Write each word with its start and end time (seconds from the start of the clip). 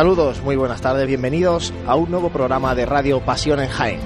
Saludos, 0.00 0.40
muy 0.40 0.56
buenas 0.56 0.80
tardes, 0.80 1.06
bienvenidos 1.06 1.74
a 1.86 1.94
un 1.94 2.10
nuevo 2.10 2.30
programa 2.30 2.74
de 2.74 2.86
Radio 2.86 3.20
Pasión 3.20 3.60
en 3.60 3.68
Jaén. 3.68 4.00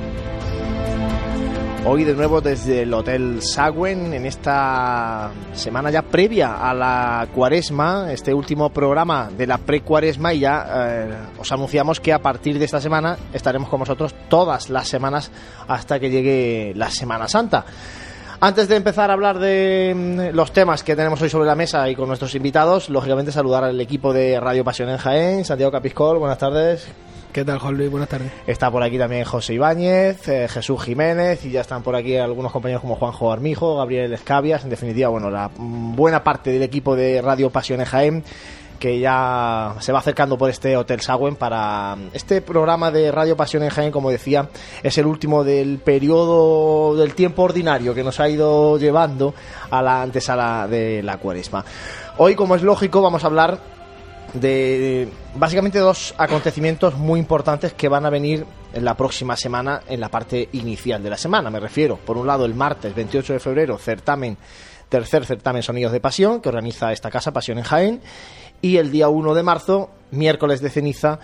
Hoy 1.86 2.02
de 2.02 2.14
nuevo 2.14 2.40
desde 2.40 2.82
el 2.82 2.92
Hotel 2.92 3.40
Sagüen 3.40 4.12
en 4.12 4.26
esta 4.26 5.30
semana 5.52 5.92
ya 5.92 6.02
previa 6.02 6.68
a 6.68 6.74
la 6.74 7.28
cuaresma, 7.32 8.12
este 8.12 8.34
último 8.34 8.70
programa 8.70 9.30
de 9.38 9.46
la 9.46 9.58
pre-cuaresma 9.58 10.34
y 10.34 10.40
ya 10.40 10.66
eh, 10.68 11.14
os 11.38 11.52
anunciamos 11.52 12.00
que 12.00 12.12
a 12.12 12.18
partir 12.18 12.58
de 12.58 12.64
esta 12.64 12.80
semana 12.80 13.16
estaremos 13.32 13.68
con 13.68 13.78
vosotros 13.78 14.16
todas 14.28 14.70
las 14.70 14.88
semanas 14.88 15.30
hasta 15.68 16.00
que 16.00 16.10
llegue 16.10 16.72
la 16.74 16.90
Semana 16.90 17.28
Santa. 17.28 17.64
Antes 18.40 18.68
de 18.68 18.76
empezar 18.76 19.10
a 19.10 19.14
hablar 19.14 19.38
de 19.38 19.94
mm, 19.94 20.34
los 20.34 20.52
temas 20.52 20.82
que 20.82 20.96
tenemos 20.96 21.20
hoy 21.22 21.30
sobre 21.30 21.46
la 21.46 21.54
mesa 21.54 21.88
y 21.88 21.94
con 21.94 22.08
nuestros 22.08 22.34
invitados, 22.34 22.90
lógicamente 22.90 23.32
saludar 23.32 23.64
al 23.64 23.80
equipo 23.80 24.12
de 24.12 24.38
Radio 24.40 24.64
Pasión 24.64 24.88
en 24.88 24.98
Jaén, 24.98 25.44
Santiago 25.44 25.72
Capiscol, 25.72 26.18
buenas 26.18 26.38
tardes. 26.38 26.86
¿Qué 27.32 27.44
tal, 27.44 27.58
Juan 27.58 27.76
Luis? 27.76 27.90
Buenas 27.90 28.08
tardes. 28.08 28.30
Está 28.46 28.70
por 28.70 28.82
aquí 28.82 28.96
también 28.96 29.24
José 29.24 29.54
Ibáñez, 29.54 30.28
eh, 30.28 30.46
Jesús 30.48 30.82
Jiménez 30.84 31.44
y 31.44 31.50
ya 31.50 31.62
están 31.62 31.82
por 31.82 31.96
aquí 31.96 32.16
algunos 32.16 32.52
compañeros 32.52 32.82
como 32.82 32.94
Juanjo 32.94 33.32
Armijo, 33.32 33.76
Gabriel 33.76 34.12
Escabias, 34.12 34.62
en 34.62 34.70
definitiva, 34.70 35.08
bueno, 35.08 35.30
la 35.30 35.50
mm, 35.56 35.96
buena 35.96 36.22
parte 36.22 36.50
del 36.50 36.62
equipo 36.62 36.94
de 36.94 37.20
Radio 37.22 37.50
Pasión 37.50 37.80
en 37.80 37.86
Jaén 37.86 38.24
que 38.78 38.98
ya 38.98 39.76
se 39.80 39.92
va 39.92 39.98
acercando 39.98 40.36
por 40.36 40.50
este 40.50 40.76
Hotel 40.76 41.00
Sagüen 41.00 41.36
para 41.36 41.96
este 42.12 42.40
programa 42.42 42.90
de 42.90 43.10
Radio 43.10 43.36
Pasión 43.36 43.62
en 43.62 43.70
Jaén, 43.70 43.90
como 43.90 44.10
decía, 44.10 44.48
es 44.82 44.98
el 44.98 45.06
último 45.06 45.44
del 45.44 45.78
periodo 45.78 46.96
del 46.96 47.14
tiempo 47.14 47.42
ordinario 47.42 47.94
que 47.94 48.04
nos 48.04 48.20
ha 48.20 48.28
ido 48.28 48.78
llevando 48.78 49.34
a 49.70 49.82
la 49.82 50.02
antesala 50.02 50.66
de 50.68 51.02
la 51.02 51.18
cuaresma. 51.18 51.64
Hoy, 52.18 52.34
como 52.34 52.54
es 52.54 52.62
lógico, 52.62 53.02
vamos 53.02 53.24
a 53.24 53.26
hablar 53.26 53.74
de 54.34 55.08
básicamente 55.36 55.78
dos 55.78 56.14
acontecimientos 56.18 56.96
muy 56.96 57.20
importantes 57.20 57.72
que 57.72 57.88
van 57.88 58.04
a 58.04 58.10
venir 58.10 58.44
en 58.72 58.84
la 58.84 58.96
próxima 58.96 59.36
semana 59.36 59.82
en 59.88 60.00
la 60.00 60.08
parte 60.08 60.48
inicial 60.52 61.02
de 61.02 61.10
la 61.10 61.16
semana. 61.16 61.50
Me 61.50 61.60
refiero, 61.60 61.96
por 61.96 62.16
un 62.16 62.26
lado, 62.26 62.44
el 62.44 62.54
martes 62.54 62.94
28 62.94 63.34
de 63.34 63.38
febrero, 63.38 63.78
certamen, 63.78 64.36
tercer 64.88 65.24
certamen 65.24 65.62
Sonidos 65.62 65.92
de 65.92 66.00
Pasión, 66.00 66.40
que 66.40 66.48
organiza 66.48 66.92
esta 66.92 67.10
casa 67.10 67.32
Pasión 67.32 67.58
en 67.58 67.64
Jaén 67.64 68.00
y 68.64 68.78
el 68.78 68.90
día 68.90 69.10
1 69.10 69.34
de 69.34 69.42
marzo, 69.42 69.90
miércoles 70.10 70.62
de 70.62 70.70
ceniza, 70.70 71.18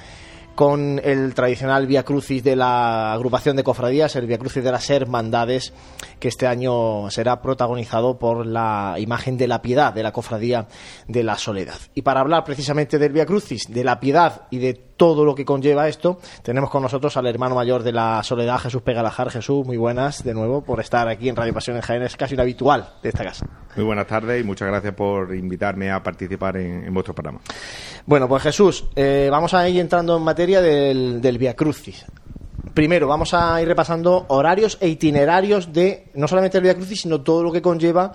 con 0.55 1.01
el 1.03 1.33
tradicional 1.33 1.87
Via 1.87 2.03
Crucis 2.03 2.45
de 2.45 2.55
la 2.55 3.15
agrupación 3.15 3.56
de 3.56 3.65
cofradías, 3.65 4.15
el 4.15 4.27
Via 4.27 4.37
Crucis 4.37 4.62
de 4.62 4.71
las 4.71 4.91
Hermandades, 4.91 5.73
que 6.19 6.28
este 6.28 6.47
año 6.47 7.11
será 7.11 7.41
protagonizado 7.41 8.19
por 8.19 8.45
la 8.45 8.97
imagen 8.99 9.39
de 9.39 9.49
la 9.49 9.62
piedad 9.62 9.95
de 9.95 10.03
la 10.03 10.12
cofradía 10.12 10.69
de 11.09 11.23
la 11.23 11.39
Soledad. 11.39 11.78
Y 11.95 12.03
para 12.03 12.21
hablar 12.21 12.45
precisamente 12.45 12.99
del 12.99 13.12
Via 13.12 13.25
Crucis, 13.25 13.72
de 13.72 13.84
la 13.84 14.01
piedad 14.01 14.43
y 14.51 14.59
de 14.59 14.75
todo 15.00 15.25
lo 15.25 15.34
que 15.34 15.47
conlleva 15.47 15.88
esto, 15.88 16.19
tenemos 16.43 16.69
con 16.69 16.83
nosotros 16.83 17.16
al 17.16 17.27
hermano 17.27 17.55
mayor 17.55 17.83
de 17.83 17.91
la 17.91 18.22
Soledad, 18.22 18.59
Jesús 18.59 18.83
Pegalajar. 18.83 19.31
Jesús, 19.31 19.65
muy 19.65 19.78
buenas 19.78 20.22
de 20.22 20.34
nuevo 20.34 20.61
por 20.61 20.78
estar 20.78 21.09
aquí 21.09 21.31
en 21.31 21.37
Radio 21.37 21.55
Pasión 21.55 21.77
en 21.77 21.81
Jaén, 21.81 22.03
es 22.03 22.19
casi 22.19 22.34
un 22.34 22.41
habitual 22.41 22.87
de 23.03 23.09
esta 23.09 23.25
casa. 23.25 23.47
Muy 23.77 23.87
buenas 23.87 24.06
tardes 24.06 24.43
y 24.43 24.44
muchas 24.44 24.69
gracias 24.69 24.93
por 24.93 25.34
invitarme 25.34 25.91
a 25.91 26.03
participar 26.03 26.59
en, 26.59 26.93
vuestro 26.93 27.15
programa. 27.15 27.41
Bueno, 28.05 28.28
pues 28.28 28.43
Jesús, 28.43 28.89
eh, 28.94 29.28
vamos 29.31 29.55
a 29.55 29.66
ir 29.71 29.81
entrando 29.81 30.19
en 30.19 30.22
materia 30.22 30.60
del, 30.60 31.22
del 31.22 31.39
Via 31.39 31.56
Crucis. 31.56 32.05
Primero, 32.75 33.09
vamos 33.09 33.33
a 33.33 33.62
ir 33.62 33.66
repasando 33.66 34.27
horarios 34.28 34.77
e 34.83 34.89
itinerarios 34.89 35.72
de 35.72 36.10
no 36.12 36.28
solamente 36.28 36.59
el 36.59 36.65
Via 36.65 36.75
Crucis, 36.75 37.00
sino 37.00 37.22
todo 37.22 37.43
lo 37.43 37.50
que 37.50 37.62
conlleva 37.62 38.12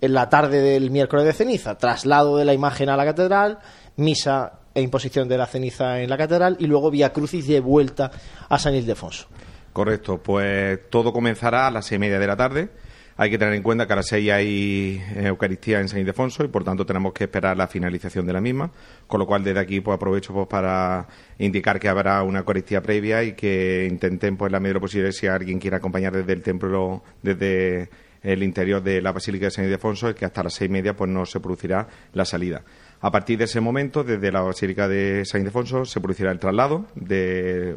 en 0.00 0.14
la 0.14 0.28
tarde 0.28 0.60
del 0.60 0.92
miércoles 0.92 1.24
de 1.24 1.32
ceniza. 1.32 1.76
Traslado 1.76 2.36
de 2.36 2.44
la 2.44 2.54
imagen 2.54 2.88
a 2.88 2.96
la 2.96 3.04
catedral, 3.04 3.58
misa 3.96 4.59
e 4.74 4.82
imposición 4.82 5.28
de 5.28 5.38
la 5.38 5.46
ceniza 5.46 6.00
en 6.00 6.10
la 6.10 6.16
catedral 6.16 6.56
y 6.60 6.66
luego 6.66 6.90
vía 6.90 7.12
crucis 7.12 7.46
de 7.46 7.60
vuelta 7.60 8.10
a 8.48 8.58
San 8.58 8.74
Ildefonso. 8.74 9.26
Correcto, 9.72 10.20
pues 10.22 10.90
todo 10.90 11.12
comenzará 11.12 11.66
a 11.66 11.70
las 11.70 11.86
seis 11.86 11.96
y 11.96 12.00
media 12.00 12.18
de 12.18 12.26
la 12.26 12.36
tarde. 12.36 12.68
Hay 13.16 13.30
que 13.30 13.36
tener 13.36 13.52
en 13.52 13.62
cuenta 13.62 13.86
que 13.86 13.92
a 13.92 13.96
las 13.96 14.06
seis 14.06 14.30
hay 14.30 15.02
eh, 15.14 15.26
Eucaristía 15.26 15.78
en 15.80 15.88
San 15.88 16.00
Ildefonso 16.00 16.42
y 16.42 16.48
por 16.48 16.64
tanto 16.64 16.86
tenemos 16.86 17.12
que 17.12 17.24
esperar 17.24 17.54
la 17.56 17.66
finalización 17.66 18.24
de 18.26 18.32
la 18.32 18.40
misma, 18.40 18.70
con 19.06 19.20
lo 19.20 19.26
cual 19.26 19.44
desde 19.44 19.60
aquí 19.60 19.80
pues 19.80 19.94
aprovecho 19.94 20.32
pues 20.32 20.46
para 20.48 21.06
indicar 21.38 21.78
que 21.78 21.88
habrá 21.88 22.22
una 22.22 22.38
Eucaristía 22.38 22.80
previa 22.80 23.22
y 23.22 23.34
que 23.34 23.86
intenten 23.90 24.38
pues 24.38 24.50
la 24.50 24.58
medida 24.58 24.70
de 24.70 24.74
lo 24.74 24.80
posible 24.80 25.12
si 25.12 25.26
alguien 25.26 25.58
quiere 25.58 25.76
acompañar 25.76 26.14
desde 26.14 26.32
el 26.32 26.42
templo, 26.42 27.02
desde 27.22 27.90
el 28.22 28.42
interior 28.42 28.82
de 28.82 29.02
la 29.02 29.12
Basílica 29.12 29.46
de 29.46 29.50
San 29.50 29.66
Ildefonso, 29.66 30.08
es 30.08 30.14
que 30.14 30.24
hasta 30.24 30.42
las 30.42 30.54
seis 30.54 30.70
y 30.70 30.72
media 30.72 30.96
pues 30.96 31.10
no 31.10 31.26
se 31.26 31.40
producirá 31.40 31.88
la 32.14 32.24
salida. 32.24 32.62
A 33.02 33.10
partir 33.10 33.38
de 33.38 33.44
ese 33.44 33.60
momento, 33.60 34.04
desde 34.04 34.30
la 34.30 34.42
Basílica 34.42 34.86
de 34.86 35.24
San 35.24 35.40
Ildefonso, 35.40 35.86
se 35.86 36.00
producirá 36.00 36.30
el 36.32 36.38
traslado 36.38 36.84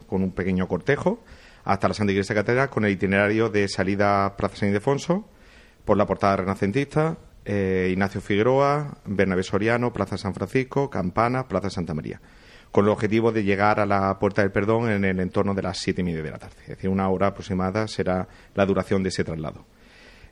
con 0.07 0.21
un 0.21 0.31
pequeño 0.31 0.67
cortejo 0.67 1.23
hasta 1.63 1.87
la 1.87 1.93
Santa 1.93 2.11
Iglesia 2.11 2.35
Catedral 2.35 2.69
con 2.69 2.83
el 2.83 2.91
itinerario 2.91 3.49
de 3.49 3.69
salida 3.69 4.35
Plaza 4.35 4.57
San 4.57 4.69
Ildefonso 4.69 5.25
por 5.85 5.97
la 5.97 6.05
portada 6.05 6.37
renacentista, 6.37 7.17
eh, 7.45 7.89
Ignacio 7.91 8.19
Figueroa, 8.19 8.97
Bernabé 9.05 9.43
Soriano, 9.43 9.93
Plaza 9.93 10.17
San 10.17 10.33
Francisco, 10.33 10.89
Campana, 10.89 11.47
Plaza 11.47 11.69
Santa 11.69 11.93
María, 11.93 12.19
con 12.71 12.85
el 12.85 12.91
objetivo 12.91 13.31
de 13.31 13.43
llegar 13.43 13.79
a 13.79 13.85
la 13.85 14.19
Puerta 14.19 14.41
del 14.41 14.51
Perdón 14.51 14.89
en 14.89 15.05
el 15.05 15.19
entorno 15.21 15.53
de 15.53 15.61
las 15.61 15.77
siete 15.77 16.01
y 16.01 16.03
media 16.03 16.21
de 16.21 16.31
la 16.31 16.39
tarde. 16.39 16.55
Es 16.63 16.69
decir, 16.69 16.89
una 16.89 17.07
hora 17.09 17.27
aproximada 17.27 17.87
será 17.87 18.27
la 18.55 18.65
duración 18.65 19.03
de 19.03 19.09
ese 19.09 19.23
traslado. 19.23 19.65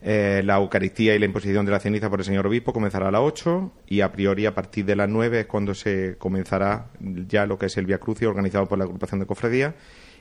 Eh, 0.03 0.41
la 0.43 0.57
Eucaristía 0.57 1.13
y 1.13 1.19
la 1.19 1.25
imposición 1.25 1.63
de 1.63 1.71
la 1.71 1.79
ceniza 1.79 2.09
por 2.09 2.19
el 2.19 2.25
señor 2.25 2.47
obispo 2.47 2.73
comenzará 2.73 3.09
a 3.09 3.11
las 3.11 3.21
8 3.21 3.71
y 3.87 4.01
a 4.01 4.11
priori 4.11 4.47
a 4.47 4.55
partir 4.55 4.83
de 4.83 4.95
las 4.95 5.07
9 5.07 5.41
es 5.41 5.45
cuando 5.45 5.75
se 5.75 6.15
comenzará 6.17 6.87
ya 6.99 7.45
lo 7.45 7.59
que 7.59 7.67
es 7.67 7.77
el 7.77 7.85
Via 7.85 7.99
Crucis 7.99 8.27
organizado 8.27 8.67
por 8.67 8.79
la 8.79 8.85
agrupación 8.85 9.19
de 9.19 9.27
cofradías 9.27 9.75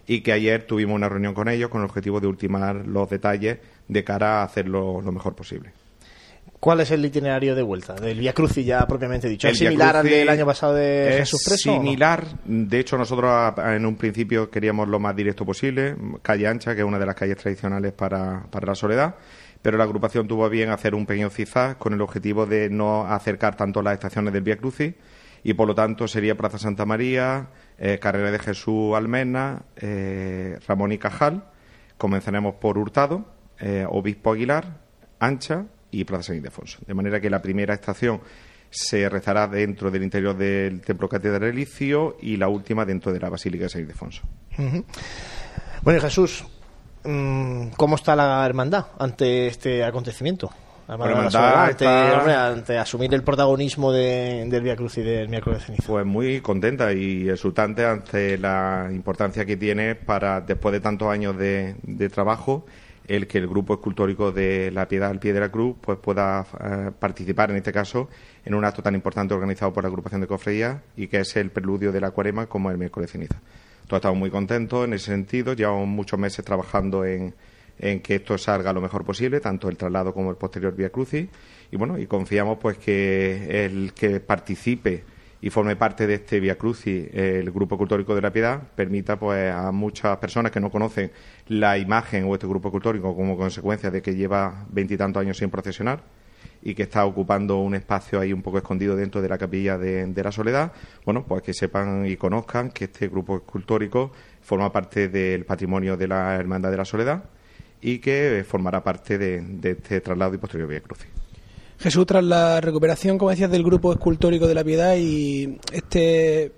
y 0.06 0.20
que 0.20 0.32
ayer 0.32 0.64
tuvimos 0.64 0.96
una 0.96 1.08
reunión 1.08 1.32
con 1.32 1.48
ellos 1.48 1.70
con 1.70 1.80
el 1.80 1.86
objetivo 1.86 2.20
de 2.20 2.26
ultimar 2.26 2.86
los 2.86 3.08
detalles 3.08 3.58
de 3.88 4.04
cara 4.04 4.40
a 4.40 4.44
hacerlo 4.44 5.00
lo 5.00 5.12
mejor 5.12 5.34
posible. 5.34 5.72
¿Cuál 6.58 6.80
es 6.80 6.90
el 6.90 7.02
itinerario 7.02 7.54
de 7.54 7.62
vuelta 7.62 7.94
del 7.94 8.18
Via 8.18 8.34
Crucis 8.34 8.66
ya 8.66 8.86
propiamente 8.86 9.30
dicho? 9.30 9.48
¿Es 9.48 9.56
similar 9.56 9.96
al 9.96 10.06
del 10.06 10.28
año 10.28 10.44
pasado 10.44 10.74
de 10.74 11.14
Jesús 11.20 11.42
Preso? 11.42 11.72
Similar. 11.72 12.26
De 12.44 12.78
hecho, 12.80 12.98
nosotros 12.98 13.54
en 13.64 13.86
un 13.86 13.96
principio 13.96 14.50
queríamos 14.50 14.86
lo 14.88 14.98
más 14.98 15.16
directo 15.16 15.46
posible, 15.46 15.96
calle 16.20 16.46
ancha, 16.46 16.74
que 16.74 16.82
es 16.82 16.86
una 16.86 16.98
de 16.98 17.06
las 17.06 17.14
calles 17.14 17.38
tradicionales 17.38 17.94
para, 17.94 18.44
para 18.50 18.66
la 18.66 18.74
soledad 18.74 19.14
pero 19.62 19.76
la 19.76 19.84
agrupación 19.84 20.26
tuvo 20.26 20.48
bien 20.48 20.70
hacer 20.70 20.94
un 20.94 21.06
pequeño 21.06 21.30
zigzag 21.30 21.78
con 21.78 21.92
el 21.92 22.00
objetivo 22.00 22.46
de 22.46 22.70
no 22.70 23.06
acercar 23.06 23.56
tanto 23.56 23.82
las 23.82 23.94
estaciones 23.94 24.32
del 24.32 24.42
Vía 24.42 24.56
Crucis 24.56 24.94
y 25.42 25.54
por 25.54 25.68
lo 25.68 25.74
tanto 25.74 26.06
sería 26.08 26.36
Plaza 26.36 26.58
Santa 26.58 26.84
María, 26.84 27.48
eh, 27.78 27.98
Carrera 27.98 28.30
de 28.30 28.38
Jesús 28.38 28.94
Almena, 28.94 29.62
eh, 29.76 30.58
Ramón 30.66 30.92
y 30.92 30.98
Cajal. 30.98 31.44
Comenzaremos 31.96 32.54
por 32.56 32.78
Hurtado, 32.78 33.26
eh, 33.58 33.86
Obispo 33.88 34.32
Aguilar, 34.32 34.80
Ancha 35.18 35.66
y 35.90 36.04
Plaza 36.04 36.24
San 36.24 36.36
Ildefonso. 36.36 36.78
De 36.86 36.94
manera 36.94 37.20
que 37.20 37.30
la 37.30 37.42
primera 37.42 37.74
estación 37.74 38.20
se 38.70 39.08
rezará 39.08 39.48
dentro 39.48 39.90
del 39.90 40.02
interior 40.02 40.36
del 40.36 40.80
templo 40.80 41.08
catedralicio 41.08 42.16
y 42.20 42.36
la 42.36 42.48
última 42.48 42.84
dentro 42.84 43.12
de 43.12 43.20
la 43.20 43.28
Basílica 43.28 43.64
de 43.64 43.68
San 43.68 43.82
Ildefonso. 43.82 44.22
Bueno, 45.82 46.00
Jesús, 46.00 46.44
¿Cómo 47.02 47.96
está 47.96 48.14
la 48.14 48.44
hermandad 48.44 48.86
ante 48.98 49.46
este 49.46 49.84
acontecimiento? 49.84 50.50
ante, 50.88 52.78
asumir 52.78 53.14
el 53.14 53.22
protagonismo 53.22 53.92
del 53.92 54.62
Via 54.62 54.76
Cruz 54.76 54.98
y 54.98 55.02
del 55.02 55.28
miércoles 55.28 55.60
de 55.60 55.66
ceniza. 55.66 55.86
Pues 55.86 56.04
muy 56.04 56.40
contenta 56.40 56.92
y 56.92 57.28
exultante 57.28 57.86
ante 57.86 58.36
la 58.38 58.88
importancia 58.90 59.44
que 59.44 59.56
tiene 59.56 59.94
para, 59.94 60.40
después 60.40 60.72
de 60.72 60.80
tantos 60.80 61.08
años 61.08 61.36
de, 61.38 61.76
trabajo, 62.12 62.66
el 63.06 63.28
que 63.28 63.38
el 63.38 63.46
grupo 63.46 63.74
escultórico 63.74 64.32
de 64.32 64.70
la 64.72 64.88
Piedad 64.88 65.10
al 65.10 65.20
Pie 65.20 65.32
de 65.32 65.40
la 65.40 65.48
Cruz 65.48 65.76
pues 65.80 65.98
pueda 65.98 66.44
eh, 66.60 66.90
participar, 66.98 67.50
en 67.50 67.58
este 67.58 67.72
caso, 67.72 68.08
en 68.44 68.54
un 68.54 68.64
acto 68.64 68.82
tan 68.82 68.94
importante 68.94 69.32
organizado 69.34 69.72
por 69.72 69.84
la 69.84 69.88
agrupación 69.88 70.20
de 70.20 70.26
cofradías 70.26 70.78
y 70.96 71.06
que 71.06 71.20
es 71.20 71.36
el 71.36 71.50
preludio 71.50 71.92
de 71.92 72.00
la 72.00 72.10
cuarema 72.10 72.46
como 72.46 72.70
el 72.70 72.78
miércoles 72.78 73.08
de 73.08 73.12
ceniza. 73.12 73.40
Todos 73.90 74.02
estamos 74.02 74.20
muy 74.20 74.30
contentos 74.30 74.84
en 74.84 74.92
ese 74.92 75.06
sentido. 75.06 75.52
Llevamos 75.52 75.88
muchos 75.88 76.16
meses 76.16 76.44
trabajando 76.44 77.04
en, 77.04 77.34
que 77.76 78.14
esto 78.14 78.38
salga 78.38 78.72
lo 78.72 78.80
mejor 78.80 79.04
posible, 79.04 79.40
tanto 79.40 79.68
el 79.68 79.76
traslado 79.76 80.14
como 80.14 80.30
el 80.30 80.36
posterior 80.36 80.72
Vía 80.76 80.90
Crucis. 80.90 81.26
Y 81.72 81.76
bueno, 81.76 81.98
y 81.98 82.06
confiamos 82.06 82.58
pues 82.58 82.78
que 82.78 83.64
el 83.64 83.92
que 83.92 84.20
participe 84.20 85.02
y 85.40 85.50
forme 85.50 85.74
parte 85.74 86.06
de 86.06 86.14
este 86.14 86.38
Via 86.38 86.56
Crucis, 86.56 87.08
el 87.12 87.50
Grupo 87.50 87.76
Cultórico 87.76 88.14
de 88.14 88.20
la 88.20 88.32
Piedad, 88.32 88.62
permita 88.76 89.18
pues 89.18 89.52
a 89.52 89.72
muchas 89.72 90.16
personas 90.18 90.52
que 90.52 90.60
no 90.60 90.70
conocen 90.70 91.10
la 91.48 91.76
imagen 91.76 92.26
o 92.26 92.34
este 92.34 92.46
Grupo 92.46 92.70
Cultórico 92.70 93.16
como 93.16 93.36
consecuencia 93.36 93.90
de 93.90 94.00
que 94.00 94.14
lleva 94.14 94.66
veintitantos 94.70 95.20
años 95.20 95.36
sin 95.36 95.50
procesionar, 95.50 96.00
y 96.62 96.74
que 96.74 96.82
está 96.82 97.06
ocupando 97.06 97.58
un 97.58 97.74
espacio 97.74 98.20
ahí 98.20 98.32
un 98.32 98.42
poco 98.42 98.58
escondido 98.58 98.94
dentro 98.94 99.22
de 99.22 99.28
la 99.28 99.38
capilla 99.38 99.78
de, 99.78 100.22
la 100.22 100.32
Soledad, 100.32 100.72
bueno, 101.04 101.24
pues 101.26 101.42
que 101.42 101.54
sepan 101.54 102.06
y 102.06 102.16
conozcan 102.16 102.70
que 102.70 102.84
este 102.84 103.08
grupo 103.08 103.36
escultórico 103.36 104.12
forma 104.42 104.70
parte 104.72 105.08
del 105.08 105.44
patrimonio 105.44 105.96
de 105.96 106.08
la 106.08 106.36
Hermandad 106.36 106.70
de 106.70 106.76
la 106.76 106.84
Soledad 106.84 107.24
y 107.80 107.98
que 107.98 108.44
formará 108.46 108.82
parte 108.84 109.16
de, 109.16 109.42
este 109.62 110.00
traslado 110.00 110.34
y 110.34 110.38
posterior 110.38 110.68
Vía 110.68 110.80
Crucis. 110.80 111.08
Jesús, 111.78 112.04
tras 112.04 112.22
la 112.22 112.60
recuperación, 112.60 113.16
como 113.16 113.30
decías, 113.30 113.50
del 113.50 113.64
grupo 113.64 113.92
escultórico 113.92 114.46
de 114.46 114.54
la 114.54 114.62
Piedad 114.62 114.96
y 114.98 115.58
este 115.72 116.52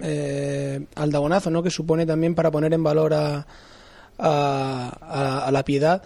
eh, 0.00 0.80
aldabonazo, 0.96 1.48
¿no? 1.48 1.62
Que 1.62 1.70
supone 1.70 2.04
también 2.06 2.34
para 2.34 2.50
poner 2.50 2.74
en 2.74 2.82
valor 2.82 3.14
a, 3.14 3.46
a 4.18 5.48
la 5.52 5.64
piedad. 5.64 6.02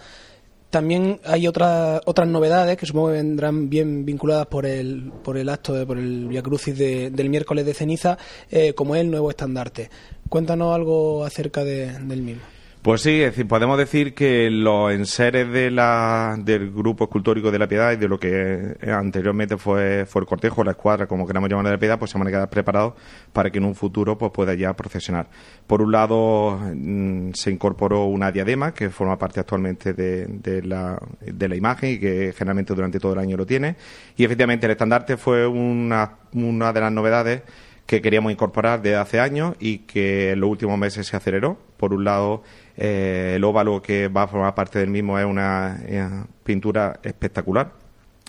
También 0.72 1.20
hay 1.26 1.46
otras 1.46 2.00
otras 2.06 2.26
novedades 2.26 2.78
que 2.78 2.86
supongo 2.86 3.08
que 3.08 3.16
vendrán 3.16 3.68
bien 3.68 4.06
vinculadas 4.06 4.46
por 4.46 4.64
el, 4.64 5.12
por 5.22 5.36
el 5.36 5.50
acto, 5.50 5.86
por 5.86 5.98
el 5.98 6.28
Via 6.28 6.42
Crucis 6.42 6.78
de, 6.78 7.10
del 7.10 7.28
miércoles 7.28 7.66
de 7.66 7.74
ceniza, 7.74 8.16
eh, 8.50 8.72
como 8.72 8.96
es 8.96 9.02
el 9.02 9.10
nuevo 9.10 9.28
estandarte. 9.28 9.90
Cuéntanos 10.30 10.74
algo 10.74 11.26
acerca 11.26 11.62
de, 11.62 11.92
del 11.98 12.22
mismo. 12.22 12.40
Pues 12.82 13.02
sí, 13.02 13.22
es 13.22 13.30
decir, 13.30 13.46
podemos 13.46 13.78
decir 13.78 14.12
que 14.12 14.50
los 14.50 14.90
enseres 14.90 15.48
de 15.52 15.70
la, 15.70 16.34
del 16.36 16.72
grupo 16.72 17.04
escultórico 17.04 17.52
de 17.52 17.58
la 17.60 17.68
Piedad 17.68 17.92
y 17.92 17.96
de 17.96 18.08
lo 18.08 18.18
que 18.18 18.76
anteriormente 18.84 19.56
fue, 19.56 20.04
fue 20.04 20.22
el 20.22 20.26
cortejo, 20.26 20.64
la 20.64 20.72
escuadra, 20.72 21.06
como 21.06 21.24
queramos 21.24 21.48
llamar 21.48 21.66
de 21.66 21.70
la 21.70 21.78
Piedad, 21.78 21.96
pues 21.96 22.10
se 22.10 22.18
van 22.18 22.26
a 22.26 22.32
quedar 22.32 22.50
preparados 22.50 22.94
para 23.32 23.50
que 23.50 23.58
en 23.58 23.66
un 23.66 23.76
futuro 23.76 24.18
pues 24.18 24.32
pueda 24.32 24.54
ya 24.54 24.72
procesionar. 24.74 25.28
Por 25.64 25.80
un 25.80 25.92
lado, 25.92 26.58
mm, 26.74 27.30
se 27.34 27.52
incorporó 27.52 28.06
una 28.06 28.32
diadema 28.32 28.74
que 28.74 28.90
forma 28.90 29.16
parte 29.16 29.38
actualmente 29.38 29.92
de, 29.92 30.26
de, 30.26 30.62
la, 30.64 30.98
de 31.20 31.48
la 31.48 31.54
imagen 31.54 31.90
y 31.90 31.98
que 32.00 32.34
generalmente 32.36 32.74
durante 32.74 32.98
todo 32.98 33.12
el 33.12 33.20
año 33.20 33.36
lo 33.36 33.46
tiene. 33.46 33.76
Y 34.16 34.24
efectivamente 34.24 34.66
el 34.66 34.72
estandarte 34.72 35.16
fue 35.16 35.46
una, 35.46 36.16
una 36.32 36.72
de 36.72 36.80
las 36.80 36.90
novedades 36.90 37.42
que 37.86 38.00
queríamos 38.00 38.32
incorporar 38.32 38.82
desde 38.82 38.96
hace 38.96 39.20
años 39.20 39.54
y 39.60 39.78
que 39.78 40.32
en 40.32 40.40
los 40.40 40.50
últimos 40.50 40.78
meses 40.78 41.06
se 41.06 41.16
aceleró. 41.16 41.58
Por 41.76 41.92
un 41.92 42.04
lado, 42.04 42.42
eh, 42.76 43.34
el 43.36 43.44
óvalo 43.44 43.82
que 43.82 44.08
va 44.08 44.22
a 44.22 44.26
formar 44.26 44.54
parte 44.54 44.78
del 44.78 44.90
mismo 44.90 45.18
es 45.18 45.26
una 45.26 45.78
eh, 45.84 46.08
pintura 46.44 46.98
espectacular. 47.02 47.72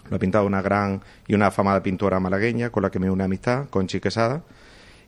Lo 0.09 0.17
ha 0.17 0.19
pintado 0.19 0.45
una 0.45 0.61
gran 0.61 1.01
y 1.27 1.33
una 1.33 1.47
afamada 1.47 1.81
pintora 1.81 2.19
malagueña 2.19 2.69
con 2.69 2.83
la 2.83 2.91
que 2.91 2.99
me 2.99 3.09
une 3.09 3.23
amistad, 3.23 3.69
con 3.69 3.87
Chiquesada, 3.87 4.43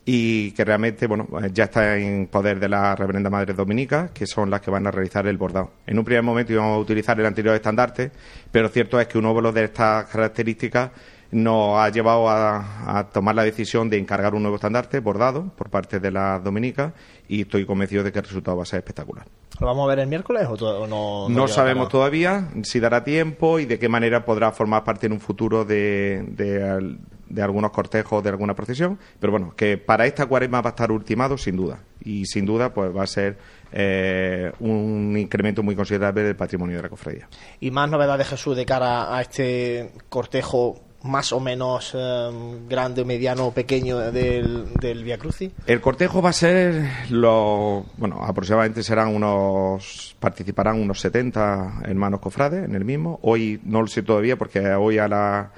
y 0.05 0.51
que 0.51 0.63
realmente 0.63 1.07
bueno 1.07 1.27
ya 1.51 1.65
está 1.65 1.97
en 1.97 2.27
poder 2.27 2.59
de 2.59 2.69
la 2.69 2.95
Reverenda 2.95 3.29
Madre 3.29 3.53
Dominica, 3.53 4.09
que 4.13 4.25
son 4.25 4.49
las 4.49 4.61
que 4.61 4.71
van 4.71 4.87
a 4.87 4.91
realizar 4.91 5.27
el 5.27 5.37
bordado. 5.37 5.71
En 5.85 5.97
un 5.99 6.05
primer 6.05 6.23
momento 6.23 6.53
íbamos 6.53 6.77
a 6.77 6.79
utilizar 6.79 7.19
el 7.19 7.25
anterior 7.25 7.55
estandarte, 7.55 8.11
pero 8.51 8.69
cierto 8.69 8.99
es 8.99 9.07
que 9.07 9.17
un 9.17 9.25
óvalo 9.25 9.51
de 9.51 9.65
estas 9.65 10.05
características 10.05 10.91
nos 11.35 11.77
ha 11.77 11.89
llevado 11.89 12.29
a, 12.29 13.09
tomar 13.11 13.35
la 13.35 13.43
decisión 13.43 13.89
de 13.89 13.97
encargar 13.97 14.33
un 14.35 14.41
nuevo 14.41 14.55
estandarte 14.55 15.01
bordado 15.01 15.51
por 15.57 15.69
parte 15.69 15.99
de 15.99 16.09
la 16.09 16.39
Dominica 16.39 16.93
y 17.27 17.41
estoy 17.41 17.65
convencido 17.65 18.03
de 18.03 18.13
que 18.13 18.19
el 18.19 18.25
resultado 18.25 18.55
va 18.55 18.63
a 18.63 18.65
ser 18.65 18.79
espectacular. 18.79 19.25
¿Lo 19.59 19.67
vamos 19.67 19.83
a 19.83 19.89
ver 19.89 19.99
el 19.99 20.07
miércoles 20.07 20.47
o, 20.47 20.87
no? 20.87 21.27
No, 21.27 21.47
sabemos 21.49 21.89
todavía 21.89 22.49
si 22.63 22.79
dará 22.79 23.03
tiempo 23.03 23.59
y 23.59 23.65
de 23.65 23.77
qué 23.77 23.89
manera 23.89 24.23
podrá 24.23 24.53
formar 24.53 24.85
parte 24.85 25.07
en 25.07 25.11
un 25.11 25.19
futuro 25.19 25.65
de, 25.65 26.23
de, 26.29 27.41
algunos 27.41 27.71
cortejos, 27.71 28.23
de 28.23 28.29
alguna 28.29 28.55
procesión, 28.55 28.97
pero 29.19 29.31
bueno, 29.31 29.53
que 29.57 29.77
para 29.77 30.05
esta 30.05 30.27
cuaresma 30.27 30.61
va 30.61 30.69
a 30.69 30.71
estar 30.71 30.89
ultimado 30.89 31.37
sin 31.37 31.57
duda 31.57 31.79
y 32.01 32.25
sin 32.27 32.45
duda 32.45 32.73
pues 32.73 32.95
va 32.95 33.03
a 33.03 33.07
ser 33.07 33.37
eh, 33.73 34.53
un 34.61 35.17
incremento 35.17 35.63
muy 35.63 35.75
considerable 35.75 36.23
del 36.23 36.37
patrimonio 36.37 36.77
de 36.77 36.83
la 36.83 36.89
cofradía. 36.89 37.27
¿Y 37.59 37.71
más 37.71 37.89
novedades, 37.89 38.27
Jesús, 38.27 38.55
de 38.55 38.65
cara 38.65 39.13
a 39.13 39.21
este 39.21 39.91
cortejo 40.07 40.79
más 41.05 41.31
o 41.31 41.39
menos 41.39 41.91
eh, 41.93 42.31
grande, 42.67 43.05
mediano 43.05 43.47
o 43.47 43.51
pequeño 43.53 44.11
del, 44.11 44.73
del 44.79 45.03
Via 45.03 45.17
Crucis? 45.17 45.51
El 45.67 45.79
cortejo 45.81 46.21
va 46.21 46.31
a 46.31 46.33
ser 46.33 46.89
lo, 47.09 47.85
bueno, 47.97 48.23
aproximadamente 48.23 48.83
serán 48.83 49.15
unos, 49.15 50.15
participarán 50.19 50.81
unos 50.81 50.99
70 51.01 51.81
hermanos 51.85 52.19
cofrades 52.19 52.65
en 52.65 52.75
el 52.75 52.85
mismo. 52.85 53.19
Hoy 53.21 53.61
no 53.63 53.81
lo 53.81 53.87
sé 53.87 54.03
todavía 54.03 54.35
porque 54.35 54.59
hoy 54.73 54.97
a 54.97 55.07
la 55.07 55.51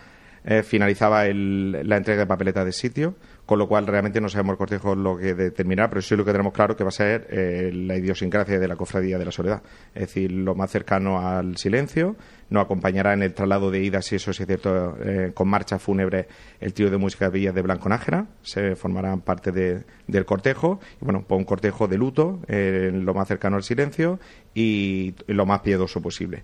eh, 0.43 0.63
finalizaba 0.63 1.25
la 1.25 1.97
entrega 1.97 2.21
de 2.21 2.25
papeletas 2.25 2.65
de 2.65 2.71
sitio, 2.71 3.15
con 3.47 3.57
lo 3.57 3.67
cual 3.69 3.87
realmente 3.87 4.19
no 4.19 4.27
sabemos 4.27 4.51
el 4.51 4.57
cortejo 4.57 4.93
lo 4.93 5.17
que 5.17 5.33
determinará, 5.33 5.89
pero 5.89 6.01
sí 6.01 6.17
lo 6.17 6.25
que 6.25 6.33
tenemos 6.33 6.51
claro 6.51 6.75
que 6.75 6.83
va 6.83 6.89
a 6.89 6.91
ser 6.91 7.27
eh, 7.29 7.71
la 7.73 7.95
idiosincrasia 7.95 8.59
de 8.59 8.67
la 8.67 8.75
cofradía 8.75 9.17
de 9.17 9.23
la 9.23 9.31
soledad, 9.31 9.63
es 9.95 10.01
decir, 10.01 10.33
lo 10.33 10.53
más 10.53 10.69
cercano 10.69 11.25
al 11.25 11.55
silencio, 11.55 12.17
nos 12.49 12.65
acompañará 12.65 13.13
en 13.13 13.23
el 13.23 13.33
traslado 13.33 13.71
de 13.71 13.81
ida, 13.81 14.01
si 14.01 14.17
eso 14.17 14.31
es 14.31 14.37
cierto, 14.45 14.97
eh, 15.01 15.31
con 15.33 15.47
marcha 15.47 15.79
fúnebre 15.79 16.27
el 16.59 16.73
tío 16.73 16.91
de 16.91 16.97
música 16.97 17.29
Villas 17.29 17.55
de 17.55 17.61
Blanco 17.61 17.87
Nájera, 17.87 18.27
se 18.41 18.75
formarán 18.75 19.21
parte 19.21 19.53
del 19.53 20.25
cortejo, 20.25 20.81
y 21.01 21.05
bueno, 21.05 21.23
pues 21.25 21.39
un 21.39 21.45
cortejo 21.45 21.87
de 21.87 21.97
luto, 21.97 22.41
lo 22.49 23.13
más 23.13 23.29
cercano 23.29 23.55
al 23.55 23.63
silencio 23.63 24.19
y 24.53 25.15
lo 25.27 25.45
más 25.45 25.61
piedoso 25.61 26.01
posible. 26.01 26.43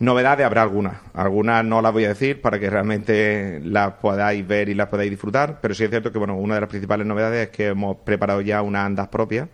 Novedades 0.00 0.46
habrá 0.46 0.62
algunas. 0.62 0.98
Algunas 1.12 1.64
no 1.64 1.82
las 1.82 1.92
voy 1.92 2.04
a 2.04 2.08
decir 2.08 2.40
para 2.40 2.60
que 2.60 2.70
realmente 2.70 3.60
las 3.64 3.94
podáis 3.94 4.46
ver 4.46 4.68
y 4.68 4.74
las 4.74 4.86
podáis 4.86 5.10
disfrutar, 5.10 5.58
pero 5.60 5.74
sí 5.74 5.82
es 5.82 5.90
cierto 5.90 6.12
que 6.12 6.18
bueno, 6.18 6.36
una 6.36 6.54
de 6.54 6.60
las 6.60 6.70
principales 6.70 7.04
novedades 7.04 7.48
es 7.48 7.56
que 7.56 7.68
hemos 7.68 7.96
preparado 7.96 8.40
ya 8.40 8.62
unas 8.62 8.86
andas 8.86 9.08
propias. 9.08 9.48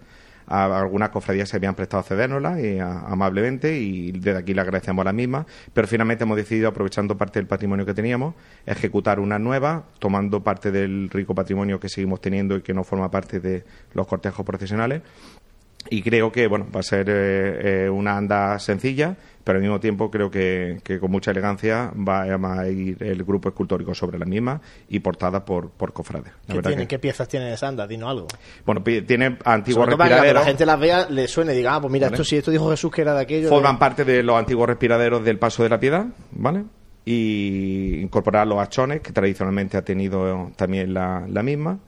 algunas 0.46 1.08
cofradías 1.08 1.48
se 1.48 1.56
habían 1.56 1.74
prestado 1.74 2.04
a 2.06 2.60
y 2.60 2.78
amablemente 2.78 3.78
y 3.78 4.12
desde 4.12 4.38
aquí 4.38 4.52
le 4.52 4.60
agradecemos 4.60 5.00
a 5.02 5.04
las 5.04 5.14
mismas, 5.14 5.46
pero 5.72 5.88
finalmente 5.88 6.24
hemos 6.24 6.36
decidido, 6.36 6.68
aprovechando 6.68 7.16
parte 7.16 7.38
del 7.38 7.46
patrimonio 7.46 7.86
que 7.86 7.94
teníamos, 7.94 8.34
ejecutar 8.66 9.20
una 9.20 9.38
nueva, 9.38 9.84
tomando 9.98 10.44
parte 10.44 10.70
del 10.70 11.08
rico 11.08 11.34
patrimonio 11.34 11.80
que 11.80 11.88
seguimos 11.88 12.20
teniendo 12.20 12.58
y 12.58 12.60
que 12.60 12.74
no 12.74 12.84
forma 12.84 13.10
parte 13.10 13.40
de 13.40 13.64
los 13.94 14.06
cortejos 14.06 14.44
profesionales 14.44 15.00
y 15.90 16.02
creo 16.02 16.32
que 16.32 16.46
bueno 16.46 16.66
va 16.74 16.80
a 16.80 16.82
ser 16.82 17.08
eh, 17.08 17.84
eh, 17.84 17.90
una 17.90 18.16
anda 18.16 18.58
sencilla 18.58 19.16
pero 19.44 19.58
al 19.58 19.62
mismo 19.62 19.78
tiempo 19.78 20.10
creo 20.10 20.30
que, 20.30 20.80
con 20.98 21.10
mucha 21.10 21.30
elegancia 21.30 21.92
va 21.96 22.22
a 22.22 22.68
ir 22.68 22.96
el 23.02 23.22
grupo 23.24 23.50
escultórico 23.50 23.94
sobre 23.94 24.18
la 24.18 24.24
misma 24.24 24.60
y 24.88 25.00
portada 25.00 25.44
por, 25.44 25.70
por 25.70 25.92
cofrades. 25.92 26.32
¿Qué, 26.88 26.98
piezas 26.98 27.28
tiene 27.28 27.52
esa 27.52 27.68
anda? 27.68 27.86
Dinos 27.86 28.10
algo. 28.10 28.26
Bueno, 28.64 28.82
tiene 28.82 29.36
antiguos 29.44 29.86
respiraderos. 29.86 30.26
que 30.26 30.32
la 30.32 30.44
gente 30.44 30.66
las 30.66 30.80
vea, 30.80 31.08
le 31.10 31.28
suene 31.28 31.52
y 31.52 31.56
diga, 31.58 31.74
ah, 31.74 31.80
pues 31.80 31.92
mira, 31.92 32.06
esto 32.06 32.24
sí, 32.24 32.36
esto 32.36 32.50
dijo 32.50 32.70
Jesús 32.70 32.90
que 32.90 33.02
era 33.02 33.14
de 33.14 33.20
aquello. 33.20 33.50
Forman 33.50 33.78
parte 33.78 34.04
de 34.04 34.22
los 34.22 34.36
antiguos 34.36 34.66
respiraderos 34.66 35.22
del 35.22 35.38
Paso 35.38 35.62
de 35.62 35.68
la 35.68 35.78
Piedad, 35.78 36.06
¿vale? 36.32 36.64
Y 37.04 37.98
incorporar 38.00 38.46
los 38.46 38.58
achones, 38.58 39.02
que 39.02 39.12
tradicionalmente 39.12 39.76
ha 39.76 39.82
tenido 39.82 40.52
también 40.56 40.94
la, 40.94 41.26
la 41.28 41.42
misma 41.42 41.78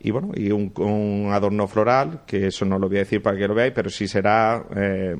y 0.00 0.10
bueno, 0.10 0.30
y 0.34 0.50
un, 0.50 1.30
adorno 1.30 1.68
floral, 1.68 2.22
que 2.26 2.46
eso 2.46 2.64
no 2.64 2.78
lo 2.78 2.88
voy 2.88 2.96
a 2.96 3.00
decir 3.00 3.22
para 3.22 3.36
que 3.36 3.46
lo 3.46 3.54
veáis, 3.54 3.72
pero 3.74 3.90
sí 3.90 4.08
será 4.08 4.64
eh, 4.74 5.14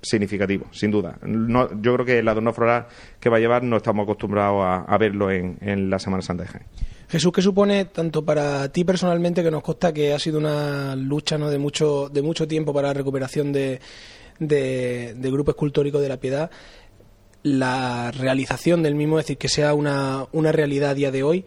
significativo, 0.00 0.66
sin 0.72 0.90
duda. 0.90 1.18
Yo 1.22 1.94
creo 1.94 2.06
que 2.06 2.18
el 2.20 2.28
adorno 2.28 2.52
floral 2.52 2.86
que 3.20 3.28
va 3.28 3.36
a 3.36 3.40
llevar 3.40 3.62
no 3.62 3.76
estamos 3.76 4.04
acostumbrados 4.04 4.64
a, 4.88 4.98
verlo 4.98 5.30
en, 5.30 5.90
la 5.90 5.98
Semana 5.98 6.22
Santa 6.22 6.44
de 6.44 6.48
Jaén. 6.48 6.66
Jesús, 7.08 7.32
¿qué 7.32 7.42
supone 7.42 7.84
tanto 7.86 8.24
para 8.24 8.68
ti 8.70 8.84
personalmente, 8.84 9.42
que 9.42 9.50
nos 9.50 9.62
consta 9.62 9.92
que 9.92 10.12
ha 10.12 10.18
sido 10.18 10.38
una 10.38 10.96
lucha 10.96 11.38
¿no? 11.38 11.50
de, 11.50 11.58
mucho, 11.58 12.08
de 12.08 12.22
mucho 12.22 12.48
tiempo 12.48 12.72
para 12.72 12.88
la 12.88 12.94
recuperación 12.94 13.52
de, 13.52 13.80
de, 14.38 15.14
del 15.14 15.32
grupo 15.32 15.52
escultórico 15.52 16.00
de 16.00 16.08
la 16.08 16.16
Piedad, 16.16 16.50
la 17.42 18.10
realización 18.10 18.82
del 18.82 18.96
mismo, 18.96 19.18
es 19.18 19.26
decir, 19.26 19.38
que 19.38 19.48
sea 19.48 19.74
una, 19.74 20.26
una 20.32 20.50
realidad 20.50 20.90
a 20.90 20.94
día 20.94 21.10
de 21.12 21.22
hoy? 21.22 21.44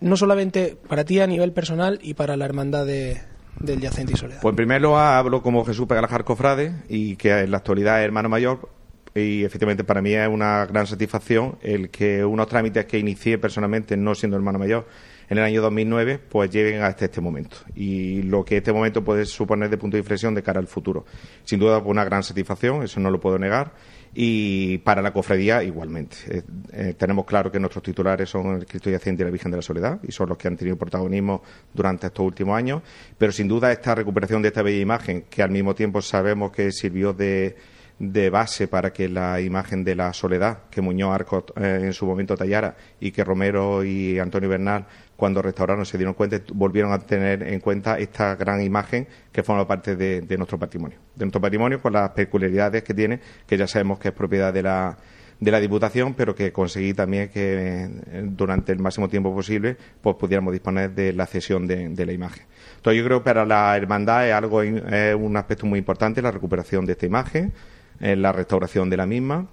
No 0.00 0.16
solamente 0.16 0.76
para 0.88 1.04
ti 1.04 1.20
a 1.20 1.26
nivel 1.26 1.52
personal 1.52 1.98
y 2.02 2.14
para 2.14 2.36
la 2.36 2.44
hermandad 2.44 2.86
de, 2.86 3.20
del 3.58 3.80
Yacente 3.80 4.14
y 4.14 4.16
Soledad. 4.16 4.40
Pues 4.42 4.54
primero 4.54 4.98
hablo 4.98 5.42
como 5.42 5.64
Jesús 5.64 5.86
Pegalajar 5.86 6.24
Cofrade 6.24 6.74
y 6.88 7.16
que 7.16 7.40
en 7.40 7.50
la 7.50 7.58
actualidad 7.58 8.00
es 8.00 8.04
hermano 8.04 8.28
mayor 8.28 8.68
y 9.14 9.44
efectivamente 9.44 9.84
para 9.84 10.00
mí 10.00 10.14
es 10.14 10.28
una 10.28 10.64
gran 10.66 10.86
satisfacción 10.86 11.58
el 11.62 11.90
que 11.90 12.24
unos 12.24 12.46
trámites 12.46 12.86
que 12.86 12.98
inicié 12.98 13.38
personalmente 13.38 13.96
no 13.96 14.14
siendo 14.14 14.36
hermano 14.36 14.58
mayor 14.58 14.86
en 15.28 15.38
el 15.38 15.44
año 15.44 15.62
2009 15.62 16.20
pues 16.28 16.50
lleguen 16.50 16.82
hasta 16.82 17.06
este 17.06 17.20
momento 17.20 17.56
y 17.74 18.22
lo 18.22 18.44
que 18.44 18.58
este 18.58 18.72
momento 18.72 19.02
puede 19.02 19.26
suponer 19.26 19.68
de 19.68 19.78
punto 19.78 19.96
de 19.96 20.00
inflexión 20.00 20.34
de 20.34 20.42
cara 20.42 20.60
al 20.60 20.66
futuro. 20.66 21.04
Sin 21.44 21.58
duda 21.58 21.80
pues, 21.80 21.90
una 21.90 22.04
gran 22.04 22.22
satisfacción, 22.22 22.82
eso 22.82 23.00
no 23.00 23.10
lo 23.10 23.20
puedo 23.20 23.38
negar 23.38 23.72
y 24.14 24.78
para 24.78 25.02
la 25.02 25.12
cofradía 25.12 25.62
igualmente. 25.62 26.16
Eh, 26.28 26.42
eh, 26.72 26.94
tenemos 26.98 27.24
claro 27.24 27.50
que 27.50 27.60
nuestros 27.60 27.82
titulares 27.82 28.28
son 28.28 28.56
el 28.56 28.66
Cristo 28.66 28.90
Yacente 28.90 29.22
y 29.22 29.24
la 29.24 29.30
Virgen 29.30 29.50
de 29.50 29.58
la 29.58 29.62
Soledad 29.62 30.00
y 30.02 30.12
son 30.12 30.28
los 30.28 30.38
que 30.38 30.48
han 30.48 30.56
tenido 30.56 30.76
protagonismo 30.76 31.42
durante 31.72 32.08
estos 32.08 32.26
últimos 32.26 32.56
años, 32.56 32.82
pero 33.16 33.32
sin 33.32 33.46
duda 33.48 33.70
esta 33.72 33.94
recuperación 33.94 34.42
de 34.42 34.48
esta 34.48 34.62
bella 34.62 34.80
imagen, 34.80 35.24
que 35.30 35.42
al 35.42 35.50
mismo 35.50 35.74
tiempo 35.74 36.02
sabemos 36.02 36.50
que 36.50 36.72
sirvió 36.72 37.12
de, 37.12 37.56
de 38.00 38.30
base 38.30 38.66
para 38.66 38.92
que 38.92 39.08
la 39.08 39.40
imagen 39.40 39.84
de 39.84 39.94
la 39.94 40.12
soledad 40.14 40.60
que 40.70 40.80
Muñoz 40.80 41.14
Arco 41.14 41.44
eh, 41.56 41.80
en 41.82 41.92
su 41.92 42.06
momento 42.06 42.34
tallara 42.34 42.74
y 42.98 43.12
que 43.12 43.22
Romero 43.22 43.84
y 43.84 44.18
Antonio 44.18 44.48
Bernal 44.48 44.86
cuando 45.20 45.42
restauraron 45.42 45.84
se 45.84 45.98
dieron 45.98 46.14
cuenta, 46.14 46.40
volvieron 46.54 46.94
a 46.94 46.98
tener 46.98 47.42
en 47.42 47.60
cuenta 47.60 47.98
esta 47.98 48.36
gran 48.36 48.62
imagen 48.62 49.06
que 49.30 49.42
forma 49.42 49.66
parte 49.66 49.94
de, 49.94 50.36
nuestro 50.38 50.58
patrimonio. 50.58 50.96
De 51.14 51.26
nuestro 51.26 51.42
patrimonio 51.42 51.78
con 51.82 51.92
las 51.92 52.08
peculiaridades 52.12 52.82
que 52.82 52.94
tiene, 52.94 53.20
que 53.46 53.58
ya 53.58 53.66
sabemos 53.66 53.98
que 53.98 54.08
es 54.08 54.14
propiedad 54.14 54.50
de 54.50 54.62
la, 54.62 54.96
de 55.38 55.50
la 55.50 55.60
Diputación, 55.60 56.14
pero 56.14 56.34
que 56.34 56.52
conseguí 56.52 56.94
también 56.94 57.28
que 57.28 57.84
eh, 57.84 58.22
durante 58.30 58.72
el 58.72 58.78
máximo 58.78 59.10
tiempo 59.10 59.34
posible 59.34 59.76
pues 60.00 60.16
pudiéramos 60.16 60.54
disponer 60.54 60.94
de 60.94 61.12
la 61.12 61.26
cesión 61.26 61.66
de, 61.66 62.06
la 62.06 62.12
imagen. 62.12 62.46
Entonces 62.76 63.02
yo 63.02 63.04
creo 63.06 63.18
que 63.18 63.24
para 63.24 63.44
la 63.44 63.76
hermandad 63.76 64.26
es 64.26 64.32
algo 64.32 64.62
es 64.62 65.14
un 65.14 65.36
aspecto 65.36 65.66
muy 65.66 65.78
importante 65.80 66.22
la 66.22 66.30
recuperación 66.30 66.86
de 66.86 66.92
esta 66.92 67.04
imagen, 67.04 67.52
la 68.00 68.32
restauración 68.32 68.88
de 68.88 68.96
la 68.96 69.04
misma 69.04 69.48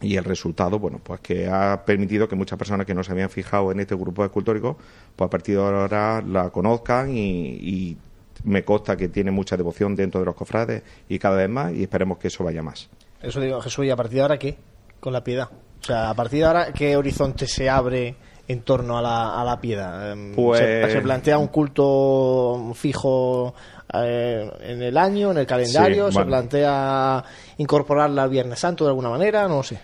y 0.00 0.16
el 0.16 0.24
resultado, 0.24 0.78
bueno, 0.78 1.00
pues 1.02 1.20
que 1.20 1.48
ha 1.48 1.84
permitido 1.84 2.28
que 2.28 2.36
muchas 2.36 2.58
personas 2.58 2.86
que 2.86 2.94
no 2.94 3.02
se 3.02 3.12
habían 3.12 3.30
fijado 3.30 3.72
en 3.72 3.80
este 3.80 3.94
grupo 3.94 4.24
escultórico, 4.24 4.76
pues 5.14 5.26
a 5.26 5.30
partir 5.30 5.56
de 5.56 5.62
ahora 5.62 6.22
la 6.22 6.50
conozcan 6.50 7.16
y, 7.16 7.96
me 8.44 8.64
consta 8.64 8.96
que 8.96 9.08
tiene 9.08 9.30
mucha 9.30 9.56
devoción 9.56 9.96
dentro 9.96 10.20
de 10.20 10.26
los 10.26 10.34
cofrades 10.34 10.82
y 11.08 11.18
cada 11.18 11.36
vez 11.36 11.48
más 11.48 11.72
y 11.72 11.82
esperemos 11.82 12.18
que 12.18 12.28
eso 12.28 12.44
vaya 12.44 12.62
más. 12.62 12.88
Eso 13.20 13.40
digo, 13.40 13.60
Jesús, 13.62 13.86
¿y 13.86 13.90
a 13.90 13.96
partir 13.96 14.16
de 14.16 14.22
ahora 14.22 14.38
qué? 14.38 14.58
Con 15.00 15.14
la 15.14 15.24
piedad. 15.24 15.48
O 15.80 15.84
sea, 15.84 16.10
a 16.10 16.14
partir 16.14 16.40
de 16.40 16.44
ahora, 16.44 16.72
¿qué 16.72 16.96
horizonte 16.96 17.46
se 17.46 17.70
abre 17.70 18.14
en 18.46 18.60
torno 18.60 18.98
a 18.98 19.02
la, 19.02 19.40
a 19.40 19.44
la 19.44 19.58
piedad? 19.58 20.12
Em, 20.12 20.34
pues... 20.34 20.60
¿Se, 20.92 21.00
plantea 21.00 21.38
un 21.38 21.48
culto 21.48 22.72
fijo 22.74 23.54
eh, 24.04 24.50
en 24.60 24.82
el 24.82 24.96
año, 24.96 25.30
en 25.30 25.38
el 25.38 25.46
calendario? 25.46 26.10
¿Se 26.10 26.24
plantea 26.24 27.24
incorporarla 27.58 28.24
al 28.24 28.30
Viernes 28.30 28.58
Santo 28.58 28.84
de 28.84 28.90
alguna 28.90 29.10
manera? 29.10 29.48
No 29.48 29.62
sé. 29.62 29.78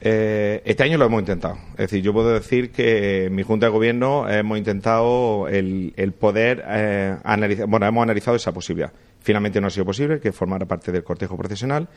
Eh, 0.00 0.62
este 0.64 0.84
año 0.84 0.96
lo 0.96 1.06
hemos 1.06 1.20
intentado. 1.20 1.56
Es 1.72 1.90
decir, 1.90 2.02
yo 2.02 2.12
puedo 2.12 2.32
decir 2.32 2.70
que 2.70 3.26
en 3.26 3.34
mi 3.34 3.42
Junta 3.42 3.66
de 3.66 3.72
Gobierno 3.72 4.28
hemos 4.28 4.58
intentado 4.58 5.48
el, 5.48 5.92
poder 6.18 6.64
eh, 6.68 7.16
analizar, 7.24 7.66
bueno, 7.66 7.86
hemos 7.86 8.02
analizado 8.02 8.36
esa 8.36 8.52
posibilidad. 8.52 8.92
Finalmente 9.20 9.60
no 9.60 9.66
ha 9.66 9.70
sido 9.70 9.84
posible 9.84 10.20
que 10.20 10.32
formara 10.32 10.66
parte 10.66 10.92
del 10.92 11.02
cortejo 11.02 11.36
procesional 11.36 11.88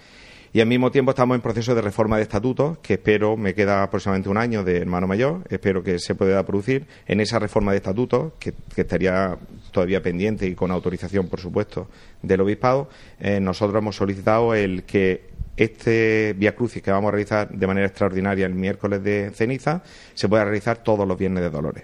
y 0.54 0.60
al 0.60 0.68
mismo 0.68 0.92
tiempo 0.92 1.12
estamos 1.12 1.36
en 1.36 1.42
proceso 1.42 1.74
de 1.74 1.82
reforma 1.82 2.18
de 2.18 2.24
estatutos 2.24 2.78
que 2.80 2.96
espero, 2.96 3.38
me 3.38 3.54
queda 3.54 3.84
aproximadamente 3.84 4.30
un 4.30 4.38
año 4.38 4.64
de 4.64 4.78
hermano 4.78 5.08
mayor, 5.08 5.44
espero 5.50 5.82
que 5.82 5.98
se 6.00 6.14
pueda 6.14 6.46
producir 6.46 6.88
en 7.08 7.22
esa 7.22 7.40
reforma 7.40 7.72
de 7.72 7.78
estatutos 7.78 8.34
que, 8.40 8.54
estaría 8.76 9.38
todavía 9.72 10.02
pendiente 10.02 10.46
y 10.46 10.56
con 10.56 10.72
autorización, 10.72 11.28
por 11.28 11.40
supuesto, 11.40 11.88
del 12.22 12.42
obispado. 12.42 12.90
Eh, 13.20 13.40
nosotros 13.40 13.80
hemos 13.80 13.96
solicitado 13.96 14.54
el 14.54 14.84
que 14.84 15.30
este 15.56 16.34
Vía 16.38 16.56
Crucis 16.56 16.82
que 16.82 16.92
vamos 16.92 17.10
a 17.10 17.12
realizar 17.12 17.50
de 17.50 17.68
manera 17.68 17.88
extraordinaria 17.88 18.46
el 18.46 18.56
miércoles 18.56 19.04
de 19.04 19.32
ceniza 19.34 19.84
se 20.14 20.28
pueda 20.28 20.44
realizar 20.44 20.80
todos 20.84 21.08
los 21.08 21.18
viernes 21.18 21.44
de 21.44 21.50
Dolores. 21.50 21.84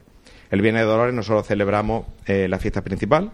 El 0.50 0.62
Viernes 0.62 0.83
de 0.83 0.88
Dolores 0.88 1.13
nosotros 1.13 1.45
celebramos 1.45 2.05
eh, 2.25 2.47
la 2.47 2.57
fiesta 2.59 2.81
principal 2.81 3.31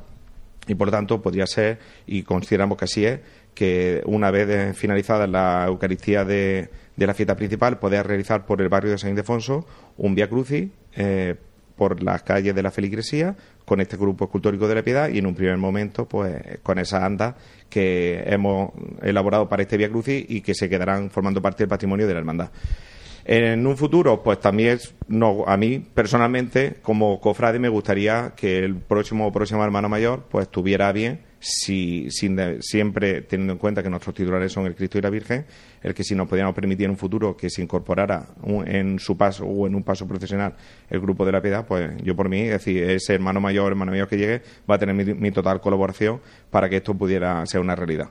y 0.67 0.75
por 0.75 0.91
tanto 0.91 1.21
podría 1.21 1.45
ser, 1.45 1.79
y 2.07 2.23
consideramos 2.23 2.77
que 2.77 2.85
así 2.85 3.05
es, 3.05 3.19
que 3.53 4.01
una 4.05 4.31
vez 4.31 4.75
finalizada 4.77 5.27
la 5.27 5.65
Eucaristía 5.67 6.25
de, 6.25 6.69
la 6.97 7.13
fiesta 7.13 7.35
principal, 7.35 7.79
poder 7.79 8.07
realizar 8.07 8.45
por 8.45 8.61
el 8.61 8.69
barrio 8.69 8.91
de 8.91 8.97
San 8.97 9.11
Ildefonso 9.11 9.65
un 9.97 10.15
Vía 10.15 10.29
Crucis 10.29 10.69
eh, 10.95 11.35
por 11.75 12.03
las 12.03 12.23
calles 12.23 12.53
de 12.53 12.63
la 12.63 12.71
feligresía 12.71 13.35
con 13.65 13.81
este 13.81 13.97
grupo 13.97 14.25
escultórico 14.25 14.67
de 14.67 14.75
la 14.75 14.83
piedad 14.83 15.09
y 15.09 15.17
en 15.17 15.25
un 15.25 15.35
primer 15.35 15.57
momento 15.57 16.07
pues 16.07 16.59
con 16.61 16.79
esas 16.79 17.01
andas 17.03 17.35
que 17.69 18.23
hemos 18.25 18.71
elaborado 19.01 19.47
para 19.49 19.63
este 19.63 19.77
Via 19.77 19.89
Crucis 19.89 20.25
y 20.27 20.41
que 20.41 20.53
se 20.53 20.69
quedarán 20.69 21.09
formando 21.09 21.41
parte 21.41 21.63
del 21.63 21.69
patrimonio 21.69 22.07
de 22.07 22.13
la 22.13 22.19
hermandad. 22.19 22.51
En 23.25 23.65
un 23.65 23.77
futuro, 23.77 24.21
pues 24.21 24.41
también 24.41 24.79
no, 25.07 25.45
a 25.47 25.55
mí 25.55 25.79
personalmente, 25.79 26.75
como 26.81 27.21
cofrade, 27.21 27.57
me 27.57 27.69
gustaría 27.69 28.33
que 28.35 28.59
el 28.59 28.75
próximo 28.75 29.31
próximo 29.31 29.63
hermano 29.63 29.87
mayor 29.87 30.25
pues 30.29 30.49
tuviera 30.49 30.91
bien 30.91 31.21
si, 31.43 32.07
siempre 32.09 33.21
teniendo 33.23 33.53
en 33.53 33.59
cuenta 33.59 33.83
que 33.83 33.89
nuestros 33.89 34.15
titulares 34.15 34.51
son 34.51 34.65
el 34.65 34.75
Cristo 34.75 34.97
y 34.97 35.01
la 35.01 35.09
Virgen, 35.09 35.45
el 35.81 35.93
que 35.93 36.03
si 36.03 36.15
nos 36.15 36.29
podíamos 36.29 36.55
permitir 36.55 36.85
en 36.85 36.91
un 36.91 36.97
futuro 36.97 37.35
que 37.35 37.49
se 37.49 37.61
incorporara 37.61 38.27
en 38.65 38.97
su 38.97 39.17
paso 39.17 39.45
o 39.45 39.67
en 39.67 39.75
un 39.75 39.83
paso 39.83 40.07
profesional 40.07 40.55
el 40.89 41.01
grupo 41.01 41.25
de 41.25 41.33
la 41.33 41.41
piedad, 41.41 41.65
pues 41.67 41.91
yo 42.01 42.15
por 42.15 42.29
mí, 42.29 42.43
es 42.43 42.51
decir, 42.51 42.83
ese 42.83 43.13
hermano 43.13 43.41
mayor, 43.41 43.73
hermano 43.73 43.91
mayor 43.91 44.07
que 44.07 44.17
llegue, 44.17 44.41
va 44.69 44.75
a 44.75 44.79
tener 44.79 44.95
mi, 44.95 45.31
total 45.31 45.59
colaboración 45.59 46.21
para 46.49 46.69
que 46.69 46.77
esto 46.77 46.93
pudiera 46.93 47.45
ser 47.45 47.59
una 47.59 47.75
realidad. 47.75 48.09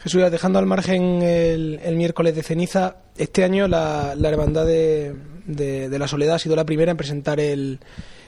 Jesús, 0.00 0.28
dejando 0.28 0.58
al 0.58 0.66
margen 0.66 1.22
el, 1.22 1.94
miércoles 1.94 2.34
de 2.34 2.42
ceniza, 2.42 2.96
este 3.16 3.44
año 3.44 3.68
la, 3.68 4.14
Hermandad 4.20 4.66
de, 4.66 5.14
de, 5.46 5.98
la 5.98 6.08
Soledad 6.08 6.36
ha 6.36 6.38
sido 6.40 6.56
la 6.56 6.66
primera 6.66 6.90
en 6.90 6.96
presentar 6.96 7.38
el, 7.38 7.78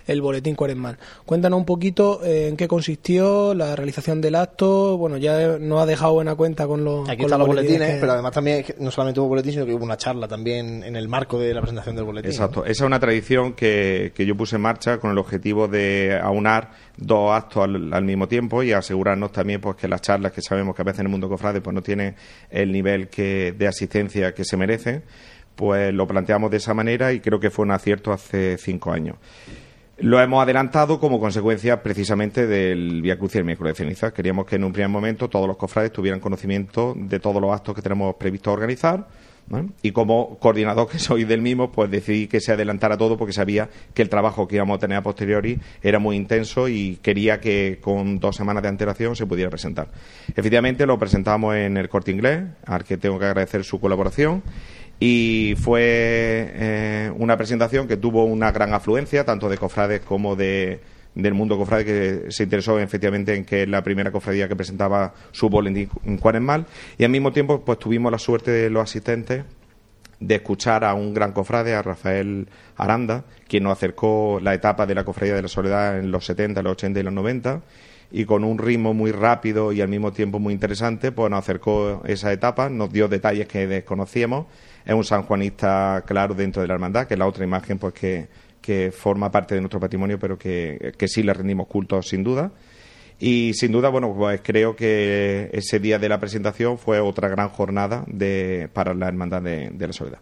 el 0.08 0.20
boletín 0.22 0.56
cuaresmal. 0.56 0.98
Cuéntanos 1.24 1.58
un 1.58 1.64
poquito 1.64 2.24
eh, 2.24 2.48
en 2.48 2.56
qué 2.56 2.66
consistió 2.66 3.54
la 3.54 3.76
realización 3.76 4.20
del 4.20 4.34
acto. 4.34 4.96
Bueno, 4.98 5.16
ya 5.18 5.58
nos 5.58 5.80
ha 5.80 5.86
dejado 5.86 6.14
buena 6.14 6.34
cuenta 6.34 6.66
con 6.66 6.82
los. 6.82 7.08
Aquí 7.08 7.22
están 7.22 7.38
los 7.38 7.46
boletines, 7.46 7.98
pero 8.00 8.12
además 8.12 8.32
también 8.32 8.64
no 8.80 8.90
solamente 8.90 9.20
hubo 9.20 9.28
boletín, 9.28 9.52
sino 9.52 9.66
que 9.66 9.74
hubo 9.74 9.84
una 9.84 9.96
charla 9.96 10.26
también 10.26 10.82
en 10.82 10.96
el 10.96 11.08
marco 11.08 11.38
de 11.38 11.54
la 11.54 11.60
presentación 11.60 11.94
del 11.94 12.04
boletín. 12.04 12.30
Exacto. 12.30 12.64
Esa 12.64 12.84
es 12.84 12.86
una 12.86 12.98
tradición 12.98 13.52
que, 13.52 14.12
que 14.14 14.26
yo 14.26 14.36
puse 14.36 14.56
en 14.56 14.62
marcha 14.62 14.98
con 14.98 15.10
el 15.10 15.18
objetivo 15.18 15.68
de 15.68 16.18
aunar 16.20 16.70
dos 16.96 17.32
actos 17.32 17.64
al, 17.64 18.04
mismo 18.04 18.26
tiempo 18.28 18.62
y 18.62 18.72
asegurarnos 18.72 19.32
también 19.32 19.60
pues 19.60 19.76
que 19.76 19.88
las 19.88 20.00
charlas 20.00 20.32
que 20.32 20.42
sabemos 20.42 20.74
que 20.74 20.82
a 20.82 20.84
veces 20.84 21.00
en 21.00 21.06
el 21.06 21.10
mundo 21.10 21.28
cofrade 21.28 21.60
pues 21.60 21.74
no 21.74 21.82
tienen 21.82 22.16
el 22.50 22.72
nivel 22.72 23.08
que 23.08 23.52
de 23.52 23.68
asistencia 23.68 24.34
que 24.34 24.44
se 24.44 24.56
merecen 24.56 25.04
pues 25.54 25.92
lo 25.92 26.06
planteamos 26.06 26.50
de 26.50 26.58
esa 26.58 26.72
manera 26.72 27.12
y 27.12 27.20
creo 27.20 27.40
que 27.40 27.50
fue 27.50 27.64
un 27.64 27.72
acierto 27.72 28.12
hace 28.12 28.56
cinco 28.58 28.92
años. 28.92 29.16
Lo 30.00 30.20
hemos 30.20 30.40
adelantado 30.40 31.00
como 31.00 31.18
consecuencia 31.18 31.82
precisamente 31.82 32.46
del 32.46 33.02
Vía 33.02 33.18
Cruz 33.18 33.34
y 33.34 33.38
el 33.38 33.44
miércoles 33.44 33.72
de 33.72 33.84
ceniza. 33.84 34.12
Queríamos 34.12 34.46
que 34.46 34.54
en 34.54 34.62
un 34.62 34.72
primer 34.72 34.90
momento 34.90 35.28
todos 35.28 35.48
los 35.48 35.56
cofrades 35.56 35.90
tuvieran 35.90 36.20
conocimiento 36.20 36.94
de 36.96 37.18
todos 37.18 37.42
los 37.42 37.52
actos 37.52 37.74
que 37.74 37.82
tenemos 37.82 38.14
previsto 38.14 38.52
organizar. 38.52 39.08
Y 39.82 39.92
como 39.92 40.38
coordinador 40.38 40.88
que 40.88 40.98
soy 40.98 41.24
del 41.24 41.40
mismo, 41.40 41.72
pues 41.72 41.90
decidí 41.90 42.28
que 42.28 42.38
se 42.38 42.52
adelantara 42.52 42.96
todo 42.96 43.16
porque 43.16 43.32
sabía 43.32 43.70
que 43.92 44.02
el 44.02 44.08
trabajo 44.08 44.46
que 44.46 44.56
íbamos 44.56 44.76
a 44.76 44.78
tener 44.78 44.98
a 44.98 45.02
posteriori 45.02 45.58
era 45.82 45.98
muy 45.98 46.16
intenso 46.16 46.68
y 46.68 46.96
quería 47.02 47.40
que 47.40 47.78
con 47.80 48.20
dos 48.20 48.36
semanas 48.36 48.62
de 48.62 48.68
antelación 48.68 49.16
se 49.16 49.26
pudiera 49.26 49.50
presentar. 49.50 49.88
Efectivamente, 50.36 50.86
lo 50.86 50.98
presentamos 50.98 51.56
en 51.56 51.76
el 51.76 51.88
corte 51.88 52.12
inglés, 52.12 52.44
al 52.66 52.84
que 52.84 52.98
tengo 52.98 53.18
que 53.18 53.24
agradecer 53.24 53.64
su 53.64 53.80
colaboración 53.80 54.42
y 55.00 55.54
fue 55.56 55.82
eh, 55.84 57.12
una 57.16 57.36
presentación 57.36 57.86
que 57.86 57.96
tuvo 57.96 58.24
una 58.24 58.50
gran 58.50 58.74
afluencia, 58.74 59.24
tanto 59.24 59.48
de 59.48 59.56
cofrades 59.56 60.00
como 60.00 60.34
de, 60.34 60.80
del 61.14 61.34
mundo 61.34 61.56
cofrade, 61.56 61.84
que 61.84 62.30
se 62.30 62.44
interesó 62.44 62.78
efectivamente 62.78 63.34
en 63.34 63.44
que 63.44 63.62
es 63.62 63.68
la 63.68 63.82
primera 63.82 64.10
cofradía 64.10 64.48
que 64.48 64.56
presentaba 64.56 65.14
su 65.30 65.48
boletín 65.48 65.88
cuaresmal, 66.18 66.66
y 66.96 67.04
al 67.04 67.10
mismo 67.10 67.32
tiempo 67.32 67.64
pues 67.64 67.78
tuvimos 67.78 68.10
la 68.10 68.18
suerte 68.18 68.50
de 68.50 68.70
los 68.70 68.82
asistentes 68.82 69.44
de 70.20 70.34
escuchar 70.34 70.84
a 70.84 70.94
un 70.94 71.14
gran 71.14 71.32
cofrade, 71.32 71.74
a 71.74 71.82
Rafael 71.82 72.48
Aranda, 72.76 73.24
quien 73.46 73.62
nos 73.62 73.72
acercó 73.72 74.40
la 74.42 74.54
etapa 74.54 74.84
de 74.84 74.94
la 74.96 75.04
cofradía 75.04 75.34
de 75.34 75.42
la 75.42 75.48
soledad 75.48 75.98
en 75.98 76.10
los 76.10 76.24
70, 76.24 76.62
los 76.62 76.72
80 76.72 77.00
y 77.00 77.02
los 77.04 77.12
90, 77.12 77.60
y 78.10 78.24
con 78.24 78.44
un 78.44 78.58
ritmo 78.58 78.94
muy 78.94 79.12
rápido 79.12 79.72
y 79.72 79.80
al 79.80 79.88
mismo 79.88 80.12
tiempo 80.12 80.38
muy 80.38 80.54
interesante, 80.54 81.12
pues 81.12 81.30
nos 81.30 81.40
acercó 81.40 82.02
esa 82.06 82.32
etapa, 82.32 82.68
nos 82.68 82.92
dio 82.92 83.08
detalles 83.08 83.46
que 83.48 83.66
desconocíamos 83.66 84.46
es 84.88 84.94
un 84.94 85.04
sanjuanista 85.04 86.02
claro 86.06 86.34
dentro 86.34 86.62
de 86.62 86.68
la 86.68 86.74
hermandad, 86.74 87.06
que 87.06 87.12
es 87.12 87.18
la 87.18 87.26
otra 87.26 87.44
imagen 87.44 87.78
pues 87.78 87.92
que, 87.92 88.90
forma 88.90 89.30
parte 89.30 89.54
de 89.54 89.60
nuestro 89.60 89.80
patrimonio, 89.80 90.18
pero 90.18 90.38
que, 90.38 90.94
sí 91.06 91.22
le 91.22 91.32
rendimos 91.34 91.66
culto 91.66 92.02
sin 92.02 92.24
duda. 92.24 92.50
Y 93.18 93.52
sin 93.54 93.72
duda, 93.72 93.90
bueno, 93.90 94.14
pues 94.14 94.40
creo 94.42 94.76
que 94.76 95.50
ese 95.52 95.78
día 95.78 95.98
de 95.98 96.08
la 96.08 96.18
presentación 96.18 96.78
fue 96.78 97.00
otra 97.00 97.28
gran 97.28 97.50
jornada 97.50 98.04
para 98.72 98.94
la 98.94 99.08
Hermandad 99.08 99.42
de, 99.42 99.72
la 99.78 99.92
Soledad. 99.92 100.20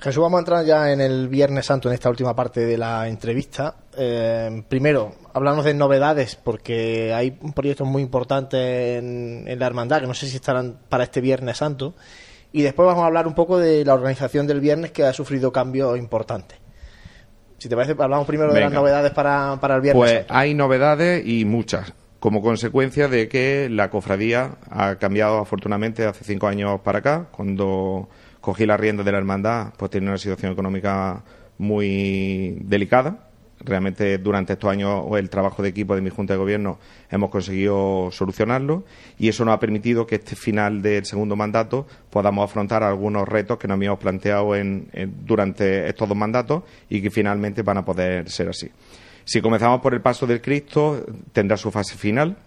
Jesús, 0.00 0.22
vamos 0.22 0.38
a 0.38 0.40
entrar 0.40 0.64
ya 0.64 0.90
en 0.92 1.00
el 1.00 1.28
Viernes 1.28 1.66
Santo, 1.66 1.88
en 1.88 1.94
esta 1.94 2.08
última 2.08 2.34
parte 2.34 2.64
de 2.64 2.78
la 2.78 3.08
entrevista. 3.08 3.74
Eh, 3.96 4.62
primero, 4.68 5.14
hablamos 5.38 5.64
de 5.64 5.74
novedades, 5.74 6.36
porque 6.36 7.14
hay 7.14 7.30
proyectos 7.30 7.86
muy 7.86 8.02
importantes 8.02 8.60
en, 8.60 9.44
en, 9.46 9.58
la 9.58 9.66
hermandad 9.66 10.00
que 10.00 10.06
no 10.06 10.14
sé 10.14 10.26
si 10.26 10.36
estarán 10.36 10.78
para 10.88 11.04
este 11.04 11.20
Viernes 11.20 11.56
Santo. 11.56 11.94
Y 12.52 12.62
después 12.62 12.86
vamos 12.86 13.02
a 13.02 13.06
hablar 13.06 13.26
un 13.26 13.34
poco 13.34 13.58
de 13.58 13.84
la 13.84 13.94
organización 13.94 14.46
del 14.46 14.60
viernes 14.60 14.90
que 14.90 15.04
ha 15.04 15.12
sufrido 15.12 15.52
cambios 15.52 15.98
importantes. 15.98 16.58
Si 17.58 17.68
te 17.68 17.74
parece, 17.74 17.92
hablamos 17.98 18.26
primero 18.26 18.52
de 18.52 18.60
las 18.60 18.72
novedades 18.72 19.12
para, 19.12 19.58
para 19.60 19.76
el 19.76 19.80
viernes. 19.80 20.00
Pues 20.00 20.26
hay 20.28 20.54
novedades 20.54 21.26
y 21.26 21.44
muchas, 21.44 21.92
como 22.20 22.40
consecuencia 22.40 23.08
de 23.08 23.28
que 23.28 23.68
la 23.68 23.90
cofradía 23.90 24.58
ha 24.70 24.96
cambiado 24.96 25.38
afortunadamente 25.38 26.04
hace 26.04 26.24
cinco 26.24 26.46
años 26.46 26.80
para 26.80 26.98
acá. 26.98 27.28
Cuando 27.32 28.08
cogí 28.40 28.64
la 28.64 28.76
rienda 28.76 29.02
de 29.02 29.12
la 29.12 29.18
hermandad, 29.18 29.72
pues 29.76 29.90
tenía 29.90 30.10
una 30.10 30.18
situación 30.18 30.52
económica 30.52 31.24
muy 31.58 32.58
delicada 32.62 33.27
realmente 33.60 34.18
durante 34.18 34.54
estos 34.54 34.70
años 34.70 35.04
el 35.16 35.30
trabajo 35.30 35.62
de 35.62 35.70
equipo 35.70 35.94
de 35.94 36.00
mi 36.00 36.10
Junta 36.10 36.34
de 36.34 36.38
Gobierno 36.38 36.78
hemos 37.10 37.30
conseguido 37.30 38.10
solucionarlo 38.12 38.84
y 39.18 39.28
eso 39.28 39.44
nos 39.44 39.54
ha 39.54 39.60
permitido 39.60 40.06
que 40.06 40.16
este 40.16 40.36
final 40.36 40.82
del 40.82 41.04
segundo 41.04 41.36
mandato 41.36 41.86
podamos 42.10 42.48
afrontar 42.48 42.82
algunos 42.82 43.28
retos 43.28 43.58
que 43.58 43.68
nos 43.68 43.76
habíamos 43.76 43.98
planteado 43.98 44.54
en, 44.54 44.88
durante 45.24 45.88
estos 45.88 46.08
dos 46.08 46.16
mandatos 46.16 46.62
y 46.88 47.00
que 47.02 47.10
finalmente 47.10 47.62
van 47.62 47.78
a 47.78 47.84
poder 47.84 48.30
ser 48.30 48.48
así. 48.48 48.70
Si 49.24 49.42
comenzamos 49.42 49.80
por 49.80 49.92
el 49.92 50.00
paso 50.00 50.26
del 50.26 50.40
Cristo, 50.40 51.04
tendrá 51.32 51.56
su 51.56 51.70
fase 51.70 51.96
final. 51.96 52.38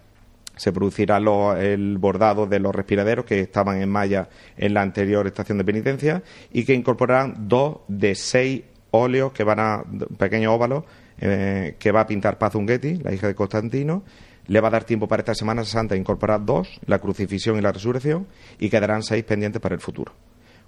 Se 0.55 0.71
producirá 0.71 1.17
el 1.59 1.97
bordado 1.97 2.47
de 2.47 2.59
los 2.59 2.73
respiraderos 2.73 3.25
que 3.25 3.39
estaban 3.39 3.81
en 3.81 3.89
malla 3.89 4.29
en 4.57 4.73
la 4.73 4.81
anterior 4.81 5.25
estación 5.27 5.57
de 5.59 5.63
penitencia 5.63 6.23
y 6.51 6.65
que 6.65 6.73
incorporarán 6.73 7.47
dos 7.47 7.81
de 7.87 8.15
seis 8.15 8.63
óleos 8.91 9.31
que 9.31 9.43
van 9.43 9.59
a 9.59 9.83
pequeños 10.17 10.53
óvalos 10.53 10.83
eh, 11.21 11.75
que 11.79 11.91
va 11.91 12.01
a 12.01 12.07
pintar 12.07 12.37
Paz 12.37 12.55
Unguetti, 12.55 12.95
la 12.95 13.13
hija 13.13 13.27
de 13.27 13.35
Constantino. 13.35 14.03
Le 14.47 14.59
va 14.59 14.67
a 14.69 14.71
dar 14.71 14.83
tiempo 14.83 15.07
para 15.07 15.21
esta 15.21 15.35
Semana 15.35 15.63
Santa 15.63 15.95
incorporar 15.95 16.43
dos, 16.43 16.81
la 16.87 16.99
crucifixión 16.99 17.57
y 17.57 17.61
la 17.61 17.71
resurrección, 17.71 18.27
y 18.59 18.69
quedarán 18.69 19.03
seis 19.03 19.23
pendientes 19.23 19.61
para 19.61 19.75
el 19.75 19.81
futuro. 19.81 20.13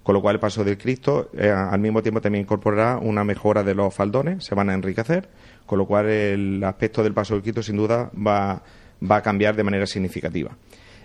con 0.04 0.14
lo 0.14 0.20
cual 0.20 0.36
el 0.36 0.40
paso 0.40 0.62
del 0.62 0.76
Cristo 0.76 1.30
eh, 1.36 1.50
al 1.50 1.80
mismo 1.80 2.02
tiempo 2.02 2.20
también 2.20 2.42
incorporará 2.42 2.98
una 2.98 3.24
mejora 3.24 3.62
de 3.62 3.74
los 3.74 3.92
faldones, 3.92 4.44
se 4.44 4.54
van 4.54 4.68
a 4.68 4.74
enriquecer, 4.74 5.28
con 5.66 5.78
lo 5.78 5.86
cual 5.86 6.06
el 6.06 6.62
aspecto 6.62 7.02
del 7.02 7.14
paso 7.14 7.34
del 7.34 7.42
Cristo 7.42 7.62
sin 7.62 7.78
duda 7.78 8.10
va, 8.14 8.62
va 9.02 9.16
a 9.16 9.22
cambiar 9.22 9.56
de 9.56 9.64
manera 9.64 9.86
significativa. 9.86 10.56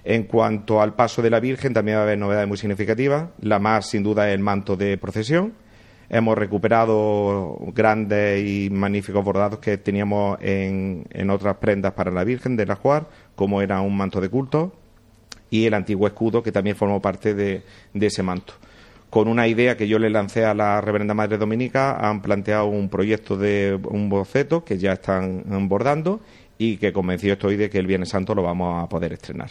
En 0.03 0.23
cuanto 0.23 0.81
al 0.81 0.95
paso 0.95 1.21
de 1.21 1.29
la 1.29 1.39
Virgen, 1.39 1.73
también 1.73 1.97
va 1.97 2.01
a 2.01 2.03
haber 2.03 2.17
novedades 2.17 2.47
muy 2.47 2.57
significativas. 2.57 3.29
La 3.41 3.59
más, 3.59 3.89
sin 3.89 4.03
duda, 4.03 4.29
es 4.29 4.33
el 4.33 4.41
manto 4.41 4.75
de 4.75 4.97
procesión. 4.97 5.53
Hemos 6.09 6.37
recuperado 6.37 7.57
grandes 7.73 8.43
y 8.43 8.69
magníficos 8.71 9.23
bordados 9.23 9.59
que 9.59 9.77
teníamos 9.77 10.39
en, 10.41 11.29
otras 11.29 11.57
prendas 11.57 11.93
para 11.93 12.11
la 12.11 12.23
Virgen 12.23 12.55
de 12.55 12.65
la 12.65 12.75
Juar, 12.75 13.07
como 13.35 13.61
era 13.61 13.81
un 13.81 13.95
manto 13.95 14.19
de 14.19 14.29
culto 14.29 14.73
y 15.51 15.65
el 15.65 15.73
antiguo 15.73 16.07
escudo, 16.07 16.41
que 16.41 16.51
también 16.51 16.75
formó 16.75 17.01
parte 17.01 17.33
de, 17.33 17.63
ese 17.93 18.23
manto 18.23 18.53
con 19.09 19.27
una 19.27 19.47
idea 19.47 19.75
que 19.75 19.87
yo 19.87 19.97
le 19.97 20.11
lancé 20.11 20.45
a 20.45 20.53
la 20.53 20.81
Reverenda 20.81 21.15
Madre 21.15 21.39
Dominica, 21.39 21.97
han 21.97 22.21
planteado 22.21 22.67
un 22.67 22.89
proyecto 22.89 23.37
de 23.37 23.79
un 23.89 24.07
boceto 24.07 24.63
que 24.63 24.77
ya 24.77 24.93
están 24.93 25.67
bordando 25.67 26.19
y 26.59 26.77
que 26.77 26.93
convencido 26.93 27.33
estoy 27.33 27.55
de 27.55 27.71
que 27.71 27.79
el 27.79 27.87
Viernes 27.87 28.09
Santo 28.09 28.35
lo 28.35 28.43
vamos 28.43 28.83
a 28.83 28.87
poder 28.87 29.13
estrenar. 29.13 29.49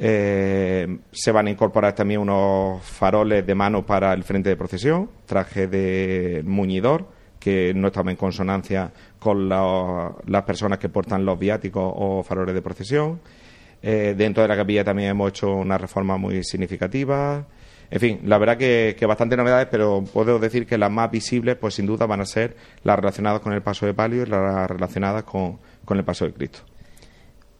Eh, 0.00 0.98
se 1.10 1.32
van 1.32 1.48
a 1.48 1.50
incorporar 1.50 1.92
también 1.92 2.20
unos 2.20 2.84
faroles 2.84 3.44
de 3.44 3.54
mano 3.54 3.84
para 3.84 4.12
el 4.12 4.22
frente 4.22 4.48
de 4.48 4.56
procesión, 4.56 5.10
traje 5.26 5.66
de 5.66 6.42
muñidor, 6.44 7.06
que 7.40 7.72
no 7.74 7.88
estaba 7.88 8.10
en 8.10 8.16
consonancia 8.16 8.92
con 9.18 9.48
las 9.48 10.42
personas 10.44 10.78
que 10.78 10.88
portan 10.88 11.24
los 11.24 11.38
viáticos 11.38 11.92
o 11.96 12.22
faroles 12.22 12.54
de 12.54 12.62
procesión. 12.62 13.20
Eh, 13.82 14.14
dentro 14.16 14.42
de 14.42 14.48
la 14.48 14.56
capilla 14.56 14.84
también 14.84 15.10
hemos 15.10 15.30
hecho 15.30 15.52
una 15.54 15.78
reforma 15.78 16.16
muy 16.16 16.44
significativa. 16.44 17.44
En 17.90 18.00
fin, 18.00 18.20
la 18.24 18.38
verdad 18.38 18.56
que, 18.56 18.94
que 18.98 19.06
bastante 19.06 19.36
novedades, 19.36 19.68
pero 19.70 20.04
puedo 20.12 20.38
decir 20.38 20.66
que 20.66 20.76
las 20.76 20.90
más 20.90 21.10
visibles, 21.10 21.56
pues 21.56 21.74
sin 21.74 21.86
duda 21.86 22.06
van 22.06 22.20
a 22.20 22.26
ser 22.26 22.56
las 22.84 22.98
relacionadas 22.98 23.40
con 23.40 23.52
el 23.52 23.62
paso 23.62 23.86
de 23.86 23.94
palio 23.94 24.22
y 24.22 24.26
las 24.26 24.68
relacionadas 24.68 25.24
con, 25.24 25.58
con 25.84 25.96
el 25.96 26.04
paso 26.04 26.24
de 26.26 26.32
Cristo. 26.32 26.60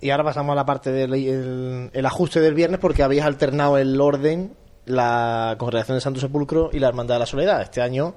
Y 0.00 0.10
ahora 0.10 0.24
pasamos 0.24 0.52
a 0.52 0.56
la 0.56 0.64
parte 0.64 0.92
del 0.92 1.12
el, 1.92 2.06
ajuste 2.06 2.40
del 2.40 2.54
viernes 2.54 2.78
porque 2.78 3.02
habéis 3.02 3.22
alternado 3.22 3.78
el 3.78 4.00
orden, 4.00 4.52
la 4.86 5.56
congregación 5.58 5.96
del 5.96 6.02
Santo 6.02 6.20
Sepulcro 6.20 6.70
y 6.72 6.78
la 6.78 6.88
Hermandad 6.88 7.16
de 7.16 7.20
la 7.20 7.26
Soledad. 7.26 7.62
Este 7.62 7.82
año 7.82 8.14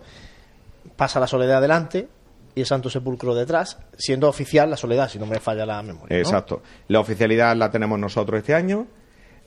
pasa 0.95 1.19
la 1.19 1.27
Soledad 1.27 1.57
adelante 1.57 2.07
y 2.53 2.59
el 2.59 2.65
Santo 2.67 2.89
Sepulcro 2.89 3.33
detrás, 3.33 3.79
siendo 3.97 4.29
oficial 4.29 4.69
la 4.69 4.77
Soledad, 4.77 5.09
si 5.09 5.17
no 5.17 5.25
me 5.25 5.39
falla 5.39 5.65
la 5.65 5.81
memoria. 5.81 6.17
Exacto. 6.19 6.61
La 6.87 6.99
oficialidad 6.99 7.55
la 7.55 7.71
tenemos 7.71 7.97
nosotros 7.97 8.39
este 8.39 8.53
año. 8.53 8.85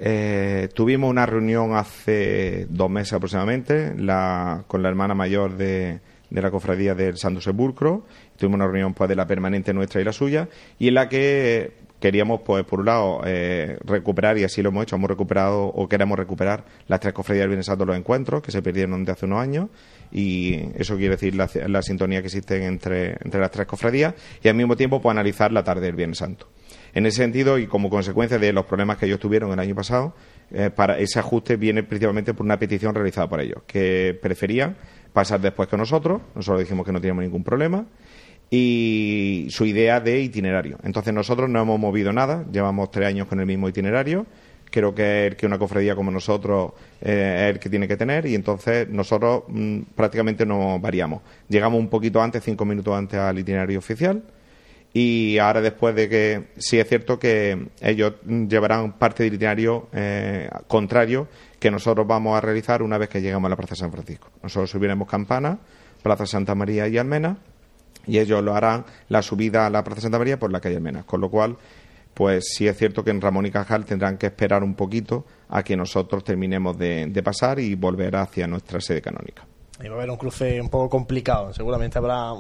Eh, 0.00 0.68
tuvimos 0.74 1.08
una 1.08 1.26
reunión 1.26 1.76
hace 1.76 2.66
dos 2.68 2.90
meses 2.90 3.12
aproximadamente 3.12 3.94
la, 3.96 4.64
con 4.66 4.82
la 4.82 4.88
hermana 4.88 5.14
mayor 5.14 5.56
de, 5.56 6.00
de 6.30 6.42
la 6.42 6.50
cofradía 6.50 6.96
del 6.96 7.16
Santo 7.16 7.40
Sepulcro. 7.40 8.04
Tuvimos 8.36 8.56
una 8.56 8.66
reunión 8.66 8.92
pues, 8.92 9.08
de 9.08 9.14
la 9.14 9.24
permanente 9.24 9.72
nuestra 9.72 10.00
y 10.00 10.04
la 10.04 10.12
suya, 10.12 10.48
y 10.80 10.88
en 10.88 10.94
la 10.94 11.08
que 11.08 11.83
queríamos, 12.04 12.42
pues, 12.44 12.66
por 12.66 12.80
un 12.80 12.84
lado, 12.84 13.22
eh, 13.24 13.78
recuperar, 13.82 14.36
y 14.36 14.44
así 14.44 14.60
lo 14.60 14.68
hemos 14.68 14.82
hecho, 14.82 14.96
hemos 14.96 15.08
recuperado 15.08 15.64
o 15.64 15.88
queremos 15.88 16.18
recuperar 16.18 16.66
las 16.86 17.00
tres 17.00 17.14
cofradías 17.14 17.44
del 17.44 17.48
Viernes 17.48 17.64
Santo 17.64 17.86
los 17.86 17.96
encuentros 17.96 18.42
que 18.42 18.52
se 18.52 18.60
perdieron 18.60 19.06
de 19.06 19.12
hace 19.12 19.24
unos 19.24 19.40
años, 19.40 19.70
y 20.12 20.68
eso 20.76 20.98
quiere 20.98 21.16
decir 21.16 21.34
la, 21.34 21.80
sintonía 21.80 22.20
que 22.20 22.26
existe 22.26 22.62
entre, 22.66 23.16
entre 23.24 23.40
las 23.40 23.50
tres 23.50 23.66
cofradías, 23.66 24.12
y 24.42 24.48
al 24.48 24.54
mismo 24.54 24.76
tiempo, 24.76 25.00
pues, 25.00 25.12
analizar 25.12 25.50
la 25.50 25.64
tarde 25.64 25.86
del 25.86 25.94
Viernes 25.94 26.18
Santo. 26.18 26.46
En 26.92 27.06
ese 27.06 27.22
sentido, 27.22 27.56
y 27.56 27.66
como 27.68 27.88
consecuencia 27.88 28.38
de 28.38 28.52
los 28.52 28.66
problemas 28.66 28.98
que 28.98 29.06
ellos 29.06 29.18
tuvieron 29.18 29.50
el 29.50 29.58
año 29.58 29.74
pasado, 29.74 30.14
eh, 30.52 30.68
para 30.68 30.98
ese 30.98 31.20
ajuste 31.20 31.56
viene 31.56 31.84
principalmente 31.84 32.34
por 32.34 32.44
una 32.44 32.58
petición 32.58 32.94
realizada 32.94 33.30
por 33.30 33.40
ellos, 33.40 33.62
que 33.66 34.14
preferían 34.20 34.76
pasar 35.14 35.40
después 35.40 35.70
que 35.70 35.78
nosotros, 35.78 36.20
nosotros 36.34 36.60
dijimos 36.60 36.84
que 36.84 36.92
no 36.92 37.00
teníamos 37.00 37.24
ningún 37.24 37.44
problema, 37.44 37.86
y 38.50 39.46
su 39.50 39.64
idea 39.64 40.00
de 40.00 40.20
itinerario. 40.20 40.78
Entonces 40.84 41.12
nosotros 41.12 41.48
no 41.48 41.60
hemos 41.60 41.78
movido 41.78 42.12
nada, 42.12 42.44
llevamos 42.50 42.90
tres 42.90 43.08
años 43.08 43.26
con 43.26 43.40
el 43.40 43.46
mismo 43.46 43.68
itinerario, 43.68 44.26
creo 44.70 44.94
que 44.94 45.28
el 45.28 45.36
que 45.36 45.46
una 45.46 45.58
cofradía 45.58 45.94
como 45.94 46.10
nosotros 46.10 46.72
eh, 47.00 47.46
es 47.46 47.54
el 47.54 47.60
que 47.60 47.70
tiene 47.70 47.86
que 47.86 47.96
tener 47.96 48.26
y 48.26 48.34
entonces 48.34 48.88
nosotros 48.88 49.44
mm, 49.48 49.80
prácticamente 49.94 50.44
no 50.44 50.78
variamos. 50.80 51.22
Llegamos 51.48 51.78
un 51.78 51.88
poquito 51.88 52.20
antes, 52.20 52.42
cinco 52.42 52.64
minutos 52.64 52.94
antes 52.94 53.18
al 53.18 53.38
itinerario 53.38 53.78
oficial 53.78 54.22
y 54.92 55.38
ahora 55.38 55.60
después 55.60 55.94
de 55.94 56.08
que 56.08 56.44
sí 56.56 56.78
es 56.78 56.88
cierto 56.88 57.18
que 57.18 57.68
ellos 57.80 58.14
llevarán 58.26 58.92
parte 58.92 59.24
del 59.24 59.34
itinerario 59.34 59.88
eh, 59.92 60.48
contrario 60.68 61.28
que 61.58 61.70
nosotros 61.70 62.06
vamos 62.06 62.36
a 62.36 62.40
realizar 62.40 62.82
una 62.82 62.98
vez 62.98 63.08
que 63.08 63.20
llegamos 63.20 63.48
a 63.48 63.50
la 63.50 63.56
Plaza 63.56 63.74
San 63.74 63.90
Francisco. 63.90 64.30
Nosotros 64.42 64.70
subiremos 64.70 65.08
campana, 65.08 65.58
Plaza 66.02 66.26
Santa 66.26 66.54
María 66.54 66.86
y 66.88 66.98
Almena 66.98 67.38
y 68.06 68.18
ellos 68.18 68.42
lo 68.42 68.54
harán 68.54 68.84
la 69.08 69.22
subida 69.22 69.66
a 69.66 69.70
la 69.70 69.84
Plaza 69.84 70.02
Santa 70.02 70.18
María 70.18 70.38
por 70.38 70.52
la 70.52 70.60
calle 70.60 70.76
Almena, 70.76 71.04
con 71.04 71.20
lo 71.20 71.30
cual 71.30 71.56
pues 72.14 72.54
sí 72.54 72.66
es 72.68 72.76
cierto 72.76 73.02
que 73.02 73.10
en 73.10 73.20
Ramón 73.20 73.46
y 73.46 73.50
Cajal 73.50 73.84
tendrán 73.84 74.16
que 74.16 74.26
esperar 74.26 74.62
un 74.62 74.74
poquito 74.74 75.24
a 75.48 75.62
que 75.62 75.76
nosotros 75.76 76.22
terminemos 76.22 76.78
de, 76.78 77.22
pasar 77.24 77.58
y 77.58 77.74
volver 77.74 78.16
hacia 78.16 78.46
nuestra 78.46 78.80
sede 78.80 79.02
canónica. 79.02 79.44
Y 79.82 79.88
va 79.88 79.94
a 79.94 79.98
haber 79.98 80.10
un 80.10 80.16
cruce 80.16 80.60
un 80.60 80.68
poco 80.70 80.88
complicado, 80.88 81.52
seguramente 81.52 81.98
habrá 81.98 82.32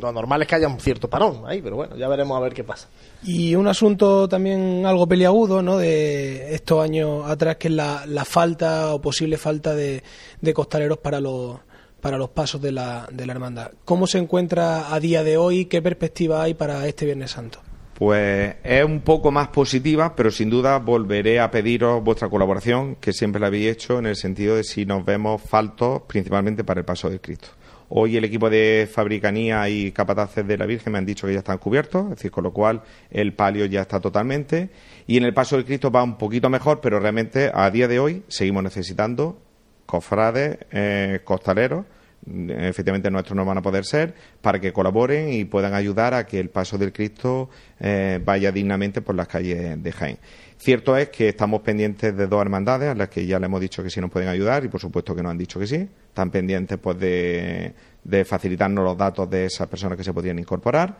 lo 0.00 0.10
normal 0.10 0.42
es 0.42 0.48
que 0.48 0.54
haya 0.54 0.68
un 0.68 0.80
cierto 0.80 1.08
parón 1.08 1.42
ahí, 1.46 1.60
pero 1.60 1.76
bueno, 1.76 1.96
ya 1.96 2.08
veremos 2.08 2.36
a 2.36 2.40
ver 2.40 2.54
qué 2.54 2.64
pasa. 2.64 2.88
Y 3.22 3.54
un 3.54 3.68
asunto 3.68 4.28
también 4.28 4.84
algo 4.86 5.06
peliagudo, 5.06 5.62
¿no? 5.62 5.76
De 5.78 6.54
estos 6.54 6.82
años 6.82 7.28
atrás, 7.28 7.56
que 7.56 7.68
es 7.68 7.74
la, 7.74 8.04
la 8.06 8.24
falta 8.24 8.94
o 8.94 9.00
posible 9.00 9.36
falta 9.36 9.74
de, 9.74 10.02
de 10.40 10.54
costaleros 10.54 10.98
para 10.98 11.20
los 11.20 11.58
para 12.06 12.18
los 12.18 12.30
pasos 12.30 12.62
de 12.62 12.70
la, 12.70 13.08
de 13.10 13.26
la 13.26 13.32
hermandad. 13.32 13.72
¿Cómo 13.84 14.06
se 14.06 14.18
encuentra 14.18 14.94
a 14.94 15.00
día 15.00 15.24
de 15.24 15.36
hoy? 15.36 15.64
¿Qué 15.64 15.82
perspectiva 15.82 16.40
hay 16.40 16.54
para 16.54 16.86
este 16.86 17.04
Viernes 17.04 17.32
Santo? 17.32 17.58
Pues 17.94 18.54
es 18.62 18.84
un 18.84 19.00
poco 19.00 19.32
más 19.32 19.48
positiva, 19.48 20.14
pero 20.14 20.30
sin 20.30 20.48
duda 20.48 20.78
volveré 20.78 21.40
a 21.40 21.50
pediros 21.50 22.04
vuestra 22.04 22.28
colaboración, 22.28 22.94
que 23.00 23.12
siempre 23.12 23.40
la 23.40 23.48
habéis 23.48 23.72
hecho, 23.72 23.98
en 23.98 24.06
el 24.06 24.14
sentido 24.14 24.54
de 24.54 24.62
si 24.62 24.86
nos 24.86 25.04
vemos 25.04 25.42
faltos, 25.42 26.02
principalmente 26.06 26.62
para 26.62 26.78
el 26.78 26.84
paso 26.86 27.10
de 27.10 27.20
Cristo. 27.20 27.48
Hoy 27.88 28.16
el 28.16 28.24
equipo 28.24 28.48
de 28.48 28.88
fabricanía 28.88 29.68
y 29.68 29.90
capataces 29.90 30.46
de 30.46 30.58
la 30.58 30.66
Virgen 30.66 30.92
me 30.92 30.98
han 31.00 31.06
dicho 31.06 31.26
que 31.26 31.32
ya 31.32 31.40
están 31.40 31.58
cubiertos, 31.58 32.04
es 32.04 32.10
decir, 32.10 32.30
con 32.30 32.44
lo 32.44 32.52
cual 32.52 32.82
el 33.10 33.32
palio 33.32 33.66
ya 33.66 33.80
está 33.80 33.98
totalmente. 33.98 34.70
Y 35.08 35.16
en 35.16 35.24
el 35.24 35.34
paso 35.34 35.56
de 35.56 35.64
Cristo 35.64 35.90
va 35.90 36.04
un 36.04 36.18
poquito 36.18 36.48
mejor, 36.50 36.80
pero 36.80 37.00
realmente 37.00 37.50
a 37.52 37.68
día 37.68 37.88
de 37.88 37.98
hoy 37.98 38.22
seguimos 38.28 38.62
necesitando 38.62 39.40
cofrades, 39.86 40.58
eh, 40.72 41.20
costaleros, 41.24 41.86
efectivamente 42.26 43.10
nuestros 43.10 43.36
no 43.36 43.44
van 43.44 43.58
a 43.58 43.62
poder 43.62 43.84
ser, 43.84 44.14
para 44.40 44.60
que 44.60 44.72
colaboren 44.72 45.32
y 45.32 45.44
puedan 45.44 45.74
ayudar 45.74 46.14
a 46.14 46.26
que 46.26 46.40
el 46.40 46.50
paso 46.50 46.78
del 46.78 46.92
Cristo 46.92 47.48
eh, 47.80 48.20
vaya 48.24 48.50
dignamente 48.52 49.02
por 49.02 49.14
las 49.14 49.28
calles 49.28 49.82
de 49.82 49.92
Jaén. 49.92 50.18
Cierto 50.58 50.96
es 50.96 51.10
que 51.10 51.28
estamos 51.28 51.60
pendientes 51.60 52.16
de 52.16 52.26
dos 52.26 52.40
hermandades 52.40 52.88
a 52.88 52.94
las 52.94 53.08
que 53.08 53.26
ya 53.26 53.38
le 53.38 53.46
hemos 53.46 53.60
dicho 53.60 53.82
que 53.82 53.90
sí 53.90 54.00
nos 54.00 54.10
pueden 54.10 54.28
ayudar 54.28 54.64
y 54.64 54.68
por 54.68 54.80
supuesto 54.80 55.14
que 55.14 55.22
nos 55.22 55.30
han 55.30 55.38
dicho 55.38 55.60
que 55.60 55.66
sí. 55.66 55.88
Están 56.08 56.30
pendientes 56.30 56.78
pues 56.78 56.98
de, 56.98 57.74
de 58.02 58.24
facilitarnos 58.24 58.82
los 58.82 58.96
datos 58.96 59.28
de 59.28 59.46
esas 59.46 59.68
personas 59.68 59.98
que 59.98 60.04
se 60.04 60.12
podrían 60.12 60.38
incorporar 60.38 60.98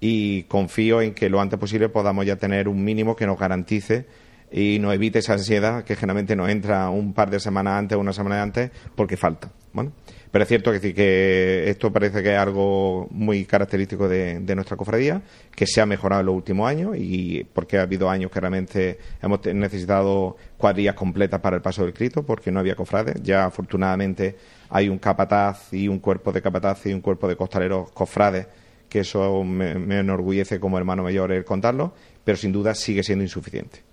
y 0.00 0.44
confío 0.44 1.00
en 1.00 1.14
que 1.14 1.28
lo 1.28 1.40
antes 1.40 1.58
posible 1.58 1.88
podamos 1.88 2.26
ya 2.26 2.36
tener 2.36 2.68
un 2.68 2.82
mínimo 2.82 3.14
que 3.14 3.26
nos 3.26 3.38
garantice 3.38 4.06
y 4.52 4.78
nos 4.78 4.94
evite 4.94 5.20
esa 5.20 5.32
ansiedad 5.32 5.84
que 5.84 5.96
generalmente 5.96 6.36
nos 6.36 6.48
entra 6.50 6.90
un 6.90 7.14
par 7.14 7.30
de 7.30 7.40
semanas 7.40 7.78
antes 7.78 7.96
o 7.96 8.00
una 8.00 8.12
semana 8.12 8.42
antes 8.42 8.70
porque 8.94 9.16
falta. 9.16 9.50
Bueno, 9.72 9.92
pero 10.32 10.44
es 10.44 10.48
cierto 10.48 10.72
que, 10.72 10.94
que 10.94 11.68
esto 11.68 11.92
parece 11.92 12.22
que 12.22 12.32
es 12.32 12.38
algo 12.38 13.06
muy 13.10 13.44
característico 13.44 14.08
de, 14.08 14.40
nuestra 14.54 14.78
cofradía, 14.78 15.20
que 15.54 15.66
se 15.66 15.82
ha 15.82 15.86
mejorado 15.86 16.20
en 16.20 16.26
los 16.26 16.34
últimos 16.34 16.68
años 16.68 16.96
y 16.96 17.44
porque 17.44 17.76
ha 17.76 17.82
habido 17.82 18.08
años 18.08 18.30
que 18.30 18.40
realmente 18.40 18.98
hemos 19.20 19.44
necesitado 19.44 20.36
cuadrillas 20.56 20.94
completas 20.94 21.38
para 21.40 21.56
el 21.56 21.62
paso 21.62 21.84
del 21.84 21.92
Cristo 21.92 22.22
porque 22.22 22.50
no 22.50 22.60
había 22.60 22.74
cofrades. 22.74 23.16
Ya 23.22 23.44
afortunadamente 23.44 24.36
hay 24.70 24.88
un 24.88 24.98
capataz 24.98 25.70
y 25.74 25.86
un 25.86 25.98
cuerpo 25.98 26.32
de 26.32 26.40
capataz 26.40 26.86
y 26.86 26.94
un 26.94 27.02
cuerpo 27.02 27.28
de 27.28 27.36
costaleros 27.36 27.92
cofrades 27.92 28.46
que 28.88 29.00
eso 29.00 29.44
me, 29.44 29.74
me 29.74 29.98
enorgullece 29.98 30.58
como 30.58 30.78
hermano 30.78 31.02
mayor 31.02 31.30
el 31.32 31.44
contarlo, 31.44 31.92
pero 32.24 32.38
sin 32.38 32.52
duda 32.52 32.74
sigue 32.74 33.02
siendo 33.02 33.22
insuficiente 33.22 33.92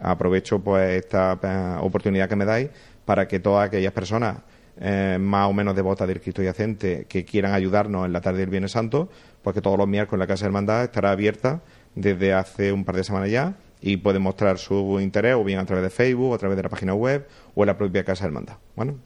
aprovecho 0.00 0.60
pues 0.60 1.04
esta 1.04 1.38
eh, 1.42 1.76
oportunidad 1.80 2.28
que 2.28 2.36
me 2.36 2.44
dais 2.44 2.70
para 3.04 3.26
que 3.26 3.40
todas 3.40 3.66
aquellas 3.66 3.92
personas 3.92 4.38
eh, 4.80 5.18
más 5.20 5.48
o 5.48 5.52
menos 5.52 5.76
devotas 5.76 6.08
del 6.08 6.20
Cristo 6.20 6.42
yacente 6.42 7.04
que 7.06 7.24
quieran 7.24 7.52
ayudarnos 7.52 8.06
en 8.06 8.12
la 8.12 8.20
tarde 8.20 8.40
del 8.40 8.50
Viernes 8.50 8.72
Santo, 8.72 9.10
pues 9.42 9.54
que 9.54 9.60
todos 9.60 9.76
los 9.76 9.86
miércoles 9.86 10.20
la 10.20 10.26
Casa 10.26 10.44
de 10.44 10.48
Hermandad 10.48 10.84
estará 10.84 11.10
abierta 11.10 11.60
desde 11.94 12.32
hace 12.32 12.72
un 12.72 12.84
par 12.84 12.96
de 12.96 13.04
semanas 13.04 13.30
ya 13.30 13.54
y 13.82 13.98
pueden 13.98 14.22
mostrar 14.22 14.58
su 14.58 14.98
interés 15.00 15.34
o 15.34 15.44
bien 15.44 15.58
a 15.58 15.66
través 15.66 15.84
de 15.84 15.90
Facebook, 15.90 16.30
o 16.30 16.34
a 16.34 16.38
través 16.38 16.56
de 16.56 16.62
la 16.62 16.68
página 16.68 16.94
web 16.94 17.26
o 17.54 17.62
en 17.62 17.66
la 17.66 17.76
propia 17.76 18.04
Casa 18.04 18.24
de 18.24 18.28
Hermandad. 18.28 18.56
Bueno. 18.74 18.96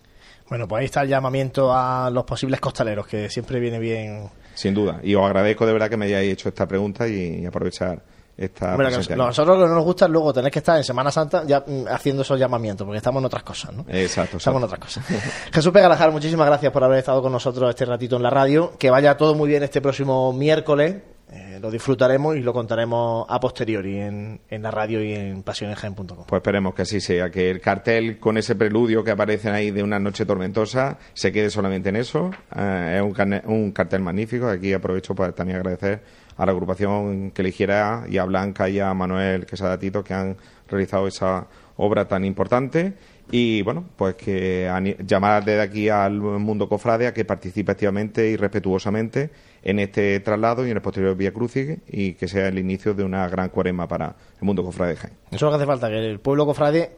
Bueno, 0.48 0.68
pues 0.68 0.80
ahí 0.80 0.84
está 0.86 1.02
el 1.02 1.08
llamamiento 1.08 1.72
a 1.72 2.10
los 2.10 2.24
posibles 2.24 2.60
costaleros, 2.60 3.06
que 3.06 3.30
siempre 3.30 3.58
viene 3.58 3.78
bien. 3.78 4.28
Sin 4.54 4.74
duda. 4.74 5.00
Y 5.02 5.14
os 5.14 5.24
agradezco 5.24 5.66
de 5.66 5.72
verdad 5.72 5.88
que 5.88 5.96
me 5.96 6.04
hayáis 6.04 6.32
hecho 6.32 6.48
esta 6.48 6.68
pregunta 6.68 7.08
y 7.08 7.46
aprovechar 7.46 8.02
que 8.36 8.48
presencialidad. 8.48 9.26
nosotros 9.26 9.58
lo 9.58 9.64
que 9.64 9.68
no 9.68 9.74
nos 9.76 9.84
gusta 9.84 10.04
es 10.06 10.10
luego 10.10 10.32
tener 10.32 10.50
que 10.50 10.58
estar 10.58 10.76
en 10.76 10.84
Semana 10.84 11.10
Santa 11.10 11.44
ya 11.46 11.64
mm, 11.66 11.86
haciendo 11.88 12.22
esos 12.22 12.38
llamamientos, 12.38 12.84
porque 12.84 12.98
estamos 12.98 13.20
en 13.20 13.26
otras 13.26 13.42
cosas, 13.42 13.72
¿no? 13.72 13.84
Exacto, 13.88 14.38
Estamos 14.38 14.60
en 14.60 14.64
otras 14.64 14.80
cosas. 14.80 15.04
Jesús 15.52 15.72
Pegalajar, 15.72 16.10
muchísimas 16.10 16.46
gracias 16.46 16.72
por 16.72 16.82
haber 16.84 16.98
estado 16.98 17.22
con 17.22 17.32
nosotros 17.32 17.70
este 17.70 17.84
ratito 17.84 18.16
en 18.16 18.22
la 18.22 18.30
radio. 18.30 18.72
Que 18.78 18.90
vaya 18.90 19.16
todo 19.16 19.34
muy 19.34 19.48
bien 19.48 19.62
este 19.62 19.80
próximo 19.80 20.32
miércoles. 20.32 20.96
Eh, 21.34 21.58
lo 21.60 21.68
disfrutaremos 21.68 22.36
y 22.36 22.40
lo 22.40 22.52
contaremos 22.52 23.26
a 23.28 23.40
posteriori 23.40 23.98
en, 23.98 24.40
en 24.48 24.62
la 24.62 24.70
radio 24.70 25.02
y 25.02 25.14
en 25.14 25.42
pasionesjaen.com. 25.42 26.26
Pues 26.28 26.38
esperemos 26.40 26.74
que 26.74 26.82
así 26.82 27.00
sea, 27.00 27.28
que 27.28 27.50
el 27.50 27.60
cartel 27.60 28.20
con 28.20 28.38
ese 28.38 28.54
preludio 28.54 29.02
que 29.02 29.10
aparece 29.10 29.50
ahí 29.50 29.72
de 29.72 29.82
una 29.82 29.98
noche 29.98 30.26
tormentosa 30.26 30.96
se 31.12 31.32
quede 31.32 31.50
solamente 31.50 31.88
en 31.88 31.96
eso. 31.96 32.30
Eh, 32.54 33.00
es 33.00 33.02
un, 33.02 33.52
un 33.52 33.72
cartel 33.72 34.02
magnífico. 34.02 34.46
Aquí 34.46 34.72
aprovecho 34.72 35.16
para 35.16 35.32
también 35.32 35.58
agradecer 35.58 36.02
a 36.36 36.46
la 36.46 36.52
agrupación 36.52 37.32
que 37.32 37.42
eligiera 37.42 38.04
y 38.08 38.18
a 38.18 38.24
Blanca 38.24 38.68
y 38.68 38.78
a 38.78 38.94
Manuel 38.94 39.44
Quesada 39.44 39.76
Tito 39.76 40.04
que 40.04 40.14
han 40.14 40.36
realizado 40.68 41.08
esa 41.08 41.48
obra 41.76 42.06
tan 42.06 42.24
importante. 42.24 42.94
Y 43.30 43.62
bueno, 43.62 43.84
pues 43.96 44.14
que 44.16 44.70
llamar 45.04 45.44
desde 45.44 45.62
aquí 45.62 45.88
al 45.88 46.12
mundo 46.20 46.68
cofrade 46.68 47.06
a 47.06 47.14
que 47.14 47.24
participe 47.24 47.72
activamente 47.72 48.28
y 48.28 48.36
respetuosamente 48.36 49.30
en 49.66 49.78
este 49.80 50.20
traslado 50.20 50.64
y 50.66 50.70
en 50.70 50.76
el 50.76 50.82
posterior 50.82 51.16
Vía 51.16 51.32
Crucis 51.32 51.78
y 51.88 52.12
que 52.14 52.28
sea 52.28 52.46
el 52.48 52.58
inicio 52.58 52.94
de 52.94 53.02
una 53.02 53.26
gran 53.28 53.48
cuaresma 53.48 53.88
para 53.88 54.14
el 54.38 54.44
mundo 54.44 54.62
cofrade 54.62 54.90
de 54.92 54.96
Jaén. 54.98 55.14
Eso 55.30 55.34
es 55.36 55.42
lo 55.42 55.48
que 55.50 55.56
hace 55.56 55.66
falta, 55.66 55.88
que 55.88 55.98
el 55.98 56.20
pueblo 56.20 56.46
cofrade 56.46 56.92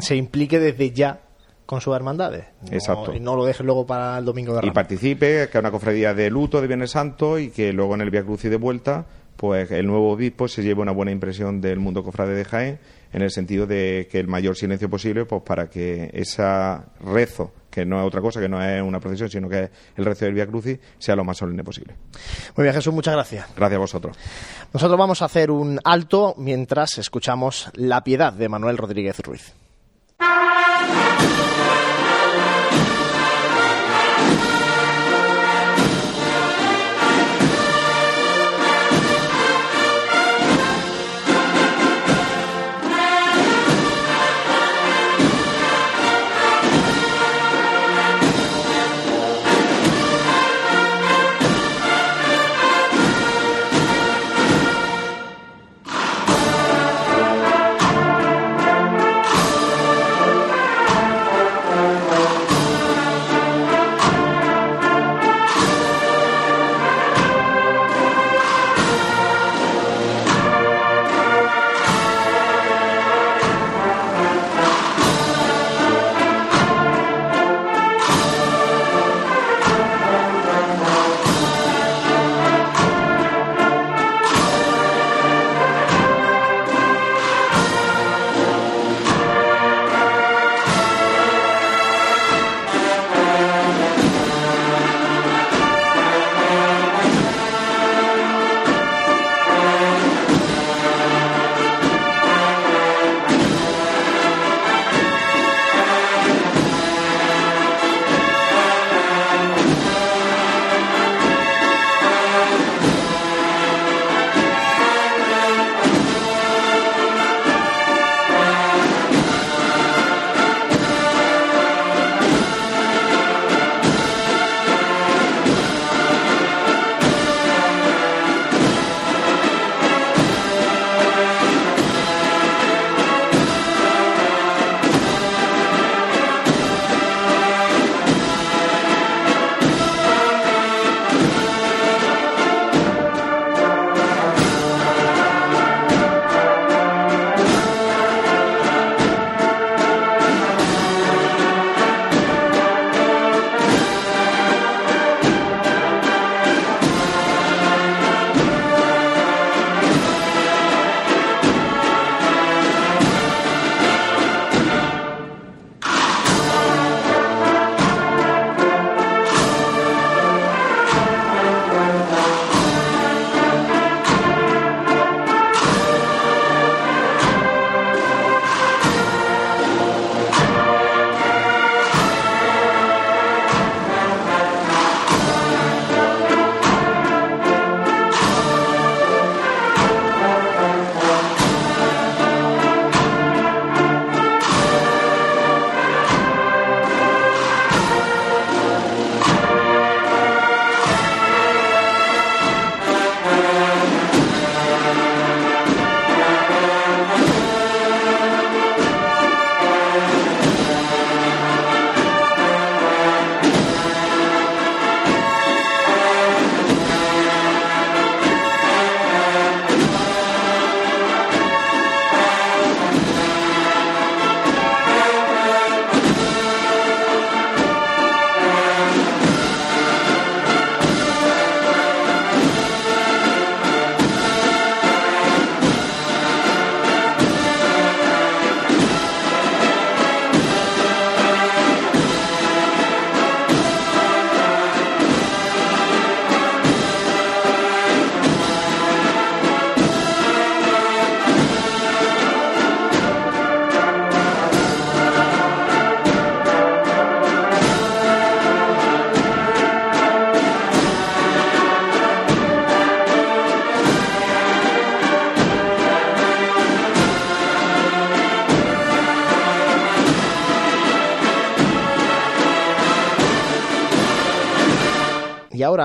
se 0.00 0.16
implique 0.16 0.58
desde 0.58 0.90
ya 0.90 1.20
con 1.66 1.80
sus 1.80 1.94
hermandades. 1.94 2.44
No- 2.62 2.72
Exacto. 2.72 3.14
Y 3.14 3.20
no 3.20 3.36
lo 3.36 3.44
deje 3.44 3.62
luego 3.62 3.86
para 3.86 4.18
el 4.18 4.24
domingo 4.24 4.52
de 4.52 4.58
y 4.58 4.60
Ramos. 4.62 4.74
participe, 4.74 5.48
que 5.48 5.56
es 5.56 5.60
una 5.60 5.70
cofradía 5.70 6.12
de 6.12 6.28
luto 6.28 6.60
de 6.60 6.66
Viernes 6.66 6.90
Santo 6.90 7.38
y 7.38 7.50
que 7.50 7.72
luego 7.72 7.94
en 7.94 8.00
el 8.00 8.10
Via 8.10 8.24
Crucis 8.24 8.50
de 8.50 8.56
vuelta, 8.56 9.06
pues 9.36 9.70
el 9.70 9.86
nuevo 9.86 10.10
obispo 10.10 10.48
se 10.48 10.62
lleve 10.64 10.82
una 10.82 10.92
buena 10.92 11.12
impresión 11.12 11.60
del 11.60 11.78
mundo 11.78 12.02
cofrade 12.02 12.34
de 12.34 12.44
Jaén, 12.44 12.78
en 13.12 13.22
el 13.22 13.30
sentido 13.30 13.66
de 13.66 14.08
que 14.10 14.18
el 14.18 14.26
mayor 14.26 14.56
silencio 14.56 14.90
posible, 14.90 15.24
pues 15.26 15.42
para 15.42 15.70
que 15.70 16.10
ese 16.12 16.42
rezo, 17.04 17.52
que 17.70 17.86
no 17.86 18.00
es 18.00 18.06
otra 18.06 18.20
cosa, 18.20 18.40
que 18.40 18.48
no 18.48 18.62
es 18.62 18.82
una 18.82 19.00
procesión, 19.00 19.30
sino 19.30 19.48
que 19.48 19.64
es 19.64 19.70
el 19.96 20.04
rezo 20.04 20.24
del 20.24 20.34
Via 20.34 20.46
Crucis, 20.46 20.78
sea 20.98 21.16
lo 21.16 21.24
más 21.24 21.38
solemne 21.38 21.64
posible. 21.64 21.94
Muy 22.56 22.64
bien, 22.64 22.74
Jesús, 22.74 22.92
muchas 22.92 23.14
gracias. 23.14 23.46
Gracias 23.56 23.76
a 23.76 23.80
vosotros. 23.80 24.18
Nosotros 24.72 24.98
vamos 24.98 25.22
a 25.22 25.26
hacer 25.26 25.50
un 25.50 25.78
alto 25.84 26.34
mientras 26.36 26.98
escuchamos 26.98 27.70
La 27.74 28.02
Piedad 28.02 28.32
de 28.32 28.48
Manuel 28.48 28.76
Rodríguez 28.76 29.20
Ruiz. 29.20 29.54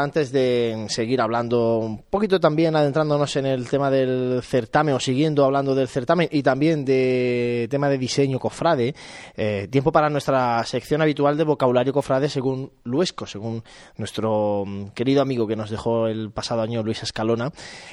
Antes 0.01 0.31
de 0.31 0.85
seguir 0.89 1.21
hablando 1.21 1.77
un 1.77 2.03
poquito 2.03 2.39
también 2.39 2.75
adentrándonos 2.75 3.35
en 3.35 3.45
el 3.45 3.69
tema 3.69 3.89
del 3.89 4.41
certamen 4.43 4.95
o 4.95 4.99
siguiendo 4.99 5.45
hablando 5.45 5.75
del 5.75 5.87
certamen 5.87 6.27
y 6.31 6.43
también 6.43 6.85
de 6.85 7.67
tema 7.69 7.89
de 7.89 7.97
diseño 7.97 8.39
cofrade, 8.39 8.95
eh, 9.35 9.67
tiempo 9.69 9.91
para 9.91 10.09
nuestra 10.09 10.63
sección 10.65 11.01
habitual 11.01 11.37
de 11.37 11.43
vocabulario 11.43 11.93
cofrade 11.93 12.29
según 12.29 12.71
Luesco, 12.83 13.25
según 13.25 13.63
nuestro 13.97 14.63
mm, 14.65 14.87
querido 14.89 15.21
amigo 15.21 15.47
que 15.47 15.55
nos 15.55 15.69
dejó 15.69 16.07
el 16.07 16.31
pasado 16.31 16.61
año 16.61 16.83
Luis 16.83 17.03
Escalona. 17.03 17.51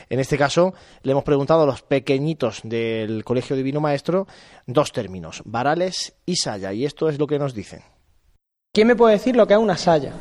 En 0.08 0.20
este 0.20 0.38
caso, 0.38 0.74
le 1.02 1.12
hemos 1.12 1.24
preguntado 1.24 1.62
a 1.62 1.66
los 1.66 1.82
pequeñitos 1.82 2.60
del 2.64 3.24
Colegio 3.24 3.56
Divino 3.56 3.80
Maestro 3.80 4.26
dos 4.66 4.92
términos, 4.92 5.42
varales 5.44 6.14
y 6.26 6.36
saya, 6.36 6.72
y 6.72 6.84
esto 6.84 7.08
es 7.08 7.18
lo 7.18 7.26
que 7.26 7.38
nos 7.38 7.54
dicen. 7.54 7.82
¿Quién 8.72 8.88
me 8.88 8.96
puede 8.96 9.14
decir 9.14 9.36
lo 9.36 9.46
que 9.46 9.54
es 9.54 9.60
una 9.60 9.76
saya? 9.76 10.12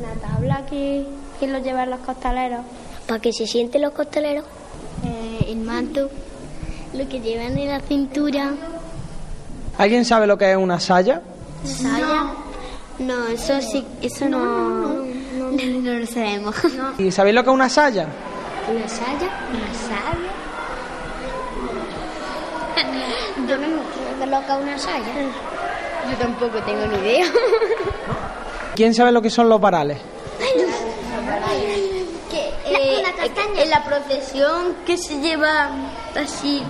La 0.00 0.28
tabla 0.28 0.66
que, 0.66 1.06
que 1.40 1.46
lo 1.46 1.58
llevan 1.58 1.90
los 1.90 2.00
costaleros. 2.00 2.60
¿Para 3.06 3.20
que 3.20 3.32
se 3.32 3.46
sienten 3.46 3.82
los 3.82 3.92
costaleros? 3.92 4.44
Eh, 5.04 5.46
el 5.48 5.58
manto. 5.58 6.10
Lo 6.94 7.08
que 7.08 7.20
llevan 7.20 7.58
en 7.58 7.68
la 7.68 7.80
cintura. 7.80 8.52
¿Alguien 9.76 10.04
sabe 10.04 10.26
lo 10.26 10.38
que 10.38 10.50
es 10.52 10.56
una 10.56 10.78
saya? 10.78 11.20
¿Saya? 11.64 12.32
No, 12.98 13.26
eso 13.26 13.60
sí, 13.60 13.84
eso 14.00 14.28
no, 14.28 14.40
no, 14.40 15.92
lo 15.98 16.06
sabemos. 16.06 16.54
¿Y 16.98 17.10
sabéis 17.10 17.34
lo 17.34 17.42
que 17.42 17.50
es 17.50 17.54
una 17.54 17.68
saya? 17.68 18.06
¿Una 18.70 18.88
saya? 18.88 19.28
¿Una 19.50 19.74
saya? 19.74 20.44
Yo 23.48 23.56
no 23.58 23.68
me 23.68 23.80
acuerdo 23.80 24.26
lo 24.26 24.46
que 24.46 24.52
es 24.52 24.62
una 24.62 24.78
saya. 24.78 25.12
Yo 26.10 26.16
tampoco 26.18 26.58
tengo 26.62 26.86
ni 26.86 26.98
idea. 26.98 27.26
¿Quién 28.74 28.94
sabe 28.94 29.12
lo 29.12 29.22
que 29.22 29.30
son 29.30 29.48
los 29.48 29.60
varales? 29.60 29.98
eh, 32.66 33.02
en 33.56 33.70
la 33.70 33.84
procesión 33.84 34.76
que 34.84 34.96
se 34.96 35.20
lleva 35.20 35.70
así 36.16 36.62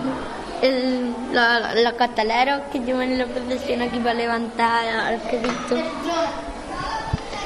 el, 0.61 1.15
la, 1.33 1.75
la 1.75 1.93
cataleros 1.97 2.63
que 2.73 2.81
llevan 2.81 3.13
en 3.13 3.19
la 3.19 3.27
procesión 3.27 3.83
aquí 3.83 3.99
para 3.99 4.15
levantar 4.15 4.87
al 4.87 5.21
Cristo. 5.23 5.77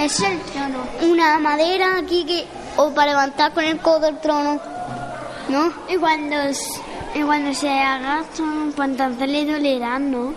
Es 0.00 0.20
el 0.20 0.40
trono. 0.40 0.78
Una 1.02 1.38
madera 1.38 1.98
aquí 1.98 2.24
que 2.24 2.46
o 2.76 2.90
para 2.90 3.10
levantar 3.12 3.52
con 3.52 3.64
el 3.64 3.78
codo 3.78 4.08
el 4.08 4.18
trono. 4.18 4.60
¿No? 5.48 5.72
Y 5.88 5.96
cuando, 5.96 6.36
y 7.14 7.22
cuando 7.22 7.54
se 7.54 7.70
agachan, 7.70 8.72
pues 8.76 8.88
entonces 8.90 9.28
le 9.28 9.46
dolerán, 9.46 10.10
¿no? 10.10 10.34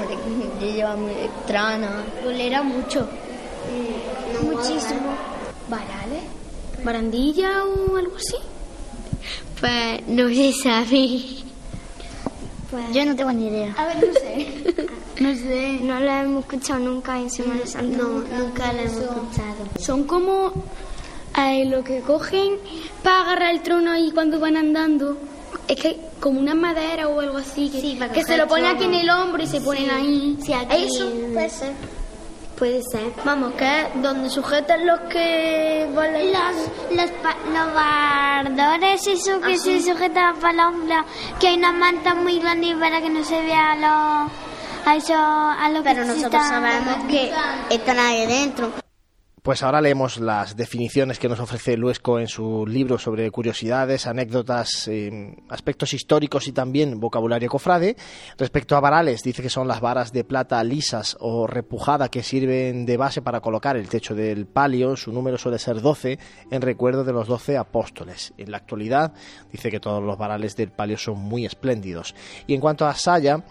lleva 0.60 0.96
muy 0.96 1.12
trono. 1.46 1.88
Dolerá 2.24 2.62
mucho. 2.62 3.06
Muchísimo. 4.42 5.14
¿Varales? 5.68 6.24
¿Barandilla 6.84 7.64
o 7.64 7.96
algo 7.96 8.16
así? 8.16 8.36
Pues 9.60 10.06
no 10.08 10.28
se 10.28 10.52
sabe. 10.52 11.20
Pues, 12.70 12.84
Yo 12.92 13.04
no 13.04 13.16
tengo 13.16 13.32
ni 13.32 13.48
idea. 13.48 13.74
A 13.76 13.86
ver, 13.86 13.96
no 13.96 14.12
sé. 14.14 14.86
no 15.20 15.34
sé. 15.34 15.78
No 15.82 16.00
la 16.00 16.22
hemos 16.22 16.44
escuchado 16.44 16.80
nunca 16.80 17.18
en 17.18 17.30
Semana 17.30 17.66
Santa. 17.66 17.98
No, 17.98 18.08
nunca 18.20 18.72
la 18.72 18.82
hemos 18.82 18.96
escuchado. 19.02 19.66
Son 19.78 20.04
como 20.04 20.52
eh, 21.36 21.64
lo 21.66 21.82
que 21.84 22.00
cogen 22.00 22.54
para 23.02 23.22
agarrar 23.22 23.50
el 23.54 23.62
trono 23.62 23.90
ahí 23.90 24.10
cuando 24.12 24.38
van 24.40 24.56
andando. 24.56 25.16
Es 25.68 25.76
que 25.80 26.00
como 26.20 26.40
una 26.40 26.54
madera 26.54 27.08
o 27.08 27.20
algo 27.20 27.38
así. 27.38 27.68
Que, 27.70 27.80
Sí, 27.80 27.96
para 27.98 28.12
que 28.12 28.24
se 28.24 28.36
lo 28.36 28.46
ponen 28.46 28.66
aquí 28.76 28.84
en 28.84 28.94
el 28.94 29.10
hombro 29.10 29.42
y 29.42 29.46
se 29.46 29.60
ponen 29.60 29.90
ahí. 29.90 30.38
Sí, 30.42 30.52
aquí. 30.52 30.84
Eso 30.84 31.10
puede 31.32 31.50
ser. 31.50 31.72
Puede 32.60 32.82
ser. 32.82 33.10
Vamos, 33.24 33.54
que 33.54 33.80
es 33.80 34.02
donde 34.02 34.28
sujetan 34.28 34.86
los 34.86 35.00
que 35.08 35.88
Los, 35.90 36.94
los, 36.94 37.10
los 37.54 37.74
bardores, 37.74 39.06
eso 39.06 39.40
que 39.40 39.56
se 39.56 39.80
sujetan 39.80 40.36
para 40.36 40.70
que 41.40 41.48
hay 41.48 41.56
una 41.56 41.72
manta 41.72 42.14
muy 42.14 42.38
grande 42.38 42.76
para 42.78 43.00
que 43.00 43.08
no 43.08 43.24
se 43.24 43.40
vea 43.40 43.72
a 43.72 43.76
los 43.76 44.30
a 44.84 44.94
eso 44.94 45.14
a 45.16 45.70
lo 45.70 45.82
Pero 45.82 46.02
que 46.02 46.08
nosotros 46.08 46.42
sabemos 46.46 47.06
que 47.08 47.32
están 47.70 47.98
ahí 47.98 48.26
dentro. 48.26 48.89
Pues 49.42 49.62
ahora 49.62 49.80
leemos 49.80 50.20
las 50.20 50.54
definiciones 50.54 51.18
que 51.18 51.28
nos 51.28 51.40
ofrece 51.40 51.78
Luesco 51.78 52.18
en 52.18 52.28
su 52.28 52.66
libro 52.66 52.98
sobre 52.98 53.30
curiosidades, 53.30 54.06
anécdotas, 54.06 54.86
eh, 54.86 55.34
aspectos 55.48 55.94
históricos 55.94 56.46
y 56.46 56.52
también 56.52 57.00
vocabulario 57.00 57.48
cofrade. 57.48 57.96
Respecto 58.36 58.76
a 58.76 58.80
varales, 58.80 59.22
dice 59.22 59.40
que 59.40 59.48
son 59.48 59.66
las 59.66 59.80
varas 59.80 60.12
de 60.12 60.24
plata 60.24 60.62
lisas 60.62 61.16
o 61.20 61.46
repujada 61.46 62.10
que 62.10 62.22
sirven 62.22 62.84
de 62.84 62.98
base 62.98 63.22
para 63.22 63.40
colocar 63.40 63.78
el 63.78 63.88
techo 63.88 64.14
del 64.14 64.44
palio. 64.44 64.94
Su 64.94 65.10
número 65.10 65.38
suele 65.38 65.58
ser 65.58 65.80
12 65.80 66.18
en 66.50 66.60
recuerdo 66.60 67.02
de 67.02 67.14
los 67.14 67.26
12 67.26 67.56
apóstoles. 67.56 68.34
En 68.36 68.50
la 68.50 68.58
actualidad 68.58 69.14
dice 69.50 69.70
que 69.70 69.80
todos 69.80 70.02
los 70.02 70.18
varales 70.18 70.54
del 70.54 70.70
palio 70.70 70.98
son 70.98 71.18
muy 71.18 71.46
espléndidos. 71.46 72.14
Y 72.46 72.52
en 72.52 72.60
cuanto 72.60 72.86
a 72.86 72.94
saya, 72.94 73.42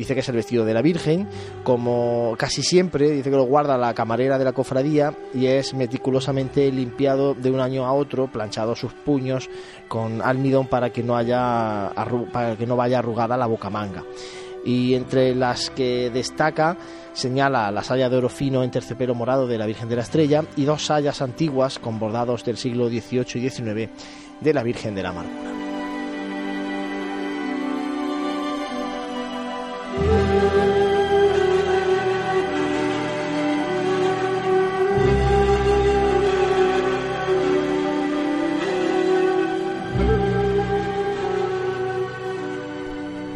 Dice 0.00 0.14
que 0.14 0.20
es 0.20 0.28
el 0.30 0.36
vestido 0.36 0.64
de 0.64 0.72
la 0.72 0.80
Virgen, 0.80 1.28
como 1.62 2.34
casi 2.38 2.62
siempre, 2.62 3.10
dice 3.10 3.28
que 3.28 3.36
lo 3.36 3.44
guarda 3.44 3.76
la 3.76 3.92
camarera 3.92 4.38
de 4.38 4.46
la 4.46 4.54
cofradía 4.54 5.14
y 5.34 5.44
es 5.44 5.74
meticulosamente 5.74 6.72
limpiado 6.72 7.34
de 7.34 7.50
un 7.50 7.60
año 7.60 7.84
a 7.84 7.92
otro, 7.92 8.26
planchado 8.26 8.74
sus 8.74 8.94
puños 8.94 9.50
con 9.88 10.22
almidón 10.22 10.68
para 10.68 10.88
que 10.88 11.02
no 11.02 11.18
haya 11.18 11.92
para 12.32 12.56
que 12.56 12.66
no 12.66 12.76
vaya 12.76 13.00
arrugada 13.00 13.36
la 13.36 13.46
bocamanga. 13.46 14.02
Y 14.64 14.94
entre 14.94 15.34
las 15.34 15.68
que 15.68 16.08
destaca 16.08 16.78
señala 17.12 17.70
la 17.70 17.84
saya 17.84 18.08
de 18.08 18.16
oro 18.16 18.30
fino 18.30 18.64
en 18.64 18.70
terciopelo 18.70 19.14
morado 19.14 19.46
de 19.46 19.58
la 19.58 19.66
Virgen 19.66 19.90
de 19.90 19.96
la 19.96 20.02
Estrella 20.02 20.44
y 20.56 20.64
dos 20.64 20.86
sayas 20.86 21.20
antiguas 21.20 21.78
con 21.78 21.98
bordados 21.98 22.42
del 22.42 22.56
siglo 22.56 22.88
XVIII 22.88 23.26
y 23.34 23.50
XIX 23.50 23.90
de 24.40 24.54
la 24.54 24.62
Virgen 24.62 24.94
de 24.94 25.02
la 25.02 25.10
Amargura. 25.10 25.69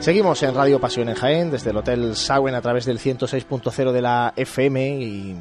Seguimos 0.05 0.43
en 0.43 0.55
Radio 0.55 0.79
Pasión 0.79 1.09
en 1.09 1.15
Jaén, 1.15 1.51
desde 1.51 1.71
el 1.71 1.79
Hotel 1.79 2.15
Sauen 2.15 2.55
a 2.55 2.61
través 2.61 2.85
del 2.85 2.99
106.0 2.99 3.91
de 3.91 4.03
la 4.03 4.35
FM 4.37 4.99
y 5.01 5.35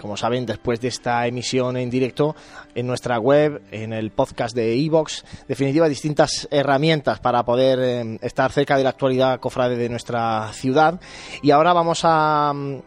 como 0.00 0.16
saben, 0.16 0.46
después 0.46 0.80
de 0.80 0.86
esta 0.86 1.26
emisión 1.26 1.76
en 1.76 1.90
directo 1.90 2.36
en 2.76 2.86
nuestra 2.86 3.18
web, 3.18 3.62
en 3.72 3.92
el 3.92 4.12
podcast 4.12 4.54
de 4.54 4.72
Evox, 4.72 5.24
definitiva 5.48 5.88
distintas 5.88 6.46
herramientas 6.52 7.18
para 7.18 7.42
poder 7.42 7.80
eh, 7.80 8.18
estar 8.22 8.52
cerca 8.52 8.76
de 8.76 8.84
la 8.84 8.90
actualidad 8.90 9.40
cofrade 9.40 9.76
de 9.76 9.88
nuestra 9.88 10.52
ciudad. 10.52 11.00
Y 11.42 11.50
ahora 11.50 11.72
vamos 11.72 12.02
a 12.04 12.52
mm, 12.54 12.82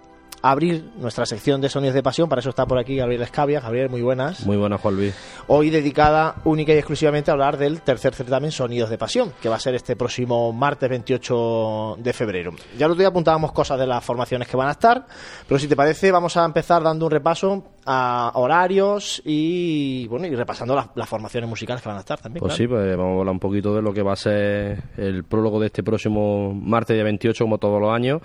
abrir 0.51 0.91
nuestra 0.97 1.25
sección 1.25 1.61
de 1.61 1.69
Sonidos 1.69 1.93
de 1.93 2.03
Pasión, 2.03 2.29
para 2.29 2.39
eso 2.39 2.49
está 2.49 2.65
por 2.65 2.77
aquí 2.77 2.95
Gabriel 2.95 3.21
Escavia. 3.21 3.59
Gabriel, 3.59 3.89
muy 3.89 4.01
buenas. 4.01 4.45
Muy 4.45 4.57
buenas, 4.57 4.79
Juan 4.81 4.95
Luis. 4.95 5.15
Hoy 5.47 5.69
dedicada 5.69 6.35
única 6.45 6.73
y 6.73 6.77
exclusivamente 6.77 7.31
a 7.31 7.33
hablar 7.33 7.57
del 7.57 7.81
tercer 7.81 8.13
certamen 8.13 8.51
Sonidos 8.51 8.89
de 8.89 8.97
Pasión, 8.97 9.33
que 9.41 9.49
va 9.49 9.55
a 9.55 9.59
ser 9.59 9.75
este 9.75 9.95
próximo 9.95 10.53
martes 10.53 10.89
28 10.89 11.97
de 11.99 12.13
febrero. 12.13 12.51
Ya 12.77 12.85
el 12.85 12.91
otro 12.91 12.99
día 12.99 13.09
apuntábamos 13.09 13.51
cosas 13.51 13.79
de 13.79 13.87
las 13.87 14.03
formaciones 14.03 14.47
que 14.47 14.57
van 14.57 14.69
a 14.69 14.71
estar, 14.71 15.05
pero 15.47 15.59
si 15.59 15.67
te 15.67 15.75
parece 15.75 16.11
vamos 16.11 16.37
a 16.37 16.45
empezar 16.45 16.83
dando 16.83 17.05
un 17.05 17.11
repaso 17.11 17.63
a 17.85 18.31
horarios 18.35 19.21
y 19.23 20.07
bueno 20.07 20.27
y 20.27 20.35
repasando 20.35 20.75
las, 20.75 20.87
las 20.95 21.07
formaciones 21.07 21.49
musicales 21.49 21.81
que 21.81 21.87
van 21.87 21.97
a 21.97 22.01
estar 22.01 22.19
también. 22.19 22.41
Pues 22.41 22.55
claro. 22.55 22.57
sí, 22.57 22.67
pues 22.67 22.97
vamos 22.97 23.15
a 23.15 23.19
hablar 23.19 23.33
un 23.33 23.39
poquito 23.39 23.73
de 23.73 23.81
lo 23.81 23.93
que 23.93 24.01
va 24.01 24.13
a 24.13 24.17
ser 24.17 24.83
el 24.97 25.23
prólogo 25.23 25.59
de 25.59 25.67
este 25.67 25.83
próximo 25.83 26.53
martes 26.53 26.95
día 26.95 27.03
28, 27.03 27.43
como 27.43 27.57
todos 27.57 27.79
los 27.79 27.93
años, 27.93 28.21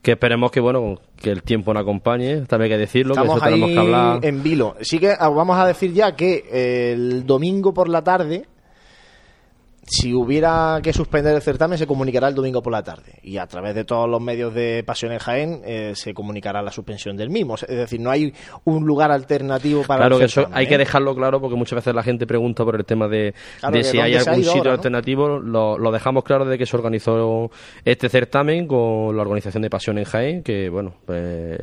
que 0.00 0.12
esperemos 0.12 0.50
que, 0.50 0.60
bueno, 0.60 0.98
que 1.22 1.30
el 1.30 1.42
tiempo 1.42 1.72
nos 1.72 1.82
acompañe, 1.82 2.42
también 2.42 2.72
hay 2.72 2.76
que 2.76 2.80
decirlo, 2.80 3.14
Estamos 3.14 3.34
que 3.34 3.38
eso 3.38 3.44
tenemos 3.46 3.68
ahí 3.68 3.74
que 3.74 3.80
hablar. 3.80 4.18
en 4.24 4.42
vilo. 4.42 4.76
Sí 4.80 4.98
que 4.98 5.14
vamos 5.18 5.56
a 5.56 5.66
decir 5.66 5.92
ya 5.92 6.14
que 6.14 6.92
el 6.92 7.24
domingo 7.24 7.72
por 7.72 7.88
la 7.88 8.02
tarde, 8.04 8.44
si 9.84 10.14
hubiera 10.14 10.80
que 10.82 10.92
suspender 10.92 11.34
el 11.34 11.42
certamen, 11.42 11.76
se 11.76 11.86
comunicará 11.86 12.28
el 12.28 12.34
domingo 12.34 12.62
por 12.62 12.72
la 12.72 12.82
tarde. 12.82 13.18
Y 13.22 13.38
a 13.38 13.46
través 13.46 13.74
de 13.74 13.84
todos 13.84 14.08
los 14.08 14.20
medios 14.20 14.54
de 14.54 14.84
Pasión 14.86 15.12
en 15.12 15.18
Jaén 15.18 15.60
eh, 15.64 15.92
se 15.96 16.14
comunicará 16.14 16.62
la 16.62 16.70
suspensión 16.70 17.16
del 17.16 17.30
mismo. 17.30 17.56
Es 17.56 17.66
decir, 17.66 18.00
no 18.00 18.10
hay 18.10 18.32
un 18.64 18.86
lugar 18.86 19.10
alternativo 19.10 19.82
para 19.82 20.02
Claro 20.02 20.16
el 20.16 20.20
que 20.20 20.26
eso 20.26 20.48
hay 20.52 20.66
¿eh? 20.66 20.68
que 20.68 20.78
dejarlo 20.78 21.14
claro 21.14 21.40
porque 21.40 21.56
muchas 21.56 21.76
veces 21.76 21.94
la 21.94 22.02
gente 22.02 22.26
pregunta 22.26 22.64
por 22.64 22.76
el 22.76 22.84
tema 22.84 23.08
de, 23.08 23.34
Claro, 23.58 23.76
de 23.76 23.82
que 23.82 23.88
si 23.88 23.98
hay 23.98 24.14
algún 24.14 24.36
sitio 24.36 24.52
ahora, 24.52 24.70
¿no? 24.70 24.76
alternativo. 24.76 25.28
Lo, 25.40 25.78
lo 25.78 25.90
dejamos 25.90 26.22
claro 26.22 26.44
desde 26.44 26.58
que 26.58 26.66
se 26.66 26.76
organizó 26.76 27.50
este 27.84 28.08
certamen 28.08 28.68
con 28.68 29.16
la 29.16 29.22
organización 29.22 29.62
de 29.62 29.70
Pasión 29.70 29.98
en 29.98 30.04
Jaén, 30.04 30.42
que 30.42 30.68
bueno, 30.68 30.94
pues, 31.04 31.58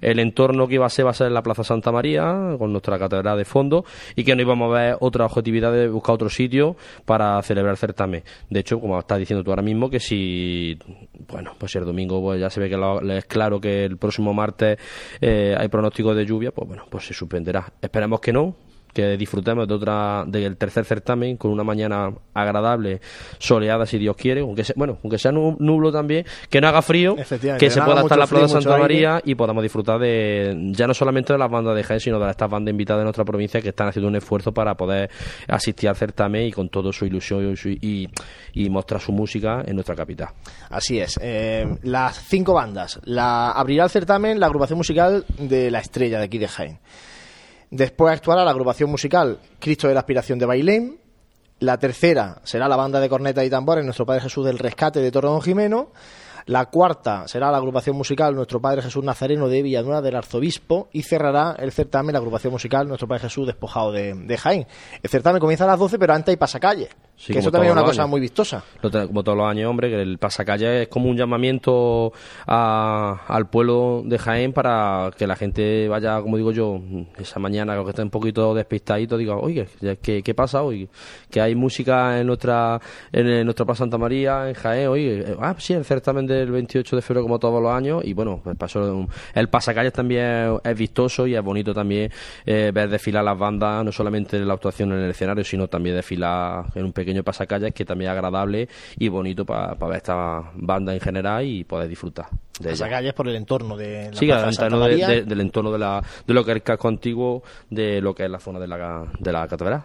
el 0.00 0.18
entorno 0.20 0.68
que 0.68 0.74
iba 0.74 0.86
a 0.86 0.90
ser 0.90 1.06
va 1.06 1.10
a 1.10 1.14
ser 1.14 1.26
en 1.26 1.34
la 1.34 1.42
Plaza 1.42 1.64
Santa 1.64 1.90
María, 1.90 2.54
con 2.58 2.70
nuestra 2.70 2.98
catedral 2.98 3.36
de 3.36 3.44
fondo, 3.44 3.84
y 4.14 4.24
que 4.24 4.36
no 4.36 4.42
íbamos 4.42 4.70
a 4.70 4.78
ver 4.78 4.96
otra 5.00 5.26
objetividad 5.26 5.72
de 5.72 5.88
buscar 5.88 6.14
otro 6.14 6.28
sitio 6.28 6.76
para 7.04 7.42
celebra 7.56 7.72
el 7.72 7.78
certamen. 7.78 8.22
De 8.50 8.60
hecho, 8.60 8.78
como 8.78 8.98
estás 8.98 9.18
diciendo 9.18 9.42
tú 9.42 9.50
ahora 9.50 9.62
mismo, 9.62 9.88
que 9.88 9.98
si, 9.98 10.78
bueno, 11.28 11.54
pues 11.58 11.72
si 11.72 11.78
el 11.78 11.84
domingo 11.86 12.20
pues 12.20 12.38
ya 12.38 12.50
se 12.50 12.60
ve 12.60 12.68
que 12.68 12.76
lo- 12.76 13.00
es 13.10 13.24
claro 13.24 13.58
que 13.60 13.84
el 13.86 13.96
próximo 13.96 14.34
martes 14.34 14.78
eh, 15.22 15.54
hay 15.58 15.68
pronóstico 15.68 16.14
de 16.14 16.26
lluvia, 16.26 16.50
pues 16.52 16.68
bueno, 16.68 16.84
pues 16.90 17.06
se 17.06 17.14
suspenderá. 17.14 17.72
Esperemos 17.80 18.20
que 18.20 18.32
no, 18.32 18.54
que 18.96 19.16
disfrutemos 19.18 19.68
de 19.68 19.74
otra 19.74 20.24
del 20.26 20.56
tercer 20.56 20.86
certamen 20.86 21.36
con 21.36 21.50
una 21.50 21.62
mañana 21.62 22.10
agradable, 22.32 23.00
soleada 23.38 23.84
si 23.84 23.98
Dios 23.98 24.16
quiere, 24.16 24.40
aunque 24.40 24.64
sea, 24.64 24.74
bueno, 24.78 24.98
aunque 25.04 25.18
sea 25.18 25.32
nu- 25.32 25.56
nublo 25.60 25.92
también, 25.92 26.24
que 26.48 26.60
no 26.60 26.68
haga 26.68 26.80
frío, 26.80 27.14
que 27.14 27.24
se 27.24 27.36
pueda 27.38 28.00
estar 28.00 28.16
en 28.16 28.20
la 28.20 28.26
Plaza 28.26 28.26
frío, 28.26 28.48
Santa 28.48 28.70
aire. 28.70 28.82
María 28.82 29.20
y 29.24 29.34
podamos 29.34 29.62
disfrutar 29.62 29.98
de 30.00 30.56
ya 30.72 30.86
no 30.86 30.94
solamente 30.94 31.32
de 31.34 31.38
las 31.38 31.50
bandas 31.50 31.76
de 31.76 31.82
Jaén, 31.84 32.00
sino 32.00 32.18
de 32.18 32.30
estas 32.30 32.48
bandas 32.50 32.70
invitadas 32.72 33.00
de 33.00 33.04
nuestra 33.04 33.24
provincia 33.24 33.60
que 33.60 33.68
están 33.68 33.88
haciendo 33.88 34.08
un 34.08 34.16
esfuerzo 34.16 34.52
para 34.52 34.74
poder 34.76 35.10
asistir 35.48 35.88
al 35.90 35.96
certamen 35.96 36.46
y 36.46 36.52
con 36.52 36.68
toda 36.70 36.92
su 36.92 37.04
ilusión 37.04 37.52
y, 37.52 37.56
su- 37.56 37.68
y, 37.68 38.08
y 38.54 38.70
mostrar 38.70 39.00
su 39.00 39.12
música 39.12 39.62
en 39.66 39.74
nuestra 39.74 39.94
capital. 39.94 40.28
Así 40.70 40.98
es. 40.98 41.18
Eh, 41.22 41.66
las 41.82 42.18
cinco 42.28 42.54
bandas. 42.54 42.98
La 43.04 43.50
abrirá 43.52 43.84
el 43.84 43.90
certamen 43.90 44.40
la 44.40 44.46
agrupación 44.46 44.78
musical 44.78 45.24
de 45.38 45.70
La 45.70 45.80
Estrella 45.80 46.18
de 46.18 46.24
aquí 46.24 46.38
de 46.38 46.48
Jaén. 46.48 46.78
Después 47.70 48.14
actuará 48.14 48.44
la 48.44 48.50
agrupación 48.52 48.90
musical 48.90 49.40
Cristo 49.58 49.88
de 49.88 49.94
la 49.94 50.00
Aspiración 50.00 50.38
de 50.38 50.46
Bailén. 50.46 51.00
La 51.58 51.78
tercera 51.78 52.40
será 52.44 52.68
la 52.68 52.76
banda 52.76 53.00
de 53.00 53.08
cornetas 53.08 53.44
y 53.44 53.50
tambores 53.50 53.84
Nuestro 53.84 54.06
Padre 54.06 54.22
Jesús 54.22 54.44
del 54.44 54.58
Rescate 54.58 55.00
de 55.00 55.10
Torredón 55.10 55.42
Jimeno. 55.42 55.90
La 56.44 56.66
cuarta 56.66 57.26
será 57.26 57.50
la 57.50 57.56
agrupación 57.56 57.96
musical 57.96 58.34
Nuestro 58.34 58.60
Padre 58.60 58.82
Jesús 58.82 59.02
Nazareno 59.02 59.48
de 59.48 59.62
Villanueva 59.62 60.00
del 60.00 60.14
Arzobispo. 60.16 60.88
Y 60.92 61.02
cerrará 61.02 61.56
el 61.58 61.72
certamen 61.72 62.12
la 62.12 62.18
agrupación 62.18 62.52
musical 62.52 62.86
Nuestro 62.86 63.08
Padre 63.08 63.22
Jesús 63.22 63.46
Despojado 63.46 63.90
de, 63.90 64.14
de 64.14 64.38
Jaén. 64.38 64.66
El 65.02 65.10
certamen 65.10 65.40
comienza 65.40 65.64
a 65.64 65.68
las 65.68 65.78
12, 65.78 65.98
pero 65.98 66.14
antes 66.14 66.32
hay 66.32 66.36
pasacalle. 66.36 66.88
Sí, 67.18 67.32
que 67.32 67.38
eso 67.38 67.50
también 67.50 67.70
es 67.70 67.76
una 67.78 67.84
cosa 67.86 68.02
años. 68.02 68.10
muy 68.10 68.20
vistosa. 68.20 68.62
Como 68.82 69.24
todos 69.24 69.38
los 69.38 69.46
años, 69.48 69.70
hombre, 69.70 69.88
que 69.88 70.02
el 70.02 70.18
pasacalle 70.18 70.82
es 70.82 70.88
como 70.88 71.08
un 71.08 71.16
llamamiento 71.16 72.12
a- 72.46 73.22
al 73.26 73.48
pueblo 73.48 74.02
de 74.04 74.18
Jaén 74.18 74.52
para 74.52 75.10
que 75.16 75.26
la 75.26 75.34
gente 75.34 75.88
vaya, 75.88 76.20
como 76.20 76.36
digo 76.36 76.52
yo, 76.52 76.78
esa 77.18 77.38
mañana 77.40 77.74
que 77.82 77.88
esté 77.90 78.02
un 78.02 78.10
poquito 78.10 78.54
despistadito, 78.54 79.16
diga, 79.16 79.36
oye, 79.36 79.66
¿qué, 80.02 80.22
qué 80.22 80.34
pasa 80.34 80.62
hoy? 80.62 80.88
Que 81.30 81.40
hay 81.40 81.54
música 81.54 82.20
en 82.20 82.26
nuestra 82.26 82.80
en, 83.12 83.26
el- 83.26 83.44
nuestra 83.44 83.64
Plaza 83.64 83.78
Santa 83.84 83.98
María, 83.98 84.48
en 84.48 84.54
Jaén, 84.54 84.88
oye, 84.88 85.20
eh, 85.20 85.36
ah, 85.40 85.54
sí, 85.58 85.72
el 85.72 85.84
certamen 85.84 86.26
del 86.26 86.50
28 86.50 86.96
de 86.96 87.02
febrero 87.02 87.22
como 87.24 87.38
todos 87.38 87.62
los 87.62 87.72
años, 87.72 88.02
y 88.04 88.12
bueno, 88.12 88.40
pues 88.44 88.56
pasó, 88.56 89.06
el 89.34 89.48
pasacalles 89.48 89.92
también 89.92 90.58
es 90.62 90.78
vistoso 90.78 91.26
y 91.26 91.34
es 91.34 91.42
bonito 91.42 91.72
también 91.72 92.10
eh, 92.44 92.70
ver 92.74 92.88
desfilar 92.90 93.24
las 93.24 93.38
bandas, 93.38 93.84
no 93.84 93.90
solamente 93.92 94.38
la 94.40 94.54
actuación 94.54 94.92
en 94.92 94.98
el 95.00 95.10
escenario, 95.10 95.44
sino 95.44 95.66
también 95.68 95.96
desfilar 95.96 96.66
en 96.74 96.84
un 96.84 96.92
pequeño 96.92 97.05
pasacalles 97.24 97.72
que 97.74 97.84
también 97.84 98.10
es 98.10 98.16
agradable 98.16 98.68
y 98.98 99.08
bonito 99.08 99.44
para 99.44 99.74
ver 99.74 99.96
esta 99.96 100.50
banda 100.54 100.92
en 100.94 101.00
general 101.00 101.44
y 101.44 101.64
poder 101.64 101.88
disfrutar 101.88 102.26
de. 102.60 102.70
Pasacalles 102.70 103.12
por 103.14 103.28
el 103.28 103.36
entorno 103.36 103.76
de 103.76 104.10
la 104.10 104.16
Sí, 104.16 104.26
Plaza 104.26 104.48
entorno 104.64 104.86
de- 104.86 104.96
de- 105.06 105.22
del 105.24 105.40
entorno 105.40 105.72
de, 105.72 105.78
la, 105.78 106.02
de 106.26 106.34
lo 106.34 106.44
que 106.44 106.50
es 106.52 106.56
el 106.56 106.62
casco 106.62 106.88
antiguo, 106.88 107.42
de 107.70 108.00
lo 108.00 108.14
que 108.14 108.24
es 108.24 108.30
la 108.30 108.38
zona 108.38 108.58
de 108.58 108.66
la, 108.68 109.04
de 109.18 109.32
la 109.32 109.46
catedral. 109.48 109.82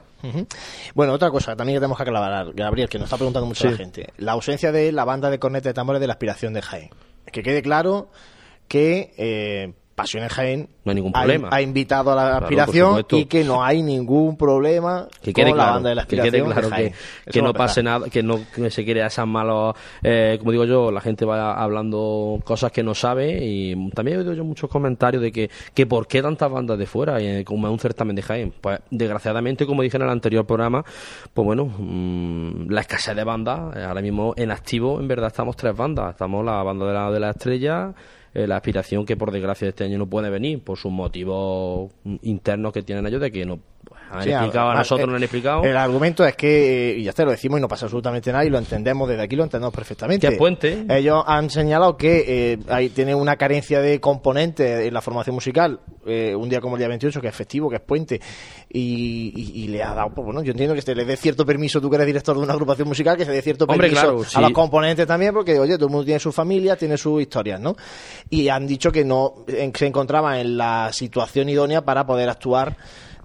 Bueno, 0.93 1.13
otra 1.13 1.31
cosa 1.31 1.55
también 1.55 1.75
que 1.77 1.79
tenemos 1.79 1.97
que 1.97 2.03
aclarar, 2.03 2.53
Gabriel, 2.53 2.87
que 2.87 2.97
nos 2.99 3.05
está 3.05 3.17
preguntando 3.17 3.47
mucho 3.47 3.69
la 3.69 3.75
gente. 3.77 4.09
La 4.17 4.33
ausencia 4.33 4.71
de 4.71 4.91
la 4.91 5.03
banda 5.03 5.29
de 5.29 5.39
corneta 5.39 5.69
de 5.69 5.73
tambores 5.73 5.99
de 5.99 6.07
la 6.07 6.13
aspiración 6.13 6.53
de 6.53 6.61
Jaén. 6.61 6.89
Que 7.31 7.41
quede 7.43 7.61
claro 7.61 8.09
que 8.67 9.13
eh, 9.17 9.73
Pasiones 9.95 10.31
Jaén 10.31 10.69
No 10.83 10.91
hay 10.91 10.95
ningún 10.95 11.11
problema. 11.11 11.49
Ha, 11.51 11.61
invitado 11.61 12.11
a 12.11 12.15
la 12.15 12.37
aspiración 12.37 13.05
y 13.11 13.25
que 13.25 13.43
no 13.43 13.63
hay 13.63 13.83
ningún 13.83 14.37
problema 14.37 15.07
que 15.21 15.33
con 15.33 15.43
quede 15.43 15.49
la 15.49 15.55
claro, 15.55 15.73
banda 15.73 15.89
de 15.89 15.95
la 15.95 16.01
que 16.01 16.15
aspiración 16.15 16.33
quede 16.33 16.53
claro 16.53 16.69
de 16.69 16.75
que, 16.75 16.81
Jaén. 16.81 16.93
que 17.31 17.41
no 17.41 17.53
pase 17.53 17.83
nada, 17.83 18.09
que 18.09 18.23
no 18.23 18.39
que 18.53 18.71
se 18.71 18.85
quiera 18.85 19.07
esas 19.07 19.27
malos, 19.27 19.75
eh, 20.01 20.37
como 20.39 20.51
digo 20.51 20.65
yo, 20.65 20.91
la 20.91 21.01
gente 21.01 21.25
va 21.25 21.53
hablando 21.53 22.39
cosas 22.43 22.71
que 22.71 22.83
no 22.83 22.95
sabe 22.95 23.37
y 23.41 23.89
también 23.91 24.17
he 24.17 24.21
oído 24.21 24.33
yo 24.33 24.43
muchos 24.43 24.69
comentarios 24.69 25.21
de 25.21 25.31
que, 25.31 25.49
que 25.73 25.85
por 25.85 26.07
qué 26.07 26.21
tantas 26.21 26.49
bandas 26.49 26.77
de 26.77 26.85
fuera, 26.85 27.21
y, 27.21 27.43
como 27.43 27.67
es 27.67 27.73
un 27.73 27.79
certamen 27.79 28.15
de 28.15 28.21
Jaén. 28.21 28.53
Pues 28.59 28.79
desgraciadamente, 28.89 29.65
como 29.65 29.81
dije 29.81 29.97
en 29.97 30.03
el 30.03 30.09
anterior 30.09 30.45
programa, 30.45 30.83
pues 31.33 31.45
bueno, 31.45 31.65
mm, 31.65 32.69
la 32.69 32.81
escasez 32.81 33.15
de 33.15 33.23
bandas, 33.23 33.75
eh, 33.75 33.83
ahora 33.83 34.01
mismo 34.01 34.33
en 34.35 34.51
activo 34.51 34.99
en 34.99 35.07
verdad 35.07 35.27
estamos 35.27 35.55
tres 35.55 35.75
bandas, 35.75 36.11
estamos 36.11 36.45
la 36.45 36.63
banda 36.63 36.85
de 36.85 36.93
la, 36.93 37.11
de 37.11 37.19
la 37.19 37.29
estrella, 37.31 37.93
eh, 38.33 38.47
la 38.47 38.57
aspiración 38.57 39.05
que 39.05 39.17
por 39.17 39.31
desgracia 39.31 39.67
este 39.67 39.83
año 39.83 39.97
no 39.97 40.07
puede 40.07 40.29
venir 40.29 40.63
por 40.63 40.77
sus 40.77 40.91
motivos 40.91 41.91
internos 42.21 42.73
que 42.73 42.83
tienen 42.83 43.05
ellos 43.07 43.21
de 43.21 43.31
que 43.31 43.45
no 43.45 43.59
han 44.11 44.23
Sí, 44.23 44.29
explicado 44.31 44.69
a 44.71 44.75
nosotros 44.75 45.07
eh, 45.07 45.09
no 45.11 45.15
han 45.17 45.23
explicado 45.23 45.63
El 45.63 45.77
argumento 45.77 46.25
es 46.25 46.35
que, 46.35 46.91
eh, 46.91 46.97
y 46.99 47.03
ya 47.03 47.13
te 47.13 47.23
lo 47.25 47.31
decimos 47.31 47.59
y 47.59 47.61
no 47.61 47.67
pasa 47.67 47.85
absolutamente 47.85 48.31
nada 48.31 48.43
y 48.45 48.49
lo 48.49 48.57
entendemos 48.57 49.07
desde 49.07 49.23
aquí, 49.23 49.35
lo 49.35 49.43
entendemos 49.43 49.73
perfectamente. 49.73 50.27
Que 50.27 50.33
es 50.33 50.37
puente. 50.39 50.85
Ellos 50.89 51.23
han 51.25 51.49
señalado 51.49 51.95
que 51.97 52.25
eh, 52.53 52.59
ahí 52.69 52.89
tiene 52.89 53.15
una 53.15 53.35
carencia 53.37 53.81
de 53.81 53.99
componentes 53.99 54.85
en 54.87 54.93
la 54.93 55.01
formación 55.01 55.33
musical, 55.35 55.79
eh, 56.05 56.35
un 56.35 56.49
día 56.49 56.59
como 56.61 56.75
el 56.75 56.79
día 56.79 56.87
28, 56.89 57.21
que 57.21 57.27
es 57.29 57.35
festivo, 57.35 57.69
que 57.69 57.77
es 57.77 57.81
puente, 57.81 58.19
y, 58.69 59.33
y- 59.35 59.63
y 59.63 59.67
le 59.67 59.83
ha 59.83 59.93
dado, 59.93 60.09
pues 60.13 60.25
bueno, 60.25 60.41
yo 60.43 60.51
entiendo 60.51 60.75
que 60.75 60.81
se 60.81 60.95
le 60.95 61.05
dé 61.05 61.15
cierto 61.17 61.45
permiso, 61.45 61.79
tú 61.81 61.89
que 61.89 61.95
eres 61.95 62.07
director 62.07 62.35
de 62.35 62.43
una 62.43 62.53
agrupación 62.53 62.87
musical, 62.87 63.17
que 63.17 63.25
se 63.25 63.31
dé 63.31 63.41
cierto 63.41 63.65
Hombre, 63.65 63.87
permiso 63.87 64.01
claro, 64.01 64.21
a 64.21 64.25
sí. 64.25 64.41
los 64.41 64.51
componentes 64.51 65.07
también, 65.07 65.33
porque 65.33 65.59
oye, 65.59 65.75
todo 65.75 65.85
el 65.87 65.91
mundo 65.91 66.05
tiene 66.05 66.19
su 66.19 66.31
familia, 66.31 66.75
tiene 66.75 66.97
sus 66.97 67.21
historias, 67.21 67.59
¿no? 67.59 67.75
Y 68.29 68.47
han 68.49 68.67
dicho 68.67 68.91
que 68.91 69.03
no 69.05 69.45
en- 69.47 69.73
se 69.75 69.87
encontraban 69.87 70.37
en 70.39 70.57
la 70.57 70.89
situación 70.93 71.49
idónea 71.49 71.81
para 71.83 72.05
poder 72.05 72.29
actuar. 72.29 72.75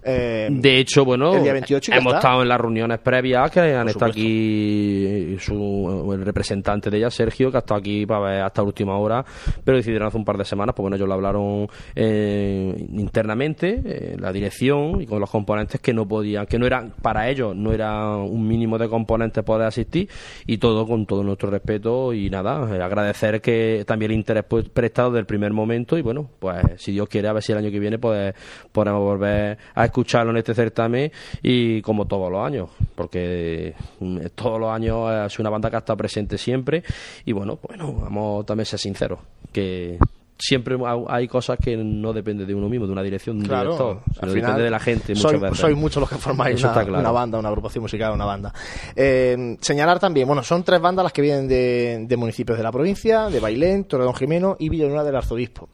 Eh, 0.03 0.47
De 0.51 0.79
hecho, 0.79 1.03
bueno, 1.05 1.35
el 1.35 1.43
día 1.43 1.53
28 1.53 1.91
y 1.91 1.93
ya 1.93 1.99
hemos 1.99 2.13
está. 2.13 2.17
estado 2.19 2.41
en 2.43 2.49
las 2.49 2.59
reuniones 2.59 2.99
previas 2.99 3.51
que 3.51 3.59
han 3.59 3.87
Por 3.87 3.89
estado 3.89 4.11
supuesto. 4.11 4.11
aquí 4.11 5.37
su, 5.39 6.11
el 6.13 6.25
representante 6.25 6.89
de 6.89 6.97
ella, 6.97 7.09
Sergio, 7.09 7.51
que 7.51 7.57
ha 7.57 7.59
estado 7.59 7.79
aquí 7.79 8.05
para 8.05 8.19
ver 8.21 8.41
hasta 8.41 8.63
última 8.63 8.97
hora, 8.97 9.23
pero 9.63 9.77
decidieron 9.77 10.07
hace 10.07 10.17
un 10.17 10.25
par 10.25 10.37
de 10.37 10.45
semanas, 10.45 10.73
pues 10.75 10.83
bueno, 10.83 10.95
ellos 10.95 11.07
lo 11.07 11.13
hablaron 11.13 11.67
eh, 11.95 12.87
internamente, 12.93 13.81
eh, 13.85 14.17
la 14.19 14.31
dirección 14.31 15.01
y 15.01 15.05
con 15.05 15.19
los 15.19 15.29
componentes 15.29 15.79
que 15.81 15.93
no 15.93 16.07
podían, 16.07 16.45
que 16.45 16.57
no 16.59 16.65
eran, 16.65 16.93
para 17.01 17.29
ellos, 17.29 17.55
no 17.55 17.71
era 17.73 18.15
un 18.17 18.47
mínimo 18.47 18.77
de 18.77 18.87
componentes 18.89 19.43
poder 19.43 19.67
asistir 19.67 20.09
y 20.45 20.57
todo 20.57 20.85
con 20.87 21.05
todo 21.05 21.23
nuestro 21.23 21.49
respeto 21.49 22.13
y 22.13 22.29
nada, 22.29 22.67
eh, 22.75 22.81
agradecer 22.81 23.41
que 23.41 23.83
también 23.85 24.11
el 24.11 24.17
interés 24.17 24.43
pues, 24.47 24.69
prestado 24.69 25.11
del 25.11 25.25
primer 25.25 25.51
momento 25.53 25.97
y 25.97 26.01
bueno, 26.01 26.29
pues 26.39 26.63
si 26.77 26.91
Dios 26.91 27.07
quiere, 27.09 27.27
a 27.27 27.33
ver 27.33 27.43
si 27.43 27.51
el 27.51 27.57
año 27.59 27.71
que 27.71 27.79
viene 27.79 27.99
pues, 27.99 28.33
podemos 28.71 29.01
volver 29.01 29.57
a 29.75 29.85
escucharlo 29.87 30.31
en 30.31 30.37
este 30.37 30.53
certamen 30.53 31.11
y 31.41 31.81
como 31.81 32.05
todos 32.05 32.31
los 32.31 32.45
años, 32.45 32.69
porque 32.95 33.73
mm, 33.99 34.19
todos 34.35 34.59
los 34.59 34.69
años 34.71 35.11
es 35.31 35.39
una 35.39 35.49
banda 35.49 35.69
que 35.69 35.75
ha 35.75 35.79
estado 35.79 35.97
presente 35.97 36.37
siempre 36.37 36.83
y 37.25 37.31
bueno, 37.33 37.59
bueno, 37.67 37.91
vamos 37.93 38.45
también 38.45 38.63
a 38.63 38.65
ser 38.65 38.79
sinceros, 38.79 39.19
que 39.51 39.97
siempre 40.39 40.77
hay- 41.07 41.27
cosas 41.27 41.57
que 41.59 41.75
no 41.75 42.13
dependen 42.13 42.45
de 42.45 42.53
uno 42.53 42.69
mismo, 42.69 42.85
de 42.85 42.91
una 42.91 43.01
dirección, 43.01 43.37
de 43.39 43.41
un 43.43 43.47
Claro, 43.49 43.71
director, 43.71 43.97
al 43.97 44.13
sino 44.13 44.31
final 44.33 44.41
depende 44.51 44.63
de 44.65 44.69
la 44.69 44.79
gente 44.79 45.15
muchas 45.15 45.31
soy, 45.31 45.39
veces. 45.39 45.75
muchos 45.75 45.99
los 45.99 46.09
que 46.09 46.15
formáis 46.17 46.55
Eso 46.57 46.67
una, 46.67 46.73
está 46.73 46.85
claro. 46.85 47.01
una 47.01 47.11
banda, 47.11 47.39
una 47.39 47.49
agrupación 47.49 47.81
musical, 47.81 48.13
una 48.13 48.25
banda. 48.25 48.53
Eh, 48.95 49.57
señalar 49.61 49.97
también, 49.99 50.27
bueno, 50.27 50.43
son 50.43 50.63
tres 50.63 50.79
bandas 50.79 51.01
las 51.03 51.11
que 51.11 51.23
vienen 51.23 51.47
de, 51.47 52.05
de 52.07 52.17
municipios 52.17 52.55
de 52.55 52.63
la 52.63 52.71
provincia, 52.71 53.29
de 53.31 53.39
Bailén, 53.39 53.85
Torredón 53.85 54.13
Jimeno 54.13 54.55
y 54.59 54.69
Villanueva 54.69 55.03
del 55.03 55.15
Arzobispo. 55.15 55.69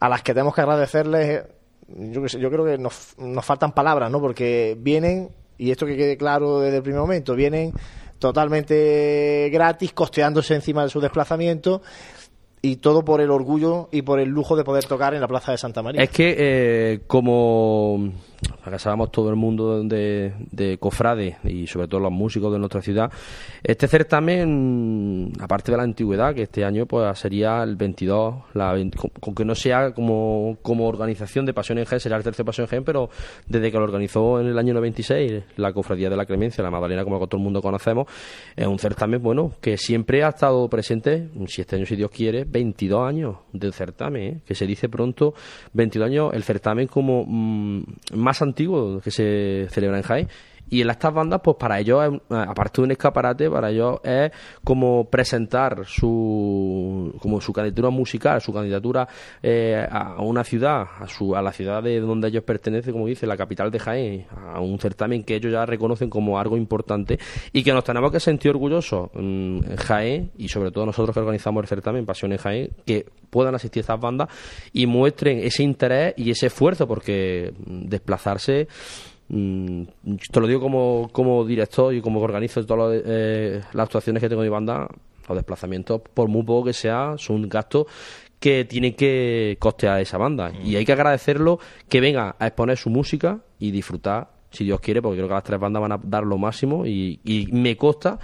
A 0.00 0.08
las 0.08 0.22
que 0.22 0.32
tenemos 0.32 0.54
que 0.54 0.60
agradecerles, 0.62 1.42
yo, 1.88 2.28
sé, 2.28 2.38
yo 2.38 2.50
creo 2.50 2.64
que 2.64 2.78
nos, 2.78 3.14
nos 3.18 3.44
faltan 3.44 3.72
palabras, 3.72 4.10
¿no? 4.10 4.20
Porque 4.20 4.76
vienen, 4.78 5.30
y 5.56 5.70
esto 5.70 5.86
que 5.86 5.96
quede 5.96 6.16
claro 6.16 6.60
desde 6.60 6.78
el 6.78 6.82
primer 6.82 7.00
momento, 7.00 7.34
vienen 7.34 7.72
totalmente 8.18 9.48
gratis, 9.52 9.92
costeándose 9.92 10.54
encima 10.54 10.82
de 10.82 10.90
su 10.90 11.00
desplazamiento 11.00 11.82
y 12.60 12.76
todo 12.76 13.04
por 13.04 13.20
el 13.20 13.30
orgullo 13.30 13.88
y 13.92 14.02
por 14.02 14.20
el 14.20 14.28
lujo 14.28 14.56
de 14.56 14.64
poder 14.64 14.84
tocar 14.84 15.14
en 15.14 15.20
la 15.20 15.28
Plaza 15.28 15.52
de 15.52 15.58
Santa 15.58 15.82
María. 15.82 16.02
Es 16.02 16.10
que 16.10 16.34
eh, 16.38 17.00
como 17.06 18.12
acá 18.64 18.78
sabemos 18.78 19.10
todo 19.10 19.30
el 19.30 19.36
mundo 19.36 19.82
de, 19.82 20.32
de 20.50 20.78
cofrades 20.78 21.36
y 21.44 21.66
sobre 21.66 21.88
todo 21.88 22.00
los 22.00 22.12
músicos 22.12 22.52
de 22.52 22.58
nuestra 22.58 22.80
ciudad, 22.82 23.10
este 23.62 23.88
certamen, 23.88 25.32
aparte 25.40 25.72
de 25.72 25.76
la 25.76 25.84
antigüedad, 25.84 26.34
que 26.34 26.42
este 26.42 26.64
año 26.64 26.86
pues 26.86 27.18
sería 27.18 27.62
el 27.62 27.76
22, 27.76 28.34
la 28.54 28.72
20 28.72 28.98
con, 29.20 29.34
que 29.34 29.44
no 29.44 29.54
sea 29.54 29.92
como, 29.92 30.58
como 30.62 30.86
organización 30.86 31.46
de 31.46 31.54
Pasión 31.54 31.78
en 31.78 31.86
Gen, 31.86 32.00
será 32.00 32.16
el 32.16 32.22
tercer 32.22 32.44
Pasión 32.44 32.66
en 32.66 32.70
Gen, 32.70 32.84
pero 32.84 33.10
desde 33.46 33.70
que 33.70 33.78
lo 33.78 33.84
organizó 33.84 34.40
en 34.40 34.48
el 34.48 34.58
año 34.58 34.74
96 34.74 35.44
la 35.56 35.72
Cofradía 35.72 36.10
de 36.10 36.16
la 36.16 36.26
Clemencia, 36.26 36.62
la 36.62 36.70
Magdalena, 36.70 37.04
como 37.04 37.26
todo 37.26 37.38
el 37.38 37.44
mundo 37.44 37.60
conocemos, 37.60 38.06
es 38.54 38.66
un 38.66 38.78
certamen, 38.78 39.22
bueno, 39.22 39.52
que 39.60 39.76
siempre 39.76 40.22
ha 40.22 40.28
estado 40.28 40.68
presente, 40.68 41.28
si 41.46 41.62
este 41.62 41.76
año, 41.76 41.86
si 41.86 41.96
Dios 41.96 42.10
quiere, 42.10 42.44
22 42.44 43.08
años 43.08 43.36
del 43.52 43.72
certamen, 43.72 44.22
¿eh? 44.22 44.40
que 44.46 44.54
se 44.54 44.66
dice 44.66 44.88
pronto, 44.88 45.34
22 45.72 46.06
años, 46.06 46.30
el 46.34 46.42
certamen 46.42 46.86
como 46.86 47.24
mm, 47.26 47.82
más 48.14 48.27
antiguo 48.42 49.00
que 49.00 49.10
se 49.10 49.68
celebra 49.70 49.98
en 49.98 50.02
Jaén 50.02 50.28
Y 50.70 50.82
en 50.82 50.90
estas 50.90 51.14
bandas, 51.14 51.40
pues 51.42 51.56
para 51.56 51.78
ellos, 51.78 52.04
es, 52.04 52.20
aparte 52.30 52.80
de 52.80 52.84
un 52.84 52.90
escaparate, 52.92 53.50
para 53.50 53.70
ellos 53.70 54.00
es 54.02 54.30
como 54.64 55.04
presentar 55.04 55.84
su 55.86 57.14
como 57.20 57.40
su 57.40 57.52
candidatura 57.52 57.90
musical, 57.90 58.40
su 58.40 58.52
candidatura 58.52 59.08
eh, 59.42 59.86
a 59.90 60.20
una 60.20 60.44
ciudad, 60.44 60.86
a, 61.00 61.06
su, 61.06 61.34
a 61.34 61.42
la 61.42 61.52
ciudad 61.52 61.82
de 61.82 62.00
donde 62.00 62.28
ellos 62.28 62.44
pertenecen, 62.44 62.92
como 62.92 63.06
dice, 63.06 63.26
la 63.26 63.36
capital 63.36 63.70
de 63.70 63.78
Jaén, 63.78 64.26
a 64.54 64.60
un 64.60 64.78
certamen 64.78 65.24
que 65.24 65.36
ellos 65.36 65.52
ya 65.52 65.66
reconocen 65.66 66.10
como 66.10 66.38
algo 66.38 66.56
importante 66.56 67.18
y 67.52 67.62
que 67.62 67.72
nos 67.72 67.84
tenemos 67.84 68.12
que 68.12 68.20
sentir 68.20 68.50
orgullosos 68.50 69.10
mm, 69.14 69.18
en 69.70 69.76
Jaén 69.76 70.30
y 70.36 70.48
sobre 70.48 70.70
todo 70.70 70.86
nosotros 70.86 71.14
que 71.14 71.20
organizamos 71.20 71.62
el 71.62 71.68
certamen 71.68 72.06
Pasión 72.06 72.32
en 72.32 72.38
Jaén, 72.38 72.70
que 72.86 73.06
puedan 73.30 73.54
asistir 73.54 73.80
a 73.80 73.82
estas 73.82 74.00
bandas 74.00 74.28
y 74.72 74.86
muestren 74.86 75.38
ese 75.38 75.62
interés 75.62 76.14
y 76.16 76.30
ese 76.30 76.46
esfuerzo 76.46 76.86
porque 76.86 77.52
mm, 77.66 77.88
desplazarse 77.88 78.68
Mm, 79.28 79.82
te 80.30 80.40
lo 80.40 80.46
digo 80.46 80.60
como, 80.60 81.10
como 81.12 81.44
director 81.44 81.94
y 81.94 82.00
como 82.00 82.20
organizo 82.20 82.64
todas 82.64 83.00
eh, 83.04 83.60
las 83.72 83.84
actuaciones 83.84 84.22
que 84.22 84.28
tengo 84.28 84.42
en 84.42 84.48
mi 84.48 84.52
banda, 84.52 84.88
los 85.28 85.36
desplazamientos, 85.36 86.00
por 86.00 86.28
muy 86.28 86.42
poco 86.42 86.66
que 86.66 86.72
sea, 86.72 87.14
son 87.18 87.48
gastos 87.48 87.86
que 88.40 88.64
tienen 88.64 88.94
que 88.94 89.56
costear 89.58 90.00
esa 90.00 90.16
banda. 90.16 90.52
Y 90.64 90.76
hay 90.76 90.84
que 90.84 90.92
agradecerlo 90.92 91.58
que 91.88 92.00
venga 92.00 92.36
a 92.38 92.46
exponer 92.46 92.78
su 92.78 92.88
música 92.88 93.40
y 93.58 93.70
disfrutar, 93.70 94.30
si 94.50 94.64
Dios 94.64 94.80
quiere, 94.80 95.02
porque 95.02 95.18
creo 95.18 95.28
que 95.28 95.34
las 95.34 95.44
tres 95.44 95.60
bandas 95.60 95.82
van 95.82 95.92
a 95.92 96.00
dar 96.02 96.24
lo 96.24 96.38
máximo 96.38 96.86
y, 96.86 97.20
y 97.24 97.48
me 97.52 97.76
consta 97.76 98.18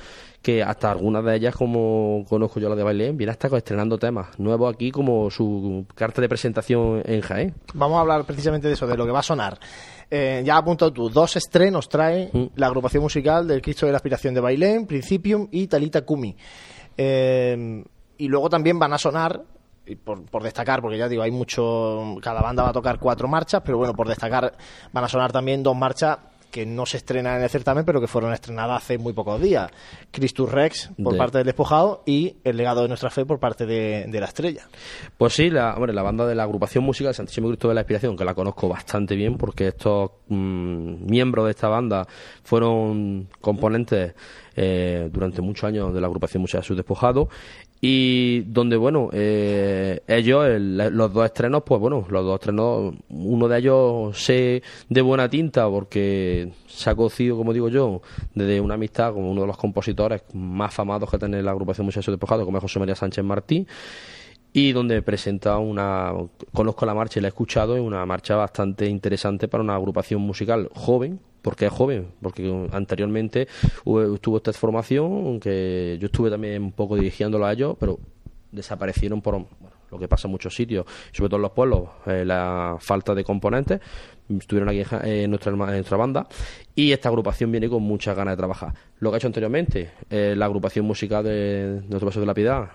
que 0.45 0.62
hasta 0.62 0.90
algunas 0.90 1.24
de 1.24 1.36
ellas, 1.36 1.57
como 1.57 2.26
conozco 2.28 2.61
yo 2.61 2.68
la 2.68 2.76
de 2.76 2.82
Bailén, 2.82 3.16
viene 3.16 3.30
hasta 3.30 3.49
estrenando 3.57 3.97
temas 3.97 4.38
nuevos 4.38 4.74
aquí 4.74 4.90
como 4.90 5.30
su 5.30 5.86
carta 5.95 6.20
de 6.20 6.28
presentación 6.28 7.03
en 7.07 7.22
Jaén. 7.22 7.55
Vamos 7.72 7.97
a 7.97 8.01
hablar 8.03 8.26
precisamente 8.26 8.68
de 8.68 8.74
eso, 8.74 8.86
de 8.86 8.95
lo 8.95 9.07
que 9.07 9.11
va 9.11 9.20
a 9.20 9.22
sonar. 9.22 9.59
Eh, 10.11 10.42
ya 10.45 10.59
apuntado 10.59 10.92
tú, 10.92 11.09
dos 11.09 11.36
estrenos 11.36 11.88
trae 11.88 12.28
mm. 12.30 12.45
la 12.57 12.66
agrupación 12.66 13.03
musical 13.03 13.49
del 13.49 13.62
Cristo 13.62 13.86
de 13.86 13.92
la 13.92 13.97
Aspiración 13.97 14.34
de 14.34 14.40
Bailén, 14.42 14.86
Principium 14.86 15.49
y 15.51 15.66
Talita 15.66 16.03
Kumi. 16.03 16.36
Eh, 16.95 17.82
y 18.18 18.28
luego 18.28 18.51
también 18.51 18.78
van 18.78 18.92
a 18.92 18.99
sonar, 18.99 19.42
por, 20.05 20.26
por, 20.26 20.42
destacar, 20.42 20.82
porque 20.82 20.99
ya 20.99 21.09
digo, 21.09 21.22
hay 21.22 21.30
mucho, 21.30 22.16
cada 22.20 22.42
banda 22.42 22.64
va 22.64 22.68
a 22.68 22.74
tocar 22.74 22.99
cuatro 22.99 23.28
marchas, 23.28 23.62
pero 23.64 23.78
bueno, 23.78 23.95
por 23.95 24.09
destacar 24.09 24.53
van 24.92 25.05
a 25.05 25.09
sonar 25.09 25.32
también 25.32 25.62
dos 25.62 25.74
marchas 25.74 26.18
que 26.55 26.64
no 26.64 26.86
se 26.86 26.98
estrenan 26.98 27.38
en 27.38 27.42
el 27.42 27.50
certamen, 27.50 27.84
pero 27.84 28.00
que 28.00 28.07
fueron 28.07 28.32
estrenadas 28.32 28.84
hace 28.84 28.96
muy 28.96 29.12
pocos 29.12 29.42
días. 29.42 29.72
Christus 30.12 30.52
Rex 30.52 30.90
por 31.02 31.16
parte 31.16 31.38
del 31.38 31.46
Despojado 31.46 32.05
y 32.07 32.36
El 32.44 32.57
legado 32.57 32.82
de 32.82 32.86
nuestra 32.86 33.11
fe 33.11 33.26
por 33.26 33.40
parte 33.40 33.66
de, 33.66 34.07
la 34.09 34.26
Estrella. 34.26 34.68
Pues 35.18 35.32
sí, 35.32 35.50
la, 35.50 35.76
la 35.76 36.02
banda 36.02 36.24
de 36.24 36.36
la 36.36 36.44
agrupación 36.44 36.84
musical 36.84 37.12
Santísimo 37.12 37.48
Cristo 37.48 37.66
de 37.66 37.74
la 37.74 37.80
Inspiración, 37.80 38.16
que 38.16 38.24
la 38.24 38.34
conozco 38.34 38.68
bastante 38.68 39.16
bien 39.16 39.36
porque 39.36 39.66
estos 39.66 40.12
mm, 40.28 41.11
miembros 41.11 41.46
de 41.46 41.50
esta 41.50 41.66
banda 41.66 42.07
fueron 42.44 43.26
componentes 43.40 44.14
eh, 44.55 45.09
durante 45.12 45.42
muchos 45.42 45.64
años 45.64 45.92
de 45.92 46.00
la 46.00 46.07
agrupación 46.07 46.42
musical 46.42 46.62
Sus 46.62 46.76
Despojado 46.76 47.28
y 47.87 48.41
donde, 48.47 48.78
bueno, 48.78 49.11
eh, 49.12 50.01
ellos, 50.09 50.47
los 50.59 51.12
dos 51.12 51.26
estrenos, 51.26 51.64
pues 51.66 51.78
bueno, 51.78 52.07
los 52.09 52.24
dos 52.24 52.37
estrenos, 52.37 52.95
uno 53.11 53.47
de 53.47 53.59
ellos 53.59 54.18
sé 54.18 54.62
de 54.89 55.03
buena 55.03 55.28
tinta 55.28 55.68
porque 55.68 56.51
se 56.66 56.89
ha 56.89 56.95
cocido, 56.95 57.37
como 57.37 57.53
digo 57.53 57.68
yo, 57.68 58.01
desde 58.35 58.59
una 58.59 58.72
amistad 58.72 59.12
con 59.12 59.24
uno 59.24 59.43
de 59.43 59.47
los 59.49 59.59
compositores 59.59 60.22
más 60.32 60.72
famados 60.72 61.11
que 61.11 61.18
tiene 61.18 61.43
la 61.43 61.51
agrupación 61.51 61.85
Museo 61.85 62.03
de 62.11 62.16
Pojado, 62.16 62.47
como 62.47 62.57
es 62.57 62.62
José 62.62 62.78
María 62.78 62.95
Sánchez 62.95 63.22
Martín, 63.22 63.68
y 64.55 64.72
donde 64.72 65.03
presenta 65.03 65.59
una, 65.59 66.11
conozco 66.55 66.87
la 66.87 66.95
marcha 66.95 67.18
y 67.18 67.22
la 67.22 67.28
he 67.28 67.32
escuchado, 67.32 67.76
es 67.76 67.82
una 67.82 68.07
marcha 68.07 68.35
bastante 68.35 68.87
interesante 68.87 69.47
para 69.47 69.62
una 69.62 69.74
agrupación 69.74 70.22
musical 70.22 70.70
joven, 70.74 71.20
porque 71.45 71.66
es 71.66 71.72
joven, 71.72 72.09
porque 72.22 72.68
anteriormente 72.72 73.47
tuvo 73.84 74.38
esta 74.38 74.53
formación, 74.55 75.05
aunque 75.05 75.99
yo 76.01 76.07
estuve 76.07 76.30
también 76.30 76.62
un 76.62 76.72
poco 76.72 76.97
dirigiéndolo 76.97 77.45
a 77.45 77.53
ellos, 77.53 77.76
pero 77.78 78.01
desaparecieron 78.51 79.20
por 79.20 79.45
lo 79.90 79.99
que 79.99 80.09
pasa 80.09 80.26
en 80.26 80.32
muchos 80.32 80.55
sitios, 80.55 80.86
sobre 81.12 81.28
todo 81.28 81.36
en 81.36 81.42
los 81.42 81.51
pueblos, 81.51 81.82
eh, 82.07 82.24
la 82.24 82.78
falta 82.80 83.14
de 83.14 83.22
componentes, 83.22 83.78
estuvieron 84.26 84.70
aquí 84.70 84.82
en, 85.03 85.28
nuestra, 85.28 85.53
en 85.53 85.59
nuestra 85.61 85.97
banda 85.99 86.26
y 86.75 86.93
esta 86.93 87.09
agrupación 87.09 87.51
viene 87.51 87.68
con 87.68 87.83
muchas 87.83 88.16
ganas 88.16 88.33
de 88.33 88.37
trabajar. 88.37 88.75
Lo 88.99 89.11
que 89.11 89.16
ha 89.16 89.18
hecho 89.18 89.29
anteriormente, 89.29 89.93
eh, 90.11 90.35
la 90.37 90.47
agrupación 90.47 90.85
musical 90.85 91.25
de 91.25 91.83
Nuestro 91.89 92.09
Paso 92.09 92.20
de 92.20 92.27
la 92.27 92.35
Piedad, 92.35 92.70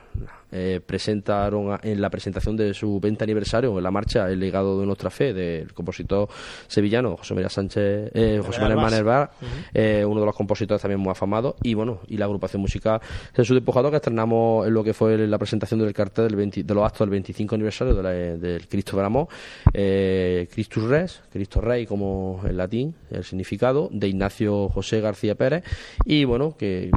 eh, 0.52 0.82
presentaron 0.84 1.80
en 1.84 2.02
la 2.02 2.10
presentación 2.10 2.58
de 2.58 2.74
su 2.74 3.00
20 3.00 3.24
aniversario 3.24 3.78
en 3.78 3.84
la 3.84 3.92
marcha 3.92 4.28
El 4.32 4.40
legado 4.40 4.80
de 4.80 4.88
nuestra 4.88 5.12
fe 5.12 5.32
del 5.32 5.72
compositor 5.74 6.28
sevillano 6.66 7.18
José 7.18 7.36
María 7.36 7.50
Sánchez, 7.50 8.10
eh, 8.16 8.42
José 8.44 8.60
María 8.60 8.76
Manervar, 8.76 9.32
eh, 9.72 10.04
uno 10.04 10.22
de 10.22 10.26
los 10.26 10.36
compositores 10.36 10.82
también 10.82 11.00
muy 11.00 11.12
afamados, 11.12 11.54
y 11.62 11.76
bueno, 11.76 12.00
y 12.08 12.18
la 12.18 12.26
agrupación 12.26 12.64
musical 12.64 13.00
Jesús 13.36 13.54
Despojado 13.54 13.92
que 13.92 13.98
estrenamos 13.98 14.66
en 14.66 14.74
lo 14.74 14.84
que 14.84 14.96
fue 14.96 15.16
la 15.28 15.38
presentación 15.38 15.82
del 15.82 15.94
cartel 15.94 16.30
del 16.30 16.50
de 16.50 16.74
los 16.74 16.84
actos 16.84 17.02
del 17.02 17.12
25 17.12 17.54
aniversario 17.54 17.94
del 17.94 18.68
Cristo 18.68 18.98
del 18.98 19.06
Amor, 19.06 19.28
Christus 19.72 20.84
Res, 20.84 21.22
Cristo 21.32 21.62
Rey 21.62 21.86
como 21.86 22.42
en 22.44 22.58
latín, 22.58 22.96
el 23.12 23.24
significado, 23.24 23.89
de 23.90 24.08
Ignacio 24.08 24.70
José 24.70 25.02
García 25.02 25.36
Pérez, 25.36 25.64
y 26.06 26.26
bueno, 26.26 26.56
que 26.58 26.90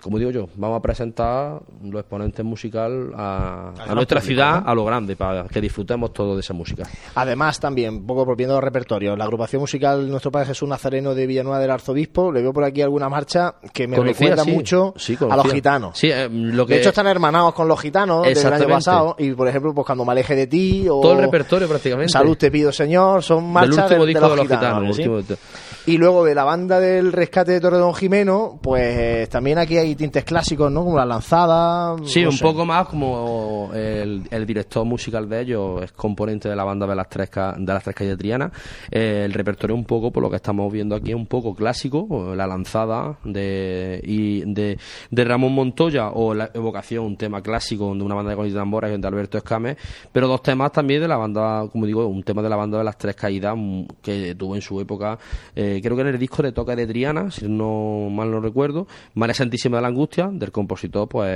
como 0.00 0.18
digo 0.18 0.30
yo, 0.30 0.48
vamos 0.56 0.78
a 0.78 0.82
presentar 0.82 1.60
los 1.82 2.00
exponentes 2.00 2.44
musicales 2.44 3.12
a, 3.16 3.72
nuestra 3.94 4.20
ciudad 4.20 4.62
a 4.64 4.74
lo 4.74 4.84
grande, 4.84 5.16
para 5.16 5.44
que 5.44 5.60
disfrutemos 5.60 6.12
todo 6.12 6.34
de 6.34 6.40
esa 6.40 6.54
música. 6.54 6.84
Además, 7.14 7.60
también, 7.60 7.94
un 7.94 8.06
poco 8.06 8.24
volviendo 8.24 8.56
al 8.56 8.62
repertorio, 8.62 9.16
la 9.16 9.24
agrupación 9.24 9.60
musical 9.60 10.08
Nuestro 10.08 10.30
Padre 10.30 10.48
Jesús 10.48 10.68
Nazareno 10.68 11.14
de 11.14 11.26
Villanueva 11.26 11.58
del 11.58 11.70
Arzobispo, 11.70 12.32
le 12.32 12.42
veo 12.42 12.52
por 12.52 12.64
aquí 12.64 12.82
alguna 12.82 13.08
marcha 13.08 13.54
que 13.72 13.86
me 13.86 13.98
recuerda 13.98 14.44
mucho 14.44 14.94
a 15.28 15.36
los 15.36 15.52
gitanos. 15.52 16.02
Eh, 16.04 16.28
lo 16.30 16.66
que... 16.66 16.74
De 16.74 16.80
hecho, 16.80 16.90
están 16.90 17.06
hermanados 17.06 17.54
con 17.54 17.68
los 17.68 17.80
gitanos 17.80 18.26
desde 18.26 18.48
el 18.48 18.54
año 18.54 18.68
pasado, 18.68 19.16
y 19.18 19.32
por 19.32 19.48
ejemplo, 19.48 19.74
pues 19.74 19.86
cuando 19.86 20.04
me 20.04 20.12
aleje 20.12 20.34
de 20.34 20.46
ti, 20.46 20.88
o 20.88 21.00
todo 21.00 21.12
el 21.12 21.20
repertorio 21.20 21.68
prácticamente. 21.68 22.12
Salud 22.12 22.36
te 22.36 22.50
pido, 22.50 22.72
Señor, 22.72 23.22
son 23.22 23.50
marchas 23.50 23.88
de, 23.90 23.98
los, 23.98 24.06
gitanos. 24.40 24.98
Y 25.86 25.96
luego 25.96 26.24
de 26.24 26.34
la 26.34 26.44
banda 26.44 26.78
del 26.78 27.12
rescate 27.12 27.52
de 27.52 27.60
Torredón 27.60 27.94
Jimeno, 27.94 28.58
pues 28.62 29.28
también 29.28 29.58
aquí 29.58 29.76
hay 29.76 29.94
tintes 29.94 30.24
clásicos, 30.24 30.70
¿no? 30.70 30.84
Como 30.84 30.96
la 30.96 31.06
lanzada. 31.06 31.96
Sí, 32.04 32.24
un 32.24 32.38
poco 32.38 32.64
más 32.66 32.86
como 32.88 33.70
el, 33.74 34.46
director 34.46 34.84
musical 34.84 35.28
de 35.28 35.40
ellos 35.40 35.82
es 35.82 35.92
componente 35.92 36.48
de 36.48 36.56
la 36.56 36.64
banda 36.64 36.86
de 36.86 36.94
las 36.94 37.08
tres, 37.08 37.30
de 37.30 37.72
las 37.72 37.82
tres 37.82 37.96
calles 37.96 38.12
de 38.12 38.16
Triana. 38.16 38.52
Eh, 38.90 39.22
el 39.24 39.32
repertorio 39.32 39.74
un 39.74 39.84
poco, 39.84 40.10
por 40.10 40.22
lo 40.22 40.30
que 40.30 40.36
estamos 40.36 40.70
viendo 40.72 40.94
aquí, 40.94 41.10
es 41.10 41.16
un 41.16 41.26
poco 41.26 41.54
clásico. 41.54 42.34
La 42.34 42.46
lanzada 42.46 43.18
de, 43.24 44.00
y 44.04 44.40
de, 44.52 44.78
de 45.10 45.24
Ramón 45.24 45.54
Montoya 45.54 46.10
o 46.10 46.34
la 46.34 46.50
evocación, 46.52 47.04
un 47.04 47.16
tema 47.16 47.42
clásico 47.42 47.94
de 47.94 48.02
una 48.02 48.14
banda 48.14 48.34
de 48.34 48.50
tambores 48.52 49.00
de 49.00 49.06
Alberto 49.06 49.38
Escame, 49.38 49.76
pero 50.12 50.28
dos 50.28 50.42
temas 50.42 50.72
también 50.72 51.00
de 51.00 51.08
la 51.08 51.16
banda, 51.16 51.66
como 51.70 51.86
digo, 51.86 52.06
un 52.06 52.22
tema 52.22 52.42
de 52.42 52.48
la 52.48 52.56
banda 52.56 52.78
de 52.78 52.84
las 52.84 52.98
tres 52.98 53.16
caídas 53.16 53.56
que 54.02 54.34
tuvo 54.34 54.54
en 54.54 54.62
su 54.62 54.80
época. 54.80 55.18
Eh, 55.54 55.69
creo 55.82 55.96
que 55.96 56.02
en 56.02 56.08
el 56.08 56.18
disco 56.18 56.42
de 56.42 56.52
Toca 56.52 56.74
de 56.74 56.86
Triana, 56.86 57.30
si 57.30 57.48
no 57.48 58.08
mal 58.10 58.30
no 58.30 58.40
recuerdo, 58.40 58.86
María 59.14 59.34
Santísima 59.34 59.76
de 59.76 59.82
la 59.82 59.88
Angustia, 59.88 60.28
del 60.32 60.50
compositor, 60.50 61.08
pues, 61.08 61.28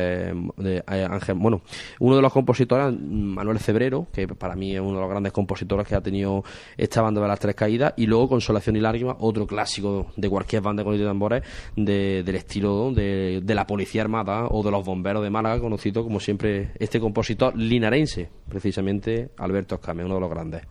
de 0.57 0.85
eh, 0.91 1.07
Ángel, 1.09 1.37
bueno, 1.37 1.62
uno 2.01 2.16
de 2.16 2.22
los 2.22 2.32
compositores, 2.32 2.99
Manuel 2.99 3.59
Cebrero, 3.59 4.07
que 4.12 4.26
para 4.28 4.57
mí 4.57 4.74
es 4.74 4.80
uno 4.80 4.95
de 4.95 5.01
los 5.01 5.11
grandes 5.11 5.32
compositores 5.32 5.87
que 5.87 5.95
ha 5.95 6.01
tenido 6.01 6.43
esta 6.76 7.03
banda 7.03 7.20
de 7.20 7.28
las 7.28 7.39
tres 7.39 7.55
caídas, 7.55 7.95
y 7.97 8.07
luego 8.07 8.28
Consolación 8.28 8.76
y 8.76 8.80
Lágrimas, 8.80 9.16
otro 9.20 9.47
clásico 9.47 10.07
de 10.16 10.28
cualquier 10.30 10.62
banda 10.62 10.82
con 10.82 10.95
de 10.99 11.05
tambores, 11.05 11.43
del 11.76 12.35
estilo 12.35 12.93
de, 12.93 13.41
de 13.43 13.55
la 13.55 13.66
Policía 13.66 14.03
Armada 14.03 14.47
o 14.51 14.62
de 14.62 14.70
los 14.70 14.85
Bomberos 14.85 15.22
de 15.22 15.30
Málaga, 15.30 15.61
conocido 15.61 16.03
como 16.03 16.20
siempre 16.20 16.70
este 16.78 17.01
compositor 17.01 17.57
linarense, 17.57 18.30
precisamente 18.49 19.30
Alberto 19.39 19.76
Escame, 19.76 20.05
uno 20.05 20.14
de 20.14 20.20
los 20.20 20.30
grandes. 20.30 20.62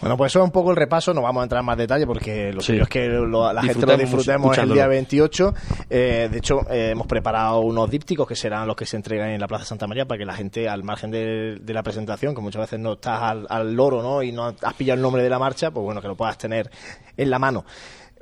Bueno, 0.00 0.16
pues 0.16 0.32
eso 0.32 0.40
es 0.40 0.44
un 0.44 0.50
poco 0.50 0.70
el 0.70 0.76
repaso, 0.76 1.14
no 1.14 1.22
vamos 1.22 1.40
a 1.40 1.44
entrar 1.44 1.60
en 1.60 1.66
más 1.66 1.78
detalle 1.78 2.06
porque 2.06 2.52
lo 2.52 2.60
suyo 2.60 2.82
es 2.82 2.88
que 2.88 3.01
la 3.08 3.62
gente 3.62 3.86
lo 3.86 3.96
disfrutemos 3.96 4.56
el 4.58 4.72
día 4.72 4.86
28. 4.86 5.54
Eh, 5.90 6.28
de 6.30 6.38
hecho, 6.38 6.60
eh, 6.70 6.90
hemos 6.90 7.06
preparado 7.06 7.60
unos 7.60 7.90
dípticos 7.90 8.26
que 8.26 8.36
serán 8.36 8.66
los 8.66 8.76
que 8.76 8.86
se 8.86 8.96
entregan 8.96 9.30
en 9.30 9.40
la 9.40 9.46
Plaza 9.46 9.64
Santa 9.64 9.86
María 9.86 10.06
para 10.06 10.18
que 10.18 10.24
la 10.24 10.34
gente, 10.34 10.68
al 10.68 10.84
margen 10.84 11.10
de, 11.10 11.60
la 11.66 11.82
presentación, 11.82 12.34
que 12.34 12.40
muchas 12.40 12.62
veces 12.62 12.80
no 12.80 12.94
estás 12.94 13.20
al, 13.48 13.74
loro 13.74 14.02
¿no? 14.02 14.22
y 14.22 14.32
no 14.32 14.46
has 14.46 14.74
pillado 14.74 14.96
el 14.96 15.02
nombre 15.02 15.22
de 15.22 15.30
la 15.30 15.38
marcha, 15.38 15.70
pues 15.70 15.84
bueno, 15.84 16.00
que 16.00 16.08
lo 16.08 16.16
puedas 16.16 16.38
tener 16.38 16.70
en 17.16 17.30
la 17.30 17.38
mano. 17.38 17.64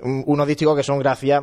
Unos 0.03 0.47
dípticos 0.47 0.77
que 0.77 0.83
son 0.83 0.99
gracias 0.99 1.43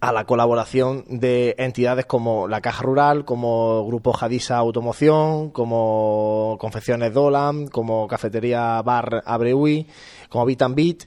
a 0.00 0.12
la 0.12 0.24
colaboración 0.24 1.04
de 1.08 1.54
entidades 1.58 2.06
como 2.06 2.48
la 2.48 2.60
Caja 2.60 2.82
Rural, 2.82 3.24
como 3.24 3.86
Grupo 3.86 4.12
Jadisa 4.12 4.56
Automoción, 4.56 5.50
como 5.50 6.56
Confecciones 6.60 7.12
Dolan, 7.12 7.68
como 7.68 8.06
Cafetería 8.06 8.82
Bar 8.82 9.22
Abreui, 9.24 9.86
como 10.28 10.44
Bit 10.44 10.62
and 10.62 10.74
Beat. 10.74 11.04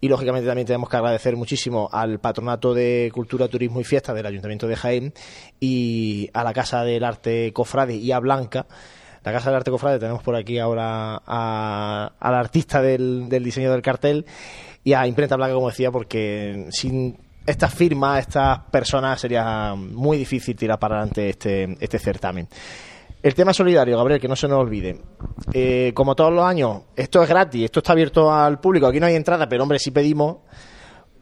Y 0.00 0.08
lógicamente 0.08 0.46
también 0.46 0.66
tenemos 0.66 0.88
que 0.88 0.96
agradecer 0.96 1.36
muchísimo 1.36 1.88
al 1.92 2.20
Patronato 2.20 2.72
de 2.72 3.10
Cultura, 3.12 3.48
Turismo 3.48 3.80
y 3.80 3.84
Fiesta 3.84 4.14
del 4.14 4.26
Ayuntamiento 4.26 4.66
de 4.66 4.76
Jaén 4.76 5.12
y 5.60 6.30
a 6.32 6.42
la 6.42 6.54
Casa 6.54 6.84
del 6.84 7.04
Arte 7.04 7.52
Cofrade 7.52 7.96
y 7.96 8.10
a 8.12 8.18
Blanca. 8.18 8.66
La 9.22 9.32
Casa 9.32 9.50
del 9.50 9.56
Arte 9.56 9.70
Cofrade 9.70 9.98
tenemos 9.98 10.22
por 10.22 10.36
aquí 10.36 10.58
ahora 10.58 11.16
al 11.16 12.34
artista 12.34 12.80
del, 12.80 13.28
del 13.28 13.44
diseño 13.44 13.70
del 13.70 13.82
cartel 13.82 14.24
y 14.82 14.94
a 14.94 15.06
Imprenta 15.06 15.36
Blanca, 15.36 15.54
como 15.54 15.68
decía, 15.68 15.90
porque 15.90 16.68
sin 16.70 17.18
estas 17.46 17.74
firmas, 17.74 18.20
estas 18.20 18.60
personas, 18.70 19.20
sería 19.20 19.74
muy 19.74 20.16
difícil 20.16 20.56
tirar 20.56 20.78
para 20.78 20.96
adelante 20.96 21.30
este, 21.30 21.76
este 21.80 21.98
certamen. 21.98 22.48
El 23.22 23.34
tema 23.34 23.52
solidario, 23.52 23.98
Gabriel, 23.98 24.20
que 24.20 24.28
no 24.28 24.36
se 24.36 24.48
nos 24.48 24.58
olvide. 24.58 24.98
Eh, 25.52 25.92
como 25.94 26.14
todos 26.16 26.32
los 26.32 26.44
años, 26.44 26.82
esto 26.96 27.22
es 27.22 27.28
gratis, 27.28 27.64
esto 27.64 27.80
está 27.80 27.92
abierto 27.92 28.32
al 28.32 28.60
público, 28.60 28.86
aquí 28.86 28.98
no 28.98 29.06
hay 29.06 29.14
entrada, 29.14 29.46
pero 29.48 29.62
hombre, 29.62 29.78
sí 29.78 29.90
pedimos 29.90 30.38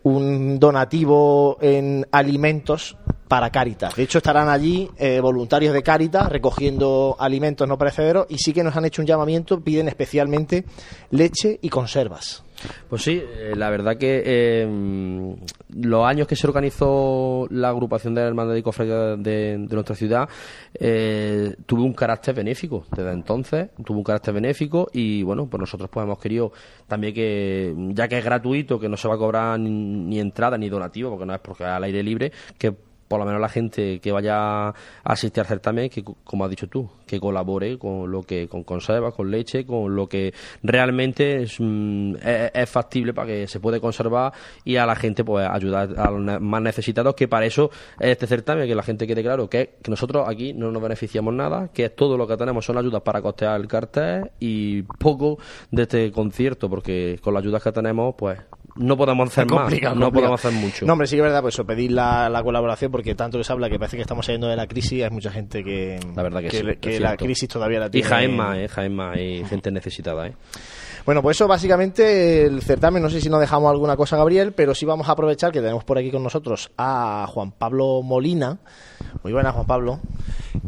un 0.05 0.61
donativo 0.61 1.59
en 1.61 2.07
alimentos 2.13 2.97
para 3.27 3.51
Cáritas. 3.51 3.97
De 3.97 4.05
hecho, 4.05 4.19
estarán 4.19 4.49
allí 4.49 4.89
eh, 4.97 5.21
voluntarios 5.21 5.75
de 5.75 5.83
Cáritas 5.83 6.29
recogiendo 6.29 7.17
alimentos 7.19 7.69
no 7.69 7.77
perecederos 7.77 8.27
y 8.29 8.39
sí 8.39 8.53
que 8.53 8.63
nos 8.63 8.77
han 8.77 8.85
hecho 8.85 9.03
un 9.03 9.07
llamamiento, 9.07 9.61
piden 9.61 9.89
especialmente 9.89 10.65
leche 11.11 11.59
y 11.61 11.69
conservas. 11.69 12.45
Pues 12.89 13.03
sí, 13.03 13.23
eh, 13.23 13.55
la 13.57 13.71
verdad 13.71 13.97
que 13.97 14.23
eh, 14.25 15.37
los 15.75 16.05
años 16.05 16.27
que 16.27 16.37
se 16.37 16.47
organizó 16.47 17.47
la 17.51 17.69
agrupación 17.69 18.15
de 18.15 18.23
hermandad 18.23 18.55
y 18.55 18.63
cofradía 18.63 19.17
de, 19.17 19.59
nuestra 19.71 19.95
ciudad 19.95 20.29
eh, 20.75 21.55
tuvo 21.67 21.85
un 21.85 21.93
carácter 21.93 22.35
benéfico 22.35 22.85
desde 22.95 23.13
entonces, 23.13 23.71
tuvo 23.85 23.99
un 23.99 24.05
carácter 24.05 24.35
benéfico 24.35 24.89
y 24.93 25.23
bueno, 25.23 25.47
pues 25.49 25.61
nosotros 25.61 25.89
pues 25.93 26.05
hemos 26.05 26.19
querido 26.19 26.53
también 26.87 27.15
que, 27.15 27.75
ya 27.91 28.09
que 28.09 28.19
es 28.19 28.25
gratuito, 28.25 28.79
que 28.79 28.89
no 28.89 28.97
se 28.97 29.09
va 29.09 29.15
a 29.15 29.19
cobrar 29.19 29.61
ni, 29.61 29.71
ni 29.71 30.19
entrada 30.19 30.59
ni 30.59 30.69
donativo, 30.69 31.11
porque 31.11 31.27
no 31.27 31.35
es 31.35 31.41
porque 31.41 31.65
al 31.65 31.85
aire 31.85 32.03
libre, 32.03 32.33
que 32.59 32.88
por 33.09 33.19
lo 33.19 33.27
menos 33.27 33.41
la 33.41 33.49
gente 33.49 33.99
que 34.01 34.13
vaya 34.13 34.69
a 34.69 34.75
asistir 35.03 35.41
al 35.41 35.47
certamen, 35.47 35.89
que 35.89 36.05
como 36.05 36.45
has 36.45 36.51
dicho 36.51 36.69
tú, 36.69 36.89
que 37.07 37.19
colabore 37.19 37.79
con 37.79 38.11
lo 38.11 38.23
que, 38.23 38.47
con 38.49 38.63
conservas, 38.63 39.15
con 39.15 39.31
leche, 39.31 39.65
con 39.65 39.97
lo 39.97 40.07
que 40.07 40.35
realmente 40.63 41.43
es, 41.43 41.57
mm, 41.59 42.17
es, 42.17 42.51
es, 42.55 42.71
factible 42.71 43.15
para 43.15 43.29
que 43.29 43.47
se 43.49 43.61
puede 43.61 43.81
conservar 43.81 44.33
y 44.65 44.77
a 44.77 44.87
la 44.87 44.95
gente 44.95 45.25
pues 45.25 45.49
ayudar 45.49 45.95
a 45.99 46.11
los 46.11 46.41
más 46.41 46.63
necesitados, 46.63 47.15
que 47.15 47.27
para 47.27 47.47
eso 47.47 47.71
es 47.99 48.11
este 48.11 48.27
certamen, 48.27 48.69
que 48.69 48.75
la 48.75 48.83
gente 48.83 49.07
quede 49.07 49.23
claro 49.23 49.49
que, 49.49 49.77
que 49.83 49.91
nosotros 49.91 50.29
aquí 50.29 50.53
no 50.53 50.71
nos 50.71 50.83
beneficiamos 50.83 51.33
nada, 51.33 51.69
que 51.73 51.89
todo 51.91 52.17
lo 52.17 52.27
que 52.27 52.37
tenemos 52.37 52.65
son 52.65 52.77
ayudas 52.77 53.03
para 53.03 53.23
costear 53.23 53.61
el 53.61 53.67
cartel 53.67 54.31
y 54.39 54.83
poco 54.83 55.39
de 55.71 55.83
este 55.83 56.13
concierto, 56.13 56.69
porque 56.69 57.19
con 57.23 57.35
las 57.35 57.43
ayudas 57.43 57.63
que 57.63 57.73
tenemos, 57.73 58.15
pues 58.17 58.39
no 58.79 58.97
podemos 58.97 59.29
hacer 59.29 59.47
más, 59.47 59.73
no 59.97 60.13
podemos 60.13 60.45
hacer 60.45 60.59
mucho. 60.59 60.87
No, 60.87 60.93
hombre, 60.93 61.07
sí 61.07 61.17
que 61.17 61.21
es 61.21 61.25
verdad, 61.25 61.43
pues 61.43 61.55
eso, 61.55 61.67
pedir 61.67 61.93
la, 61.93 62.29
la, 62.29 62.43
colaboración, 62.43 62.91
porque 62.91 63.15
tanto 63.15 63.39
les 63.39 63.51
habla 63.51 63.69
que 63.69 63.79
parece 63.79 63.97
que 63.97 64.03
estamos 64.03 64.27
saliendo 64.27 64.49
de 64.49 64.57
la 64.57 64.67
crisis, 64.67 65.05
hay 65.05 65.11
mucha 65.11 65.31
gente 65.31 65.63
que, 65.63 65.99
la, 66.15 66.23
verdad 66.23 66.41
que, 66.41 66.49
que, 66.49 66.59
sí, 66.59 66.77
que 66.81 67.01
la 67.01 67.17
crisis 67.17 67.49
todavía 67.49 67.81
la 67.81 67.91
tiene. 67.91 68.07
Y 68.07 68.09
Jaema, 68.09 68.59
eh, 68.59 68.69
Jaema, 68.69 69.13
hay 69.13 69.45
gente 69.45 69.71
necesitada, 69.71 70.29
eh. 70.29 70.35
Bueno, 71.05 71.23
pues 71.23 71.39
eso 71.39 71.49
básicamente 71.49 72.45
el 72.45 72.61
certamen, 72.61 73.03
no 73.03 73.09
sé 73.09 73.21
si 73.21 73.31
nos 73.31 73.41
dejamos 73.41 73.71
alguna 73.71 73.97
cosa, 73.97 74.19
Gabriel, 74.19 74.53
pero 74.53 74.75
sí 74.75 74.85
vamos 74.85 75.09
a 75.09 75.13
aprovechar 75.13 75.53
que 75.53 75.61
tenemos 75.61 75.83
por 75.85 75.97
aquí 75.97 76.11
con 76.11 76.23
nosotros 76.23 76.71
a 76.77 77.27
Juan 77.29 77.53
Pablo 77.53 78.03
Molina. 78.03 78.59
Muy 79.23 79.33
buenas, 79.33 79.55
Juan 79.55 79.67
Pablo. 79.67 80.01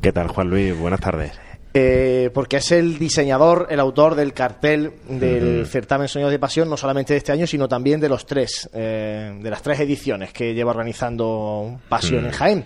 ¿Qué 0.01 0.13
tal, 0.13 0.29
Juan 0.29 0.49
Luis? 0.49 0.79
Buenas 0.79 1.01
tardes. 1.01 1.50
Eh, 1.73 2.31
porque 2.35 2.57
es 2.57 2.73
el 2.73 2.99
diseñador, 2.99 3.69
el 3.71 3.79
autor 3.79 4.17
del 4.17 4.33
cartel 4.33 4.93
del 5.09 5.67
certamen 5.67 6.09
Sonidos 6.09 6.33
de 6.33 6.39
Pasión, 6.41 6.69
no 6.69 6.77
solamente 6.77 7.13
de 7.13 7.19
este 7.19 7.31
año, 7.31 7.47
sino 7.47 7.69
también 7.69 8.01
de 8.01 8.09
los 8.09 8.27
tres, 8.27 8.69
eh, 8.73 9.39
de 9.41 9.51
las 9.51 9.63
tres 9.63 9.79
ediciones 9.79 10.33
que 10.33 10.53
lleva 10.53 10.73
organizando 10.73 11.79
Pasión 11.89 12.27
en 12.27 12.33
Jaén. 12.33 12.65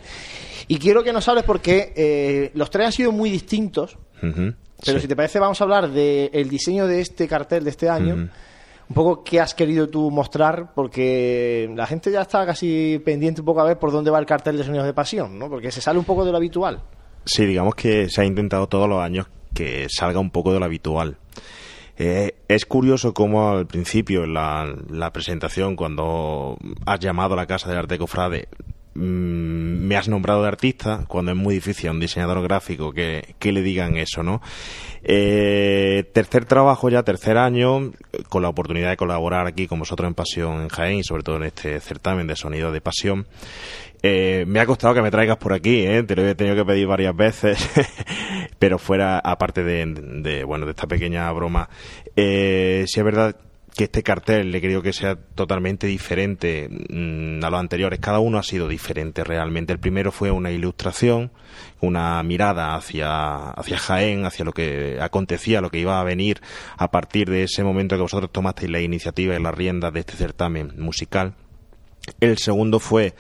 Y 0.68 0.78
quiero 0.78 1.02
que 1.02 1.12
nos 1.12 1.28
hables 1.28 1.44
porque 1.44 1.92
eh, 1.94 2.50
los 2.55 2.70
tres 2.70 2.86
han 2.86 2.92
sido 2.92 3.12
muy 3.12 3.28
distintos, 3.28 3.98
pero 4.20 4.55
sí. 4.80 5.00
si 5.00 5.09
te 5.09 5.14
parece 5.16 5.38
vamos 5.38 5.61
a 5.61 5.64
hablar 5.64 5.90
del 5.90 6.30
de 6.30 6.44
diseño 6.44 6.86
de 6.86 7.02
este 7.02 7.28
cartel 7.28 7.64
de 7.64 7.70
este 7.70 7.90
año. 7.90 8.30
Un 8.86 8.94
poco 8.94 9.24
qué 9.24 9.40
has 9.40 9.55
querido 9.55 9.88
tú 9.88 10.11
mostrar, 10.11 10.72
porque 10.74 11.70
la 11.74 11.86
gente 11.86 12.11
ya 12.11 12.20
está 12.20 12.44
casi 12.44 13.00
pendiente 13.02 13.40
un 13.40 13.46
poco 13.46 13.62
a 13.62 13.64
ver 13.64 13.78
por 13.78 13.90
dónde 13.90 14.11
va 14.11 14.18
el 14.18 14.26
cartel 14.26 14.59
de 14.59 14.64
Sonidos 14.64 14.86
de 14.86 14.92
Pasión, 14.92 15.38
¿no? 15.38 15.48
Porque 15.48 15.70
se 15.70 15.80
sale 15.80 15.98
un 15.98 16.05
poco 16.05 16.24
de 16.24 16.30
lo 16.30 16.36
habitual. 16.36 16.82
Sí, 17.24 17.46
digamos 17.46 17.74
que 17.74 18.08
se 18.08 18.20
ha 18.20 18.24
intentado 18.24 18.66
todos 18.66 18.88
los 18.88 19.00
años 19.00 19.26
que 19.54 19.86
salga 19.88 20.20
un 20.20 20.30
poco 20.30 20.52
de 20.52 20.58
lo 20.58 20.64
habitual. 20.64 21.16
Eh, 21.96 22.34
es 22.48 22.66
curioso 22.66 23.14
cómo 23.14 23.50
al 23.50 23.66
principio, 23.66 24.24
en 24.24 24.34
la, 24.34 25.10
presentación, 25.12 25.76
cuando 25.76 26.58
has 26.86 26.98
llamado 27.00 27.34
a 27.34 27.36
la 27.36 27.46
Casa 27.46 27.70
de 27.70 27.78
Arte 27.78 27.98
Cofrade, 27.98 28.48
mmm, 28.94 29.86
me 29.86 29.96
has 29.96 30.08
nombrado 30.08 30.42
de 30.42 30.48
artista, 30.48 31.04
cuando 31.06 31.30
es 31.30 31.36
muy 31.36 31.54
difícil 31.54 31.88
a 31.88 31.92
un 31.92 32.00
diseñador 32.00 32.42
gráfico 32.42 32.92
que, 32.92 33.36
que 33.38 33.52
le 33.52 33.62
digan 33.62 33.96
eso, 33.96 34.22
¿no? 34.22 34.42
Eh, 35.04 36.10
tercer 36.12 36.46
trabajo 36.46 36.88
ya, 36.88 37.04
tercer 37.04 37.36
año, 37.36 37.92
con 38.28 38.42
la 38.42 38.48
oportunidad 38.48 38.90
de 38.90 38.96
colaborar 38.96 39.46
aquí 39.46 39.68
con 39.68 39.78
vosotros 39.78 40.08
en 40.08 40.14
Pasión 40.14 40.62
en 40.62 40.68
Jaén 40.68 40.98
y 40.98 41.04
sobre 41.04 41.22
todo 41.22 41.36
en 41.36 41.44
este 41.44 41.78
certamen 41.80 42.26
de 42.26 42.34
sonido 42.34 42.72
de 42.72 42.80
pasión. 42.80 43.26
Eh, 44.07 44.44
me 44.46 44.61
ha 44.61 44.66
costado 44.66 44.92
que 44.92 45.00
me 45.00 45.11
traigas 45.11 45.38
por 45.38 45.55
aquí, 45.55 45.86
¿eh? 45.86 46.02
te 46.02 46.14
lo 46.14 46.28
he 46.28 46.34
tenido 46.34 46.55
que 46.55 46.64
pedir 46.66 46.86
varias 46.86 47.16
veces, 47.16 47.70
pero 48.59 48.78
fuera, 48.78 49.18
aparte 49.18 49.64
de, 49.64 49.86
de, 49.86 50.44
bueno, 50.44 50.66
de 50.66 50.72
esta 50.72 50.86
pequeña 50.86 51.32
broma, 51.32 51.70
eh, 52.14 52.84
si 52.86 53.00
es 53.00 53.05
verdad 53.05 53.34
que 53.74 53.84
este 53.84 54.02
cartel 54.02 54.50
le 54.50 54.61
creo 54.61 54.82
que 54.82 54.92
sea 54.92 55.16
totalmente 55.16 55.86
diferente 55.86 56.68
mmm, 56.68 57.42
a 57.42 57.48
los 57.48 57.59
anteriores. 57.59 57.98
Cada 57.98 58.18
uno 58.18 58.36
ha 58.36 58.42
sido 58.42 58.68
diferente 58.68 59.24
realmente. 59.24 59.72
El 59.72 59.78
primero 59.78 60.12
fue 60.12 60.30
una 60.30 60.50
ilustración, 60.50 61.32
una 61.80 62.22
mirada 62.22 62.74
hacia, 62.74 63.52
hacia 63.52 63.78
Jaén, 63.78 64.26
hacia 64.26 64.44
lo 64.44 64.52
que 64.52 64.98
acontecía, 65.00 65.62
lo 65.62 65.70
que 65.70 65.78
iba 65.78 65.98
a 65.98 66.05
venir 66.05 66.42
a 66.76 66.90
partir 66.90 67.30
de 67.30 67.44
ese 67.44 67.64
momento 67.64 67.96
que 67.96 68.02
vosotros 68.02 68.30
tomasteis 68.30 68.70
la 68.70 68.80
iniciativa 68.80 69.34
y 69.34 69.42
las 69.42 69.55
riendas 69.55 69.94
de 69.94 70.00
este 70.00 70.12
certamen 70.12 70.74
musical. 70.76 71.36
El 72.20 72.38
segundo 72.38 72.80
fue 72.80 73.14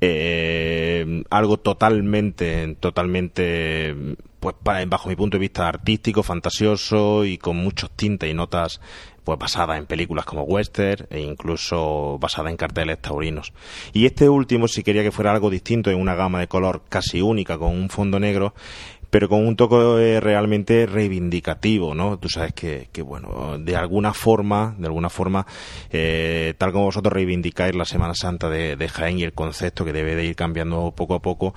eh, 0.00 1.22
algo 1.30 1.56
totalmente, 1.58 2.76
totalmente, 2.80 3.94
pues 4.40 4.56
bajo 4.86 5.08
mi 5.08 5.16
punto 5.16 5.36
de 5.36 5.40
vista 5.40 5.68
artístico, 5.68 6.22
fantasioso 6.22 7.24
y 7.24 7.38
con 7.38 7.56
muchos 7.56 7.90
tintes 7.90 8.30
y 8.30 8.34
notas 8.34 8.80
pues 9.24 9.38
basada 9.38 9.78
en 9.78 9.86
películas 9.86 10.26
como 10.26 10.42
western 10.42 11.06
e 11.10 11.20
incluso 11.20 12.18
basada 12.18 12.50
en 12.50 12.56
carteles 12.56 13.00
taurinos. 13.00 13.52
Y 13.92 14.04
este 14.04 14.28
último 14.28 14.68
si 14.68 14.82
quería 14.82 15.02
que 15.02 15.12
fuera 15.12 15.32
algo 15.32 15.48
distinto 15.48 15.90
en 15.90 15.98
una 15.98 16.14
gama 16.14 16.40
de 16.40 16.46
color 16.46 16.82
casi 16.88 17.22
única 17.22 17.56
con 17.58 17.72
un 17.72 17.88
fondo 17.88 18.20
negro 18.20 18.54
pero 19.14 19.28
con 19.28 19.46
un 19.46 19.54
toque 19.54 20.18
realmente 20.20 20.86
reivindicativo, 20.86 21.94
¿no? 21.94 22.18
Tú 22.18 22.28
sabes 22.28 22.52
que, 22.52 22.88
que 22.90 23.00
bueno, 23.00 23.58
de 23.60 23.76
alguna 23.76 24.12
forma, 24.12 24.74
de 24.76 24.88
alguna 24.88 25.08
forma, 25.08 25.46
eh, 25.92 26.54
tal 26.58 26.72
como 26.72 26.86
vosotros 26.86 27.12
reivindicáis 27.12 27.76
la 27.76 27.84
Semana 27.84 28.14
Santa 28.16 28.48
de, 28.48 28.74
de 28.74 28.88
Jaén 28.88 29.20
y 29.20 29.22
el 29.22 29.32
concepto 29.32 29.84
que 29.84 29.92
debe 29.92 30.16
de 30.16 30.24
ir 30.24 30.34
cambiando 30.34 30.92
poco 30.96 31.14
a 31.14 31.22
poco, 31.22 31.54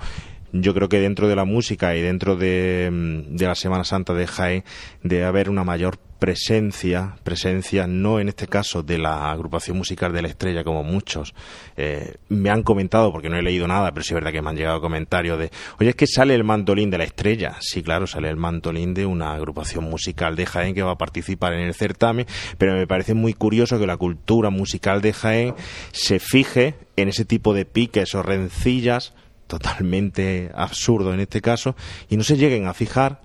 yo 0.52 0.74
creo 0.74 0.88
que 0.88 1.00
dentro 1.00 1.28
de 1.28 1.36
la 1.36 1.44
música 1.44 1.96
y 1.96 2.00
dentro 2.00 2.36
de, 2.36 2.90
de 3.28 3.46
la 3.46 3.54
Semana 3.54 3.84
Santa 3.84 4.14
de 4.14 4.26
Jaén 4.26 4.64
debe 5.02 5.24
haber 5.24 5.50
una 5.50 5.64
mayor 5.64 5.98
presencia, 6.18 7.16
presencia 7.22 7.86
no 7.86 8.18
en 8.18 8.28
este 8.28 8.48
caso 8.48 8.82
de 8.82 8.98
la 8.98 9.30
agrupación 9.30 9.76
musical 9.76 10.12
de 10.12 10.22
la 10.22 10.28
estrella 10.28 10.64
como 10.64 10.82
muchos 10.82 11.34
eh, 11.76 12.16
me 12.28 12.50
han 12.50 12.62
comentado, 12.62 13.12
porque 13.12 13.28
no 13.28 13.36
he 13.36 13.42
leído 13.42 13.68
nada, 13.68 13.92
pero 13.92 14.02
sí 14.02 14.10
es 14.10 14.14
verdad 14.16 14.32
que 14.32 14.42
me 14.42 14.50
han 14.50 14.56
llegado 14.56 14.80
comentarios 14.80 15.38
de, 15.38 15.50
oye, 15.78 15.90
es 15.90 15.96
que 15.96 16.06
sale 16.06 16.34
el 16.34 16.44
mantolín 16.44 16.90
de 16.90 16.98
la 16.98 17.04
estrella. 17.04 17.56
Sí, 17.60 17.82
claro, 17.82 18.06
sale 18.06 18.28
el 18.28 18.36
mantolín 18.36 18.94
de 18.94 19.06
una 19.06 19.32
agrupación 19.32 19.84
musical 19.84 20.34
de 20.34 20.46
Jaén 20.46 20.74
que 20.74 20.82
va 20.82 20.92
a 20.92 20.98
participar 20.98 21.52
en 21.52 21.60
el 21.60 21.74
certamen, 21.74 22.26
pero 22.58 22.74
me 22.74 22.86
parece 22.86 23.14
muy 23.14 23.34
curioso 23.34 23.78
que 23.78 23.86
la 23.86 23.96
cultura 23.96 24.50
musical 24.50 25.00
de 25.00 25.12
Jaén 25.12 25.54
se 25.92 26.18
fije 26.18 26.74
en 26.96 27.08
ese 27.08 27.24
tipo 27.24 27.54
de 27.54 27.64
piques 27.64 28.14
o 28.14 28.22
rencillas 28.22 29.14
totalmente 29.48 30.52
absurdo 30.54 31.12
en 31.12 31.20
este 31.20 31.40
caso 31.40 31.74
y 32.08 32.16
no 32.16 32.22
se 32.22 32.36
lleguen 32.36 32.66
a 32.66 32.74
fijar 32.74 33.22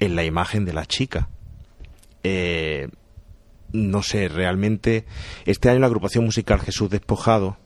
en 0.00 0.16
la 0.16 0.24
imagen 0.24 0.64
de 0.64 0.72
la 0.72 0.86
chica 0.86 1.28
eh, 2.22 2.88
no 3.72 4.02
sé, 4.02 4.28
realmente 4.28 5.04
este 5.44 5.68
año 5.68 5.80
la 5.80 5.86
agrupación 5.86 6.24
musical 6.24 6.60
Jesús 6.60 6.88
Despojado 6.88 7.58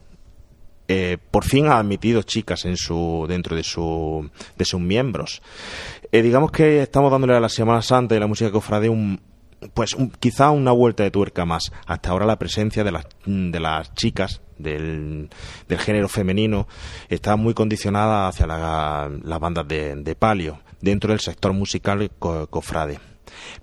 eh, 0.88 1.16
por 1.30 1.44
fin 1.44 1.68
ha 1.68 1.78
admitido 1.78 2.22
chicas 2.22 2.64
en 2.64 2.76
su 2.76 3.24
dentro 3.28 3.56
de 3.56 3.62
su 3.62 4.28
de 4.56 4.64
sus 4.64 4.80
miembros. 4.80 5.40
Eh, 6.10 6.22
digamos 6.22 6.50
que 6.50 6.82
estamos 6.82 7.10
dándole 7.10 7.34
a 7.34 7.40
la 7.40 7.48
Semana 7.48 7.82
Santa 7.82 8.16
y 8.16 8.18
la 8.18 8.26
música 8.26 8.50
cofrade 8.50 8.88
un 8.88 9.20
pues 9.74 9.94
un, 9.94 10.10
quizá 10.10 10.50
una 10.50 10.72
vuelta 10.72 11.04
de 11.04 11.10
tuerca 11.10 11.44
más. 11.44 11.72
Hasta 11.86 12.10
ahora 12.10 12.26
la 12.26 12.38
presencia 12.38 12.82
de 12.84 12.92
las 12.92 13.06
de 13.24 13.60
las 13.60 13.94
chicas 13.94 14.42
del, 14.62 15.28
género 15.78 16.08
femenino 16.08 16.68
está 17.08 17.36
muy 17.36 17.54
condicionada 17.54 18.28
hacia 18.28 18.46
la, 18.46 19.10
las 19.22 19.40
bandas 19.40 19.66
de, 19.68 20.16
palio 20.18 20.60
dentro 20.80 21.10
del 21.10 21.20
sector 21.20 21.52
musical 21.52 22.10
co, 22.18 22.46
cofrade 22.48 22.98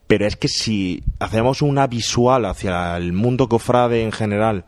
pero 0.07 0.25
es 0.25 0.35
que 0.35 0.47
si 0.47 1.03
hacemos 1.19 1.61
una 1.61 1.87
visual 1.87 2.45
hacia 2.45 2.97
el 2.97 3.13
mundo 3.13 3.47
cofrade 3.47 4.03
en 4.03 4.11
general, 4.11 4.65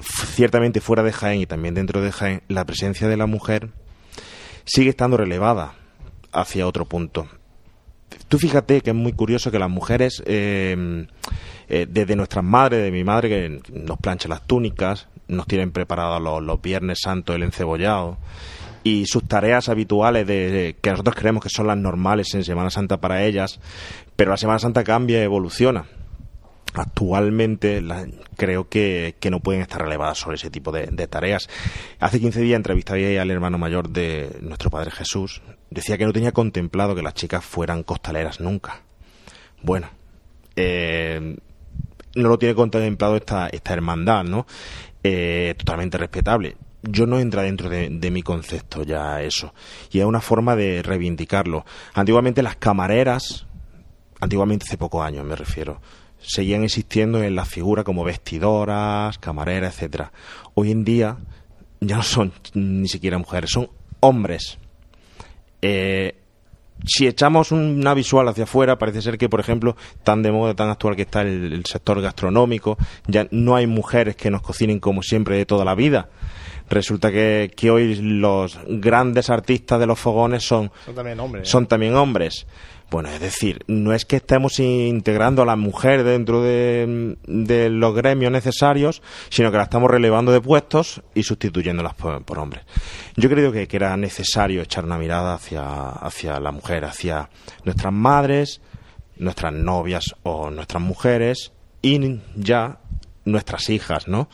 ciertamente 0.00 0.80
fuera 0.80 1.02
de 1.02 1.12
Jaén 1.12 1.40
y 1.40 1.46
también 1.46 1.74
dentro 1.74 2.00
de 2.00 2.12
Jaén, 2.12 2.42
la 2.48 2.64
presencia 2.64 3.08
de 3.08 3.16
la 3.16 3.26
mujer 3.26 3.70
sigue 4.64 4.90
estando 4.90 5.16
relevada 5.16 5.74
hacia 6.32 6.66
otro 6.66 6.84
punto. 6.86 7.28
Tú 8.28 8.38
fíjate 8.38 8.80
que 8.80 8.90
es 8.90 8.96
muy 8.96 9.12
curioso 9.12 9.50
que 9.50 9.58
las 9.58 9.70
mujeres, 9.70 10.22
eh, 10.26 11.06
eh, 11.68 11.86
desde 11.88 12.16
nuestras 12.16 12.44
madres, 12.44 12.82
de 12.82 12.90
mi 12.90 13.04
madre 13.04 13.28
que 13.28 13.60
nos 13.72 13.98
plancha 13.98 14.28
las 14.28 14.46
túnicas, 14.46 15.08
nos 15.28 15.46
tienen 15.46 15.72
preparados 15.72 16.42
los, 16.42 16.60
Viernes 16.60 17.00
Santos 17.02 17.36
el 17.36 17.42
encebollado 17.42 18.16
y 18.84 19.06
sus 19.06 19.26
tareas 19.26 19.68
habituales 19.68 20.26
de, 20.26 20.76
que 20.80 20.90
nosotros 20.90 21.16
creemos 21.16 21.42
que 21.42 21.48
son 21.48 21.66
las 21.66 21.76
normales 21.76 22.32
en 22.34 22.44
Semana 22.44 22.70
Santa 22.70 23.00
para 23.00 23.24
ellas, 23.24 23.58
pero 24.14 24.30
la 24.30 24.36
Semana 24.36 24.58
Santa 24.60 24.84
cambia 24.84 25.20
y 25.20 25.24
evoluciona. 25.24 25.86
Actualmente 26.78 27.82
creo 28.36 28.68
que, 28.68 29.14
no 29.30 29.40
pueden 29.40 29.62
estar 29.62 29.80
relevadas 29.80 30.18
sobre 30.18 30.36
ese 30.36 30.50
tipo 30.50 30.72
de, 30.72 30.86
de 30.86 31.06
tareas. 31.06 31.48
Hace 32.00 32.20
15 32.20 32.40
días 32.42 32.56
entrevisté 32.56 33.18
al 33.18 33.30
hermano 33.30 33.58
mayor 33.58 33.88
de 33.88 34.36
nuestro 34.40 34.70
Padre 34.70 34.90
Jesús. 34.90 35.42
Decía 35.70 35.96
que 35.96 36.04
no 36.04 36.12
tenía 36.12 36.32
contemplado 36.32 36.94
que 36.94 37.02
las 37.02 37.14
chicas 37.14 37.44
fueran 37.44 37.82
costaleras 37.82 38.40
nunca. 38.40 38.82
Bueno, 39.62 39.88
eh, 40.54 41.36
no 42.14 42.28
lo 42.28 42.38
tiene 42.38 42.54
contemplado 42.54 43.16
esta, 43.16 43.48
esta 43.48 43.74
hermandad, 43.74 44.24
¿no? 44.24 44.46
Eh, 45.02 45.54
totalmente 45.56 45.98
respetable. 45.98 46.56
Yo 46.82 47.06
no 47.06 47.18
entra 47.18 47.42
dentro 47.42 47.68
de, 47.68 47.88
de 47.90 48.10
mi 48.10 48.22
concepto 48.22 48.82
ya 48.82 49.22
eso. 49.22 49.54
Y 49.90 50.00
es 50.00 50.04
una 50.04 50.20
forma 50.20 50.56
de 50.56 50.82
reivindicarlo. 50.82 51.64
Antiguamente 51.94 52.42
las 52.42 52.56
camareras, 52.56 53.46
antiguamente 54.20 54.64
hace 54.66 54.78
pocos 54.78 55.04
años 55.04 55.24
me 55.24 55.36
refiero, 55.36 55.80
seguían 56.26 56.64
existiendo 56.64 57.22
en 57.22 57.34
las 57.36 57.48
figuras 57.48 57.84
como 57.84 58.04
vestidoras, 58.04 59.18
camareras, 59.18 59.74
etcétera. 59.74 60.12
Hoy 60.54 60.70
en 60.72 60.84
día 60.84 61.16
ya 61.80 61.96
no 61.96 62.02
son 62.02 62.32
ni 62.54 62.88
siquiera 62.88 63.18
mujeres, 63.18 63.50
son 63.50 63.68
hombres. 64.00 64.58
Eh, 65.62 66.14
si 66.84 67.06
echamos 67.06 67.52
una 67.52 67.94
visual 67.94 68.28
hacia 68.28 68.44
afuera, 68.44 68.76
parece 68.78 69.00
ser 69.00 69.16
que, 69.16 69.28
por 69.28 69.40
ejemplo, 69.40 69.76
tan 70.04 70.22
de 70.22 70.30
moda, 70.30 70.54
tan 70.54 70.68
actual 70.68 70.94
que 70.94 71.02
está 71.02 71.22
el, 71.22 71.52
el 71.52 71.64
sector 71.64 72.00
gastronómico, 72.02 72.76
ya 73.06 73.26
no 73.30 73.56
hay 73.56 73.66
mujeres 73.66 74.14
que 74.16 74.30
nos 74.30 74.42
cocinen 74.42 74.78
como 74.78 75.02
siempre 75.02 75.36
de 75.36 75.46
toda 75.46 75.64
la 75.64 75.74
vida. 75.74 76.10
Resulta 76.68 77.10
que, 77.12 77.50
que 77.56 77.70
hoy 77.70 77.94
los 77.96 78.58
grandes 78.68 79.30
artistas 79.30 79.78
de 79.80 79.86
los 79.86 79.98
fogones 79.98 80.44
son, 80.44 80.70
Son 80.84 80.94
también 80.94 81.20
hombres. 81.20 81.48
son 81.48 81.66
también 81.66 81.94
hombres. 81.94 82.46
Bueno, 82.88 83.08
es 83.08 83.20
decir, 83.20 83.64
no 83.66 83.92
es 83.92 84.04
que 84.04 84.16
estemos 84.16 84.60
integrando 84.60 85.42
a 85.42 85.46
la 85.46 85.56
mujer 85.56 86.04
dentro 86.04 86.42
de, 86.42 87.16
los 87.26 87.94
gremios 87.94 88.30
necesarios, 88.30 89.02
sino 89.28 89.50
que 89.50 89.56
la 89.56 89.64
estamos 89.64 89.90
relevando 89.90 90.30
de 90.30 90.40
puestos 90.40 91.02
y 91.12 91.24
sustituyéndolas 91.24 91.94
por, 91.94 92.24
por 92.24 92.38
hombres. 92.38 92.64
Yo 93.16 93.28
creo 93.28 93.50
que, 93.50 93.66
que 93.66 93.76
era 93.76 93.96
necesario 93.96 94.62
echar 94.62 94.84
una 94.84 94.98
mirada 94.98 95.34
hacia, 95.34 95.88
hacia 95.88 96.38
la 96.38 96.52
mujer, 96.52 96.84
hacia 96.84 97.28
nuestras 97.64 97.92
madres, 97.92 98.60
nuestras 99.16 99.52
novias 99.52 100.14
o 100.22 100.50
nuestras 100.50 100.82
mujeres 100.82 101.52
y 101.82 102.20
ya 102.36 102.78
nuestras 103.24 103.68
hijas, 103.68 104.06
¿no? 104.06 104.28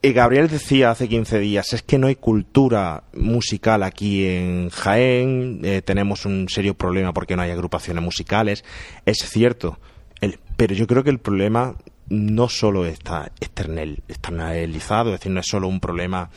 Y 0.00 0.12
Gabriel 0.12 0.48
decía 0.48 0.90
hace 0.92 1.08
15 1.08 1.40
días, 1.40 1.72
es 1.72 1.82
que 1.82 1.98
no 1.98 2.06
hay 2.06 2.14
cultura 2.14 3.02
musical 3.14 3.82
aquí 3.82 4.26
en 4.26 4.70
Jaén, 4.70 5.60
eh, 5.64 5.82
tenemos 5.84 6.24
un 6.24 6.48
serio 6.48 6.74
problema 6.74 7.12
porque 7.12 7.34
no 7.34 7.42
hay 7.42 7.50
agrupaciones 7.50 8.02
musicales. 8.04 8.64
Es 9.06 9.18
cierto, 9.28 9.80
el- 10.20 10.38
pero 10.56 10.74
yo 10.74 10.86
creo 10.86 11.02
que 11.02 11.10
el 11.10 11.18
problema 11.18 11.74
no 12.10 12.48
solo 12.48 12.86
está 12.86 13.30
external- 13.40 14.02
externalizado, 14.08 15.12
es 15.12 15.20
decir, 15.20 15.32
no 15.32 15.40
es 15.40 15.46
solo 15.46 15.68
un 15.68 15.80
problema 15.80 16.30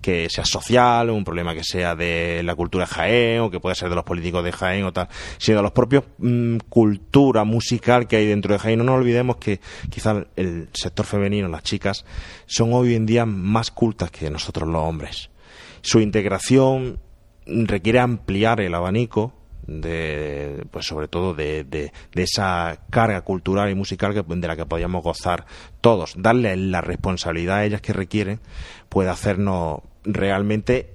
que 0.00 0.28
sea 0.30 0.44
social, 0.44 1.10
un 1.10 1.24
problema 1.24 1.54
que 1.54 1.64
sea 1.64 1.94
de 1.96 2.42
la 2.44 2.54
cultura 2.54 2.84
de 2.86 2.94
Jaén, 2.94 3.40
o 3.40 3.50
que 3.50 3.60
pueda 3.60 3.74
ser 3.74 3.88
de 3.88 3.96
los 3.96 4.04
políticos 4.04 4.44
de 4.44 4.52
Jaén 4.52 4.84
o 4.84 4.92
tal, 4.92 5.08
sino 5.38 5.58
de 5.58 5.62
los 5.62 5.72
propios 5.72 6.04
mm, 6.18 6.58
cultura 6.68 7.44
musical 7.44 8.06
que 8.06 8.16
hay 8.16 8.26
dentro 8.26 8.52
de 8.52 8.58
Jaén. 8.60 8.78
No 8.78 8.84
nos 8.84 8.96
olvidemos 8.96 9.36
que 9.36 9.60
quizás 9.90 10.24
el 10.36 10.68
sector 10.72 11.04
femenino, 11.04 11.48
las 11.48 11.62
chicas, 11.62 12.04
son 12.46 12.72
hoy 12.72 12.94
en 12.94 13.06
día 13.06 13.26
más 13.26 13.70
cultas 13.70 14.10
que 14.10 14.30
nosotros 14.30 14.68
los 14.68 14.82
hombres. 14.82 15.30
Su 15.82 16.00
integración 16.00 17.00
requiere 17.46 17.98
ampliar 17.98 18.60
el 18.60 18.74
abanico 18.74 19.32
de 19.68 20.64
pues 20.70 20.86
sobre 20.86 21.08
todo 21.08 21.34
de, 21.34 21.62
de- 21.64 21.92
de 22.14 22.22
esa 22.22 22.80
carga 22.90 23.20
cultural 23.20 23.70
y 23.70 23.74
musical 23.74 24.14
que, 24.14 24.22
de 24.26 24.48
la 24.48 24.56
que 24.56 24.64
podíamos 24.66 25.04
gozar 25.04 25.44
todos 25.80 26.14
darle 26.16 26.56
la 26.56 26.80
responsabilidad 26.80 27.58
a 27.58 27.64
ellas 27.64 27.80
que 27.82 27.92
requieren 27.92 28.40
puede 28.88 29.10
hacernos 29.10 29.80
realmente 30.04 30.94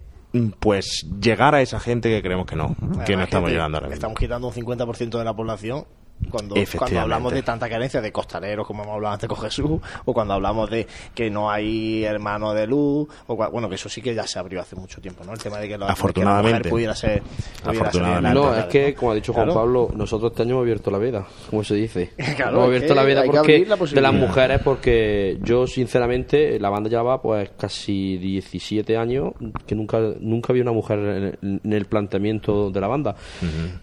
pues 0.59 1.05
llegar 1.21 1.53
a 1.53 1.61
esa 1.61 1.79
gente 1.79 2.09
que 2.09 2.21
creemos 2.23 2.47
que 2.47 2.55
no 2.55 2.75
que 3.05 3.15
no 3.15 3.23
estamos 3.23 3.51
llegando 3.51 3.77
ahora 3.77 3.87
mismo. 3.89 3.93
Estamos 3.95 4.17
quitando 4.17 4.47
un 4.47 4.53
50% 4.53 5.17
de 5.19 5.23
la 5.23 5.35
población 5.35 5.85
cuando, 6.29 6.55
cuando 6.77 6.99
hablamos 7.01 7.33
de 7.33 7.43
tanta 7.43 7.69
carencia 7.69 8.01
de 8.01 8.11
costaleros, 8.11 8.65
como 8.67 8.83
hemos 8.83 8.95
hablado 8.95 9.13
antes 9.13 9.29
con 9.29 9.37
Jesús, 9.39 9.79
o 10.05 10.13
cuando 10.13 10.33
hablamos 10.33 10.69
de 10.69 10.87
que 11.13 11.29
no 11.29 11.49
hay 11.51 12.03
hermanos 12.03 12.55
de 12.55 12.67
luz, 12.67 13.07
o 13.27 13.35
bueno, 13.35 13.69
que 13.69 13.75
eso 13.75 13.89
sí 13.89 14.01
que 14.01 14.13
ya 14.15 14.25
se 14.27 14.39
abrió 14.39 14.61
hace 14.61 14.75
mucho 14.75 14.99
tiempo, 15.01 15.23
¿no? 15.25 15.33
El 15.33 15.39
tema 15.39 15.57
de 15.59 15.67
que, 15.67 15.77
la- 15.77 15.87
Afortunadamente. 15.87 16.47
que 16.47 16.51
la 16.53 16.57
mujer 16.59 16.71
pudiera 16.71 16.95
ser. 16.95 17.21
pudiera 17.63 17.81
Afortunadamente. 17.81 18.39
No, 18.39 18.55
es 18.55 18.65
que, 18.65 18.93
como 18.95 19.11
ha 19.11 19.15
dicho 19.15 19.33
Juan 19.33 19.45
Claro. 19.45 19.59
Pablo, 19.59 19.89
nosotros 19.95 20.31
este 20.31 20.43
año 20.43 20.51
hemos 20.51 20.61
abierto 20.63 20.91
la 20.91 20.97
veda, 20.97 21.25
como 21.49 21.63
se 21.63 21.75
dice. 21.75 22.11
Claro, 22.35 22.57
hemos 22.57 22.67
abierto 22.67 22.95
la 22.95 23.03
veda 23.03 23.23
porque 23.23 23.65
la 23.65 23.75
de 23.75 24.01
las 24.01 24.13
mujeres, 24.13 24.59
porque 24.63 25.37
yo, 25.43 25.67
sinceramente, 25.67 26.59
la 26.59 26.69
banda 26.69 26.89
llevaba 26.89 27.21
pues 27.21 27.51
casi 27.57 28.17
17 28.17 28.97
años 28.97 29.33
que 29.67 29.75
nunca 29.75 29.99
nunca 30.19 30.51
había 30.53 30.63
una 30.63 30.71
mujer 30.71 30.99
en 30.99 31.23
el, 31.23 31.61
en 31.63 31.73
el 31.73 31.85
planteamiento 31.85 32.71
de 32.71 32.81
la 32.81 32.87
banda. 32.87 33.15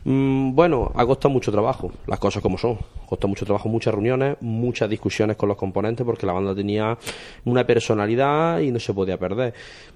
Mm, 0.04 0.54
bueno, 0.54 0.90
ha 0.94 1.06
costado 1.06 1.30
mucho 1.32 1.50
trabajo, 1.52 1.92
las 2.06 2.18
cosas 2.18 2.29
como 2.40 2.56
son. 2.56 2.78
Costó 3.08 3.26
mucho 3.26 3.44
trabajo, 3.44 3.68
muchas 3.68 3.92
reuniones, 3.92 4.36
muchas 4.40 4.88
discusiones 4.88 5.36
con 5.36 5.48
los 5.48 5.58
componentes 5.58 6.06
porque 6.06 6.26
la 6.26 6.32
banda 6.32 6.54
tenía 6.54 6.96
una 7.44 7.66
personalidad 7.66 8.60
y 8.60 8.70
no 8.70 8.78
se 8.78 8.94
podía 8.94 9.18
perder. 9.18 9.52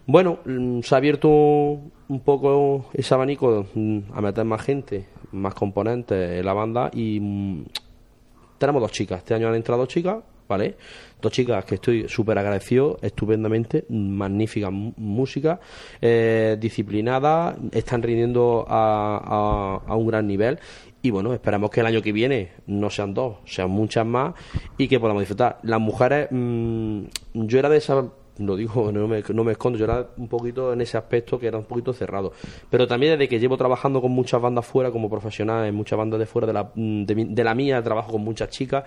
Bueno, 0.07 0.39
mm, 0.45 0.81
se 0.81 0.95
ha 0.95 0.99
abierto 0.99 1.29
un 1.29 2.21
poco 2.25 2.87
ese 2.93 3.15
abanico 3.15 3.67
mm, 3.75 3.99
a 4.13 4.21
meter 4.21 4.45
más 4.45 4.63
gente, 4.63 5.05
más 5.31 5.55
componentes 5.55 6.41
en 6.41 6.45
la 6.45 6.53
banda 6.53 6.91
y 6.93 7.21
mm, 7.21 7.65
tenemos 8.59 8.83
dos 8.83 8.91
chicas. 8.91 9.19
Este 9.19 9.35
año 9.35 9.49
han 9.49 9.55
entrado 9.55 9.83
dos 9.83 9.89
chicas, 9.89 10.17
¿vale? 10.49 10.77
Dos 11.21 11.33
chicas 11.33 11.65
que 11.65 11.77
estoy 11.77 12.07
súper 12.09 12.39
agradecido, 12.39 12.99
estupendamente, 13.01 13.85
magnífica 13.89 14.71
música, 14.71 15.59
eh, 16.01 16.57
disciplinada, 16.61 17.57
están 17.73 18.03
rindiendo 18.03 18.65
a- 18.69 19.81
a 19.87 19.97
un 19.97 20.07
gran 20.07 20.27
nivel. 20.27 20.59
Y 21.05 21.11
bueno, 21.11 21.35
esperamos 21.35 21.69
que 21.71 21.81
el 21.81 21.87
año 21.87 22.01
que 22.01 22.13
viene 22.13 22.53
no 22.67 22.89
sean 22.89 23.13
dos, 23.13 23.37
sean 23.45 23.69
muchas 23.71 24.07
más 24.07 24.33
y 24.79 24.89
que 24.89 24.99
podamos 24.99 25.21
disfrutar. 25.21 25.59
Las 25.63 25.79
mujeres, 25.79 26.29
mm, 26.31 27.03
yo 27.35 27.59
era 27.59 27.69
de 27.69 27.77
esa 27.77 28.07
lo 28.39 28.57
digo, 28.57 28.91
no 28.93 29.07
me, 29.07 29.23
no 29.35 29.45
me 29.45 29.53
escondo, 29.53 29.79
yo 29.79 29.85
era 29.85 30.09
un 30.17 30.29
poquito 30.29 30.73
en 30.73 30.81
ese 30.81 30.97
aspecto 30.97 31.39
que 31.39 31.47
era 31.47 31.59
un 31.59 31.67
poquito 31.67 31.93
cerrado. 31.93 32.33
Pero 32.71 32.87
también 32.87 33.13
desde 33.13 33.29
que 33.29 33.39
llevo 33.39 33.57
trabajando 33.59 34.01
con 34.01 34.13
muchas 34.13 34.41
bandas 34.41 34.65
fuera 34.67 34.91
como 34.91 35.11
profesional, 35.11 35.67
en 35.67 35.75
muchas 35.75 35.99
bandas 35.99 36.19
de 36.19 36.27
fuera 36.27 36.47
de 36.47 36.53
la, 36.55 36.71
de, 36.75 37.15
mi- 37.15 37.27
de 37.27 37.45
la 37.45 37.55
mía, 37.55 37.83
trabajo 37.83 38.11
con 38.13 38.23
muchas 38.25 38.49
chicas, 38.49 38.85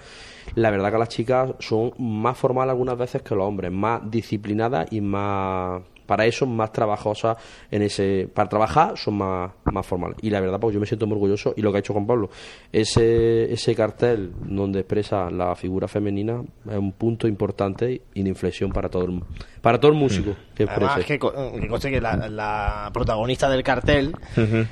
la 0.55 0.71
verdad 0.71 0.91
que 0.91 0.97
las 0.97 1.09
chicas 1.09 1.51
son 1.59 1.93
más 1.99 2.35
formales 2.35 2.71
algunas 2.71 2.97
veces 2.97 3.21
que 3.21 3.35
los 3.35 3.45
hombres, 3.45 3.71
más 3.71 4.01
disciplinadas 4.09 4.91
y 4.91 5.01
más 5.01 5.81
para 6.07 6.25
eso 6.25 6.47
más 6.47 6.71
trabajosas 6.71 7.37
en 7.69 7.83
ese 7.83 8.27
para 8.33 8.49
trabajar 8.49 8.97
son 8.97 9.15
más, 9.19 9.51
más 9.65 9.85
formales 9.85 10.17
y 10.23 10.29
la 10.31 10.39
verdad 10.41 10.59
pues 10.59 10.73
yo 10.73 10.79
me 10.79 10.87
siento 10.87 11.05
muy 11.05 11.15
orgulloso 11.15 11.53
y 11.55 11.61
lo 11.61 11.71
que 11.71 11.77
ha 11.77 11.79
hecho 11.81 11.93
Juan 11.93 12.07
Pablo 12.07 12.29
ese 12.71 13.51
ese 13.53 13.75
cartel 13.75 14.31
donde 14.41 14.79
expresa 14.79 15.29
la 15.29 15.55
figura 15.55 15.87
femenina 15.87 16.41
es 16.69 16.77
un 16.77 16.91
punto 16.93 17.27
importante 17.27 18.01
y 18.13 18.23
de 18.23 18.29
inflexión 18.29 18.71
para 18.71 18.89
todo 18.89 19.05
el 19.05 19.21
para 19.61 19.79
todo 19.79 19.91
el 19.91 19.97
músico 19.97 20.33
que 20.55 20.63
Además, 20.63 20.97
que, 21.05 21.19
que 21.19 21.67
conste 21.67 21.91
que 21.91 21.99
la, 22.01 22.29
la 22.29 22.89
protagonista 22.93 23.49
del 23.49 23.63
cartel 23.63 24.13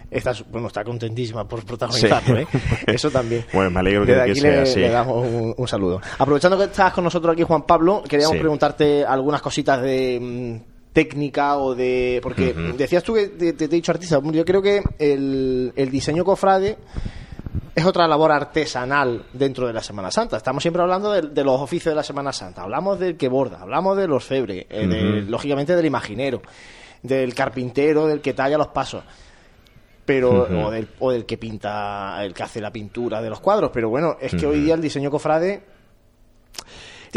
está, 0.10 0.34
su- 0.34 0.46
bueno, 0.46 0.68
está 0.68 0.84
contentísima 0.84 1.48
por 1.48 1.66
protagonizarlo, 1.66 2.38
¿eh? 2.40 2.48
Eso 2.88 3.12
también. 3.12 3.46
Bueno, 3.54 3.70
me 3.72 3.80
alegro 3.82 4.06
que- 4.06 4.14
Desde 4.14 4.26
que 4.26 4.32
aquí 4.32 4.40
sea 4.40 4.52
le, 4.52 4.60
así. 4.62 4.80
le 4.80 4.90
damos 4.90 5.28
un, 5.28 5.54
un 5.58 5.68
saludo. 5.68 6.00
Aprovechando 6.18 6.58
que 6.58 6.64
estás 6.66 6.94
con 6.94 7.04
nosotros 7.04 7.34
aquí, 7.34 7.44
Juan 7.44 7.64
Pablo, 7.64 8.04
queríamos 8.08 8.36
Sí. 8.36 8.40
preguntarte 8.40 9.04
algunas 9.06 9.42
cositas 9.42 9.82
de 9.82 10.20
mm, 10.22 10.75
técnica 10.96 11.58
o 11.58 11.76
de... 11.76 12.20
Porque 12.24 12.54
decías 12.78 13.04
tú 13.04 13.14
que 13.14 13.28
te, 13.28 13.52
te- 13.52 13.68
te 13.68 13.76
he 13.76 13.80
dicho 13.80 13.92
artista. 13.92 14.18
Yo 14.24 14.46
creo 14.46 14.62
que 14.62 14.82
el, 14.98 15.74
el 15.76 15.92
diseño 15.92 16.24
cofrade 16.24 16.78
es 17.76 17.86
otra 17.86 18.08
labor 18.08 18.32
artesanal 18.32 19.26
dentro 19.34 19.68
de 19.68 19.74
la 19.74 19.84
Semana 19.84 20.10
Santa. 20.10 20.38
Estamos 20.38 20.64
siempre 20.64 20.82
hablando 20.82 21.12
de, 21.12 21.24
de 21.24 21.44
los 21.44 21.60
oficios 21.60 21.92
de 21.92 21.96
la 21.98 22.04
Semana 22.04 22.32
Santa. 22.32 22.62
Hablamos 22.64 22.98
del 22.98 23.18
que 23.18 23.28
borda, 23.28 23.60
hablamos 23.62 23.98
de 23.98 24.08
los 24.08 24.24
febres, 24.24 24.66
eh, 24.70 25.26
lógicamente 25.28 25.76
del 25.76 25.86
imaginero, 25.86 26.42
del 27.04 27.36
carpintero, 27.36 28.08
del 28.08 28.22
que 28.22 28.34
talla 28.34 28.58
los 28.58 28.68
pasos. 28.68 29.04
Pero, 30.06 30.48
o, 30.68 30.72
del, 30.72 30.88
o 31.00 31.12
del 31.12 31.26
que 31.26 31.38
pinta, 31.38 32.24
el 32.24 32.34
que 32.34 32.44
hace 32.44 32.62
la 32.62 32.72
pintura 32.72 33.22
de 33.22 33.30
los 33.30 33.42
cuadros. 33.42 33.72
Pero 33.74 33.90
bueno, 33.90 34.16
es 34.22 34.34
que 34.34 34.46
hoy 34.46 34.62
día 34.62 34.76
el 34.76 34.82
diseño 34.82 35.12
cofrade 35.12 35.62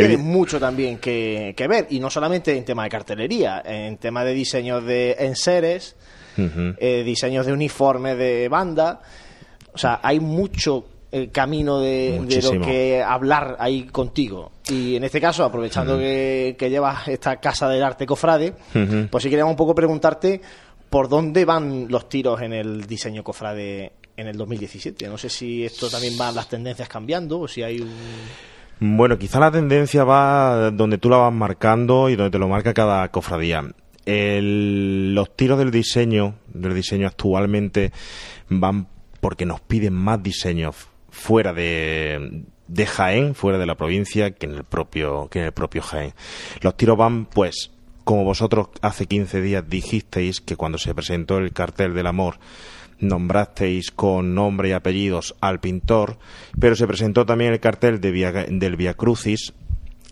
tiene 0.06 0.16
mucho 0.16 0.58
también 0.60 0.98
que, 0.98 1.54
que 1.56 1.68
ver. 1.68 1.86
Y 1.90 2.00
no 2.00 2.10
solamente 2.10 2.56
en 2.56 2.64
tema 2.64 2.84
de 2.84 2.88
cartelería, 2.88 3.62
en 3.64 3.96
tema 3.98 4.24
de 4.24 4.34
diseños 4.34 4.84
de 4.84 5.16
enseres, 5.18 5.96
eh, 6.36 7.02
diseños 7.04 7.46
de 7.46 7.52
uniformes 7.52 8.16
de 8.16 8.48
banda. 8.48 9.00
O 9.72 9.78
sea, 9.78 10.00
hay 10.02 10.20
mucho 10.20 10.86
el 11.10 11.30
camino 11.30 11.80
de, 11.80 12.20
lo 12.42 12.60
que 12.60 13.02
hablar 13.02 13.56
ahí 13.58 13.84
contigo. 13.84 14.52
Y 14.68 14.96
en 14.96 15.04
este 15.04 15.20
caso, 15.20 15.44
aprovechando 15.44 15.98
que, 15.98 16.56
que 16.58 16.68
llevas 16.68 17.08
esta 17.08 17.36
casa 17.36 17.68
del 17.68 17.82
arte 17.82 18.06
cofrade, 18.06 18.54
pues 19.10 19.22
sí 19.22 19.30
queríamos 19.30 19.52
un 19.52 19.56
poco 19.56 19.74
preguntarte 19.74 20.40
por 20.90 21.08
dónde 21.08 21.44
van 21.44 21.86
los 21.88 22.08
tiros 22.08 22.40
en 22.40 22.52
el 22.52 22.86
diseño 22.86 23.22
cofrade 23.22 23.92
en 24.16 24.26
el 24.26 24.36
2017. 24.36 25.08
No 25.08 25.16
sé 25.16 25.30
si 25.30 25.64
esto 25.64 25.88
también 25.88 26.16
van 26.18 26.34
las 26.34 26.48
tendencias 26.48 26.88
cambiando 26.88 27.40
o 27.40 27.48
si 27.48 27.62
hay 27.62 27.80
un... 27.80 27.90
Bueno, 28.80 29.18
quizá 29.18 29.40
la 29.40 29.50
tendencia 29.50 30.04
va 30.04 30.70
donde 30.70 30.98
tú 30.98 31.08
la 31.10 31.16
vas 31.16 31.32
marcando 31.32 32.08
y 32.08 32.16
donde 32.16 32.30
te 32.30 32.38
lo 32.38 32.48
marca 32.48 32.74
cada 32.74 33.08
cofradía. 33.10 33.64
El- 34.06 35.14
los 35.14 35.34
tiros 35.36 35.58
del 35.58 35.70
diseño, 35.70 36.36
del 36.46 36.74
diseño 36.74 37.06
actualmente 37.06 37.92
van 38.48 38.86
porque 39.20 39.44
nos 39.46 39.60
piden 39.60 39.94
más 39.94 40.22
diseños 40.22 40.76
fuera 41.10 41.52
de, 41.52 42.44
de 42.68 42.86
Jaén, 42.86 43.34
fuera 43.34 43.58
de 43.58 43.66
la 43.66 43.74
provincia, 43.74 44.30
que 44.30 44.46
en 44.46 44.54
el 44.54 44.64
propio, 44.64 45.28
que 45.28 45.40
en 45.40 45.46
el 45.46 45.52
propio 45.52 45.82
Jaén. 45.82 46.14
Los 46.60 46.76
tiros 46.76 46.96
van, 46.96 47.26
pues, 47.26 47.72
como 48.04 48.24
vosotros 48.24 48.68
hace 48.80 49.06
15 49.06 49.42
días 49.42 49.68
dijisteis 49.68 50.40
que 50.40 50.56
cuando 50.56 50.78
se 50.78 50.94
presentó 50.94 51.38
el 51.38 51.52
cartel 51.52 51.94
del 51.94 52.06
amor 52.06 52.36
nombrasteis 53.00 53.90
con 53.90 54.34
nombre 54.34 54.70
y 54.70 54.72
apellidos 54.72 55.34
al 55.40 55.60
pintor, 55.60 56.18
pero 56.58 56.76
se 56.76 56.86
presentó 56.86 57.26
también 57.26 57.52
el 57.52 57.60
cartel 57.60 58.00
de 58.00 58.46
del 58.48 58.76
Via 58.76 58.94
Crucis 58.94 59.54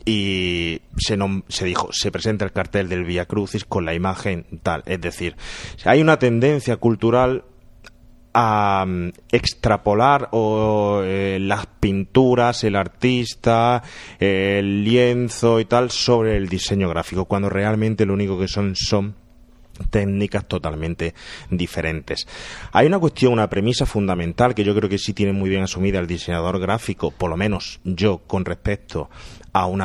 y 0.05 0.81
se, 0.97 1.19
se 1.49 1.65
dijo, 1.65 1.89
se 1.93 2.13
presenta 2.13 2.45
el 2.45 2.53
cartel 2.53 2.89
del 2.89 3.05
Via 3.05 3.27
Crucis 3.27 3.65
con 3.65 3.85
la 3.85 3.95
imagen 3.95 4.47
tal. 4.63 4.83
Es 4.87 5.01
decir, 5.01 5.37
hay 5.85 6.01
una 6.01 6.19
tendencia 6.19 6.77
cultural 6.77 7.45
a 8.33 8.85
mm, 8.87 9.09
extrapolar 9.33 10.29
o, 10.33 11.01
eh, 11.03 11.39
las 11.41 11.67
pinturas, 11.67 12.63
el 12.65 12.77
artista, 12.77 13.83
el 14.21 14.85
lienzo 14.85 15.59
y 15.59 15.65
tal 15.65 15.91
sobre 15.91 16.37
el 16.37 16.49
diseño 16.49 16.89
gráfico, 16.89 17.25
cuando 17.25 17.49
realmente 17.49 18.07
lo 18.07 18.15
único 18.15 18.39
que 18.39 18.47
son 18.47 18.77
son 18.77 19.26
técnicas 19.91 20.47
totalmente 20.47 21.15
diferentes. 21.51 22.27
Hay 22.73 22.87
una 22.87 22.99
cuestión, 22.99 23.33
una 23.33 23.49
premisa 23.49 23.87
fundamental 23.87 24.55
que 24.55 24.65
yo 24.65 24.75
creo 24.75 24.89
que 24.89 24.99
sí 24.99 25.13
tiene 25.13 25.33
muy 25.33 25.49
bien 25.51 25.63
asumida 25.63 25.99
el 25.99 26.07
diseñador 26.07 26.59
gráfico, 26.61 27.11
por 27.11 27.31
lo 27.31 27.37
menos 27.37 27.81
yo 27.85 28.19
con 28.27 28.45
respecto 28.45 29.09
a 29.53 29.67
un 29.67 29.83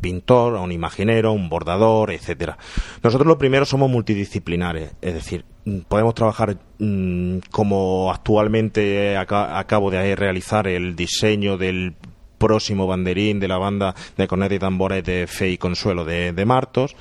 pintor, 0.00 0.56
a 0.56 0.60
un 0.62 0.72
imaginero, 0.72 1.32
un 1.32 1.48
bordador, 1.50 2.10
etcétera. 2.10 2.56
Nosotros 3.02 3.26
lo 3.26 3.36
primero 3.36 3.64
somos 3.66 3.90
multidisciplinares, 3.90 4.92
es 5.02 5.14
decir, 5.14 5.44
podemos 5.88 6.14
trabajar 6.14 6.56
mm, 6.78 7.38
como 7.50 8.10
actualmente 8.10 9.16
aca- 9.16 9.58
acabo 9.58 9.90
de 9.90 10.16
realizar 10.16 10.66
el 10.68 10.96
diseño 10.96 11.58
del 11.58 11.94
próximo 12.38 12.86
banderín 12.86 13.40
de 13.40 13.48
la 13.48 13.58
banda 13.58 13.94
de 14.16 14.26
cornetas 14.26 14.56
y 14.56 14.58
tambores 14.58 15.04
de 15.04 15.26
Fe 15.26 15.50
y 15.50 15.58
Consuelo 15.58 16.04
de 16.04 16.44
Martos, 16.46 16.94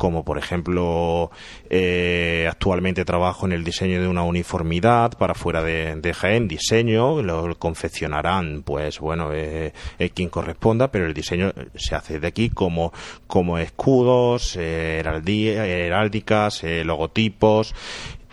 como 0.00 0.24
por 0.24 0.38
ejemplo 0.38 1.30
eh, 1.68 2.46
actualmente 2.50 3.04
trabajo 3.04 3.44
en 3.44 3.52
el 3.52 3.64
diseño 3.64 4.00
de 4.00 4.08
una 4.08 4.22
uniformidad 4.22 5.12
para 5.18 5.34
fuera 5.34 5.62
de, 5.62 6.14
Jaén, 6.14 6.48
diseño, 6.48 7.20
lo 7.20 7.54
confeccionarán 7.58 8.62
pues 8.62 8.98
bueno 8.98 9.28
eh, 9.34 9.74
quien 10.14 10.30
corresponda, 10.30 10.90
pero 10.90 11.04
el 11.04 11.12
diseño 11.12 11.52
se 11.74 11.94
hace 11.94 12.18
de 12.18 12.26
aquí 12.26 12.48
como, 12.48 12.94
como 13.26 13.58
escudos, 13.58 14.56
eh, 14.56 15.00
heráldicas, 15.00 16.64
eh, 16.64 16.82
logotipos, 16.82 17.74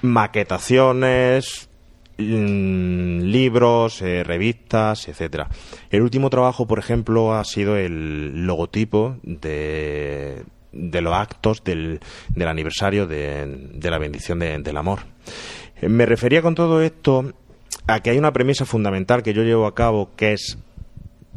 maquetaciones, 0.04 1.70
mm, 2.18 3.24
libros, 3.24 4.02
eh, 4.02 4.24
revistas, 4.24 5.10
etcétera. 5.10 5.50
El 5.90 6.02
último 6.02 6.30
trabajo, 6.30 6.66
por 6.66 6.80
ejemplo, 6.80 7.34
ha 7.34 7.44
sido 7.44 7.76
el 7.76 8.46
logotipo 8.46 9.18
de, 9.24 10.46
de 10.72 11.02
los 11.02 11.14
actos 11.14 11.64
del, 11.64 12.00
del 12.30 12.48
aniversario 12.48 13.08
de, 13.08 13.46
de 13.74 13.90
la 13.92 13.98
bendición 13.98 14.40
de- 14.40 14.58
del 14.60 14.78
amor. 14.78 15.00
Eh, 15.82 15.90
Me 15.90 16.06
refería 16.06 16.42
con 16.42 16.56
todo 16.56 16.82
esto 16.82 17.34
a 17.88 18.02
que 18.02 18.10
hay 18.12 18.18
una 18.18 18.34
premisa 18.34 18.66
fundamental 18.66 19.24
que 19.24 19.34
yo 19.34 19.44
llevo 19.44 19.66
a 19.66 19.76
cabo, 19.76 20.12
que 20.16 20.34
es 20.34 20.58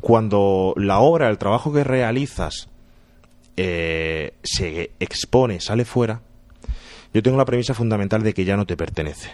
cuando 0.00 0.74
la 0.76 0.98
obra, 1.00 1.28
el 1.28 1.38
trabajo 1.38 1.72
que 1.72 1.84
realizas, 1.84 2.68
eh, 3.56 4.32
se 4.42 4.90
expone, 5.00 5.60
sale 5.60 5.84
fuera, 5.84 6.22
yo 7.12 7.22
tengo 7.22 7.36
la 7.36 7.44
premisa 7.44 7.74
fundamental 7.74 8.22
de 8.22 8.32
que 8.34 8.44
ya 8.44 8.56
no 8.56 8.66
te 8.66 8.76
pertenece. 8.76 9.30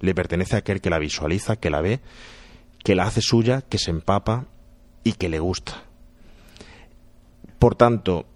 Le 0.00 0.14
pertenece 0.14 0.56
a 0.56 0.58
aquel 0.58 0.80
que 0.80 0.90
la 0.90 0.98
visualiza, 0.98 1.56
que 1.56 1.70
la 1.70 1.80
ve, 1.80 2.00
que 2.84 2.94
la 2.94 3.04
hace 3.04 3.22
suya, 3.22 3.62
que 3.62 3.78
se 3.78 3.90
empapa 3.90 4.44
y 5.04 5.12
que 5.12 5.28
le 5.28 5.38
gusta. 5.38 5.82
Por 7.58 7.74
tanto, 7.74 8.26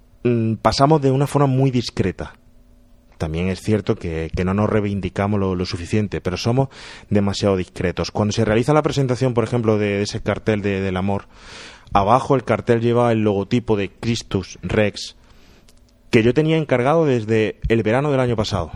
pasamos 0.62 1.00
de 1.00 1.10
una 1.10 1.26
forma 1.26 1.46
muy 1.46 1.70
discreta. 1.70 2.34
También 3.18 3.48
es 3.48 3.60
cierto 3.60 3.96
que, 3.96 4.30
no 4.44 4.54
nos 4.54 4.70
reivindicamos 4.70 5.38
lo, 5.38 5.66
suficiente, 5.66 6.20
pero 6.22 6.36
somos 6.38 6.68
demasiado 7.10 7.56
discretos. 7.56 8.10
Cuando 8.10 8.32
se 8.32 8.44
realiza 8.46 8.72
la 8.72 8.82
presentación, 8.82 9.34
por 9.34 9.44
ejemplo, 9.44 9.76
de, 9.76 10.00
ese 10.02 10.22
cartel 10.22 10.62
de- 10.62 10.80
del 10.80 10.96
amor, 10.96 11.26
abajo 11.92 12.34
el 12.34 12.44
cartel 12.44 12.80
lleva 12.80 13.12
el 13.12 13.20
logotipo 13.20 13.76
de 13.76 13.90
Christus 13.90 14.58
Rex, 14.62 15.16
que 16.10 16.22
yo 16.22 16.32
tenía 16.32 16.56
encargado 16.56 17.04
desde 17.04 17.60
el 17.68 17.82
verano 17.82 18.10
del 18.10 18.20
año 18.20 18.36
pasado, 18.36 18.72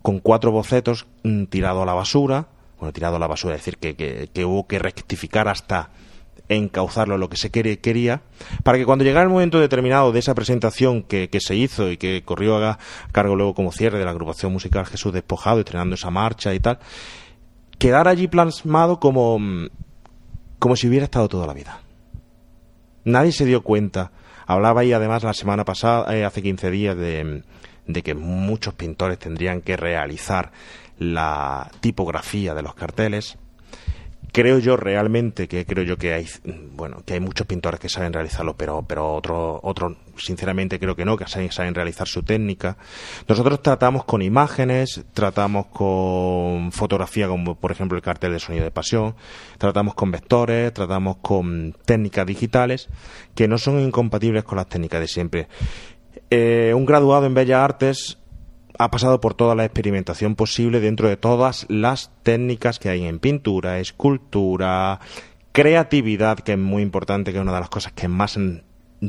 con 0.00 0.20
cuatro 0.20 0.52
bocetos 0.52 1.06
mm, 1.24 1.44
tirado 1.46 1.82
a 1.82 1.86
la 1.86 1.92
basura, 1.94 2.46
bueno, 2.78 2.92
tirado 2.92 3.16
a 3.16 3.18
la 3.18 3.26
basura, 3.26 3.56
es 3.56 3.62
decir, 3.64 3.78
que- 3.78 4.28
que 4.32 4.44
hubo 4.44 4.68
que 4.68 4.78
rectificar 4.78 5.48
hasta 5.48 5.90
encauzarlo 6.50 7.16
lo 7.16 7.28
que 7.28 7.36
se 7.36 7.50
quería, 7.50 8.22
para 8.64 8.76
que 8.76 8.84
cuando 8.84 9.04
llegara 9.04 9.22
el 9.22 9.30
momento 9.30 9.60
determinado 9.60 10.10
de 10.12 10.18
esa 10.18 10.34
presentación 10.34 11.02
que, 11.02 11.28
se 11.40 11.54
hizo 11.54 11.90
y 11.90 11.96
que 11.96 12.22
corrió 12.24 12.56
a 12.56 12.78
cargo 13.12 13.36
luego 13.36 13.54
como 13.54 13.72
cierre 13.72 13.98
de 13.98 14.04
la 14.04 14.10
agrupación 14.10 14.52
musical 14.52 14.84
Jesús 14.84 15.12
Despojado, 15.12 15.60
estrenando 15.60 15.94
esa 15.94 16.10
marcha 16.10 16.52
y 16.52 16.60
tal, 16.60 16.80
quedara 17.78 18.10
allí 18.10 18.26
plasmado 18.26 18.98
como, 18.98 19.38
mm, 19.38 19.68
como 20.58 20.76
si 20.76 20.88
hubiera 20.88 21.04
estado 21.04 21.28
toda 21.28 21.46
la 21.46 21.54
vida. 21.54 21.80
Nadie 23.04 23.32
se 23.32 23.46
dio 23.46 23.62
cuenta. 23.62 24.10
Hablaba 24.46 24.80
ahí 24.80 24.92
además 24.92 25.22
la 25.22 25.32
semana 25.32 25.64
pasada, 25.64 26.14
eh, 26.16 26.24
hace 26.24 26.42
15 26.42 26.70
días, 26.70 26.96
de, 26.96 27.44
de 27.86 28.02
que 28.02 28.14
muchos 28.14 28.74
pintores 28.74 29.18
tendrían 29.18 29.62
que 29.62 29.76
realizar 29.76 30.50
la 30.98 31.70
tipografía 31.80 32.54
de 32.54 32.62
los 32.62 32.74
carteles. 32.74 33.38
Creo 34.32 34.58
yo 34.58 34.76
realmente 34.76 35.48
que 35.48 35.66
creo 35.66 35.84
yo 35.84 35.96
que 35.96 36.14
hay 36.14 36.26
bueno 36.72 37.02
que 37.04 37.14
hay 37.14 37.20
muchos 37.20 37.46
pintores 37.46 37.80
que 37.80 37.88
saben 37.88 38.12
realizarlo, 38.12 38.56
pero 38.56 38.82
pero 38.82 39.14
otros 39.14 39.60
otros 39.62 39.96
sinceramente 40.16 40.78
creo 40.78 40.94
que 40.94 41.04
no, 41.04 41.16
que 41.16 41.26
saben, 41.26 41.50
saben 41.50 41.74
realizar 41.74 42.06
su 42.06 42.22
técnica. 42.22 42.76
Nosotros 43.28 43.62
tratamos 43.62 44.04
con 44.04 44.22
imágenes, 44.22 45.04
tratamos 45.14 45.66
con 45.66 46.72
fotografía, 46.72 47.28
como 47.28 47.54
por 47.54 47.72
ejemplo 47.72 47.96
el 47.96 48.02
cartel 48.02 48.32
de 48.32 48.40
sonido 48.40 48.64
de 48.64 48.70
pasión, 48.70 49.14
tratamos 49.58 49.94
con 49.94 50.10
vectores, 50.10 50.72
tratamos 50.72 51.16
con 51.22 51.74
técnicas 51.84 52.26
digitales 52.26 52.88
que 53.34 53.48
no 53.48 53.58
son 53.58 53.80
incompatibles 53.80 54.44
con 54.44 54.56
las 54.56 54.68
técnicas 54.68 55.00
de 55.00 55.08
siempre. 55.08 55.48
Eh, 56.30 56.72
un 56.74 56.86
graduado 56.86 57.26
en 57.26 57.34
Bellas 57.34 57.58
Artes 57.58 58.19
ha 58.80 58.90
pasado 58.90 59.20
por 59.20 59.34
toda 59.34 59.54
la 59.54 59.66
experimentación 59.66 60.36
posible 60.36 60.80
dentro 60.80 61.06
de 61.06 61.18
todas 61.18 61.66
las 61.68 62.10
técnicas 62.22 62.78
que 62.78 62.88
hay 62.88 63.04
en 63.04 63.18
pintura, 63.18 63.78
escultura, 63.78 65.00
creatividad, 65.52 66.38
que 66.38 66.52
es 66.52 66.58
muy 66.58 66.82
importante, 66.82 67.30
que 67.30 67.36
es 67.36 67.42
una 67.42 67.52
de 67.52 67.60
las 67.60 67.68
cosas 67.68 67.92
que 67.92 68.08
más 68.08 68.38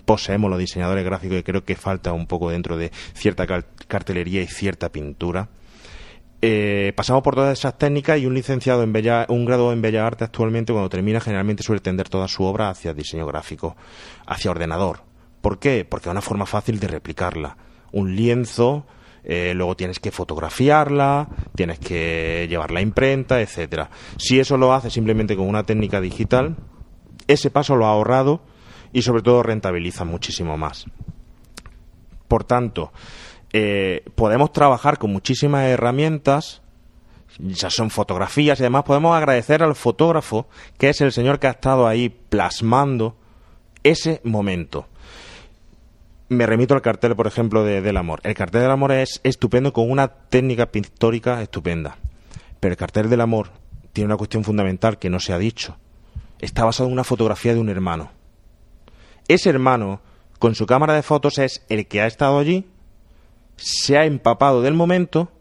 poseemos 0.03 0.49
los 0.49 0.59
diseñadores 0.59 1.05
gráficos 1.05 1.37
y 1.37 1.43
creo 1.43 1.63
que 1.63 1.77
falta 1.77 2.11
un 2.11 2.27
poco 2.27 2.49
dentro 2.49 2.75
de 2.75 2.91
cierta 3.13 3.47
cartelería 3.87 4.41
y 4.41 4.47
cierta 4.47 4.91
pintura. 4.91 5.47
Eh, 6.41 6.91
pasamos 6.97 7.23
por 7.23 7.35
todas 7.35 7.57
esas 7.57 7.77
técnicas 7.77 8.19
y 8.19 8.25
un 8.25 8.33
licenciado 8.33 8.83
en 8.83 8.91
Bella, 8.91 9.25
un 9.29 9.45
graduado 9.45 9.71
en 9.71 9.81
Bellas 9.81 10.05
Artes 10.05 10.25
actualmente 10.25 10.73
cuando 10.73 10.89
termina 10.89 11.21
generalmente 11.21 11.63
suele 11.63 11.79
tender 11.79 12.09
toda 12.09 12.27
su 12.27 12.43
obra 12.43 12.69
hacia 12.69 12.93
diseño 12.93 13.25
gráfico, 13.25 13.77
hacia 14.25 14.51
ordenador. 14.51 15.03
¿Por 15.39 15.59
qué? 15.59 15.85
Porque 15.85 16.09
es 16.09 16.11
una 16.11 16.21
forma 16.21 16.45
fácil 16.45 16.77
de 16.77 16.89
replicarla. 16.89 17.55
Un 17.93 18.17
lienzo, 18.17 18.85
eh, 19.23 19.53
luego 19.55 19.75
tienes 19.75 19.99
que 19.99 20.11
fotografiarla, 20.11 21.27
tienes 21.55 21.79
que 21.79 22.47
llevarla 22.49 22.79
a 22.79 22.83
imprenta, 22.83 23.41
etcétera. 23.41 23.89
Si 24.17 24.39
eso 24.39 24.57
lo 24.57 24.73
hace 24.73 24.89
simplemente 24.89 25.35
con 25.35 25.47
una 25.47 25.63
técnica 25.63 26.01
digital, 26.01 26.55
ese 27.27 27.51
paso 27.51 27.75
lo 27.75 27.85
ha 27.85 27.91
ahorrado 27.91 28.41
y 28.93 29.03
sobre 29.03 29.21
todo 29.21 29.43
rentabiliza 29.43 30.05
muchísimo 30.05 30.57
más. 30.57 30.85
Por 32.27 32.43
tanto, 32.43 32.91
eh, 33.53 34.03
podemos 34.15 34.51
trabajar 34.51 34.97
con 34.97 35.11
muchísimas 35.11 35.65
herramientas, 35.65 36.61
ya 37.37 37.69
son 37.69 37.89
fotografías 37.89 38.59
y 38.59 38.63
además 38.63 38.83
podemos 38.83 39.15
agradecer 39.15 39.63
al 39.63 39.75
fotógrafo, 39.75 40.47
que 40.77 40.89
es 40.89 41.01
el 41.01 41.11
señor 41.11 41.39
que 41.39 41.47
ha 41.47 41.51
estado 41.51 41.87
ahí 41.87 42.09
plasmando 42.09 43.15
ese 43.83 44.21
momento. 44.23 44.87
Me 46.31 46.45
remito 46.45 46.73
al 46.73 46.81
cartel, 46.81 47.13
por 47.13 47.27
ejemplo, 47.27 47.65
de, 47.65 47.81
del 47.81 47.97
amor. 47.97 48.21
El 48.23 48.35
cartel 48.35 48.61
del 48.61 48.71
amor 48.71 48.93
es 48.93 49.19
estupendo 49.25 49.73
con 49.73 49.91
una 49.91 50.07
técnica 50.07 50.67
pictórica 50.67 51.41
estupenda. 51.41 51.97
Pero 52.61 52.71
el 52.71 52.77
cartel 52.77 53.09
del 53.09 53.19
amor 53.19 53.49
tiene 53.91 54.05
una 54.05 54.15
cuestión 54.15 54.45
fundamental 54.45 54.97
que 54.97 55.09
no 55.09 55.19
se 55.19 55.33
ha 55.33 55.37
dicho. 55.37 55.75
está 56.39 56.63
basado 56.63 56.87
en 56.87 56.93
una 56.93 57.03
fotografía 57.03 57.53
de 57.53 57.59
un 57.59 57.67
hermano. 57.67 58.11
Ese 59.27 59.49
hermano, 59.49 59.99
con 60.39 60.55
su 60.55 60.65
cámara 60.65 60.93
de 60.93 61.03
fotos, 61.03 61.37
es 61.37 61.65
el 61.67 61.85
que 61.85 61.99
ha 61.99 62.07
estado 62.07 62.39
allí, 62.39 62.65
se 63.57 63.97
ha 63.97 64.05
empapado 64.05 64.61
del 64.61 64.73
momento, 64.73 65.33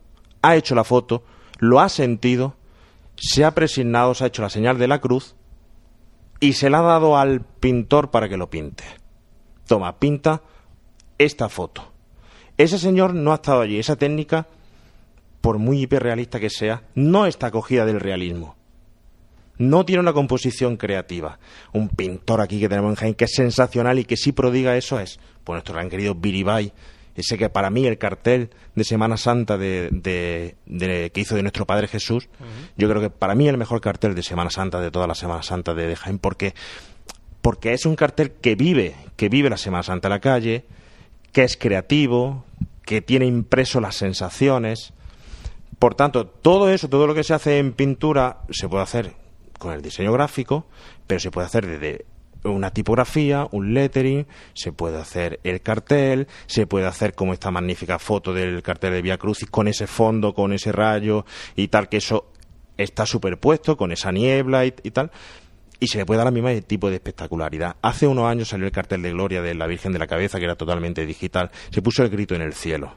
ha 0.43 0.57
hecho 0.57 0.75
la 0.75 0.83
foto, 0.83 1.23
lo 1.61 1.79
ha 1.79 1.89
sentido, 1.89 2.57
se 3.15 3.45
ha 3.45 3.53
presignado, 3.53 4.13
se 4.15 4.25
ha 4.25 4.27
hecho 4.27 4.43
la 4.43 4.51
señal 4.51 4.77
de 4.77 4.89
la 4.89 5.01
cruz 5.01 5.37
y 6.41 6.55
se 6.55 6.69
la 6.69 6.81
ha 6.81 6.83
dado 6.83 7.17
al 7.17 7.43
pintor 7.43 8.11
para 8.11 8.29
que 8.29 8.37
lo 8.37 8.51
pinte. 8.51 8.83
Toma, 9.69 10.01
pinta 10.01 10.43
esta 11.21 11.51
foto. 11.51 11.93
Ese 12.57 12.79
señor 12.79 13.15
no 13.15 13.33
ha 13.33 13.37
estado 13.37 13.61
allí. 13.61 13.79
Esa 13.79 13.97
técnica, 13.97 14.47
por 15.43 15.59
muy 15.59 15.83
hiperrealista 15.83 16.41
que 16.41 16.49
sea, 16.49 16.83
no 16.95 17.27
está 17.27 17.51
cogida 17.51 17.85
del 17.85 18.01
realismo. 18.01 18.57
No 19.59 19.85
tiene 19.85 20.01
una 20.01 20.15
composición 20.15 20.79
creativa. 20.79 21.39
Un 21.75 21.91
pintor 21.91 22.41
aquí 22.41 22.59
que 22.59 22.71
tenemos 22.71 22.91
en 22.91 22.97
Jaén 22.97 23.15
que 23.15 23.27
es 23.27 23.33
sensacional 23.35 23.99
y 23.99 24.05
que 24.05 24.17
sí 24.17 24.33
prodiga 24.33 24.77
eso 24.79 24.99
es, 24.99 25.21
pues 25.45 25.57
nuestro 25.57 25.75
gran 25.75 25.91
querido 25.91 26.15
Biribay, 26.15 26.73
ese 27.15 27.37
que 27.37 27.51
para 27.51 27.69
mí 27.69 27.87
el 27.87 27.99
cartel 27.99 28.49
de 28.75 28.85
Semana 28.85 29.19
Santa 29.19 29.59
de, 29.59 29.91
de, 29.91 31.11
que 31.13 31.21
hizo 31.21 31.35
de 31.35 31.43
nuestro 31.43 31.67
Padre 31.67 31.87
Jesús, 31.87 32.31
yo 32.79 32.89
creo 32.89 33.03
que 33.03 33.11
para 33.11 33.35
mí 33.35 33.47
el 33.47 33.59
mejor 33.59 33.83
cartel 33.83 34.15
de 34.15 34.23
Semana 34.23 34.49
Santa 34.49 34.81
de 34.81 34.91
toda 34.91 35.07
la 35.07 35.15
Semana 35.15 35.43
Santa 35.43 35.75
de, 35.75 35.95
Jaén, 35.95 36.19
porque, 36.19 36.55
porque 37.43 37.75
es 37.75 37.85
un 37.85 37.97
cartel 37.97 38.33
que 38.33 38.55
vive, 38.55 38.95
que 39.17 39.29
vive 39.29 39.51
la 39.51 39.59
Semana 39.59 39.83
Santa 39.83 40.09
en 40.09 40.13
la 40.13 40.21
calle, 40.21 40.65
que 41.33 41.45
es 41.45 41.57
creativo, 41.57 42.45
que 42.85 43.03
tiene 43.03 43.27
impreso 43.27 43.81
las 43.81 43.97
sensaciones. 43.97 44.93
Por 45.79 45.95
tanto, 45.95 46.27
todo 46.27 46.71
eso, 46.71 46.89
todo 46.89 47.07
lo 47.07 47.15
que 47.15 47.25
se 47.25 47.35
hace 47.35 47.59
en 47.59 47.73
pintura, 47.73 48.39
se 48.51 48.69
puede 48.69 48.83
hacer 48.83 49.15
con 49.59 49.73
el 49.73 49.83
diseño 49.83 50.13
gráfico, 50.13 50.67
pero 51.07 51.21
se 51.21 51.31
puede 51.31 51.47
hacer 51.47 51.67
desde 51.67 52.07
una 52.45 52.71
tipografía, 52.71 53.47
un 53.51 53.75
lettering, 53.75 54.27
se 54.55 54.73
puede 54.73 54.99
hacer 54.99 55.41
el 55.45 55.61
cartel, 55.61 56.27
se 56.47 56.67
puede 56.67 56.87
hacer 56.87 57.15
como 57.15 57.33
esta 57.33 57.51
magnífica 57.51 57.99
foto 57.99 58.33
del 58.33 58.63
cartel 58.63 58.93
de 58.93 59.03
Via 59.03 59.19
Crucis 59.19 59.51
con 59.51 59.69
ese 59.69 59.87
fondo, 59.87 60.35
con 60.35 60.53
ese 60.53 60.73
rayo 60.73 61.25
y 61.55 61.69
tal, 61.69 61.89
que 61.89 61.99
eso 61.99 62.31
está 62.77 63.05
superpuesto 63.07 63.77
con 63.77 63.93
esa 63.93 64.11
niebla 64.11 64.65
y, 64.65 64.73
tal. 64.73 65.11
Y 65.81 65.87
se 65.87 65.99
le 65.99 66.07
puede 66.07 66.19
dar 66.19 66.27
la 66.27 66.31
misma 66.31 66.53
tipo 66.61 66.91
de 66.91 66.97
espectacularidad. 66.97 67.77
Hace 67.81 68.07
unos 68.07 68.27
años 68.27 68.49
salió 68.49 68.67
el 68.67 68.73
cartel 68.73 69.01
de 69.01 69.11
Gloria 69.13 69.41
de 69.41 69.55
la 69.55 69.67
Virgen 69.67 69.93
de 69.93 69.99
la 69.99 70.07
Cabeza, 70.07 70.39
que 70.39 70.45
era 70.45 70.55
totalmente 70.55 71.07
digital. 71.07 71.51
Se 71.71 71.81
puso 71.81 72.03
el 72.03 72.11
grito 72.11 72.35
en 72.35 72.43
el 72.43 72.53
cielo. 72.53 72.95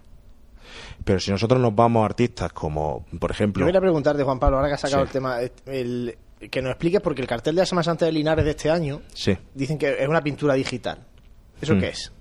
Pero 1.03 1.19
si 1.19 1.31
nosotros 1.31 1.59
nos 1.61 1.73
vamos 1.73 2.03
a 2.03 2.05
artistas 2.05 2.51
como, 2.51 3.05
por 3.19 3.31
ejemplo... 3.31 3.61
Yo 3.61 3.71
voy 3.71 3.77
a 3.77 3.81
preguntarte, 3.81 4.23
Juan 4.23 4.39
Pablo, 4.39 4.57
ahora 4.57 4.69
que 4.69 4.75
has 4.75 4.81
sacado 4.81 5.03
el 5.03 5.09
tema, 5.09 5.37
el, 5.65 6.17
que 6.51 6.61
nos 6.61 6.71
expliques, 6.71 7.01
porque 7.01 7.21
el 7.21 7.27
cartel 7.27 7.55
de 7.55 7.61
la 7.61 7.65
Semana 7.65 7.83
Santa 7.83 8.05
de 8.05 8.11
Linares 8.11 8.45
de 8.45 8.51
este 8.51 8.69
año 8.69 9.01
sí. 9.13 9.37
dicen 9.53 9.77
que 9.77 10.03
es 10.03 10.07
una 10.07 10.21
pintura 10.21 10.53
digital. 10.53 10.99
¿Eso 11.61 11.75
mm. 11.75 11.79
qué 11.79 11.87
es? 11.87 12.11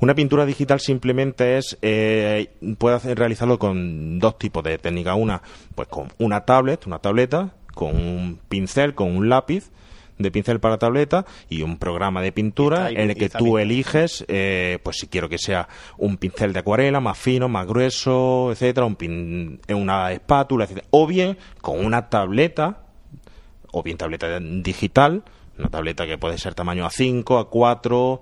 Una 0.00 0.14
pintura 0.14 0.44
digital 0.44 0.80
simplemente 0.80 1.56
es, 1.56 1.78
eh, 1.80 2.50
puede 2.78 2.96
hacer, 2.96 3.18
realizarlo 3.18 3.58
con 3.58 4.18
dos 4.18 4.38
tipos 4.38 4.62
de 4.62 4.76
técnica. 4.78 5.14
Una, 5.14 5.40
pues 5.74 5.88
con 5.88 6.08
una 6.18 6.44
tablet, 6.44 6.86
una 6.86 6.98
tableta, 6.98 7.54
con 7.74 7.96
un 7.96 8.38
pincel, 8.48 8.94
con 8.94 9.16
un 9.16 9.28
lápiz 9.28 9.70
de 10.18 10.30
pincel 10.30 10.60
para 10.60 10.78
tableta 10.78 11.24
y 11.48 11.62
un 11.62 11.78
programa 11.78 12.22
de 12.22 12.32
pintura 12.32 12.90
en 12.90 13.10
el 13.10 13.16
que 13.16 13.28
tú 13.28 13.58
eliges, 13.58 14.24
eh, 14.28 14.78
pues 14.82 14.98
si 14.98 15.08
quiero 15.08 15.28
que 15.28 15.38
sea 15.38 15.68
un 15.98 16.16
pincel 16.16 16.52
de 16.52 16.60
acuarela 16.60 17.00
más 17.00 17.18
fino, 17.18 17.48
más 17.48 17.66
grueso, 17.66 18.52
etcétera, 18.52 18.86
un 18.86 19.60
una 19.68 20.12
espátula, 20.12 20.64
etcétera, 20.64 20.86
o 20.90 21.06
bien 21.06 21.36
con 21.60 21.84
una 21.84 22.08
tableta 22.08 22.82
o 23.72 23.82
bien 23.82 23.96
tableta 23.96 24.38
digital, 24.38 25.24
una 25.58 25.68
tableta 25.68 26.06
que 26.06 26.18
puede 26.18 26.38
ser 26.38 26.54
tamaño 26.54 26.86
A5, 26.86 27.24
A4, 27.24 28.20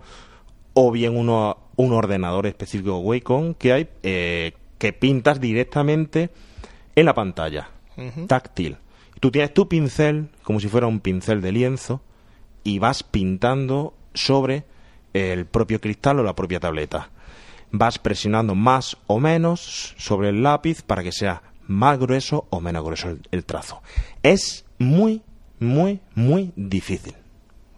o 0.74 0.90
bien 0.92 1.16
uno, 1.16 1.58
un 1.76 1.92
ordenador 1.92 2.46
específico 2.46 2.98
Wacom 2.98 3.54
que 3.54 3.72
hay 3.72 3.88
eh, 4.02 4.52
que 4.78 4.92
pintas 4.92 5.40
directamente 5.40 6.30
en 6.94 7.06
la 7.06 7.14
pantalla, 7.14 7.68
táctil. 8.26 8.78
Tú 9.20 9.30
tienes 9.30 9.52
tu 9.52 9.68
pincel 9.68 10.30
como 10.42 10.60
si 10.60 10.68
fuera 10.68 10.86
un 10.86 11.00
pincel 11.00 11.42
de 11.42 11.52
lienzo 11.52 12.00
y 12.64 12.78
vas 12.78 13.02
pintando 13.02 13.94
sobre 14.14 14.64
el 15.12 15.46
propio 15.46 15.80
cristal 15.80 16.18
o 16.18 16.22
la 16.22 16.34
propia 16.34 16.60
tableta. 16.60 17.10
Vas 17.70 17.98
presionando 17.98 18.54
más 18.54 18.96
o 19.06 19.20
menos 19.20 19.94
sobre 19.98 20.30
el 20.30 20.42
lápiz 20.42 20.82
para 20.82 21.02
que 21.02 21.12
sea 21.12 21.42
más 21.66 21.98
grueso 21.98 22.46
o 22.50 22.60
menos 22.60 22.82
grueso 22.82 23.16
el 23.30 23.44
trazo. 23.44 23.82
Es 24.22 24.64
muy, 24.78 25.22
muy, 25.58 26.00
muy 26.14 26.52
difícil. 26.56 27.14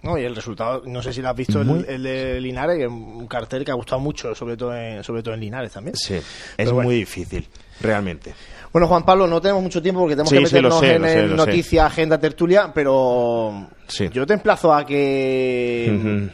No, 0.03 0.19
y 0.19 0.25
el 0.25 0.35
resultado, 0.35 0.83
no 0.85 1.01
sé 1.01 1.13
si 1.13 1.23
lo 1.23 1.29
has 1.29 1.37
visto, 1.37 1.61
el, 1.61 2.03
de 2.03 2.41
Linares, 2.41 2.77
que 2.77 2.85
es 2.85 2.91
un 2.91 3.27
cartel 3.29 3.65
que 3.65 3.71
ha 3.71 3.75
gustado 3.75 4.01
mucho, 4.01 4.35
sobre 4.35 4.57
todo 4.57 4.77
en, 4.77 5.05
sobre 5.05 5.23
todo 5.23 5.35
en 5.35 5.41
Linares 5.41 5.73
también. 5.73 5.97
Sí, 5.97 6.19
es 6.57 6.73
muy 6.73 6.97
difícil, 6.97 7.47
realmente. 7.81 8.35
Bueno, 8.73 8.89
Juan 8.89 9.05
Pablo, 9.05 9.27
no 9.27 9.41
tenemos 9.41 9.63
mucho 9.63 9.81
tiempo 9.81 10.01
porque 10.01 10.17
tenemos 10.17 10.33
que 10.33 10.41
meternos 10.41 10.83
en 10.83 11.37
noticia, 11.37 11.87
agenda, 11.87 12.19
tertulia, 12.19 12.73
pero 12.75 13.69
yo 14.11 14.27
te 14.27 14.35
emplazo 14.35 14.75
a 14.75 14.85
que 14.85 16.31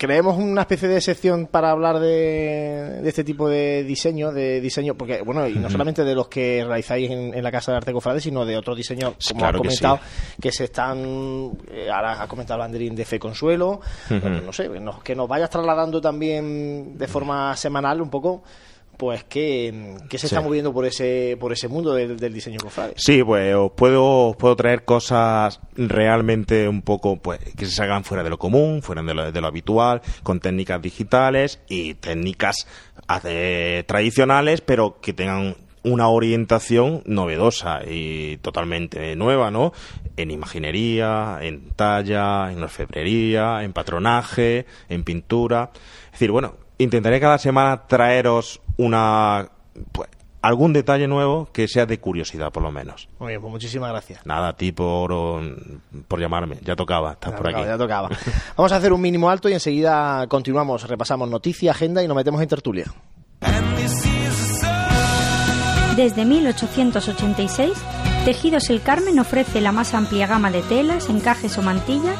creemos 0.00 0.38
una 0.38 0.62
especie 0.62 0.88
de 0.88 0.98
sección 1.02 1.46
para 1.46 1.70
hablar 1.70 2.00
de, 2.00 3.06
este 3.06 3.22
tipo 3.22 3.50
de 3.50 3.84
diseño, 3.84 4.32
de 4.32 4.58
diseño, 4.62 4.94
porque, 4.94 5.20
bueno, 5.20 5.46
y 5.46 5.56
no 5.56 5.68
solamente 5.68 6.04
de 6.04 6.14
los 6.14 6.26
que 6.26 6.64
realizáis 6.64 7.10
en, 7.10 7.42
la 7.42 7.52
Casa 7.52 7.72
de 7.72 7.76
Arte 7.76 7.92
Cofrade, 7.92 8.18
sino 8.18 8.46
de 8.46 8.56
otros 8.56 8.78
diseños, 8.78 9.12
como 9.30 9.44
ha 9.44 9.52
comentado, 9.52 10.00
que, 10.40 10.50
se 10.52 10.64
están, 10.64 11.52
eh, 11.70 11.90
ahora 11.92 12.22
ha 12.22 12.26
comentado 12.26 12.58
Banderín 12.60 12.94
de 12.94 13.04
Fe 13.04 13.18
Consuelo, 13.18 13.82
no 14.08 14.52
sé, 14.54 14.70
que 15.04 15.14
nos 15.14 15.28
vayas 15.28 15.50
trasladando 15.50 16.00
también 16.00 16.96
de 16.96 17.06
forma 17.06 17.54
semanal 17.54 18.00
un 18.00 18.08
poco 18.08 18.42
pues 19.00 19.24
que, 19.24 19.72
se 20.10 20.26
está 20.26 20.42
moviendo 20.42 20.74
por 20.74 20.84
ese 20.84 21.38
por 21.40 21.54
ese 21.54 21.68
mundo 21.68 21.94
del, 21.94 22.34
diseño 22.34 22.58
cofrade. 22.62 22.92
Sí, 22.98 23.24
pues 23.24 23.54
os 23.54 23.72
puedo, 23.72 24.36
puedo 24.38 24.54
traer 24.56 24.84
cosas 24.84 25.58
realmente 25.74 26.68
un 26.68 26.82
poco 26.82 27.16
pues 27.16 27.40
que 27.56 27.64
se 27.64 27.72
salgan 27.72 28.04
fuera 28.04 28.22
de 28.22 28.28
lo 28.28 28.38
común, 28.38 28.82
fuera 28.82 29.02
de 29.02 29.40
lo, 29.40 29.46
habitual, 29.46 30.02
con 30.22 30.38
técnicas 30.38 30.82
digitales 30.82 31.60
y 31.66 31.94
técnicas 31.94 32.66
eh, 33.24 33.84
tradicionales, 33.86 34.60
pero 34.60 35.00
que 35.00 35.14
tengan 35.14 35.56
una 35.82 36.08
orientación 36.08 37.02
novedosa 37.06 37.80
y 37.88 38.36
totalmente 38.42 39.16
nueva, 39.16 39.50
¿no? 39.50 39.72
En 40.18 40.30
imaginería, 40.30 41.38
en 41.40 41.70
talla, 41.70 42.52
en 42.52 42.62
orfebrería, 42.62 43.64
en 43.64 43.72
patronaje, 43.72 44.66
en 44.90 45.04
pintura. 45.04 45.70
Es 46.04 46.12
decir, 46.12 46.32
bueno, 46.32 46.56
intentaré 46.80 47.20
cada 47.20 47.38
semana 47.38 47.86
traeros 47.86 48.60
una 48.80 49.50
pues, 49.92 50.08
algún 50.42 50.72
detalle 50.72 51.06
nuevo 51.06 51.48
que 51.52 51.68
sea 51.68 51.84
de 51.84 52.00
curiosidad, 52.00 52.50
por 52.50 52.62
lo 52.62 52.72
menos. 52.72 53.08
Muy 53.18 53.28
bien, 53.28 53.40
pues 53.40 53.52
muchísimas 53.52 53.90
gracias. 53.90 54.24
Nada, 54.24 54.48
a 54.48 54.56
ti 54.56 54.72
por, 54.72 55.12
por 56.08 56.20
llamarme. 56.20 56.58
Ya 56.62 56.76
tocaba, 56.76 57.12
estás 57.12 57.34
por 57.34 57.48
aquí. 57.48 57.62
Ya 57.62 57.76
tocaba. 57.76 58.08
Vamos 58.56 58.72
a 58.72 58.76
hacer 58.76 58.92
un 58.92 59.00
mínimo 59.00 59.28
alto 59.28 59.48
y 59.48 59.52
enseguida 59.52 60.26
continuamos, 60.28 60.88
repasamos 60.88 61.28
noticia, 61.28 61.72
agenda 61.72 62.02
y 62.02 62.08
nos 62.08 62.16
metemos 62.16 62.40
en 62.40 62.48
tertulia. 62.48 62.86
Desde 65.96 66.24
1886, 66.24 67.72
Tejidos 68.24 68.70
El 68.70 68.80
Carmen 68.80 69.18
ofrece 69.18 69.60
la 69.60 69.72
más 69.72 69.92
amplia 69.92 70.26
gama 70.26 70.50
de 70.50 70.62
telas, 70.62 71.10
encajes 71.10 71.58
o 71.58 71.62
mantillas 71.62 72.16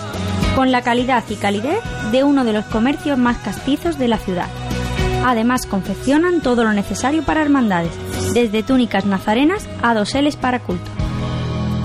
con 0.54 0.72
la 0.72 0.82
calidad 0.82 1.24
y 1.30 1.36
calidez 1.36 1.80
de 2.10 2.24
uno 2.24 2.44
de 2.44 2.52
los 2.52 2.66
comercios 2.66 3.16
más 3.16 3.38
castizos 3.38 3.96
de 3.98 4.08
la 4.08 4.18
ciudad 4.18 4.48
Además, 5.24 5.66
confeccionan 5.66 6.40
todo 6.40 6.64
lo 6.64 6.72
necesario 6.72 7.24
para 7.24 7.42
hermandades, 7.42 7.92
desde 8.34 8.62
túnicas 8.62 9.04
nazarenas 9.04 9.68
a 9.82 9.94
doseles 9.94 10.36
para 10.36 10.60
culto. 10.60 10.90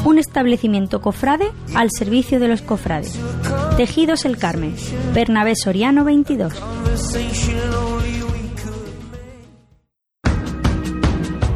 Un 0.05 0.19
establecimiento 0.19 1.01
cofrade 1.01 1.51
al 1.73 1.89
servicio 1.91 2.39
de 2.39 2.47
los 2.47 2.61
cofrades. 2.61 3.17
Tejidos 3.77 4.25
El 4.25 4.37
Carmen, 4.37 4.75
Bernabé 5.13 5.53
Soriano 5.55 6.03
22. 6.03 6.53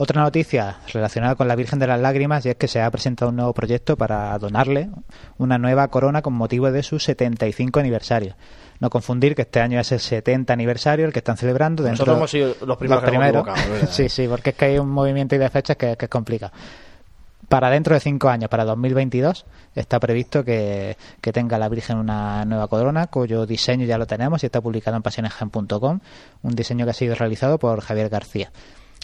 Otra 0.00 0.22
noticia 0.22 0.78
relacionada 0.92 1.34
con 1.34 1.48
la 1.48 1.56
Virgen 1.56 1.80
de 1.80 1.88
las 1.88 2.00
Lágrimas 2.00 2.46
y 2.46 2.50
es 2.50 2.56
que 2.56 2.68
se 2.68 2.80
ha 2.80 2.88
presentado 2.88 3.30
un 3.30 3.36
nuevo 3.36 3.52
proyecto 3.52 3.96
para 3.96 4.38
donarle 4.38 4.90
una 5.38 5.58
nueva 5.58 5.88
corona 5.88 6.22
con 6.22 6.34
motivo 6.34 6.70
de 6.70 6.84
su 6.84 7.00
75 7.00 7.80
aniversario. 7.80 8.36
No 8.80 8.90
confundir 8.90 9.34
que 9.34 9.42
este 9.42 9.60
año 9.60 9.80
es 9.80 9.90
el 9.92 10.00
70 10.00 10.52
aniversario 10.52 11.06
el 11.06 11.12
que 11.12 11.18
están 11.18 11.36
celebrando. 11.36 11.82
Dentro 11.82 12.06
Nosotros 12.06 12.16
hemos 12.16 12.30
sido 12.54 12.66
los 12.66 12.76
primeros 12.76 13.02
sí, 13.90 14.08
sí, 14.08 14.28
porque 14.28 14.50
es 14.50 14.56
que 14.56 14.64
hay 14.66 14.78
un 14.78 14.88
movimiento 14.88 15.34
y 15.34 15.38
de 15.38 15.50
fechas 15.50 15.76
que, 15.76 15.96
que 15.96 16.04
es 16.04 16.10
complicado. 16.10 16.52
Para 17.48 17.70
dentro 17.70 17.94
de 17.94 18.00
cinco 18.00 18.28
años, 18.28 18.50
para 18.50 18.64
2022, 18.66 19.46
está 19.74 19.98
previsto 19.98 20.44
que, 20.44 20.98
que 21.22 21.32
tenga 21.32 21.58
la 21.58 21.70
Virgen 21.70 21.96
una 21.96 22.44
nueva 22.44 22.68
corona, 22.68 23.06
cuyo 23.06 23.46
diseño 23.46 23.86
ya 23.86 23.96
lo 23.96 24.06
tenemos 24.06 24.42
y 24.42 24.46
está 24.46 24.60
publicado 24.60 24.98
en 24.98 25.02
pasionesgen.com, 25.02 26.00
un 26.42 26.54
diseño 26.54 26.84
que 26.84 26.90
ha 26.90 26.94
sido 26.94 27.14
realizado 27.14 27.58
por 27.58 27.80
Javier 27.80 28.10
García. 28.10 28.52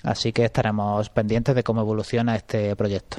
Así 0.02 0.34
que 0.34 0.44
estaremos 0.44 1.08
pendientes 1.08 1.54
de 1.54 1.62
cómo 1.62 1.80
evoluciona 1.80 2.36
este 2.36 2.76
proyecto. 2.76 3.16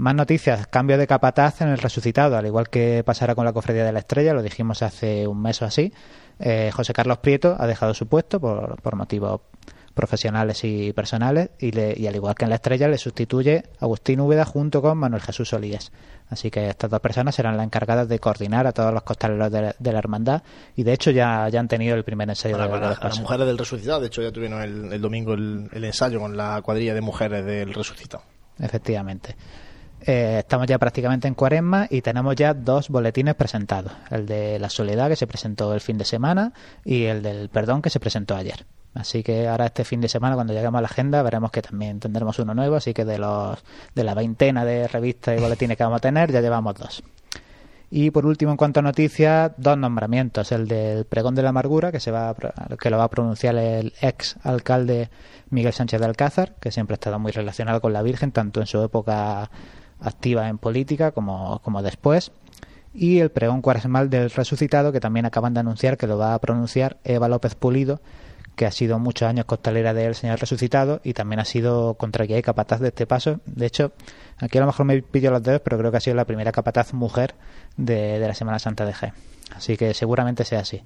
Más 0.00 0.14
noticias, 0.14 0.66
cambio 0.66 0.96
de 0.96 1.06
capataz 1.06 1.60
en 1.60 1.68
el 1.68 1.76
resucitado, 1.76 2.38
al 2.38 2.46
igual 2.46 2.70
que 2.70 3.04
pasará 3.04 3.34
con 3.34 3.44
la 3.44 3.52
Cofradía 3.52 3.84
de 3.84 3.92
la 3.92 3.98
Estrella, 3.98 4.32
lo 4.32 4.42
dijimos 4.42 4.82
hace 4.82 5.26
un 5.26 5.42
mes 5.42 5.60
o 5.60 5.66
así. 5.66 5.92
Eh, 6.38 6.70
José 6.72 6.94
Carlos 6.94 7.18
Prieto 7.18 7.54
ha 7.58 7.66
dejado 7.66 7.92
su 7.92 8.06
puesto 8.06 8.40
por, 8.40 8.80
por 8.80 8.96
motivos 8.96 9.42
profesionales 9.92 10.64
y 10.64 10.94
personales 10.94 11.50
y, 11.58 11.72
le, 11.72 11.92
y, 11.94 12.06
al 12.06 12.16
igual 12.16 12.34
que 12.34 12.44
en 12.44 12.48
la 12.48 12.54
Estrella 12.54 12.88
le 12.88 12.96
sustituye 12.96 13.64
Agustín 13.78 14.20
Úbeda 14.20 14.46
junto 14.46 14.80
con 14.80 14.96
Manuel 14.96 15.20
Jesús 15.20 15.50
Solíes. 15.50 15.92
Así 16.30 16.50
que 16.50 16.70
estas 16.70 16.88
dos 16.88 17.00
personas 17.00 17.34
serán 17.34 17.58
las 17.58 17.66
encargadas 17.66 18.08
de 18.08 18.18
coordinar 18.18 18.66
a 18.66 18.72
todos 18.72 18.94
los 18.94 19.02
costaleros 19.02 19.52
de, 19.52 19.74
de 19.78 19.92
la 19.92 19.98
hermandad 19.98 20.42
y 20.76 20.82
de 20.82 20.94
hecho 20.94 21.10
ya, 21.10 21.46
ya 21.50 21.60
han 21.60 21.68
tenido 21.68 21.94
el 21.94 22.04
primer 22.04 22.26
ensayo 22.30 22.56
para, 22.56 22.72
de, 22.72 22.80
para 22.80 22.94
de 22.94 23.04
las 23.04 23.20
mujeres 23.20 23.46
del 23.46 23.58
resucitado, 23.58 24.00
de 24.00 24.06
hecho 24.06 24.22
ya 24.22 24.32
tuvieron 24.32 24.62
el, 24.62 24.94
el 24.94 25.00
domingo 25.02 25.34
el, 25.34 25.68
el 25.70 25.84
ensayo 25.84 26.20
con 26.20 26.38
la 26.38 26.62
cuadrilla 26.62 26.94
de 26.94 27.02
mujeres 27.02 27.44
del 27.44 27.74
resucitado. 27.74 28.22
Efectivamente. 28.58 29.36
Eh, 30.06 30.38
estamos 30.38 30.66
ya 30.66 30.78
prácticamente 30.78 31.28
en 31.28 31.34
cuaresma 31.34 31.86
y 31.90 32.00
tenemos 32.00 32.34
ya 32.34 32.54
dos 32.54 32.88
boletines 32.88 33.34
presentados. 33.34 33.92
El 34.10 34.26
de 34.26 34.58
la 34.58 34.70
soledad 34.70 35.08
que 35.08 35.16
se 35.16 35.26
presentó 35.26 35.74
el 35.74 35.80
fin 35.80 35.98
de 35.98 36.04
semana 36.04 36.52
y 36.84 37.04
el 37.04 37.22
del 37.22 37.48
perdón 37.48 37.82
que 37.82 37.90
se 37.90 38.00
presentó 38.00 38.34
ayer. 38.34 38.64
Así 38.94 39.22
que 39.22 39.46
ahora 39.46 39.66
este 39.66 39.84
fin 39.84 40.00
de 40.00 40.08
semana 40.08 40.34
cuando 40.34 40.52
lleguemos 40.52 40.78
a 40.78 40.82
la 40.82 40.88
agenda 40.88 41.22
veremos 41.22 41.50
que 41.52 41.62
también 41.62 42.00
tendremos 42.00 42.38
uno 42.40 42.54
nuevo, 42.54 42.76
así 42.76 42.92
que 42.92 43.04
de 43.04 43.18
los 43.18 43.62
de 43.94 44.02
la 44.02 44.14
veintena 44.14 44.64
de 44.64 44.88
revistas 44.88 45.38
y 45.38 45.40
boletines 45.40 45.76
que 45.76 45.84
vamos 45.84 45.98
a 45.98 46.00
tener 46.00 46.32
ya 46.32 46.40
llevamos 46.40 46.74
dos. 46.74 47.02
Y 47.92 48.12
por 48.12 48.24
último, 48.24 48.52
en 48.52 48.56
cuanto 48.56 48.78
a 48.78 48.82
noticias, 48.84 49.50
dos 49.56 49.76
nombramientos. 49.76 50.52
El 50.52 50.68
del 50.68 51.04
pregón 51.06 51.34
de 51.34 51.42
la 51.42 51.48
amargura, 51.48 51.90
que, 51.90 51.98
se 51.98 52.12
va 52.12 52.30
a, 52.30 52.36
que 52.80 52.88
lo 52.88 52.98
va 52.98 53.04
a 53.04 53.10
pronunciar 53.10 53.56
el 53.56 53.92
ex 54.00 54.36
alcalde 54.44 55.10
Miguel 55.50 55.72
Sánchez 55.72 55.98
de 55.98 56.06
Alcázar, 56.06 56.54
que 56.60 56.70
siempre 56.70 56.94
ha 56.94 56.98
estado 56.98 57.18
muy 57.18 57.32
relacionado 57.32 57.80
con 57.80 57.92
la 57.92 58.02
Virgen, 58.02 58.30
tanto 58.30 58.60
en 58.60 58.68
su 58.68 58.80
época 58.80 59.50
activa 60.00 60.48
en 60.48 60.58
política 60.58 61.12
como, 61.12 61.60
como 61.60 61.82
después. 61.82 62.32
Y 62.92 63.20
el 63.20 63.30
pregón 63.30 63.62
cuaresmal 63.62 64.10
del 64.10 64.30
resucitado, 64.30 64.92
que 64.92 65.00
también 65.00 65.26
acaban 65.26 65.54
de 65.54 65.60
anunciar 65.60 65.96
que 65.96 66.06
lo 66.06 66.18
va 66.18 66.34
a 66.34 66.38
pronunciar 66.40 66.98
Eva 67.04 67.28
López 67.28 67.54
Pulido, 67.54 68.00
que 68.56 68.66
ha 68.66 68.72
sido 68.72 68.98
muchos 68.98 69.28
años 69.28 69.46
costalera 69.46 69.94
del 69.94 70.14
Señor 70.14 70.40
Resucitado 70.40 71.00
y 71.04 71.14
también 71.14 71.40
ha 71.40 71.44
sido 71.44 71.94
contraguía 71.94 72.38
y 72.38 72.42
capataz 72.42 72.80
de 72.80 72.88
este 72.88 73.06
paso. 73.06 73.40
De 73.46 73.66
hecho, 73.66 73.92
aquí 74.38 74.58
a 74.58 74.60
lo 74.62 74.66
mejor 74.66 74.86
me 74.86 75.00
pillo 75.02 75.30
los 75.30 75.42
dedos, 75.42 75.62
pero 75.62 75.78
creo 75.78 75.90
que 75.90 75.96
ha 75.98 76.00
sido 76.00 76.16
la 76.16 76.24
primera 76.24 76.52
capataz 76.52 76.92
mujer 76.92 77.34
de, 77.76 78.18
de 78.18 78.26
la 78.26 78.34
Semana 78.34 78.58
Santa 78.58 78.84
de 78.84 78.92
G. 78.92 79.12
Así 79.54 79.76
que 79.76 79.94
seguramente 79.94 80.44
sea 80.44 80.60
así. 80.60 80.82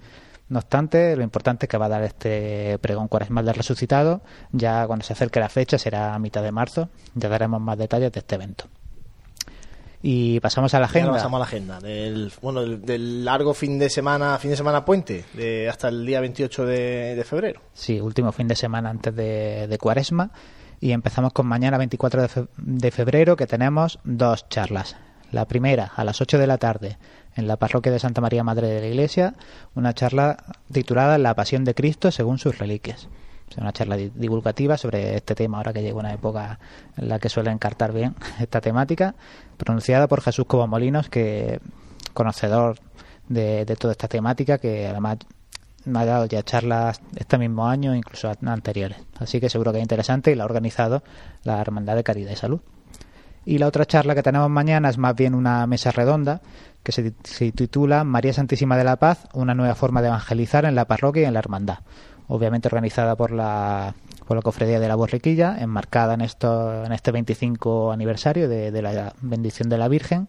No 0.48 0.58
obstante, 0.58 1.16
lo 1.16 1.22
importante 1.22 1.66
es 1.66 1.70
que 1.70 1.78
va 1.78 1.86
a 1.86 1.88
dar 1.88 2.02
este 2.02 2.78
pregón 2.78 3.08
cuaresmal 3.08 3.46
del 3.46 3.54
resucitado. 3.54 4.20
Ya 4.52 4.86
cuando 4.86 5.04
se 5.04 5.14
acerque 5.14 5.40
la 5.40 5.48
fecha, 5.48 5.78
será 5.78 6.14
a 6.14 6.18
mitad 6.18 6.42
de 6.42 6.52
marzo, 6.52 6.90
ya 7.14 7.28
daremos 7.28 7.60
más 7.60 7.78
detalles 7.78 8.12
de 8.12 8.20
este 8.20 8.34
evento. 8.34 8.66
Y 10.07 10.38
pasamos 10.40 10.74
a 10.74 10.80
la 10.80 10.84
agenda. 10.84 11.09
Ahora 11.09 11.16
pasamos 11.16 11.38
a 11.38 11.38
la 11.38 11.44
agenda 11.46 11.80
del 11.80 12.30
bueno 12.42 12.61
del, 12.61 12.82
del, 12.82 13.24
largo 13.24 13.55
fin 13.55 13.78
de 13.78 13.88
semana, 13.88 14.36
fin 14.38 14.50
de 14.50 14.57
semana 14.59 14.84
puente, 14.84 15.24
de 15.32 15.66
hasta 15.66 15.88
el 15.88 16.05
día 16.05 16.20
28 16.20 16.66
de, 16.66 17.14
de 17.16 17.24
febrero. 17.24 17.62
Sí, 17.72 18.02
último 18.02 18.30
fin 18.30 18.46
de 18.46 18.55
semana 18.55 18.90
antes 18.90 19.16
de, 19.16 19.66
de 19.66 19.78
Cuaresma. 19.78 20.30
Y 20.78 20.92
empezamos 20.92 21.32
con 21.32 21.46
mañana 21.46 21.78
24 21.78 22.20
de, 22.20 22.28
fe, 22.28 22.44
de 22.59 22.90
febrero, 22.90 23.34
que 23.36 23.46
tenemos 23.46 23.98
dos 24.05 24.46
charlas. 24.50 24.94
La 25.32 25.46
primera, 25.46 25.90
a 25.96 26.05
las 26.05 26.20
8 26.20 26.36
de 26.36 26.46
la 26.48 26.59
tarde, 26.59 26.98
en 27.34 27.48
la 27.48 27.57
parroquia 27.57 27.90
de 27.90 27.98
Santa 27.98 28.20
María 28.20 28.44
Madre 28.44 28.68
de 28.68 28.80
la 28.80 28.86
Iglesia, 28.88 29.36
una 29.74 29.94
charla 29.94 30.36
titulada 30.70 31.16
La 31.16 31.34
Pasión 31.34 31.64
de 31.64 31.74
Cristo 31.74 32.11
según 32.11 32.36
sus 32.36 32.59
reliquias. 32.59 33.09
Una 33.57 33.72
charla 33.72 33.97
divulgativa 33.97 34.76
sobre 34.76 35.14
este 35.14 35.34
tema, 35.34 35.59
ahora 35.59 35.72
que 35.72 35.82
llega 35.82 35.97
una 35.97 36.12
época 36.12 36.59
en 36.97 37.09
la 37.09 37.18
que 37.18 37.28
suele 37.28 37.51
encartar 37.51 37.92
bien 37.92 38.14
esta 38.40 38.61
temática, 38.61 39.14
pronunciada 39.57 40.09
por 40.09 40.22
Jesús 40.22 40.47
Cobamolinos, 40.47 41.09
que 41.09 41.61
conocedor 42.14 42.78
de, 43.28 43.64
toda 43.78 43.92
esta 43.92 44.09
temática, 44.09 44.59
que 44.59 44.88
además 44.88 45.18
me 45.84 46.01
ha 46.01 46.05
dado 46.05 46.26
ya 46.26 46.42
charlas 46.42 47.01
este 47.14 47.38
mismo 47.38 47.66
año, 47.66 47.95
incluso 47.95 48.32
anteriores. 48.45 48.99
Así 49.18 49.40
que 49.40 49.49
seguro 49.49 49.72
que 49.72 49.78
es 49.78 49.84
interesante 49.84 50.32
y 50.32 50.34
la 50.34 50.45
ha 50.45 50.47
organizado 50.47 51.03
la 51.42 51.61
Hermandad 51.61 51.97
de 51.97 52.05
Caridad 52.05 52.32
y 52.32 52.36
Salud. 52.36 52.61
Y 53.47 53.59
la 53.59 53.66
otra 53.66 53.84
charla 53.84 54.14
que 54.14 54.22
tenemos 54.22 54.49
mañana 54.49 54.88
es 54.88 54.97
más 54.97 55.14
bien 55.14 55.34
una 55.34 55.66
mesa 55.66 55.90
redonda 55.90 56.40
que 56.82 56.92
se, 56.92 57.12
titula 57.53 58.05
María 58.05 58.32
Santísima 58.32 58.76
de 58.76 58.84
la 58.84 58.97
Paz, 58.97 59.26
una 59.34 59.55
nueva 59.55 59.74
forma 59.74 60.01
de 60.01 60.09
evangelizar 60.09 60.64
en 60.64 60.74
la 60.74 60.86
parroquia 60.86 61.22
y 61.22 61.26
en 61.26 61.34
la 61.34 61.40
hermandad. 61.40 61.78
Obviamente 62.28 62.68
organizada 62.68 63.16
por 63.16 63.30
la, 63.30 63.94
por 64.26 64.36
la 64.36 64.42
Cofradía 64.42 64.80
de 64.80 64.88
la 64.88 64.94
Borriquilla, 64.94 65.56
enmarcada 65.58 66.14
en, 66.14 66.22
esto, 66.22 66.84
en 66.84 66.92
este 66.92 67.12
25 67.12 67.92
aniversario 67.92 68.48
de, 68.48 68.82
la 68.82 69.14
bendición 69.20 69.68
de 69.68 69.78
la 69.78 69.88
Virgen. 69.88 70.28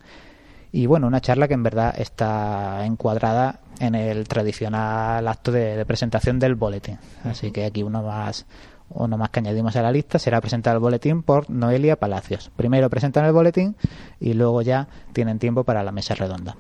Y 0.72 0.88
bueno, 0.88 1.08
una 1.08 1.22
charla 1.22 1.48
que 1.48 1.54
en 1.54 1.64
verdad 1.64 1.94
está 1.98 2.86
encuadrada 2.86 3.60
en 3.80 3.96
el 3.96 4.28
tradicional 4.28 5.26
acto 5.28 5.52
de, 5.52 5.78
de 5.78 5.86
presentación 5.86 6.38
del 6.38 6.56
boletín. 6.56 6.98
Así 7.24 7.52
que 7.52 7.66
aquí 7.66 7.82
uno 7.82 8.04
más, 8.04 8.46
uno 8.90 9.18
más 9.18 9.30
que 9.30 9.40
añadimos 9.40 9.76
a 9.76 9.82
la 9.82 9.92
lista 9.92 10.20
será 10.20 10.42
presentar 10.42 10.76
el 10.76 10.80
boletín 10.80 11.24
por 11.24 11.50
Noelia 11.50 11.96
Palacios. 11.96 12.52
Primero 12.56 12.90
presentan 12.90 13.26
el 13.26 13.32
boletín 13.32 13.76
y 14.20 14.34
luego 14.34 14.62
ya 14.62 14.88
tienen 15.14 15.40
tiempo 15.40 15.64
para 15.64 15.84
la 15.84 15.92
mesa 15.92 16.14
redonda. 16.16 16.58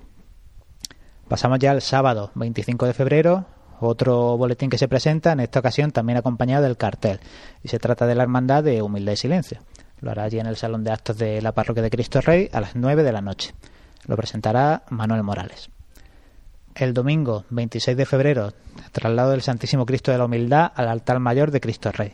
Pasamos 1.27 1.59
ya 1.59 1.71
al 1.71 1.81
sábado 1.81 2.31
25 2.35 2.85
de 2.85 2.93
febrero, 2.93 3.45
otro 3.79 4.37
boletín 4.37 4.69
que 4.69 4.77
se 4.77 4.87
presenta, 4.87 5.31
en 5.31 5.39
esta 5.39 5.59
ocasión 5.59 5.91
también 5.91 6.17
acompañado 6.17 6.63
del 6.63 6.77
cartel, 6.77 7.19
y 7.63 7.67
se 7.67 7.79
trata 7.79 8.05
de 8.05 8.15
la 8.15 8.23
Hermandad 8.23 8.63
de 8.63 8.81
Humildad 8.81 9.13
y 9.13 9.17
Silencio. 9.17 9.59
Lo 10.01 10.11
hará 10.11 10.23
allí 10.23 10.39
en 10.39 10.47
el 10.47 10.57
Salón 10.57 10.83
de 10.83 10.91
Actos 10.91 11.17
de 11.17 11.41
la 11.41 11.53
Parroquia 11.53 11.83
de 11.83 11.89
Cristo 11.89 12.21
Rey 12.21 12.49
a 12.51 12.61
las 12.61 12.75
9 12.75 13.03
de 13.03 13.11
la 13.11 13.21
noche. 13.21 13.53
Lo 14.05 14.15
presentará 14.15 14.83
Manuel 14.89 15.23
Morales. 15.23 15.69
El 16.75 16.93
domingo 16.93 17.45
26 17.49 17.95
de 17.95 18.05
febrero, 18.05 18.53
traslado 18.91 19.31
del 19.31 19.41
Santísimo 19.41 19.85
Cristo 19.85 20.11
de 20.11 20.17
la 20.17 20.25
Humildad 20.25 20.71
al 20.75 20.89
altar 20.89 21.19
mayor 21.19 21.51
de 21.51 21.61
Cristo 21.61 21.91
Rey. 21.91 22.13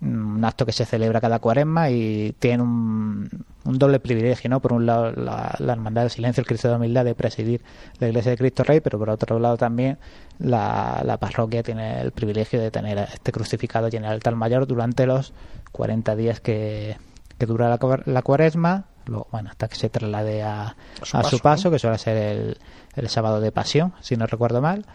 Un 0.00 0.44
acto 0.44 0.64
que 0.64 0.72
se 0.72 0.84
celebra 0.84 1.20
cada 1.20 1.40
cuaresma 1.40 1.90
y 1.90 2.34
tiene 2.38 2.62
un, 2.62 3.28
un 3.64 3.78
doble 3.78 3.98
privilegio, 3.98 4.48
¿no? 4.48 4.60
Por 4.60 4.72
un 4.72 4.86
lado, 4.86 5.10
la, 5.12 5.54
la, 5.58 5.72
Hermandad 5.72 6.02
del 6.02 6.10
Silencio, 6.10 6.40
el 6.40 6.46
Cristo 6.46 6.68
de 6.68 6.72
la 6.72 6.78
Humildad, 6.78 7.04
de 7.04 7.14
presidir 7.14 7.62
la 7.98 8.08
Iglesia 8.08 8.30
de 8.30 8.38
Cristo 8.38 8.62
Rey, 8.62 8.80
pero 8.80 8.98
por 8.98 9.10
otro 9.10 9.38
lado 9.38 9.56
también 9.56 9.98
la, 10.38 11.02
la 11.04 11.16
parroquia 11.18 11.62
tiene 11.62 12.00
el 12.00 12.12
privilegio 12.12 12.60
de 12.60 12.70
tener 12.70 12.98
este 12.98 13.32
crucificado 13.32 13.88
en 13.88 14.04
el 14.04 14.10
altar 14.10 14.36
mayor 14.36 14.66
durante 14.66 15.04
los 15.06 15.32
40 15.72 16.16
días 16.16 16.40
que, 16.40 16.96
que 17.38 17.46
dura 17.46 17.68
la, 17.68 18.02
la 18.06 18.22
cuaresma, 18.22 18.86
luego, 19.06 19.28
bueno, 19.32 19.50
hasta 19.50 19.68
que 19.68 19.76
se 19.76 19.88
traslade 19.88 20.42
a, 20.42 20.76
a 21.12 21.24
su 21.24 21.38
paso, 21.40 21.70
que 21.70 21.78
suele 21.78 21.98
ser 21.98 22.16
el, 22.16 22.58
el 22.94 23.08
sábado 23.08 23.40
de 23.40 23.52
pasión, 23.52 23.92
si 24.00 24.16
no 24.16 24.26
recuerdo 24.26 24.60
mal. 24.60 24.86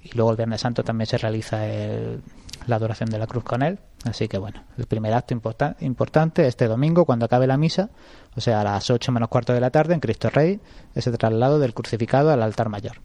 Y 0.00 0.16
luego 0.16 0.30
el 0.30 0.36
Viernes 0.36 0.60
Santo 0.60 0.84
también 0.84 1.06
se 1.06 1.18
realiza 1.18 1.66
el, 1.66 2.22
la 2.66 2.76
adoración 2.76 3.10
de 3.10 3.18
la 3.18 3.26
cruz 3.26 3.44
con 3.44 3.62
él. 3.62 3.78
Así 4.04 4.28
que 4.28 4.38
bueno, 4.38 4.62
el 4.76 4.86
primer 4.86 5.12
acto 5.12 5.34
importa- 5.34 5.76
importante 5.80 6.46
este 6.46 6.68
domingo, 6.68 7.04
cuando 7.04 7.24
acabe 7.26 7.46
la 7.46 7.56
misa, 7.56 7.90
o 8.36 8.40
sea, 8.40 8.60
a 8.60 8.64
las 8.64 8.90
8 8.90 9.10
menos 9.12 9.28
cuarto 9.28 9.52
de 9.52 9.60
la 9.60 9.70
tarde, 9.70 9.94
en 9.94 10.00
Cristo 10.00 10.30
Rey, 10.30 10.60
ese 10.94 11.10
traslado 11.12 11.58
del 11.58 11.74
crucificado 11.74 12.30
al 12.30 12.42
altar 12.42 12.68
mayor. 12.68 12.98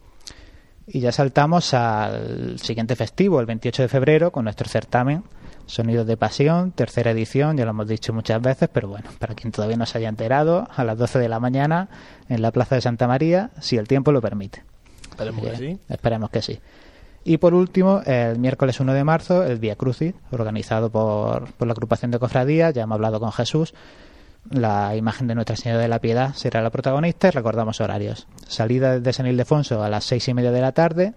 Y 0.85 0.99
ya 0.99 1.11
saltamos 1.11 1.73
al 1.73 2.59
siguiente 2.59 2.95
festivo, 2.95 3.39
el 3.39 3.45
28 3.45 3.83
de 3.83 3.87
febrero, 3.87 4.31
con 4.31 4.43
nuestro 4.43 4.67
certamen 4.69 5.23
Sonidos 5.65 6.05
de 6.05 6.17
Pasión, 6.17 6.73
tercera 6.73 7.11
edición, 7.11 7.55
ya 7.55 7.63
lo 7.63 7.71
hemos 7.71 7.87
dicho 7.87 8.11
muchas 8.13 8.41
veces, 8.41 8.67
pero 8.71 8.89
bueno, 8.89 9.09
para 9.17 9.33
quien 9.33 9.51
todavía 9.53 9.77
no 9.77 9.85
se 9.85 9.97
haya 9.97 10.09
enterado, 10.09 10.67
a 10.75 10.83
las 10.83 10.97
12 10.97 11.19
de 11.19 11.29
la 11.29 11.39
mañana 11.39 11.87
en 12.27 12.41
la 12.41 12.51
Plaza 12.51 12.75
de 12.75 12.81
Santa 12.81 13.07
María, 13.07 13.51
si 13.61 13.77
el 13.77 13.87
tiempo 13.87 14.11
lo 14.11 14.21
permite. 14.21 14.63
Esperemos 15.09 15.41
que 15.41 15.55
sí. 15.57 15.79
Esperemos 15.87 16.29
que 16.29 16.41
sí. 16.41 16.59
Y 17.25 17.37
por 17.37 17.53
último, 17.53 18.01
el 18.05 18.37
miércoles 18.37 18.79
1 18.79 18.93
de 18.93 19.03
marzo, 19.03 19.43
el 19.43 19.57
Vía 19.59 19.75
Crucis, 19.75 20.13
organizado 20.31 20.89
por, 20.89 21.51
por 21.53 21.67
la 21.67 21.73
agrupación 21.73 22.11
de 22.11 22.19
cofradías, 22.19 22.73
ya 22.73 22.83
hemos 22.83 22.95
hablado 22.95 23.19
con 23.19 23.31
Jesús. 23.31 23.73
La 24.49 24.95
imagen 24.97 25.27
de 25.27 25.35
Nuestra 25.35 25.55
Señora 25.55 25.81
de 25.81 25.87
la 25.87 25.99
Piedad 25.99 26.33
será 26.33 26.61
la 26.61 26.69
protagonista 26.69 27.29
y 27.29 27.31
recordamos 27.31 27.79
horarios. 27.79 28.27
Salida 28.45 28.99
de 28.99 29.13
San 29.13 29.25
Ildefonso 29.25 29.81
a 29.81 29.89
las 29.89 30.03
seis 30.03 30.27
y 30.27 30.33
media 30.33 30.51
de 30.51 30.59
la 30.59 30.73
tarde, 30.73 31.13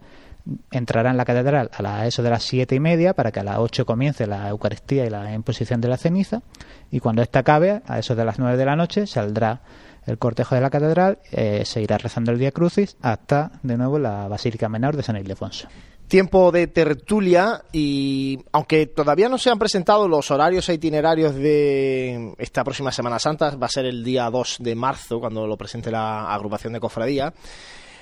entrará 0.71 1.11
en 1.11 1.17
la 1.17 1.25
catedral 1.25 1.71
a 1.77 2.07
eso 2.07 2.23
de 2.23 2.31
las 2.31 2.43
siete 2.43 2.75
y 2.75 2.81
media 2.81 3.15
para 3.15 3.33
que 3.33 3.41
a 3.41 3.45
las 3.45 3.59
8 3.59 3.85
comience 3.85 4.27
la 4.27 4.49
Eucaristía 4.49 5.05
y 5.07 5.11
la 5.11 5.35
imposición 5.35 5.81
de 5.81 5.89
la 5.89 5.97
ceniza 5.97 6.43
y 6.91 7.01
cuando 7.01 7.23
esta 7.23 7.41
acabe, 7.41 7.83
a 7.87 7.99
eso 7.99 8.15
de 8.15 8.25
las 8.25 8.39
9 8.39 8.57
de 8.57 8.65
la 8.65 8.77
noche, 8.77 9.07
saldrá 9.07 9.61
el 10.07 10.19
cortejo 10.19 10.55
de 10.55 10.61
la 10.61 10.71
catedral, 10.71 11.19
eh, 11.33 11.63
se 11.65 11.83
irá 11.83 11.99
rezando 11.99 12.31
el 12.31 12.39
Día 12.39 12.53
Crucis 12.53 12.97
hasta 13.03 13.53
de 13.63 13.77
nuevo 13.77 13.99
la 13.99 14.29
Basílica 14.29 14.69
Menor 14.69 14.97
de 14.97 15.03
San 15.03 15.17
Ildefonso. 15.17 15.67
Tiempo 16.09 16.53
de 16.53 16.69
tertulia 16.69 17.65
y 17.73 18.39
aunque 18.53 18.87
todavía 18.87 19.29
no 19.29 19.39
se 19.39 19.51
han 19.51 19.59
presentado 19.59 20.07
los 20.07 20.31
horarios 20.31 20.69
e 20.69 20.75
itinerarios 20.75 21.35
de 21.35 22.33
esta 22.39 22.63
próxima 22.63 22.93
Semana 22.93 23.19
Santa, 23.19 23.57
va 23.57 23.67
a 23.67 23.71
ser 23.71 23.87
el 23.87 24.05
día 24.05 24.31
2 24.31 24.59
de 24.61 24.75
marzo 24.77 25.19
cuando 25.19 25.49
lo 25.49 25.57
presente 25.57 25.91
la 25.91 26.33
agrupación 26.33 26.73
de 26.75 26.81
cofradía. 26.81 27.35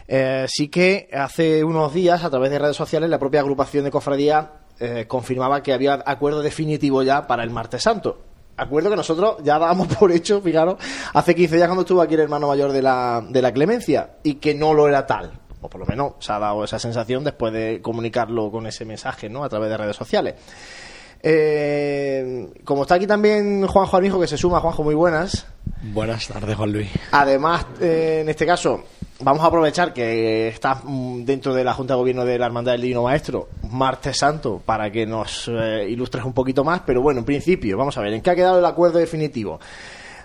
Eh, 0.07 0.45
sí 0.49 0.69
que 0.69 1.09
hace 1.15 1.65
unos 1.65 1.95
días, 1.95 2.25
a 2.25 2.31
través 2.31 2.51
de 2.51 2.59
redes 2.59 2.77
sociales, 2.77 3.09
la 3.09 3.19
propia 3.19 3.41
agrupación 3.41 3.85
de 3.85 3.91
cofradía 3.91 4.53
eh, 4.79 5.07
confirmaba 5.09 5.63
que 5.63 5.73
había 5.73 6.03
acuerdo 6.05 6.43
definitivo 6.43 7.03
ya 7.03 7.27
para 7.27 7.43
el 7.43 7.51
martes 7.51 7.83
santo. 7.83 8.19
Acuerdo 8.57 8.91
que 8.91 8.97
nosotros 8.97 9.37
ya 9.43 9.59
dábamos 9.59 9.89
por 9.97 10.13
hecho, 10.13 10.43
fijaros, 10.43 10.77
hace 11.13 11.35
15 11.35 11.57
días 11.57 11.69
cuando 11.69 11.83
estuvo 11.83 12.03
aquí 12.03 12.15
el 12.15 12.21
hermano 12.21 12.49
mayor 12.49 12.73
de 12.73 12.83
la, 12.83 13.25
de 13.27 13.41
la 13.41 13.53
Clemencia, 13.53 14.17
y 14.23 14.35
que 14.35 14.55
no 14.55 14.75
lo 14.75 14.89
era 14.89 15.07
tal. 15.07 15.41
O 15.65 15.69
por 15.71 15.81
lo 15.81 15.87
menos 15.87 16.13
se 16.19 16.31
ha 16.31 16.39
dado 16.39 16.63
esa 16.63 16.79
sensación 16.79 17.25
después 17.25 17.51
de 17.51 17.81
comunicarlo 17.81 18.51
con 18.51 18.67
ese 18.67 18.85
mensaje, 18.85 19.31
¿no? 19.31 19.45
A 19.45 19.49
través 19.49 19.71
de 19.71 19.79
redes 19.79 19.97
sociales. 19.97 20.35
Eh, 21.23 22.51
como 22.65 22.83
está 22.83 22.97
aquí 22.97 23.07
también 23.07 23.67
Juanjo 23.67 23.97
Armijo, 23.97 24.21
que 24.21 24.27
se 24.27 24.37
suma, 24.37 24.61
Juanjo, 24.61 24.85
muy 24.85 24.95
buenas. 24.95 25.47
Buenas 25.83 26.29
tardes, 26.29 26.55
Juan 26.55 26.71
Luis. 26.71 26.91
Además, 27.13 27.65
eh, 27.81 28.19
en 28.21 28.29
este 28.29 28.45
caso, 28.45 28.85
vamos 29.21 29.43
a 29.43 29.47
aprovechar 29.47 29.95
que 29.95 30.49
está 30.49 30.83
mm, 30.85 31.25
dentro 31.25 31.55
de 31.55 31.65
la 31.65 31.73
Junta 31.73 31.95
de 31.95 32.01
Gobierno 32.01 32.27
de 32.27 32.39
la 32.39 32.45
Hermandad 32.45 32.73
del 32.73 32.83
Divino 32.83 33.05
Maestro, 33.05 33.49
Martes 33.71 34.19
Santo, 34.19 34.61
para 34.63 34.91
que 34.91 35.07
nos 35.07 35.49
eh, 35.49 35.87
ilustres 35.89 36.27
un 36.27 36.35
poquito 36.35 36.63
más. 36.63 36.83
Pero 36.85 37.01
bueno, 37.01 37.21
en 37.21 37.25
principio, 37.25 37.79
vamos 37.79 37.97
a 37.97 38.03
ver, 38.03 38.13
¿en 38.13 38.21
qué 38.21 38.29
ha 38.29 38.35
quedado 38.35 38.59
el 38.59 38.67
acuerdo 38.67 38.99
definitivo? 38.99 39.59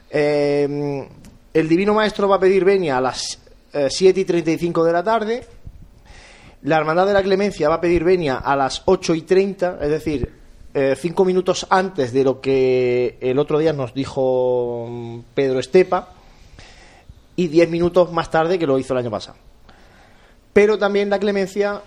Eh, 0.10 1.08
el 1.54 1.70
Divino 1.70 1.94
Maestro 1.94 2.28
va 2.28 2.36
a 2.36 2.40
pedir 2.40 2.66
venia 2.66 2.98
a 2.98 3.02
las 3.02 3.40
7 3.72 4.20
y 4.20 4.26
35 4.26 4.84
de 4.84 4.94
la 4.94 5.04
tarde. 5.04 5.46
La 6.64 6.78
Hermandad 6.78 7.08
de 7.08 7.14
la 7.14 7.24
Clemencia 7.24 7.70
va 7.70 7.76
a 7.76 7.82
pedir 7.82 8.04
venia 8.04 8.38
a 8.38 8.56
las 8.56 8.82
8 8.86 9.16
y 9.16 9.22
30, 9.22 9.80
es 9.82 9.90
decir, 9.90 10.40
eh, 10.72 10.96
cinco 10.96 11.26
minutos 11.26 11.66
antes 11.72 12.14
de 12.14 12.24
lo 12.24 12.42
que 12.42 13.18
el 13.22 13.40
otro 13.40 13.58
día 13.58 13.74
nos 13.74 13.94
dijo 13.94 14.86
mm, 14.88 15.20
Pedro 15.34 15.60
Estepa 15.60 16.10
y 17.36 17.48
diez 17.48 17.70
minutos 17.70 18.12
más 18.12 18.30
tarde 18.30 18.60
que 18.60 18.68
lo 18.68 18.78
hizo 18.78 18.94
el 18.94 19.00
año 19.00 19.10
pasado. 19.10 19.38
Pero 20.54 20.78
también 20.78 21.10
la 21.10 21.18
Clemencia 21.18 21.82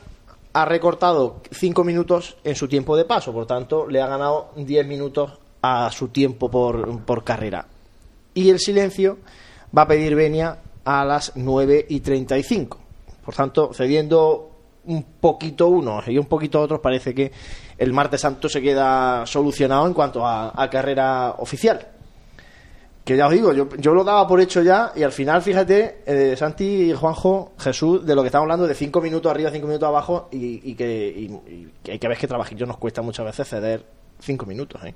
ha 0.52 0.64
recortado 0.64 1.42
cinco 1.52 1.84
minutos 1.84 2.36
en 2.42 2.56
su 2.56 2.66
tiempo 2.66 2.96
de 2.96 3.04
paso, 3.04 3.32
por 3.32 3.46
tanto 3.46 3.86
le 3.86 4.02
ha 4.02 4.06
ganado 4.06 4.50
10 4.56 4.86
minutos 4.86 5.38
a 5.62 5.90
su 5.92 6.08
tiempo 6.08 6.50
por, 6.50 7.04
por 7.04 7.22
carrera. 7.22 7.66
Y 8.34 8.50
el 8.50 8.58
silencio 8.58 9.18
va 9.76 9.82
a 9.82 9.88
pedir 9.88 10.14
venia 10.14 10.58
a 10.84 11.04
las 11.04 11.32
9 11.36 11.86
y 11.88 12.00
35. 12.00 12.78
Por 13.24 13.34
tanto, 13.34 13.72
cediendo 13.72 14.48
un 14.84 15.02
poquito 15.20 15.68
unos 15.68 16.08
y 16.08 16.18
un 16.18 16.26
poquito 16.26 16.60
otros, 16.60 16.80
parece 16.80 17.14
que 17.14 17.30
el 17.78 17.92
martes 17.92 18.20
santo 18.20 18.48
se 18.48 18.60
queda 18.60 19.24
solucionado 19.26 19.86
en 19.86 19.94
cuanto 19.94 20.26
a, 20.26 20.52
a 20.60 20.68
carrera 20.68 21.36
oficial. 21.38 21.86
Que 23.04 23.16
ya 23.16 23.26
os 23.26 23.32
digo, 23.32 23.52
yo, 23.52 23.68
yo 23.78 23.94
lo 23.94 24.04
daba 24.04 24.26
por 24.28 24.40
hecho 24.40 24.62
ya 24.62 24.92
y 24.94 25.02
al 25.02 25.10
final, 25.10 25.42
fíjate, 25.42 26.02
eh, 26.06 26.36
Santi 26.36 26.90
y 26.90 26.92
Juanjo, 26.92 27.52
Jesús, 27.58 28.06
de 28.06 28.14
lo 28.14 28.22
que 28.22 28.28
estamos 28.28 28.44
hablando, 28.44 28.66
de 28.66 28.74
cinco 28.76 29.00
minutos 29.00 29.30
arriba, 29.30 29.50
cinco 29.50 29.66
minutos 29.66 29.88
abajo 29.88 30.28
y, 30.30 30.70
y 30.70 30.74
que, 30.76 31.08
y- 31.08 31.68
que 31.82 31.92
hay 31.92 31.98
que 31.98 32.06
ver 32.08 32.16
que 32.16 32.28
trabajillo 32.28 32.64
nos 32.66 32.76
cuesta 32.76 33.02
muchas 33.02 33.26
veces 33.26 33.48
ceder 33.48 33.84
cinco 34.20 34.46
minutos. 34.46 34.80
¿eh? 34.84 34.94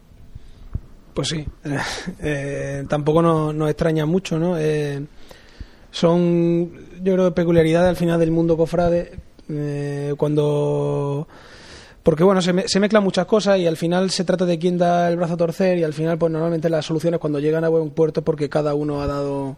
Pues 1.14 1.28
sí, 1.28 1.44
eh, 2.20 2.84
tampoco 2.88 3.22
nos, 3.22 3.52
nos 3.54 3.70
extraña 3.70 4.06
mucho, 4.06 4.38
¿no? 4.38 4.56
Eh, 4.56 5.04
son, 5.97 6.73
yo 7.02 7.14
creo, 7.14 7.35
peculiaridades 7.35 7.89
al 7.89 7.97
final 7.97 8.20
del 8.20 8.31
mundo 8.31 8.56
cofrade, 8.56 9.12
eh, 9.48 10.12
cuando... 10.18 11.27
Porque 12.02 12.23
bueno, 12.23 12.43
se, 12.43 12.52
me- 12.52 12.68
se 12.68 12.78
mezclan 12.81 13.02
muchas 13.02 13.24
cosas 13.27 13.59
y 13.59 13.66
al 13.66 13.78
final 13.78 14.10
se 14.10 14.24
trata 14.24 14.44
de 14.44 14.59
quién 14.59 14.77
da 14.77 15.09
el 15.09 15.16
brazo 15.16 15.35
a 15.35 15.36
torcer 15.39 15.78
y 15.78 15.85
al 15.85 15.94
final 15.94 16.18
pues 16.18 16.31
normalmente 16.31 16.68
las 16.68 16.85
soluciones 16.85 17.18
cuando 17.18 17.40
llegan 17.40 17.64
a 17.64 17.68
buen 17.70 17.90
puerto 17.90 18.23
porque 18.23 18.48
cada 18.51 18.74
uno 18.74 19.01
ha 19.01 19.06
dado, 19.06 19.56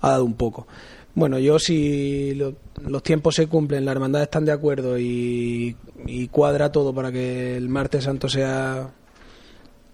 ha 0.00 0.10
dado 0.10 0.24
un 0.26 0.34
poco. 0.34 0.66
Bueno, 1.14 1.38
yo 1.38 1.58
si 1.58 2.34
lo- 2.34 2.54
los 2.86 3.02
tiempos 3.02 3.34
se 3.34 3.46
cumplen, 3.48 3.84
las 3.86 3.92
hermandades 3.94 4.26
están 4.26 4.44
de 4.44 4.52
acuerdo 4.52 4.98
y, 4.98 5.74
y 6.06 6.28
cuadra 6.28 6.70
todo 6.70 6.94
para 6.94 7.10
que 7.10 7.56
el 7.56 7.68
martes 7.70 8.04
santo 8.04 8.28
sea 8.28 8.90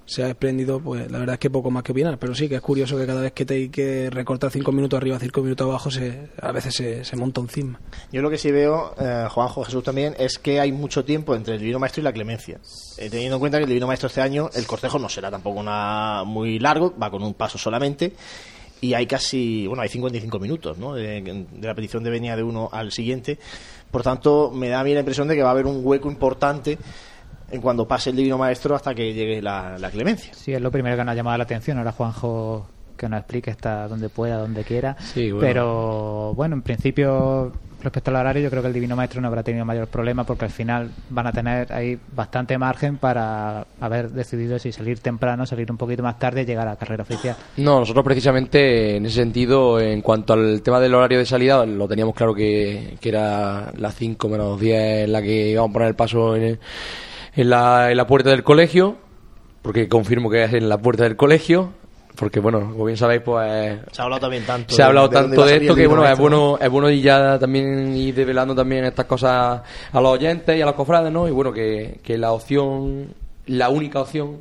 sea 0.08 0.28
espléndido, 0.28 0.80
pues 0.80 1.10
la 1.10 1.18
verdad 1.18 1.34
es 1.34 1.38
que 1.38 1.50
poco 1.50 1.70
más 1.70 1.82
que 1.82 1.92
opinar, 1.92 2.18
pero 2.18 2.34
sí 2.34 2.48
que 2.48 2.54
es 2.54 2.62
curioso 2.62 2.96
que 2.96 3.04
cada 3.04 3.20
vez 3.20 3.32
que 3.32 3.44
te 3.44 3.54
hay 3.54 3.68
que 3.68 4.08
recortar 4.08 4.50
cinco 4.50 4.72
minutos 4.72 4.96
arriba, 4.96 5.18
cinco 5.18 5.42
minutos 5.42 5.66
abajo, 5.66 5.90
se, 5.90 6.30
a 6.40 6.50
veces 6.50 6.74
se, 6.74 7.04
se 7.04 7.14
monta 7.14 7.42
un 7.42 7.48
cisma. 7.50 7.78
Yo 8.10 8.22
lo 8.22 8.30
que 8.30 8.38
sí 8.38 8.50
veo, 8.50 8.94
eh, 8.98 9.26
Juanjo, 9.28 9.64
Jesús 9.64 9.84
también, 9.84 10.14
es 10.18 10.38
que 10.38 10.60
hay 10.60 10.72
mucho 10.72 11.04
tiempo 11.04 11.34
entre 11.34 11.54
el 11.54 11.60
Divino 11.60 11.78
Maestro 11.78 12.00
y 12.00 12.04
la 12.04 12.12
Clemencia. 12.14 12.58
Eh, 12.96 13.10
teniendo 13.10 13.36
en 13.36 13.40
cuenta 13.40 13.58
que 13.58 13.64
el 13.64 13.68
Divino 13.68 13.86
Maestro 13.86 14.06
este 14.06 14.22
año, 14.22 14.48
el 14.54 14.66
cortejo 14.66 14.98
no 14.98 15.10
será 15.10 15.30
tampoco 15.30 15.60
una 15.60 16.24
muy 16.24 16.58
largo, 16.58 16.94
va 16.96 17.10
con 17.10 17.22
un 17.22 17.34
paso 17.34 17.58
solamente. 17.58 18.14
Y 18.80 18.94
hay 18.94 19.06
casi, 19.06 19.66
bueno, 19.66 19.82
hay 19.82 19.90
55 19.90 20.38
minutos, 20.38 20.78
¿no? 20.78 20.94
De, 20.94 21.20
de 21.20 21.66
la 21.66 21.74
petición 21.74 22.02
de 22.02 22.10
venia 22.10 22.34
de 22.34 22.44
uno 22.44 22.70
al 22.72 22.92
siguiente. 22.92 23.38
Por 23.90 24.02
tanto, 24.02 24.52
me 24.54 24.70
da 24.70 24.80
a 24.80 24.84
mí 24.84 24.94
la 24.94 25.00
impresión 25.00 25.28
de 25.28 25.34
que 25.34 25.42
va 25.42 25.48
a 25.48 25.52
haber 25.52 25.66
un 25.66 25.80
hueco 25.84 26.10
importante 26.10 26.78
en 27.50 27.60
cuando 27.60 27.86
pase 27.86 28.10
el 28.10 28.16
Divino 28.16 28.38
Maestro 28.38 28.74
hasta 28.74 28.94
que 28.94 29.12
llegue 29.12 29.40
la, 29.40 29.78
la 29.78 29.90
Clemencia. 29.90 30.32
Sí, 30.34 30.52
es 30.52 30.60
lo 30.60 30.70
primero 30.70 30.96
que 30.96 31.04
nos 31.04 31.12
ha 31.12 31.16
llamado 31.16 31.38
la 31.38 31.44
atención. 31.44 31.78
Ahora 31.78 31.92
Juanjo 31.92 32.66
que 32.98 33.08
nos 33.08 33.20
explique 33.20 33.50
hasta 33.50 33.88
donde 33.88 34.10
pueda, 34.10 34.38
donde 34.38 34.64
quiera. 34.64 34.96
Sí, 35.00 35.30
bueno. 35.30 35.46
Pero 35.46 36.34
bueno, 36.34 36.56
en 36.56 36.62
principio, 36.62 37.52
respecto 37.82 38.10
al 38.10 38.16
horario, 38.16 38.42
yo 38.42 38.50
creo 38.50 38.60
que 38.60 38.68
el 38.68 38.74
Divino 38.74 38.96
Maestro 38.96 39.20
no 39.20 39.28
habrá 39.28 39.42
tenido 39.42 39.64
mayor 39.64 39.86
problema 39.86 40.24
porque 40.24 40.44
al 40.44 40.50
final 40.50 40.90
van 41.08 41.28
a 41.28 41.32
tener 41.32 41.72
ahí 41.72 41.98
bastante 42.14 42.58
margen 42.58 42.98
para 42.98 43.64
haber 43.80 44.10
decidido 44.10 44.58
si 44.58 44.72
salir 44.72 44.98
temprano, 44.98 45.46
salir 45.46 45.70
un 45.70 45.78
poquito 45.78 46.02
más 46.02 46.18
tarde 46.18 46.42
y 46.42 46.44
llegar 46.44 46.66
a 46.66 46.72
la 46.72 46.76
carrera 46.76 47.04
oficial. 47.04 47.36
No, 47.56 47.80
nosotros 47.80 48.04
precisamente 48.04 48.96
en 48.96 49.06
ese 49.06 49.16
sentido, 49.16 49.80
en 49.80 50.02
cuanto 50.02 50.32
al 50.32 50.60
tema 50.60 50.80
del 50.80 50.94
horario 50.94 51.18
de 51.18 51.26
salida, 51.26 51.64
lo 51.64 51.88
teníamos 51.88 52.14
claro 52.14 52.34
que, 52.34 52.98
que 53.00 53.08
era 53.08 53.72
las 53.76 53.94
5 53.94 54.28
menos 54.28 54.60
10 54.60 55.04
en 55.04 55.12
la 55.12 55.22
que 55.22 55.50
íbamos 55.50 55.70
a 55.70 55.72
poner 55.72 55.88
el 55.88 55.94
paso 55.94 56.36
en, 56.36 56.58
en, 57.34 57.50
la, 57.50 57.90
en 57.90 57.96
la 57.96 58.06
puerta 58.06 58.30
del 58.30 58.42
colegio, 58.42 58.96
porque 59.62 59.88
confirmo 59.88 60.30
que 60.30 60.44
es 60.44 60.52
en 60.54 60.68
la 60.68 60.78
puerta 60.78 61.04
del 61.04 61.16
colegio, 61.16 61.70
porque 62.16 62.40
bueno, 62.40 62.60
como 62.72 62.84
bien 62.86 62.96
sabéis, 62.96 63.22
pues 63.22 63.78
Se 63.92 64.00
ha 64.02 64.04
hablado 64.04 64.20
también 64.20 64.44
tanto. 64.44 64.74
se 64.74 64.82
ha 64.82 64.86
hablado 64.86 65.08
de- 65.08 65.16
de 65.16 65.22
tanto 65.22 65.42
de 65.44 65.48
salir 65.50 65.62
esto 65.62 65.74
que 65.76 65.86
bueno, 65.86 66.04
es 66.04 66.10
¿no? 66.10 66.16
bueno, 66.22 66.58
es 66.60 66.68
bueno 66.70 66.90
y 66.90 67.00
ya 67.00 67.38
también 67.38 67.96
ir 67.96 68.14
develando 68.14 68.54
también 68.54 68.84
estas 68.84 69.06
cosas 69.06 69.60
a 69.92 70.00
los 70.00 70.12
oyentes 70.12 70.56
y 70.56 70.60
a 70.62 70.66
los 70.66 70.74
cofrades, 70.74 71.12
¿no? 71.12 71.28
Y 71.28 71.30
bueno, 71.30 71.52
que, 71.52 72.00
que 72.02 72.18
la 72.18 72.32
opción, 72.32 73.14
la 73.46 73.68
única 73.68 74.00
opción 74.00 74.38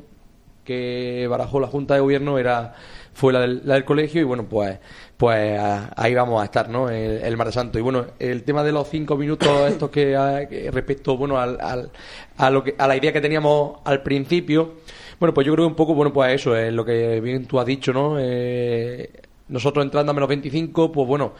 que 0.64 1.26
barajó 1.30 1.60
la 1.60 1.68
Junta 1.68 1.94
de 1.94 2.00
Gobierno 2.00 2.36
era 2.38 2.74
fue 3.18 3.32
la 3.32 3.40
del, 3.40 3.62
la 3.64 3.74
del 3.74 3.84
colegio 3.84 4.20
y 4.20 4.24
bueno, 4.24 4.44
pues 4.48 4.78
pues 5.16 5.58
a- 5.58 5.92
ahí 5.96 6.14
vamos 6.14 6.40
a 6.40 6.44
estar, 6.44 6.68
¿no? 6.68 6.88
El, 6.88 7.18
el 7.22 7.36
Martes 7.36 7.54
Santo. 7.54 7.76
Y 7.78 7.82
bueno, 7.82 8.06
el 8.20 8.44
tema 8.44 8.62
de 8.62 8.70
los 8.70 8.88
cinco 8.88 9.16
minutos 9.16 9.48
estos 9.68 9.90
que, 9.90 10.14
ah, 10.16 10.46
que 10.48 10.70
respecto, 10.70 11.16
bueno, 11.16 11.36
al, 11.38 11.60
al- 11.60 11.90
a, 12.36 12.50
lo 12.50 12.62
que, 12.62 12.76
a 12.78 12.86
la 12.86 12.96
idea 12.96 13.12
que 13.12 13.20
teníamos 13.20 13.80
al 13.84 14.02
principio, 14.04 14.74
bueno, 15.18 15.34
pues 15.34 15.44
yo 15.46 15.52
creo 15.54 15.64
que 15.66 15.70
un 15.70 15.74
poco, 15.74 15.94
bueno, 15.94 16.12
pues 16.12 16.32
eso 16.34 16.54
es 16.56 16.72
lo 16.72 16.84
que 16.84 17.20
bien 17.20 17.46
tú 17.46 17.58
has 17.58 17.66
dicho, 17.66 17.92
¿no? 17.92 18.16
Eh, 18.20 19.10
nosotros 19.48 19.84
entrando 19.84 20.10
a 20.12 20.14
menos 20.14 20.28
25, 20.28 20.92
pues 20.92 21.08
bueno, 21.08 21.32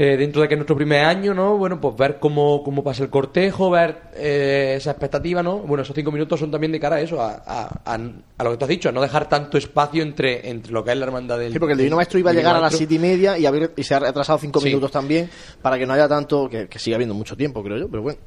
eh, 0.00 0.16
dentro 0.16 0.40
de 0.42 0.46
que 0.48 0.54
es 0.54 0.58
nuestro 0.58 0.76
primer 0.76 1.04
año, 1.04 1.34
¿no? 1.34 1.56
Bueno, 1.58 1.80
pues 1.80 1.96
ver 1.96 2.18
cómo, 2.20 2.62
cómo 2.62 2.84
pasa 2.84 3.02
el 3.02 3.10
cortejo, 3.10 3.68
ver 3.68 3.96
eh, 4.14 4.74
esa 4.76 4.92
expectativa, 4.92 5.42
¿no? 5.42 5.58
Bueno, 5.58 5.82
esos 5.82 5.94
cinco 5.94 6.12
minutos 6.12 6.38
son 6.38 6.50
también 6.52 6.70
de 6.72 6.78
cara 6.78 6.96
a 6.96 7.00
eso, 7.00 7.20
a, 7.20 7.42
a, 7.44 7.80
a, 7.84 7.94
a 8.38 8.44
lo 8.44 8.50
que 8.52 8.56
tú 8.56 8.64
has 8.64 8.68
dicho, 8.68 8.88
a 8.88 8.92
no 8.92 9.00
dejar 9.02 9.28
tanto 9.28 9.58
espacio 9.58 10.02
entre, 10.02 10.48
entre 10.48 10.72
lo 10.72 10.84
que 10.84 10.92
es 10.92 10.96
la 10.98 11.04
hermandad 11.06 11.38
del... 11.38 11.52
Sí, 11.52 11.58
porque 11.58 11.72
el 11.72 11.78
Divino 11.78 11.96
Maestro 11.96 12.18
iba 12.18 12.30
a 12.30 12.34
llegar 12.34 12.54
a 12.54 12.60
las 12.60 12.74
siete 12.76 12.94
y 12.94 12.98
media 13.00 13.36
y, 13.36 13.44
haber- 13.44 13.72
y 13.76 13.82
se 13.82 13.94
ha 13.94 13.98
retrasado 13.98 14.38
cinco 14.38 14.60
Sí. 14.60 14.66
minutos 14.68 14.90
también 14.92 15.28
para 15.60 15.76
que 15.78 15.84
no 15.86 15.94
haya 15.94 16.06
tanto, 16.08 16.48
que, 16.48 16.68
que 16.68 16.78
siga 16.78 16.94
habiendo 16.94 17.14
mucho 17.14 17.36
tiempo, 17.36 17.62
creo 17.62 17.76
yo, 17.78 17.88
pero 17.88 18.02
bueno. 18.04 18.20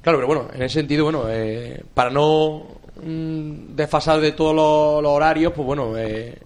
Claro, 0.00 0.18
pero 0.18 0.26
bueno, 0.26 0.48
en 0.54 0.62
ese 0.62 0.74
sentido, 0.80 1.04
bueno, 1.04 1.24
eh, 1.28 1.82
para 1.92 2.08
no 2.08 2.62
mm, 3.02 3.74
desfasar 3.76 4.20
de 4.20 4.32
todos 4.32 4.54
los, 4.54 5.02
los 5.02 5.12
horarios, 5.12 5.52
pues 5.54 5.66
bueno, 5.66 5.98
eh, 5.98 6.38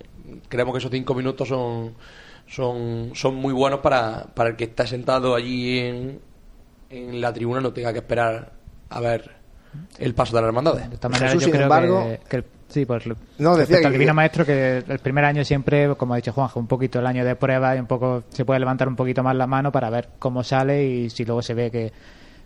creemos 0.48 0.72
que 0.74 0.78
esos 0.78 0.90
cinco 0.90 1.14
minutos 1.14 1.46
son, 1.46 1.92
son, 2.52 3.10
son 3.14 3.34
muy 3.36 3.52
buenos 3.52 3.80
para, 3.80 4.24
para 4.34 4.50
el 4.50 4.56
que 4.56 4.64
está 4.64 4.86
sentado 4.86 5.34
allí 5.34 5.78
en, 5.78 6.20
en 6.90 7.20
la 7.20 7.32
tribuna 7.32 7.60
no 7.60 7.72
tenga 7.72 7.92
que 7.92 8.00
esperar 8.00 8.52
a 8.90 9.00
ver 9.00 9.30
el 9.98 10.14
paso 10.14 10.36
de 10.36 10.42
las 10.42 10.48
hermandades. 10.48 10.88
De 10.88 10.94
esta 10.96 11.08
manera, 11.08 11.28
Jesús, 11.28 11.42
yo 11.42 11.46
sin 11.46 11.52
creo 11.54 11.62
embargo- 11.64 12.02
que, 12.04 12.20
que 12.28 12.36
el- 12.36 12.44
sí, 12.68 12.84
pues 12.84 13.04
No, 13.38 13.56
decía 13.56 13.78
al 13.84 13.92
Divino 13.92 14.12
Maestro, 14.12 14.44
que 14.44 14.84
el 14.86 14.98
primer 14.98 15.24
año 15.24 15.44
siempre, 15.44 15.94
como 15.96 16.12
ha 16.12 16.16
dicho 16.16 16.32
Juanjo, 16.32 16.60
un 16.60 16.66
poquito 16.66 16.98
el 16.98 17.06
año 17.06 17.24
de 17.24 17.36
prueba 17.36 17.74
y 17.74 17.80
un 17.80 17.86
poco 17.86 18.24
se 18.28 18.44
puede 18.44 18.60
levantar 18.60 18.86
un 18.88 18.96
poquito 18.96 19.22
más 19.22 19.34
la 19.34 19.46
mano 19.46 19.72
para 19.72 19.88
ver 19.88 20.10
cómo 20.18 20.44
sale 20.44 20.84
y 20.84 21.08
si 21.10 21.24
luego 21.24 21.40
se 21.40 21.54
ve 21.54 21.70
que, 21.70 21.90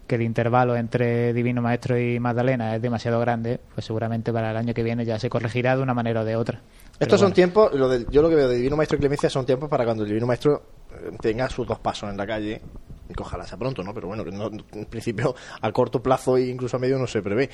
que 0.07 0.15
el 0.15 0.23
intervalo 0.23 0.77
entre 0.77 1.33
Divino 1.33 1.61
Maestro 1.62 1.99
y 1.99 2.20
Magdalena 2.20 2.77
es 2.77 2.83
demasiado 2.83 3.19
grande, 3.19 3.59
pues 3.74 3.85
seguramente 3.87 4.33
para 4.33 4.53
el 4.53 4.57
año 4.57 4.73
que 4.73 4.85
viene 4.85 5.05
ya 5.05 5.19
se 5.19 5.28
corregirá 5.28 5.77
de 5.77 5.83
una 5.83 5.95
manera 5.95 6.20
o 6.20 6.24
de 6.24 6.37
otra. 6.37 6.61
Estos 6.98 7.20
son 7.20 7.32
tiempos, 7.32 7.73
lo 7.74 7.89
del- 7.89 8.06
yo 8.10 8.23
lo 8.23 8.28
que 8.28 8.35
veo 8.36 8.48
de 8.48 8.56
Divino 8.56 8.77
Maestro 8.77 8.97
y 8.97 9.01
Clemencia 9.01 9.28
son 9.31 9.44
tiempos 9.44 9.68
para 9.68 9.85
cuando 9.85 10.02
el 10.05 10.09
Divino 10.09 10.27
Maestro 10.27 10.62
eh, 10.93 11.10
tenga 11.20 11.48
sus 11.51 11.66
dos 11.66 11.78
pasos 11.78 12.09
en 12.10 12.16
la 12.16 12.27
calle, 12.27 12.60
y 13.09 13.12
que 13.14 13.23
ojalá 13.23 13.47
sea 13.47 13.59
pronto, 13.59 13.82
¿no? 13.82 13.93
Pero 13.93 14.09
bueno, 14.09 14.24
no- 14.24 14.51
en 14.73 14.85
principio 14.86 15.35
a 15.60 15.73
corto 15.73 16.02
plazo 16.02 16.36
e 16.39 16.47
incluso 16.48 16.77
a 16.77 16.81
medio 16.81 16.98
no 16.98 17.06
se 17.06 17.20
prevé. 17.23 17.51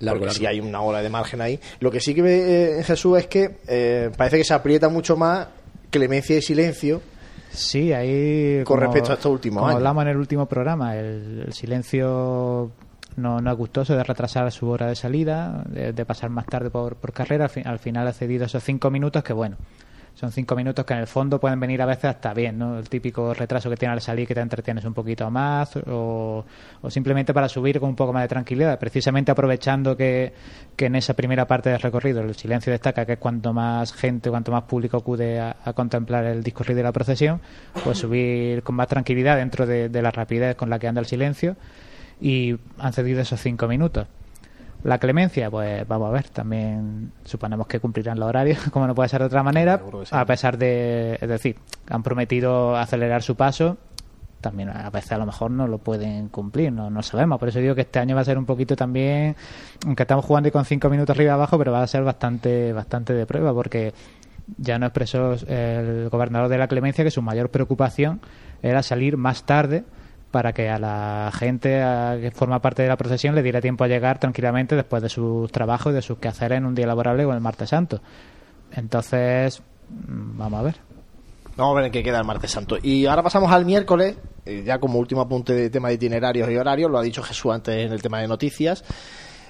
Largo, 0.00 0.20
porque 0.20 0.26
largo. 0.26 0.38
sí 0.38 0.46
hay 0.46 0.60
una 0.60 0.80
hora 0.80 1.02
de 1.02 1.08
margen 1.08 1.40
ahí. 1.40 1.58
Lo 1.80 1.90
que 1.90 2.00
sí 2.00 2.14
que 2.14 2.22
ve 2.22 2.78
eh, 2.80 2.84
Jesús 2.84 3.18
es 3.18 3.26
que 3.26 3.58
eh, 3.66 4.10
parece 4.16 4.38
que 4.38 4.44
se 4.44 4.54
aprieta 4.54 4.88
mucho 4.88 5.16
más 5.16 5.48
Clemencia 5.90 6.36
y 6.36 6.42
Silencio 6.42 7.00
Sí, 7.50 7.92
ahí. 7.92 8.62
Con 8.64 8.76
como- 8.76 8.80
respecto 8.80 9.10
a 9.10 9.14
estos 9.14 9.32
últimos 9.32 9.58
Como 9.60 9.68
años. 9.68 9.76
hablamos 9.78 10.02
en 10.02 10.08
el 10.10 10.16
último 10.18 10.46
programa, 10.46 10.96
el, 10.96 11.44
el 11.46 11.52
silencio 11.52 12.70
no, 13.18 13.40
no 13.40 13.50
es 13.50 13.56
gustoso 13.56 13.96
de 13.96 14.02
retrasar 14.04 14.50
su 14.52 14.68
hora 14.68 14.86
de 14.86 14.96
salida, 14.96 15.64
de, 15.68 16.04
pasar 16.04 16.30
más 16.30 16.46
tarde 16.46 16.70
por, 16.70 16.96
por 16.96 17.12
carrera. 17.12 17.50
Al, 17.54 17.62
al 17.66 17.78
final 17.78 18.06
ha 18.06 18.12
cedido 18.12 18.46
esos 18.46 18.62
cinco 18.62 18.90
minutos 18.90 19.22
que, 19.22 19.32
bueno, 19.32 19.56
son 20.18 20.32
cinco 20.32 20.56
minutos 20.56 20.84
que 20.84 20.94
en 20.94 20.98
el 20.98 21.06
fondo 21.06 21.38
pueden 21.38 21.60
venir 21.60 21.80
a 21.80 21.86
veces 21.86 22.06
hasta 22.06 22.34
bien, 22.34 22.58
¿no? 22.58 22.76
El 22.76 22.88
típico 22.88 23.32
retraso 23.32 23.70
que 23.70 23.76
tiene 23.76 23.94
al 23.94 24.00
salir 24.00 24.26
que 24.26 24.34
te 24.34 24.40
entretienes 24.40 24.84
un 24.84 24.92
poquito 24.92 25.30
más 25.30 25.76
o, 25.76 26.44
o 26.82 26.90
simplemente 26.90 27.32
para 27.32 27.48
subir 27.48 27.78
con 27.78 27.90
un 27.90 27.94
poco 27.94 28.12
más 28.12 28.22
de 28.22 28.28
tranquilidad. 28.28 28.80
Precisamente 28.80 29.30
aprovechando 29.30 29.96
que, 29.96 30.32
que 30.74 30.86
en 30.86 30.96
esa 30.96 31.14
primera 31.14 31.46
parte 31.46 31.70
del 31.70 31.80
recorrido 31.80 32.20
el 32.20 32.34
silencio 32.34 32.72
destaca 32.72 33.06
que 33.06 33.18
cuanto 33.18 33.52
más 33.52 33.92
gente, 33.92 34.28
cuanto 34.28 34.50
más 34.50 34.64
público 34.64 34.96
acude 34.96 35.38
a, 35.38 35.54
a 35.64 35.72
contemplar 35.72 36.24
el 36.24 36.42
discurrir 36.42 36.76
de 36.76 36.82
la 36.82 36.90
procesión, 36.90 37.40
pues 37.84 37.98
subir 37.98 38.64
con 38.64 38.74
más 38.74 38.88
tranquilidad 38.88 39.36
dentro 39.36 39.66
de, 39.66 39.88
de 39.88 40.02
la 40.02 40.10
rapidez 40.10 40.56
con 40.56 40.68
la 40.68 40.80
que 40.80 40.88
anda 40.88 41.00
el 41.00 41.06
silencio 41.06 41.54
y 42.20 42.56
han 42.78 42.92
cedido 42.92 43.20
esos 43.20 43.40
cinco 43.40 43.68
minutos. 43.68 44.06
La 44.84 44.98
clemencia, 44.98 45.50
pues 45.50 45.86
vamos 45.88 46.08
a 46.08 46.12
ver, 46.12 46.28
también 46.28 47.12
suponemos 47.24 47.66
que 47.66 47.80
cumplirán 47.80 48.20
los 48.20 48.28
horarios, 48.28 48.58
como 48.72 48.86
no 48.86 48.94
puede 48.94 49.08
ser 49.08 49.20
de 49.20 49.26
otra 49.26 49.42
manera, 49.42 49.80
sí. 50.04 50.10
a 50.12 50.24
pesar 50.24 50.56
de, 50.56 51.18
es 51.20 51.28
decir, 51.28 51.56
han 51.88 52.02
prometido 52.02 52.76
acelerar 52.76 53.22
su 53.22 53.34
paso, 53.34 53.76
también 54.40 54.68
a 54.68 54.88
veces 54.90 55.10
a 55.10 55.18
lo 55.18 55.26
mejor 55.26 55.50
no 55.50 55.66
lo 55.66 55.78
pueden 55.78 56.28
cumplir, 56.28 56.70
no, 56.70 56.90
no 56.90 57.02
sabemos, 57.02 57.40
por 57.40 57.48
eso 57.48 57.58
digo 57.58 57.74
que 57.74 57.80
este 57.80 57.98
año 57.98 58.14
va 58.14 58.20
a 58.20 58.24
ser 58.24 58.38
un 58.38 58.46
poquito 58.46 58.76
también, 58.76 59.34
aunque 59.84 60.04
estamos 60.04 60.24
jugando 60.24 60.52
con 60.52 60.64
cinco 60.64 60.88
minutos 60.88 61.16
arriba 61.16 61.32
y 61.32 61.34
abajo, 61.34 61.58
pero 61.58 61.72
va 61.72 61.82
a 61.82 61.86
ser 61.88 62.04
bastante, 62.04 62.72
bastante 62.72 63.14
de 63.14 63.26
prueba, 63.26 63.52
porque 63.52 63.92
ya 64.58 64.78
no 64.78 64.86
expresó 64.86 65.34
el 65.48 66.08
gobernador 66.08 66.48
de 66.48 66.56
la 66.56 66.68
clemencia 66.68 67.02
que 67.02 67.10
su 67.10 67.20
mayor 67.20 67.50
preocupación 67.50 68.20
era 68.62 68.84
salir 68.84 69.16
más 69.16 69.42
tarde 69.42 69.84
para 70.30 70.52
que 70.52 70.68
a 70.68 70.78
la 70.78 71.30
gente 71.34 71.82
a- 71.82 72.18
que 72.20 72.30
forma 72.30 72.60
parte 72.60 72.82
de 72.82 72.88
la 72.88 72.96
procesión 72.96 73.34
le 73.34 73.42
diera 73.42 73.60
tiempo 73.60 73.84
a 73.84 73.88
llegar 73.88 74.18
tranquilamente 74.18 74.76
después 74.76 75.02
de 75.02 75.08
sus 75.08 75.50
trabajos 75.50 75.92
y 75.92 75.94
de 75.96 76.02
sus 76.02 76.18
quehaceres 76.18 76.58
en 76.58 76.66
un 76.66 76.74
día 76.74 76.86
laborable 76.86 77.24
o 77.24 77.32
el 77.32 77.40
martes 77.40 77.70
santo. 77.70 78.00
Entonces, 78.72 79.62
mm, 79.88 80.38
vamos 80.38 80.60
a 80.60 80.62
ver. 80.62 80.76
Vamos 81.56 81.72
a 81.72 81.76
ver 81.76 81.86
en 81.86 81.92
qué 81.92 82.02
queda 82.02 82.18
el 82.18 82.24
martes 82.24 82.50
santo. 82.52 82.76
Y 82.80 83.06
ahora 83.06 83.22
pasamos 83.22 83.50
al 83.50 83.64
miércoles, 83.64 84.16
eh, 84.46 84.62
ya 84.64 84.78
como 84.78 84.98
último 84.98 85.22
apunte 85.22 85.52
de 85.54 85.70
tema 85.70 85.88
de 85.88 85.94
itinerarios 85.94 86.48
y 86.50 86.56
horarios, 86.56 86.90
lo 86.90 86.98
ha 86.98 87.02
dicho 87.02 87.22
Jesús 87.22 87.52
antes 87.52 87.84
en 87.86 87.92
el 87.92 88.00
tema 88.00 88.20
de 88.20 88.28
noticias, 88.28 88.84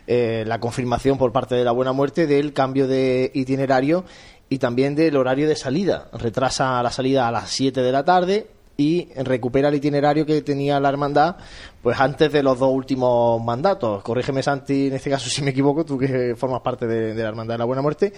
eh, 0.06 0.44
la 0.46 0.58
confirmación 0.58 1.18
por 1.18 1.32
parte 1.32 1.54
de 1.54 1.64
la 1.64 1.72
Buena 1.72 1.92
Muerte 1.92 2.26
del 2.26 2.54
cambio 2.54 2.86
de 2.88 3.30
itinerario 3.34 4.04
y 4.48 4.56
también 4.58 4.94
del 4.94 5.16
horario 5.16 5.46
de 5.48 5.56
salida. 5.56 6.08
Retrasa 6.14 6.82
la 6.82 6.90
salida 6.90 7.28
a 7.28 7.32
las 7.32 7.50
7 7.50 7.82
de 7.82 7.92
la 7.92 8.04
tarde 8.04 8.46
y 8.80 9.08
recupera 9.16 9.70
el 9.70 9.74
itinerario 9.74 10.24
que 10.24 10.40
tenía 10.40 10.78
la 10.78 10.88
hermandad 10.88 11.34
pues 11.82 11.98
antes 11.98 12.30
de 12.30 12.44
los 12.44 12.60
dos 12.60 12.72
últimos 12.72 13.42
mandatos. 13.42 14.04
Corrígeme 14.04 14.40
Santi, 14.40 14.86
en 14.86 14.94
este 14.94 15.10
caso 15.10 15.28
si 15.30 15.42
me 15.42 15.50
equivoco, 15.50 15.84
tú 15.84 15.98
que 15.98 16.36
formas 16.36 16.60
parte 16.60 16.86
de, 16.86 17.12
la 17.12 17.28
hermandad 17.28 17.54
de 17.54 17.58
la 17.58 17.64
Buena 17.64 17.82
Muerte. 17.82 18.12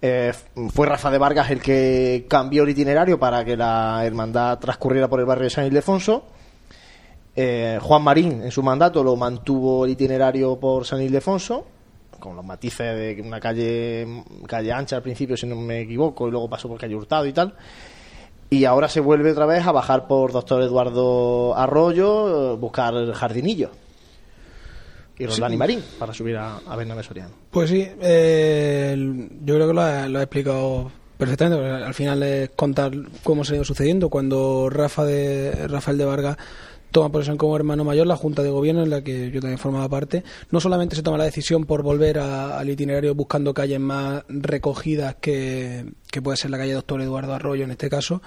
Eh, 0.00 0.32
fue 0.72 0.86
Rafa 0.86 1.10
de 1.10 1.18
Vargas 1.18 1.50
el 1.50 1.60
que 1.60 2.24
cambió 2.30 2.62
el 2.62 2.70
itinerario 2.70 3.18
para 3.18 3.44
que 3.44 3.58
la 3.58 4.00
hermandad 4.06 4.58
transcurriera 4.58 5.06
por 5.06 5.20
el 5.20 5.26
barrio 5.26 5.44
de 5.44 5.50
San 5.50 5.66
Ildefonso. 5.66 6.24
Eh, 7.36 7.78
Juan 7.82 8.02
Marín 8.02 8.42
en 8.42 8.50
su 8.50 8.62
mandato 8.62 9.04
lo 9.04 9.16
mantuvo 9.16 9.84
el 9.84 9.90
itinerario 9.90 10.58
por 10.58 10.86
San 10.86 11.02
Ildefonso 11.02 11.66
con 12.18 12.34
los 12.34 12.44
matices 12.46 12.96
de 12.96 13.22
una 13.22 13.38
calle 13.38 14.24
calle 14.46 14.72
ancha 14.72 14.96
al 14.96 15.02
principio 15.02 15.36
si 15.36 15.46
no 15.46 15.54
me 15.56 15.82
equivoco 15.82 16.26
y 16.26 16.30
luego 16.30 16.48
pasó 16.48 16.66
por 16.66 16.80
calle 16.80 16.96
Hurtado 16.96 17.26
y 17.26 17.34
tal 17.34 17.54
y 18.50 18.64
ahora 18.64 18.88
se 18.88 19.00
vuelve 19.00 19.32
otra 19.32 19.46
vez 19.46 19.66
a 19.66 19.72
bajar 19.72 20.06
por 20.06 20.32
Doctor 20.32 20.62
Eduardo 20.62 21.56
Arroyo, 21.56 22.54
eh, 22.54 22.56
buscar 22.56 22.94
el 22.94 23.12
jardinillo. 23.14 23.70
Y 25.18 25.26
Roldán 25.26 25.54
y 25.54 25.56
Marín 25.56 25.82
para 25.98 26.12
subir 26.12 26.36
a, 26.36 26.58
a 26.58 26.76
Bernabé 26.76 27.02
Soriano. 27.02 27.34
Pues 27.50 27.70
sí, 27.70 27.88
eh, 28.00 28.94
yo 29.42 29.54
creo 29.54 29.68
que 29.68 29.74
lo 29.74 29.80
ha, 29.80 30.08
lo 30.08 30.18
ha 30.18 30.22
explicado 30.22 30.90
perfectamente. 31.16 31.64
Al 31.66 31.94
final 31.94 32.22
es 32.22 32.50
contar 32.50 32.92
cómo 33.22 33.44
se 33.44 33.54
ha 33.54 33.56
ido 33.56 33.64
sucediendo. 33.64 34.10
Cuando 34.10 34.68
Rafa 34.70 35.04
de, 35.04 35.68
Rafael 35.68 35.98
de 35.98 36.04
Vargas 36.04 36.36
toma 36.96 37.12
posesión 37.12 37.36
como 37.36 37.54
hermano 37.54 37.84
mayor, 37.84 38.06
la 38.06 38.16
Junta 38.16 38.42
de 38.42 38.48
Gobierno, 38.48 38.82
en 38.82 38.88
la 38.88 39.02
que 39.04 39.30
yo 39.30 39.38
también 39.42 39.58
formaba 39.58 39.86
parte, 39.86 40.24
no 40.50 40.60
solamente 40.60 40.96
se 40.96 41.02
toma 41.02 41.18
la 41.18 41.24
decisión 41.24 41.66
por 41.66 41.82
volver 41.82 42.18
a- 42.18 42.58
al 42.58 42.70
itinerario 42.70 43.14
buscando 43.14 43.52
calles 43.52 43.78
más 43.78 44.24
recogidas 44.30 45.16
que, 45.16 45.84
que 46.10 46.22
puede 46.22 46.38
ser 46.38 46.50
la 46.50 46.56
calle 46.56 46.72
Doctor 46.72 47.02
Eduardo 47.02 47.34
Arroyo 47.34 47.64
en 47.64 47.72
este 47.72 47.90
caso, 47.90 48.22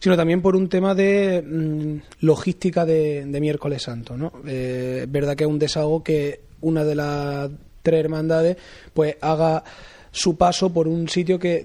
sino 0.00 0.18
también 0.18 0.42
por 0.42 0.54
un 0.54 0.68
tema 0.68 0.94
de 0.94 1.40
mm, 1.42 2.24
logística 2.26 2.84
de, 2.84 3.24
miércoles 3.40 3.84
santo. 3.84 4.18
¿no? 4.18 4.32
Eh, 4.46 5.00
es 5.04 5.10
verdad 5.10 5.34
que 5.34 5.44
es 5.44 5.50
un 5.50 5.58
desahogo 5.58 6.02
que 6.04 6.42
una 6.60 6.84
de 6.84 6.94
las 6.96 7.50
tres 7.82 8.00
hermandades 8.04 8.58
pues 8.92 9.16
haga 9.22 9.64
su 10.12 10.36
paso 10.36 10.70
por 10.72 10.88
un 10.88 11.08
sitio 11.08 11.38
que 11.38 11.64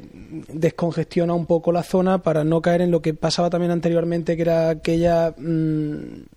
descongestiona 0.53 1.33
un 1.33 1.47
poco 1.47 1.71
la 1.71 1.83
zona 1.83 2.19
para 2.21 2.43
no 2.43 2.61
caer 2.61 2.81
en 2.81 2.91
lo 2.91 3.01
que 3.01 3.13
pasaba 3.13 3.49
también 3.49 3.71
anteriormente 3.71 4.35
que 4.35 4.41
era 4.43 4.69
aquella 4.69 5.33
mm, 5.35 6.34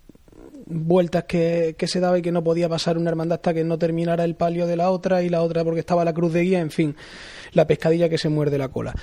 vueltas 0.68 1.24
que, 1.24 1.74
se 1.78 2.00
daba 2.00 2.18
y 2.18 2.22
que 2.22 2.32
no 2.32 2.44
podía 2.44 2.68
pasar 2.68 2.98
una 2.98 3.10
hermandad 3.10 3.36
hasta 3.36 3.54
que 3.54 3.64
no 3.64 3.78
terminara 3.78 4.24
el 4.24 4.34
palio 4.34 4.66
de 4.66 4.76
la 4.76 4.90
otra 4.90 5.22
y 5.22 5.28
la 5.28 5.42
otra 5.42 5.64
porque 5.64 5.80
estaba 5.80 6.04
la 6.04 6.12
cruz 6.12 6.32
de 6.32 6.42
guía, 6.42 6.60
en 6.60 6.70
fin, 6.70 6.94
la 7.52 7.66
pescadilla 7.66 8.08
que 8.08 8.18
se 8.18 8.28
muerde 8.28 8.58
la 8.58 8.68
cola. 8.68 8.94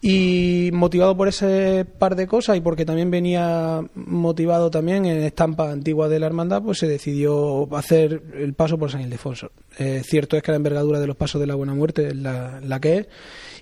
Y 0.00 0.70
motivado 0.72 1.16
por 1.16 1.28
ese 1.28 1.84
par 1.98 2.16
de 2.16 2.26
cosas 2.26 2.56
y 2.56 2.60
porque 2.60 2.86
también 2.86 3.10
venía 3.10 3.82
motivado 3.94 4.70
también 4.70 5.04
en 5.04 5.22
estampa 5.22 5.70
antigua 5.70 6.08
de 6.08 6.20
la 6.20 6.26
hermandad, 6.26 6.62
pues 6.62 6.78
se 6.78 6.86
decidió 6.86 7.68
hacer 7.76 8.22
el 8.34 8.54
paso 8.54 8.78
por 8.78 8.90
San 8.90 9.02
Ildefonso. 9.02 9.50
Eh, 9.78 10.02
cierto 10.04 10.36
es 10.36 10.42
que 10.42 10.52
la 10.52 10.56
envergadura 10.56 11.00
de 11.00 11.06
los 11.06 11.16
pasos 11.16 11.40
de 11.40 11.46
la 11.46 11.54
Buena 11.54 11.74
Muerte 11.74 12.08
es 12.08 12.16
la, 12.16 12.60
la 12.62 12.80
que 12.80 12.98
es 12.98 13.08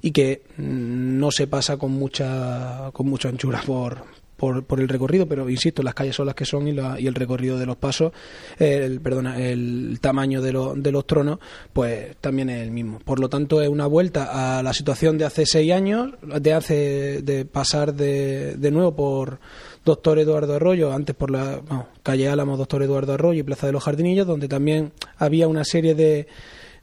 y 0.00 0.12
que 0.12 0.42
mm, 0.56 1.18
no 1.18 1.30
se 1.32 1.46
pasa 1.48 1.76
con 1.76 1.92
mucha, 1.92 2.90
con 2.92 3.08
mucha 3.08 3.28
anchura 3.28 3.60
por, 3.66 4.04
por, 4.38 4.64
por 4.64 4.80
el 4.80 4.88
recorrido, 4.88 5.26
pero 5.28 5.50
insisto, 5.50 5.82
las 5.82 5.92
calles 5.94 6.14
son 6.16 6.24
las 6.26 6.34
que 6.34 6.46
son 6.46 6.66
y, 6.68 6.72
la- 6.72 6.98
y 6.98 7.06
el 7.08 7.14
recorrido 7.14 7.58
de 7.58 7.66
los 7.66 7.76
pasos, 7.76 8.12
el, 8.58 9.00
perdona, 9.00 9.38
el 9.38 9.98
tamaño 10.00 10.40
de, 10.40 10.52
lo- 10.52 10.74
de 10.74 10.92
los 10.92 11.06
tronos, 11.06 11.40
pues 11.72 12.16
también 12.20 12.48
es 12.48 12.62
el 12.62 12.70
mismo. 12.70 13.00
Por 13.04 13.18
lo 13.20 13.28
tanto, 13.28 13.60
es 13.60 13.68
una 13.68 13.86
vuelta 13.86 14.58
a 14.58 14.62
la 14.62 14.72
situación 14.72 15.18
de 15.18 15.24
hace 15.26 15.44
seis 15.44 15.72
años, 15.72 16.12
de 16.22 16.52
hace 16.52 17.20
de 17.22 17.44
pasar 17.44 17.92
de, 17.94 18.54
de 18.56 18.70
nuevo 18.70 18.94
por 18.94 19.40
Doctor 19.84 20.18
Eduardo 20.20 20.54
Arroyo, 20.54 20.92
antes 20.92 21.16
por 21.16 21.30
la 21.30 21.60
calle 22.04 22.28
Álamo, 22.28 22.56
Doctor 22.56 22.82
Eduardo 22.84 23.14
Arroyo 23.14 23.40
y 23.40 23.42
Plaza 23.42 23.66
de 23.66 23.72
los 23.72 23.82
Jardinillos, 23.82 24.26
donde 24.26 24.46
también 24.48 24.92
había 25.16 25.48
una 25.48 25.64
serie 25.64 25.94
de 25.94 26.28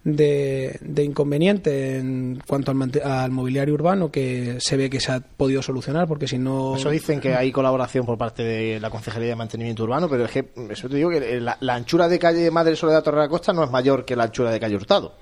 de, 0.06 0.78
de 0.82 1.04
inconveniente 1.04 1.98
en 1.98 2.40
cuanto 2.48 2.72
al, 2.72 3.32
mobiliario 3.32 3.74
urbano 3.74 4.12
que 4.12 4.58
se 4.60 4.78
ve 4.78 4.90
que 4.90 5.00
se 5.00 5.12
ha 5.12 5.20
podido 5.20 5.64
solucionar 5.64 6.08
porque 6.08 6.28
si 6.28 6.38
no 6.38 6.76
Eso 6.76 6.92
dicen 6.92 7.20
que 7.20 7.34
hay 7.34 7.52
colaboración 7.52 8.06
por 8.06 8.18
parte 8.18 8.44
de 8.44 8.80
la 8.80 8.92
Concejalía 8.92 9.30
de 9.30 9.36
Mantenimiento 9.36 9.84
Urbano, 9.84 10.08
pero 10.08 10.26
es 10.26 10.32
que, 10.32 10.52
eso 10.70 10.88
te 10.88 10.96
digo, 10.96 11.10
que 11.10 11.42
la, 11.42 11.58
anchura 11.74 12.08
de 12.08 12.20
calle 12.20 12.52
Madre 12.52 12.76
Soledad 12.76 13.04
Torre 13.04 13.28
Costa 13.28 13.52
no 13.52 13.64
es 13.64 13.72
mayor 13.72 14.06
que 14.06 14.16
la 14.16 14.26
anchura 14.26 14.52
de 14.52 14.60
calle 14.60 14.76
Hurtado. 14.76 15.16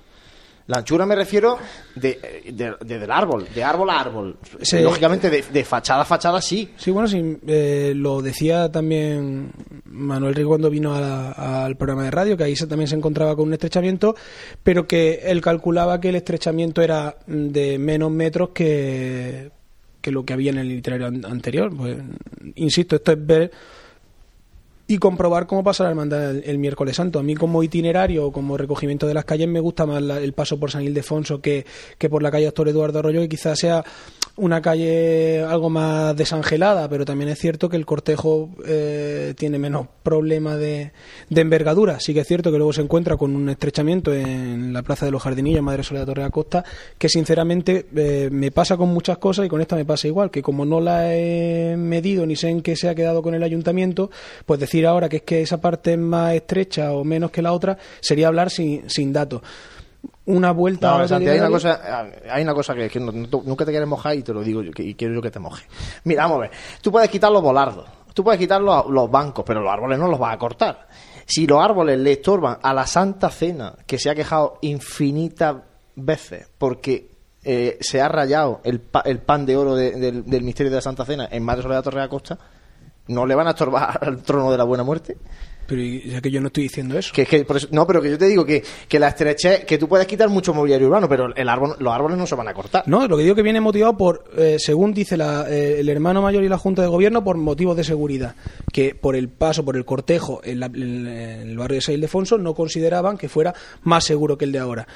La 0.66 0.78
anchura 0.78 1.04
me 1.04 1.14
refiero 1.14 1.58
de, 1.94 2.42
de- 2.52 2.74
de- 2.80 2.98
del 2.98 3.10
árbol, 3.10 3.46
de 3.54 3.62
árbol 3.62 3.90
a 3.90 4.00
árbol. 4.00 4.38
Sí. 4.62 4.80
Lógicamente, 4.80 5.28
de, 5.28 5.42
de 5.52 5.64
fachada 5.64 6.02
a 6.02 6.04
fachada 6.06 6.40
sí. 6.40 6.70
Sí, 6.78 6.90
bueno, 6.90 7.06
sí, 7.06 7.36
eh, 7.46 7.92
lo 7.94 8.22
decía 8.22 8.72
también 8.72 9.52
Manuel 9.84 10.34
Rigo 10.34 10.48
cuando 10.50 10.70
vino 10.70 10.94
al 10.94 11.76
programa 11.76 12.04
de 12.04 12.10
radio, 12.10 12.36
que 12.36 12.44
ahí 12.44 12.56
se, 12.56 12.66
también 12.66 12.88
se 12.88 12.96
encontraba 12.96 13.36
con 13.36 13.48
un 13.48 13.52
estrechamiento, 13.52 14.14
pero 14.62 14.86
que 14.86 15.20
él 15.24 15.42
calculaba 15.42 16.00
que 16.00 16.08
el 16.08 16.16
estrechamiento 16.16 16.80
era 16.80 17.14
mm, 17.26 17.48
de 17.48 17.78
menos 17.78 18.10
metros 18.10 18.48
que, 18.54 19.50
que 20.00 20.10
lo 20.10 20.24
que 20.24 20.32
había 20.32 20.50
en 20.50 20.58
el 20.58 20.72
itinerario 20.72 21.08
an- 21.08 21.24
anterior. 21.30 21.76
Pues, 21.76 21.98
insisto, 22.54 22.96
esto 22.96 23.12
es 23.12 23.26
ver 23.26 23.50
y 24.86 24.98
comprobar 24.98 25.46
cómo 25.46 25.64
pasa 25.64 25.84
la 25.84 25.90
hermandad 25.90 26.36
el, 26.36 26.58
miércoles 26.58 26.96
santo. 26.96 27.18
A 27.18 27.22
mí 27.22 27.34
como 27.34 27.62
itinerario 27.62 28.26
o 28.26 28.32
como 28.32 28.56
recogimiento 28.58 29.06
de 29.06 29.14
las 29.14 29.24
calles 29.24 29.48
me 29.48 29.60
gusta 29.60 29.86
más 29.86 30.02
la- 30.02 30.18
el 30.18 30.34
paso 30.34 30.58
por 30.60 30.70
San 30.70 30.82
Ildefonso 30.82 31.40
que, 31.40 31.64
que 31.96 32.10
por 32.10 32.22
la 32.22 32.30
calle 32.30 32.44
Doctor 32.46 32.68
Eduardo 32.68 32.98
Arroyo, 32.98 33.20
que 33.22 33.28
quizás 33.30 33.58
sea 33.58 33.82
una 34.36 34.60
calle 34.60 35.42
algo 35.42 35.70
más 35.70 36.14
desangelada, 36.16 36.88
pero 36.88 37.04
también 37.04 37.30
es 37.30 37.38
cierto 37.38 37.68
que 37.68 37.76
el 37.76 37.86
cortejo 37.86 38.50
eh, 38.66 39.32
tiene 39.38 39.58
menos 39.60 39.86
problema 40.02 40.56
de, 40.56 40.92
de 41.30 41.40
envergadura. 41.40 41.98
Sí 42.00 42.12
que 42.12 42.20
es 42.20 42.26
cierto 42.26 42.50
que 42.50 42.58
luego 42.58 42.72
se 42.72 42.82
encuentra 42.82 43.16
con 43.16 43.34
un 43.36 43.48
estrechamiento 43.48 44.12
en 44.12 44.72
la 44.72 44.82
Plaza 44.82 45.06
de 45.06 45.12
los 45.12 45.22
Jardinillos, 45.22 45.62
Madre 45.62 45.82
Soledad 45.84 46.06
Torre 46.06 46.24
Acosta, 46.24 46.64
que 46.98 47.08
sinceramente 47.08 47.86
eh, 47.96 48.28
me 48.30 48.50
pasa 48.50 48.76
con 48.76 48.88
muchas 48.90 49.18
cosas 49.18 49.46
y 49.46 49.48
con 49.48 49.60
esta 49.60 49.76
me 49.76 49.84
pasa 49.84 50.08
igual, 50.08 50.30
que 50.30 50.42
como 50.42 50.64
no 50.66 50.80
la 50.80 51.14
he 51.14 51.76
medido 51.78 52.26
ni 52.26 52.34
sé 52.36 52.48
en 52.48 52.60
qué 52.60 52.74
se 52.76 52.88
ha 52.88 52.94
quedado 52.94 53.22
con 53.22 53.34
el 53.34 53.42
ayuntamiento, 53.44 54.10
pues 54.44 54.58
ahora 54.82 55.08
que 55.08 55.16
es 55.18 55.22
que 55.22 55.42
esa 55.42 55.60
parte 55.60 55.92
es 55.92 55.98
más 55.98 56.34
estrecha 56.34 56.92
o 56.92 57.04
menos 57.04 57.30
que 57.30 57.40
la 57.42 57.52
otra 57.52 57.76
sería 58.00 58.28
hablar 58.28 58.50
sin, 58.50 58.88
sin 58.90 59.12
datos. 59.12 59.40
Una 60.26 60.52
vuelta 60.52 60.88
No, 60.90 60.96
a 61.04 61.08
Santi, 61.08 61.28
hay 61.28 61.38
una 61.38 61.50
cosa, 61.50 62.06
hay 62.30 62.42
una 62.42 62.54
cosa 62.54 62.74
que, 62.74 62.88
que 62.88 62.98
no- 62.98 63.12
no- 63.12 63.42
nunca 63.44 63.64
te 63.64 63.70
quieres 63.70 63.88
mojar 63.88 64.16
y 64.16 64.22
te 64.22 64.32
lo 64.32 64.42
digo 64.42 64.62
yo, 64.62 64.72
que- 64.72 64.82
y 64.82 64.94
quiero 64.94 65.14
yo 65.14 65.22
que 65.22 65.30
te 65.30 65.38
moje. 65.38 65.66
Mira, 66.04 66.22
vamos 66.22 66.38
a 66.38 66.40
ver. 66.42 66.50
Tú 66.80 66.90
puedes 66.90 67.10
quitar 67.10 67.30
los 67.30 67.42
volardos, 67.42 67.86
tú 68.14 68.24
puedes 68.24 68.38
quitar 68.40 68.60
los, 68.60 68.86
los 68.86 69.10
bancos, 69.10 69.44
pero 69.46 69.60
los 69.60 69.70
árboles 69.72 69.98
no 69.98 70.08
los 70.08 70.18
vas 70.18 70.34
a 70.34 70.38
cortar. 70.38 70.88
Si 71.26 71.46
los 71.46 71.62
árboles 71.62 71.98
le 71.98 72.12
estorban 72.12 72.58
a 72.62 72.72
la 72.74 72.86
Santa 72.86 73.30
Cena, 73.30 73.74
que 73.86 73.98
se 73.98 74.10
ha 74.10 74.14
quejado 74.14 74.58
infinitas 74.62 75.56
veces 75.96 76.48
porque 76.58 77.08
eh, 77.46 77.76
se 77.80 78.00
ha 78.00 78.08
rayado 78.08 78.60
el, 78.64 78.80
pa- 78.80 79.02
el 79.04 79.18
pan 79.18 79.44
de 79.44 79.56
oro 79.56 79.74
de- 79.76 79.92
del, 79.92 80.24
del 80.24 80.42
misterio 80.42 80.70
de 80.70 80.76
la 80.76 80.82
Santa 80.82 81.04
Cena 81.04 81.28
en 81.30 81.42
Madre 81.42 81.62
Soledad 81.62 81.82
Torre 81.82 81.98
de 82.00 82.04
Acosta, 82.06 82.38
¿no 83.08 83.26
le 83.26 83.34
van 83.34 83.46
a 83.46 83.50
estorbar 83.50 83.98
al 84.02 84.22
trono 84.22 84.50
de 84.50 84.58
la 84.58 84.64
buena 84.64 84.84
muerte? 84.84 85.16
Pero 85.66 85.80
ya 85.82 86.20
que 86.20 86.30
yo 86.30 86.42
no 86.42 86.48
estoy 86.48 86.64
diciendo 86.64 86.98
eso. 86.98 87.10
Que, 87.14 87.22
es 87.22 87.28
que 87.28 87.42
por 87.46 87.56
eso- 87.56 87.68
no, 87.70 87.86
pero 87.86 88.02
que 88.02 88.10
yo 88.10 88.18
te 88.18 88.26
digo 88.26 88.44
que, 88.44 88.62
que 88.86 88.98
la 88.98 89.08
estrechez, 89.08 89.64
que 89.64 89.78
tú 89.78 89.88
puedes 89.88 90.06
quitar 90.06 90.28
mucho 90.28 90.52
mobiliario 90.52 90.88
urbano, 90.88 91.08
pero 91.08 91.34
el 91.34 91.48
árbol, 91.48 91.74
los 91.78 91.90
árboles 91.94 92.18
no 92.18 92.26
se 92.26 92.34
van 92.34 92.48
a 92.48 92.52
cortar. 92.52 92.82
No, 92.86 93.08
lo 93.08 93.16
que 93.16 93.22
digo 93.22 93.34
que 93.34 93.40
viene 93.40 93.62
motivado 93.62 93.96
por, 93.96 94.24
eh, 94.36 94.56
según 94.58 94.92
dice 94.92 95.16
la- 95.16 95.46
eh, 95.48 95.80
el 95.80 95.88
hermano 95.88 96.20
mayor 96.20 96.44
y 96.44 96.50
la 96.50 96.58
Junta 96.58 96.82
de 96.82 96.88
Gobierno, 96.88 97.24
por 97.24 97.38
motivos 97.38 97.78
de 97.78 97.84
seguridad. 97.84 98.34
Que 98.74 98.94
por 98.94 99.16
el 99.16 99.30
paso, 99.30 99.64
por 99.64 99.78
el 99.78 99.86
cortejo 99.86 100.42
en, 100.44 100.60
la- 100.60 100.66
en 100.66 101.06
el 101.48 101.56
barrio 101.56 101.76
de 101.76 101.80
San 101.80 101.94
Ildefonso 101.94 102.36
no 102.36 102.52
consideraban 102.54 103.16
que 103.16 103.30
fuera 103.30 103.54
más 103.84 104.04
seguro 104.04 104.36
que 104.36 104.44
el 104.44 104.52
de 104.52 104.58
ahora. 104.58 104.86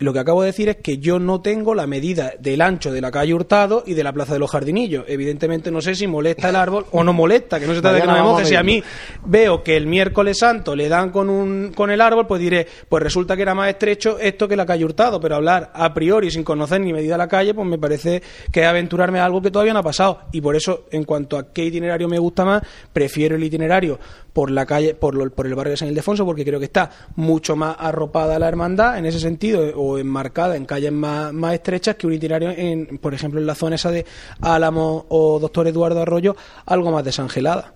Lo 0.00 0.12
que 0.12 0.18
acabo 0.18 0.42
de 0.42 0.46
decir 0.48 0.68
es 0.68 0.76
que 0.78 0.98
yo 0.98 1.20
no 1.20 1.40
tengo 1.40 1.72
la 1.72 1.86
medida 1.86 2.32
del 2.40 2.62
ancho 2.62 2.90
de 2.92 3.00
la 3.00 3.12
calle 3.12 3.32
Hurtado 3.32 3.84
y 3.86 3.94
de 3.94 4.02
la 4.02 4.12
Plaza 4.12 4.32
de 4.32 4.40
los 4.40 4.50
Jardinillos. 4.50 5.04
Evidentemente 5.06 5.70
no 5.70 5.80
sé 5.80 5.94
si 5.94 6.08
molesta 6.08 6.48
el 6.48 6.56
árbol 6.56 6.84
o 6.90 7.04
no 7.04 7.12
molesta, 7.12 7.60
que 7.60 7.66
no 7.68 7.74
se 7.74 7.80
trata 7.80 7.94
de 7.94 8.00
que 8.02 8.06
no 8.08 8.12
me 8.14 8.22
moje. 8.22 8.44
Si 8.44 8.54
a 8.56 8.60
a 8.60 8.62
mí 8.64 8.82
veo 9.24 9.62
que 9.62 9.76
el 9.76 9.86
miércoles 9.86 10.38
santo 10.38 10.74
le 10.74 10.88
dan 10.88 11.10
con, 11.10 11.30
un, 11.30 11.72
con 11.74 11.90
el 11.92 12.00
árbol, 12.00 12.26
pues 12.26 12.40
diré, 12.40 12.66
pues 12.88 13.02
resulta 13.04 13.36
que 13.36 13.42
era 13.42 13.54
más 13.54 13.68
estrecho 13.68 14.18
esto 14.18 14.48
que 14.48 14.56
la 14.56 14.66
calle 14.66 14.84
Hurtado, 14.84 15.20
pero 15.20 15.36
hablar 15.36 15.70
a 15.74 15.94
priori 15.94 16.30
sin 16.30 16.42
conocer 16.42 16.80
ni 16.80 16.92
medida 16.92 17.16
la 17.16 17.28
calle, 17.28 17.54
pues 17.54 17.66
me 17.66 17.78
parece 17.78 18.20
que 18.50 18.62
es 18.62 18.66
aventurarme 18.66 19.20
a 19.20 19.24
algo 19.26 19.40
que 19.42 19.52
todavía 19.52 19.72
no 19.74 19.78
ha 19.78 19.82
pasado. 19.84 20.22
Y 20.32 20.40
por 20.40 20.56
eso, 20.56 20.86
en 20.90 21.04
cuanto 21.04 21.38
a 21.38 21.52
qué 21.52 21.66
itinerario 21.66 22.08
me 22.08 22.18
gusta 22.18 22.44
más, 22.44 22.62
prefiero 22.92 23.36
el 23.36 23.44
itinerario 23.44 23.98
por 24.32 24.50
la 24.50 24.66
calle, 24.66 24.94
por, 24.96 25.14
lo- 25.14 25.30
por 25.30 25.46
el 25.46 25.54
barrio 25.54 25.70
de 25.70 25.76
San 25.76 25.88
Ildefonso, 25.88 26.24
porque 26.26 26.44
creo 26.44 26.58
que 26.58 26.64
está 26.64 26.90
mucho 27.14 27.54
más 27.54 27.76
arropada 27.78 28.36
la 28.40 28.48
hermandad 28.48 28.98
en 28.98 29.06
ese 29.06 29.20
sentido, 29.20 29.62
o 29.84 29.98
enmarcada 29.98 30.56
en 30.56 30.64
calles 30.64 30.92
más, 30.92 31.32
más 31.32 31.54
estrechas 31.54 31.96
que 31.96 32.06
un 32.06 32.12
itinerario, 32.14 32.50
en, 32.50 32.98
por 32.98 33.12
ejemplo, 33.14 33.40
en 33.40 33.46
la 33.46 33.54
zona 33.54 33.76
esa 33.76 33.90
de 33.90 34.04
Álamo 34.40 35.06
o 35.08 35.38
Doctor 35.38 35.66
Eduardo 35.68 36.00
Arroyo, 36.00 36.36
algo 36.66 36.90
más 36.90 37.04
desangelada. 37.04 37.74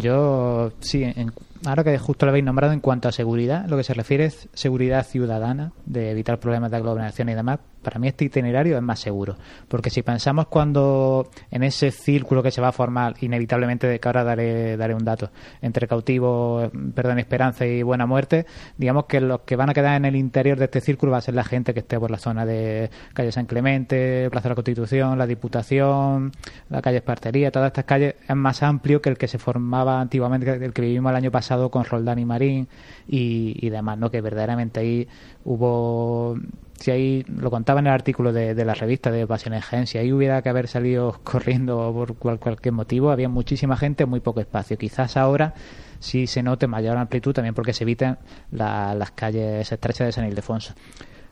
Yo, 0.00 0.72
sí, 0.80 1.02
en- 1.02 1.32
ahora 1.64 1.84
que 1.84 1.98
justo 1.98 2.26
lo 2.26 2.30
habéis 2.30 2.44
nombrado 2.44 2.72
en 2.72 2.80
cuanto 2.80 3.08
a 3.08 3.12
seguridad, 3.12 3.66
lo 3.68 3.76
que 3.76 3.84
se 3.84 3.94
refiere 3.94 4.24
es 4.26 4.48
seguridad 4.54 5.06
ciudadana, 5.06 5.72
de 5.86 6.10
evitar 6.10 6.38
problemas 6.38 6.70
de 6.70 6.78
aglomeración 6.78 7.28
y 7.28 7.34
demás. 7.34 7.60
Para 7.82 7.98
mí 7.98 8.08
este 8.08 8.26
itinerario 8.26 8.76
es 8.76 8.82
más 8.82 9.00
seguro, 9.00 9.36
porque 9.68 9.88
si 9.88 10.02
pensamos 10.02 10.48
cuando 10.48 11.30
en 11.50 11.62
ese 11.62 11.90
círculo 11.90 12.42
que 12.42 12.50
se 12.50 12.60
va 12.60 12.68
a 12.68 12.72
formar, 12.72 13.14
inevitablemente, 13.22 13.86
de 13.86 13.98
que 13.98 14.06
ahora 14.06 14.22
daré, 14.22 14.76
daré 14.76 14.94
un 14.94 15.02
dato, 15.02 15.30
entre 15.62 15.88
cautivo, 15.88 16.70
perdón, 16.94 17.18
esperanza 17.20 17.64
y 17.64 17.82
buena 17.82 18.04
muerte, 18.04 18.44
digamos 18.76 19.06
que 19.06 19.22
los 19.22 19.40
que 19.42 19.56
van 19.56 19.70
a 19.70 19.74
quedar 19.74 19.96
en 19.96 20.04
el 20.04 20.16
interior 20.16 20.58
de 20.58 20.66
este 20.66 20.82
círculo 20.82 21.12
va 21.12 21.18
a 21.18 21.22
ser 21.22 21.34
la 21.34 21.44
gente 21.44 21.72
que 21.72 21.80
esté 21.80 21.98
por 21.98 22.10
la 22.10 22.18
zona 22.18 22.44
de 22.44 22.90
calle 23.14 23.32
San 23.32 23.46
Clemente, 23.46 24.28
Plaza 24.30 24.48
de 24.48 24.50
la 24.50 24.56
Constitución, 24.56 25.16
la 25.16 25.26
Diputación, 25.26 26.32
la 26.68 26.82
calle 26.82 26.98
Espartería, 26.98 27.50
todas 27.50 27.68
estas 27.68 27.86
calles. 27.86 28.16
Es 28.28 28.36
más 28.36 28.62
amplio 28.62 29.00
que 29.00 29.08
el 29.08 29.16
que 29.16 29.26
se 29.26 29.38
formaba 29.38 30.02
antiguamente, 30.02 30.52
el 30.52 30.74
que 30.74 30.82
vivimos 30.82 31.10
el 31.10 31.16
año 31.16 31.30
pasado 31.30 31.49
con 31.70 31.84
Roldán 31.84 32.18
y 32.18 32.24
Marín 32.24 32.68
y, 33.08 33.68
demás, 33.70 33.98
¿no? 33.98 34.10
Que 34.10 34.20
verdaderamente 34.20 34.80
ahí 34.80 35.08
hubo 35.44 36.36
si 36.78 36.90
ahí 36.90 37.24
lo 37.28 37.50
contaba 37.50 37.80
en 37.80 37.88
el 37.88 37.92
artículo 37.92 38.32
de, 38.32 38.54
de 38.54 38.64
la 38.64 38.72
revista 38.72 39.10
de 39.10 39.26
Pasiones 39.26 39.66
Gen, 39.66 39.86
si 39.86 39.98
ahí 39.98 40.12
hubiera 40.14 40.40
que 40.40 40.48
haber 40.48 40.66
salido 40.66 41.20
corriendo 41.24 41.92
por 41.92 42.14
cual- 42.16 42.38
cualquier 42.38 42.72
motivo, 42.72 43.10
había 43.10 43.28
muchísima 43.28 43.76
gente, 43.76 44.06
muy 44.06 44.20
poco 44.20 44.40
espacio. 44.40 44.78
Quizás 44.78 45.18
ahora 45.18 45.52
sí 45.98 46.26
se 46.26 46.42
note 46.42 46.66
mayor 46.66 46.96
amplitud 46.96 47.34
también 47.34 47.54
porque 47.54 47.74
se 47.74 47.84
evitan 47.84 48.18
la- 48.50 48.94
las 48.94 49.10
calles 49.10 49.70
estrechas 49.70 50.06
de 50.06 50.12
San 50.12 50.26
Ildefonso. 50.26 50.72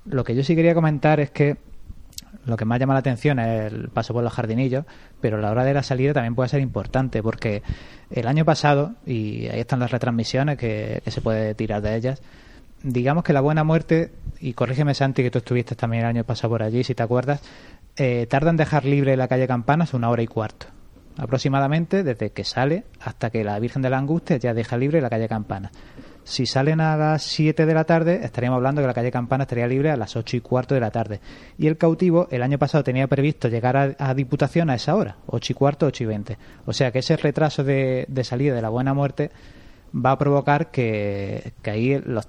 Lo 0.05 0.23
que 0.25 0.35
yo 0.35 0.45
sí 0.45 0.55
quería 0.55 0.75
comentar 0.75 1.19
es 1.21 1.31
que 1.31 1.57
lo 2.49 2.57
que 2.57 2.65
más 2.65 2.79
llama 2.81 2.95
la 2.95 3.01
atención 3.01 3.39
es 3.39 3.73
el 3.73 3.89
paso 3.89 4.13
por 4.13 4.25
los 4.25 4.33
jardinillos, 4.33 4.85
pero 5.21 5.39
la 5.39 5.51
hora 5.51 5.65
de 5.65 5.75
la 5.75 5.83
salida 5.83 6.13
también 6.13 6.35
puede 6.35 6.49
ser 6.49 6.61
importante 6.61 7.23
porque 7.23 7.63
el 8.11 8.27
año 8.27 8.45
pasado, 8.45 8.95
y 9.07 9.47
ahí 9.49 9.61
están 9.61 9.81
las 9.81 9.91
retransmisiones 9.91 10.59
que, 10.59 11.03
se 11.07 11.21
puede 11.21 11.55
tirar 11.55 11.83
de 11.83 11.97
ellas, 11.97 12.23
digamos 12.83 13.25
que 13.25 13.33
la 13.33 13.41
buena 13.41 13.65
muerte, 13.65 14.13
y 14.41 14.55
corrígeme 14.55 14.95
Santi 14.95 15.23
que 15.23 15.31
tú 15.31 15.39
estuviste 15.39 15.75
también 15.75 16.05
el 16.05 16.09
año 16.09 16.25
pasado 16.25 16.51
por 16.51 16.63
allí, 16.63 16.85
si 16.85 16.95
te 16.95 17.03
acuerdas, 17.03 17.43
eh, 17.97 18.27
tarda 18.29 18.51
en 18.51 18.57
dejar 18.57 18.85
libre 18.85 19.17
la 19.17 19.29
calle 19.29 19.47
Campanas 19.47 19.95
una 19.95 20.09
hora 20.11 20.23
y 20.23 20.27
cuarto 20.27 20.67
aproximadamente 21.19 22.05
desde 22.05 22.31
que 22.31 22.45
sale 22.45 22.85
hasta 23.01 23.31
que 23.31 23.45
la 23.45 23.59
Virgen 23.59 23.83
de 23.83 23.91
la 23.91 23.99
Angustia 23.99 24.37
ya 24.37 24.55
deja 24.55 24.77
libre 24.77 25.01
la 25.01 25.11
calle 25.11 25.29
Campana. 25.29 25.71
Si 26.29 26.45
salen 26.45 26.83
a 26.83 26.95
las 26.95 27.23
7 27.23 27.65
de 27.65 27.73
la 27.73 27.85
tarde, 27.85 28.21
estaríamos 28.23 28.59
hablando 28.59 28.83
que 28.83 28.87
la 28.87 28.93
calle 28.93 29.11
Campana 29.11 29.45
estaría 29.45 29.67
libre 29.67 29.91
a 29.91 29.97
las 29.97 30.15
8 30.15 30.37
y 30.37 30.41
cuarto 30.41 30.75
de 30.75 30.81
la 30.83 30.91
tarde. 30.91 31.21
Y 31.57 31.69
el 31.69 31.79
cautivo, 31.79 32.29
el 32.31 32.43
año 32.43 32.59
pasado 32.59 32.85
tenía 32.85 33.07
previsto 33.07 33.49
llegar 33.49 33.97
a, 33.99 34.15
Diputación 34.15 34.69
a 34.69 34.75
esa 34.75 34.95
hora, 34.95 35.17
8 35.27 35.53
y 35.53 35.57
cuarto, 35.57 35.87
8 35.87 36.05
y 36.05 36.07
20. 36.07 36.39
O 36.67 36.75
sea 36.75 36.93
que 36.93 36.99
ese 36.99 37.17
retraso 37.17 37.65
de, 37.65 38.07
salida 38.25 38.55
de 38.55 38.61
la 38.61 38.69
Buena 38.69 38.93
Muerte 38.93 39.31
va 39.97 40.11
a 40.11 40.19
provocar 40.19 40.71
que, 40.71 41.55
que 41.63 41.71
ahí 41.71 41.99
los 42.05 42.29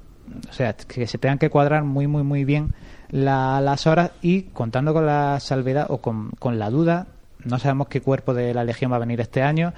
o 0.49 0.53
sea, 0.53 0.73
que 0.73 1.05
se 1.05 1.17
tengan 1.17 1.37
que 1.37 1.49
cuadrar 1.49 1.83
muy, 1.83 2.07
muy, 2.07 2.23
muy 2.23 2.45
bien 2.45 2.73
la- 3.09 3.59
las 3.59 3.85
horas 3.85 4.11
y 4.21 4.43
contando 4.43 4.93
con 4.93 5.05
la 5.07 5.41
salvedad 5.41 5.87
o 5.89 5.97
con 5.97 6.57
la 6.57 6.69
duda, 6.69 7.07
no 7.43 7.59
sabemos 7.59 7.89
qué 7.89 7.99
cuerpo 7.99 8.33
de 8.33 8.53
la 8.53 8.63
Legión 8.63 8.93
va 8.93 8.95
a 8.95 8.99
venir 8.99 9.19
este 9.19 9.41
año, 9.41 9.73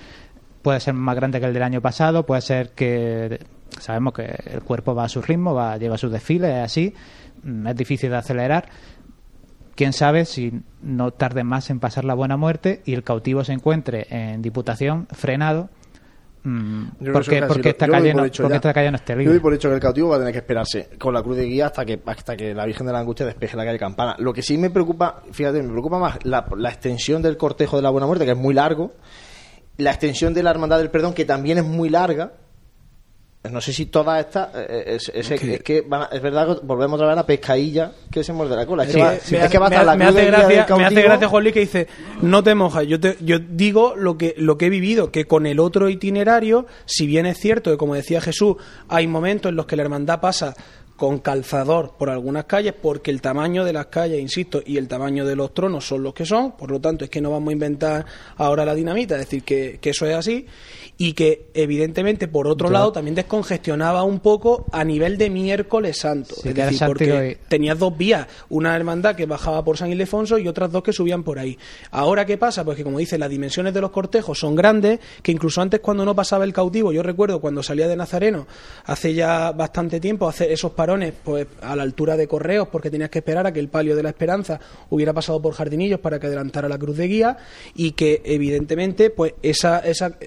puede 0.62 0.80
ser 0.80 0.94
más 0.94 1.16
grande 1.16 1.40
que 1.40 1.48
el 1.48 1.54
del 1.54 1.64
año 1.64 1.82
pasado, 1.82 2.26
puede 2.26 2.42
ser 2.42 2.70
que 2.70 3.40
sabemos 3.80 4.14
que 4.14 4.24
el 4.46 4.62
cuerpo 4.62 4.96
va 4.96 5.06
a 5.06 5.10
su 5.10 5.22
ritmo, 5.22 5.54
va 5.54 5.78
lleva 5.78 5.98
su 5.98 6.10
desfile, 6.10 6.60
es 6.60 6.66
así, 6.66 6.94
mm, 7.44 7.68
es 7.68 7.76
difícil 7.76 8.10
de 8.10 8.18
acelerar. 8.18 8.70
Quién 9.76 9.94
sabe 9.94 10.26
si 10.26 10.62
no 10.82 11.12
tarde 11.12 11.44
más 11.44 11.70
en 11.70 11.80
pasar 11.80 12.06
la 12.06 12.14
buena 12.14 12.38
muerte 12.38 12.82
y 12.86 12.94
el 12.94 13.04
cautivo 13.04 13.44
se 13.44 13.54
encuentre 13.54 14.06
en 14.10 14.42
Diputación 14.42 15.08
frenado. 15.12 15.70
mm, 16.44 16.84
porque 17.14 17.38
es 17.38 17.46
porque 17.46 17.70
esta 17.70 17.88
calle 17.88 18.14
no, 18.14 18.24
porque 18.24 18.56
esta 18.56 18.74
calle 18.74 18.92
no 18.92 18.98
esté 18.98 19.24
Yo 19.24 19.30
doy 19.30 19.40
por 19.40 19.54
hecho 19.54 19.70
que 19.70 19.76
el 19.76 19.82
cautivo 19.82 20.10
va 20.10 20.16
a 20.16 20.20
tener 20.20 20.34
que 20.34 20.40
esperarse 20.40 20.90
con 20.98 21.14
la 21.14 21.22
cruz 21.22 21.38
de 21.38 21.46
guía 21.46 21.68
hasta 21.68 21.86
que 21.86 22.02
hasta 22.06 22.36
que 22.36 22.54
la 22.54 22.66
Virgen 22.66 22.88
de 22.88 22.94
la 22.94 23.00
Angustia 23.00 23.26
despeje 23.26 23.56
la 23.56 23.64
calle 23.64 23.80
Campana. 23.80 24.16
Lo 24.20 24.34
que 24.34 24.42
sí 24.42 24.58
me 24.58 24.70
preocupa, 24.70 25.24
fíjate, 25.32 25.62
me 25.62 25.70
preocupa 25.70 26.00
más 26.00 26.20
la, 26.24 26.46
la 26.58 26.70
extensión 26.70 27.22
del 27.22 27.38
cortejo 27.38 27.78
de 27.78 27.84
la 27.84 27.90
Buena 27.90 28.08
Muerte, 28.08 28.26
que 28.26 28.32
es 28.32 28.38
muy 28.38 28.54
largo, 28.54 28.94
la 29.78 29.92
extensión 29.92 30.34
de 30.34 30.44
la 30.44 30.52
Hermandad 30.52 30.78
del 30.80 30.90
Perdón, 30.90 31.14
que 31.14 31.26
también 31.26 31.58
es 31.58 31.66
muy 31.66 31.90
larga, 31.90 32.34
no 33.50 33.60
sé 33.60 33.74
si 33.74 33.88
todas 33.88 34.24
estas 34.24 34.50
eh, 34.56 34.84
es, 34.98 35.12
es, 35.16 35.32
es 35.32 35.64
que 35.64 35.82
van 35.82 36.04
a- 36.04 36.10
es 36.12 36.22
verdad 36.22 36.46
que 36.60 36.66
volvemos 36.66 36.96
otra 36.98 37.08
vez 37.08 37.14
a 37.14 37.16
la 37.16 37.26
pescadilla 37.26 37.92
que 38.12 38.24
se 38.24 38.34
muerde 38.34 38.56
la 38.56 38.68
cola. 38.68 38.84
Es 38.84 38.90
que, 38.90 38.94
Sí, 38.94 39.00
va, 39.00 39.10
me, 39.40 39.46
es 39.46 39.52
que 39.52 39.58
va 39.58 39.66
a 39.66 39.70
estar 39.70 39.86
la 39.86 39.96
me 39.96 40.06
hace 40.06 40.26
gracia, 40.26 40.76
me 40.78 40.86
hace 40.86 41.02
gracia 41.02 41.28
Juan 41.28 41.44
Luis 41.44 41.54
que 41.56 41.60
dice 41.62 41.88
no 42.22 42.44
te 42.44 42.54
mojas 42.54 42.86
yo 42.86 43.00
te, 43.00 43.18
yo 43.22 43.40
digo 43.40 43.96
lo 43.96 44.16
que 44.18 44.36
lo 44.38 44.58
que 44.60 44.68
he 44.68 44.70
vivido 44.70 45.12
que 45.12 45.26
con 45.26 45.48
el 45.48 45.60
otro 45.60 45.90
itinerario 45.90 46.68
si 46.86 47.08
bien 47.08 47.26
es 47.26 47.40
cierto 47.40 47.72
que 47.72 47.78
como 47.78 47.96
decía 47.96 48.22
Jesús 48.22 48.58
hay 48.90 49.08
momentos 49.08 49.50
en 49.50 49.56
los 49.56 49.66
que 49.66 49.76
la 49.76 49.82
hermandad 49.84 50.20
pasa 50.22 50.54
con 50.96 51.20
calzador 51.20 51.94
por 51.98 52.10
algunas 52.10 52.46
calles 52.46 52.74
porque 52.80 53.10
el 53.12 53.22
tamaño 53.22 53.66
de 53.66 53.74
las 53.74 53.88
calles, 53.88 54.20
insisto, 54.22 54.62
y 54.66 54.78
el 54.78 54.88
tamaño 54.88 55.26
de 55.26 55.36
los 55.36 55.54
tronos 55.54 55.88
son 55.88 56.04
los 56.04 56.14
que 56.14 56.26
son, 56.26 56.52
por 56.52 56.70
lo 56.70 56.80
tanto 56.80 57.04
es 57.06 57.10
que 57.10 57.22
no 57.22 57.32
vamos 57.32 57.50
a 57.50 57.54
inventar 57.54 58.06
ahora 58.38 58.66
la 58.66 58.76
dinamita, 58.76 59.16
es 59.16 59.22
decir, 59.22 59.44
que, 59.44 59.80
que 59.82 59.90
eso 59.92 60.06
es 60.06 60.16
así, 60.16 60.46
y 60.98 61.14
que 61.14 61.48
evidentemente 61.56 62.28
por 62.28 62.48
otro 62.48 62.68
Yo- 62.68 62.74
lado 62.74 62.92
también 62.92 63.16
descongestionaba 63.16 64.04
un 64.04 64.20
poco 64.20 64.66
a 64.72 64.84
nivel 64.84 65.18
de 65.18 65.30
miércoles 65.32 65.98
santo, 65.98 66.36
Sí, 66.36 66.50
es 66.50 66.56
decir, 66.56 66.80
porque 66.86 67.38
tenías 67.48 67.80
dos 67.80 67.98
vías, 67.98 68.28
una 68.50 68.76
hermandad 68.76 69.16
que 69.16 69.26
bajaba 69.26 69.64
por 69.64 69.78
San 69.78 69.92
Ildefonso 69.92 70.38
y 70.38 70.48
otras 70.48 70.72
dos 70.72 70.84
que 70.84 70.94
subían 70.94 71.24
por 71.24 71.40
ahí. 71.40 71.58
Ahora, 71.90 72.26
¿qué 72.26 72.38
pasa? 72.38 72.64
Pues 72.64 72.78
que, 72.78 72.84
como 72.84 73.00
dice, 73.00 73.18
las 73.18 73.30
dimensiones 73.30 73.74
de 73.74 73.82
los 73.82 73.90
cortejos 73.92 74.38
son 74.38 74.56
grandes, 74.56 75.00
que 75.24 75.32
incluso 75.32 75.62
antes 75.62 75.80
cuando 75.80 76.06
no 76.06 76.16
pasaba 76.16 76.44
el 76.44 76.54
cautivo, 76.54 76.92
yo 76.92 77.02
recuerdo 77.02 77.42
cuando 77.42 77.64
salía 77.64 77.88
de 77.88 77.96
Nazareno, 77.96 78.46
hace 78.86 79.14
ya 79.16 79.52
bastante 79.52 80.00
tiempo, 80.00 80.28
hacer 80.28 80.52
esos 80.52 80.72
pues 81.24 81.48
a 81.62 81.76
la 81.76 81.84
altura 81.84 82.18
de 82.18 82.28
Correos, 82.28 82.68
porque 82.70 82.90
tenías 82.90 83.10
que 83.10 83.20
esperar 83.20 83.48
a 83.48 83.54
que 83.54 83.60
el 83.60 83.70
palio 83.70 83.96
de 83.96 84.04
la 84.04 84.10
Esperanza 84.10 84.60
hubiera 84.90 85.14
pasado 85.14 85.42
por 85.42 85.54
Jardinillos 85.54 86.00
para 86.00 86.20
que 86.20 86.28
adelantara 86.28 86.70
la 86.70 86.78
cruz 86.78 86.98
de 86.98 87.08
guía 87.08 87.38
y 87.76 87.92
que 87.92 88.22
evidentemente, 88.26 89.10
pues 89.10 89.34
esa... 89.42 89.80
esa 89.80 90.18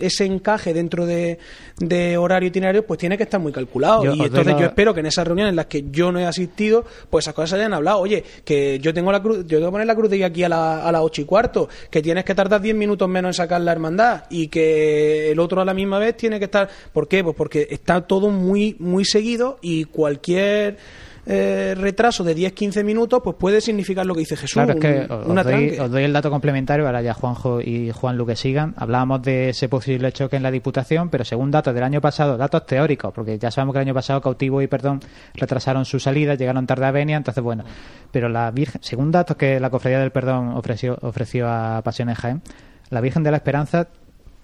ese 0.00 0.24
encaje 0.24 0.72
dentro 0.72 1.04
de, 1.06 1.38
de 1.78 2.16
horario 2.16 2.48
itinerario 2.48 2.86
pues 2.86 2.98
tiene 2.98 3.16
que 3.16 3.24
estar 3.24 3.40
muy 3.40 3.52
calculado 3.52 4.04
Yo 4.04 4.14
y 4.14 4.20
entonces 4.22 4.52
la- 4.54 4.58
yo 4.60 4.66
espero 4.66 4.94
que 4.94 5.00
en 5.00 5.06
esas 5.06 5.26
reuniones 5.26 5.50
en 5.50 5.56
las 5.56 5.66
que 5.66 5.84
yo 5.90 6.10
no 6.12 6.18
he 6.18 6.24
asistido, 6.26 6.84
pues 7.10 7.24
esas 7.24 7.34
cosas 7.34 7.50
se 7.50 7.56
hayan 7.56 7.74
hablado. 7.74 7.98
Oye, 8.00 8.22
que 8.44 8.78
yo 8.80 8.94
tengo 8.94 9.12
la 9.12 9.22
cruz, 9.22 9.38
yo 9.46 9.58
tengo 9.58 9.66
que 9.68 9.72
poner 9.72 9.86
la 9.86 9.94
cruz 9.94 10.10
de 10.10 10.16
guía 10.16 10.26
aquí 10.26 10.44
a, 10.44 10.48
la, 10.48 10.86
a 10.86 10.92
las 10.92 11.02
ocho 11.02 11.22
y 11.22 11.24
cuarto, 11.24 11.68
que 11.90 12.00
tienes 12.02 12.24
que 12.24 12.34
tardar 12.34 12.60
10 12.60 12.74
minutos 12.74 13.08
menos 13.08 13.30
en 13.30 13.34
sacar 13.34 13.60
la 13.60 13.72
hermandad 13.72 14.24
y 14.30 14.48
que 14.48 15.30
el 15.32 15.38
otro 15.38 15.60
a 15.60 15.64
la 15.64 15.74
misma 15.74 15.98
vez 15.98 16.16
tiene 16.16 16.38
que 16.38 16.46
estar. 16.46 16.68
¿Por 16.92 17.08
qué? 17.08 17.22
Pues 17.22 17.36
porque 17.36 17.66
está 17.70 18.00
todo 18.02 18.30
muy, 18.30 18.76
muy 18.78 19.04
seguido 19.04 19.58
y 19.62 19.84
cualquier. 19.84 20.76
Eh, 21.24 21.74
retraso 21.76 22.24
de 22.24 22.36
10-15 22.36 22.82
minutos 22.84 23.20
pues 23.22 23.36
puede 23.36 23.60
significar 23.60 24.04
lo 24.04 24.14
que 24.14 24.20
dice 24.20 24.36
Jesús 24.36 24.54
Claro, 24.54 24.72
es 24.72 24.80
que 24.80 25.06
un- 25.08 25.12
os, 25.12 25.26
doy, 25.26 25.38
atranque. 25.38 25.80
os 25.80 25.90
doy 25.90 26.02
el 26.04 26.12
dato 26.12 26.30
complementario, 26.30 26.84
ahora 26.86 27.00
ya 27.00 27.14
Juanjo 27.14 27.60
y 27.60 27.90
Juan 27.92 28.16
Luque 28.16 28.34
sigan. 28.34 28.74
Hablábamos 28.76 29.22
de 29.22 29.50
ese 29.50 29.68
posible 29.68 30.10
choque 30.12 30.36
en 30.36 30.42
la 30.42 30.50
Diputación, 30.50 31.10
pero 31.10 31.24
según 31.24 31.50
datos 31.52 31.72
del 31.74 31.84
año 31.84 32.00
pasado, 32.00 32.36
datos 32.36 32.66
teóricos, 32.66 33.12
porque 33.14 33.38
ya 33.38 33.50
sabemos 33.52 33.74
que 33.74 33.78
el 33.78 33.86
año 33.88 33.94
pasado 33.94 34.20
Cautivo 34.20 34.60
y 34.62 34.66
Perdón 34.66 35.00
retrasaron 35.34 35.84
su 35.84 36.00
salida, 36.00 36.34
llegaron 36.34 36.66
tarde 36.66 36.86
a 36.86 36.90
Venia, 36.90 37.16
entonces 37.16 37.42
bueno. 37.44 37.62
Pero 38.10 38.28
la 38.28 38.50
Virgen, 38.50 38.82
según 38.82 39.10
datos 39.12 39.36
que 39.36 39.60
la 39.60 39.70
Cofradía 39.70 40.00
del 40.00 40.10
Perdón 40.10 40.48
ofreció, 40.56 40.98
ofreció 41.02 41.48
a 41.48 41.82
Pasiones 41.82 42.18
Jaén, 42.18 42.42
la 42.90 43.00
Virgen 43.00 43.22
de 43.22 43.30
la 43.30 43.36
Esperanza 43.36 43.88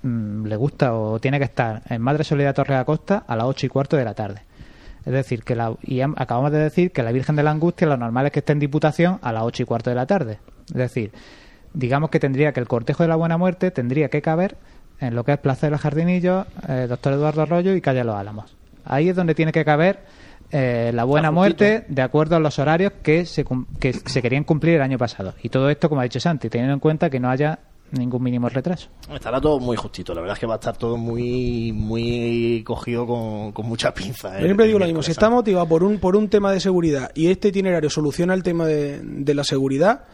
mm, 0.02 0.46
le 0.46 0.56
gusta 0.56 0.94
o 0.94 1.18
tiene 1.18 1.38
que 1.38 1.44
estar 1.44 1.82
en 1.90 2.00
Madre 2.00 2.22
Soledad 2.24 2.54
Torre 2.54 2.76
Acosta 2.76 3.24
a 3.26 3.34
las 3.36 3.46
ocho 3.46 3.66
y 3.66 3.68
cuarto 3.68 3.96
de 3.96 4.04
la 4.04 4.14
tarde. 4.14 4.42
Es 5.08 5.14
decir, 5.14 5.42
que 5.42 5.54
la, 5.56 5.72
y 5.82 6.02
am- 6.02 6.14
acabamos 6.18 6.52
de 6.52 6.58
decir 6.58 6.92
que 6.92 7.02
la 7.02 7.12
Virgen 7.12 7.34
de 7.34 7.42
la 7.42 7.50
Angustia 7.50 7.86
lo 7.86 7.96
normal 7.96 8.26
es 8.26 8.32
que 8.32 8.40
esté 8.40 8.52
en 8.52 8.58
Diputación 8.58 9.18
a 9.22 9.32
las 9.32 9.42
ocho 9.42 9.62
y 9.62 9.66
cuarto 9.66 9.88
de 9.88 9.96
la 9.96 10.04
tarde. 10.04 10.38
Es 10.68 10.74
decir, 10.76 11.12
digamos 11.72 12.10
que 12.10 12.20
tendría 12.20 12.52
que 12.52 12.60
el 12.60 12.68
cortejo 12.68 13.04
de 13.04 13.08
la 13.08 13.16
Buena 13.16 13.38
Muerte 13.38 13.70
tendría 13.70 14.10
que 14.10 14.20
caber 14.20 14.56
en 15.00 15.14
lo 15.14 15.24
que 15.24 15.32
es 15.32 15.38
Plaza 15.38 15.66
de 15.66 15.70
los 15.70 15.80
Jardinillos, 15.80 16.46
eh, 16.68 16.84
Doctor 16.88 17.14
Eduardo 17.14 17.40
Arroyo 17.40 17.74
y 17.74 17.80
Calle 17.80 18.04
Los 18.04 18.16
Álamos. 18.16 18.54
Ahí 18.84 19.08
es 19.08 19.16
donde 19.16 19.34
tiene 19.34 19.50
que 19.52 19.64
caber 19.64 20.00
eh, 20.50 20.90
la 20.94 21.04
Buena 21.04 21.30
Muerte 21.30 21.84
de 21.88 22.02
acuerdo 22.02 22.36
a 22.36 22.40
los 22.40 22.58
horarios 22.58 22.92
que 23.02 23.24
se, 23.24 23.46
que 23.80 23.92
se 23.94 24.20
querían 24.20 24.44
cumplir 24.44 24.74
el 24.74 24.82
año 24.82 24.98
pasado. 24.98 25.34
Y 25.42 25.48
todo 25.48 25.70
esto, 25.70 25.88
como 25.88 26.02
ha 26.02 26.04
dicho 26.04 26.20
Santi, 26.20 26.50
teniendo 26.50 26.74
en 26.74 26.80
cuenta 26.80 27.08
que 27.08 27.18
no 27.20 27.30
haya 27.30 27.58
ningún 27.92 28.22
mínimo 28.22 28.48
retraso. 28.48 28.88
Estará 29.12 29.40
todo 29.40 29.58
muy 29.60 29.76
justito, 29.76 30.14
la 30.14 30.20
verdad 30.20 30.36
es 30.36 30.40
que 30.40 30.46
va 30.46 30.54
a 30.54 30.56
estar 30.56 30.76
todo 30.76 30.96
muy 30.96 31.72
muy 31.72 32.62
cogido 32.64 33.06
con, 33.06 33.52
con 33.52 33.66
mucha 33.66 33.92
pinza. 33.94 34.36
¿eh? 34.36 34.40
Yo 34.40 34.46
siempre 34.46 34.66
digo 34.66 34.78
lo 34.78 34.86
mismo, 34.86 35.02
si 35.02 35.10
está 35.10 35.30
motivado 35.30 35.66
por 35.66 35.82
un, 35.82 35.98
por 35.98 36.16
un 36.16 36.28
tema 36.28 36.52
de 36.52 36.60
seguridad 36.60 37.10
y 37.14 37.28
este 37.28 37.48
itinerario 37.48 37.90
soluciona 37.90 38.34
el 38.34 38.42
tema 38.42 38.66
de, 38.66 39.00
de 39.02 39.34
la 39.34 39.44
seguridad, 39.44 40.04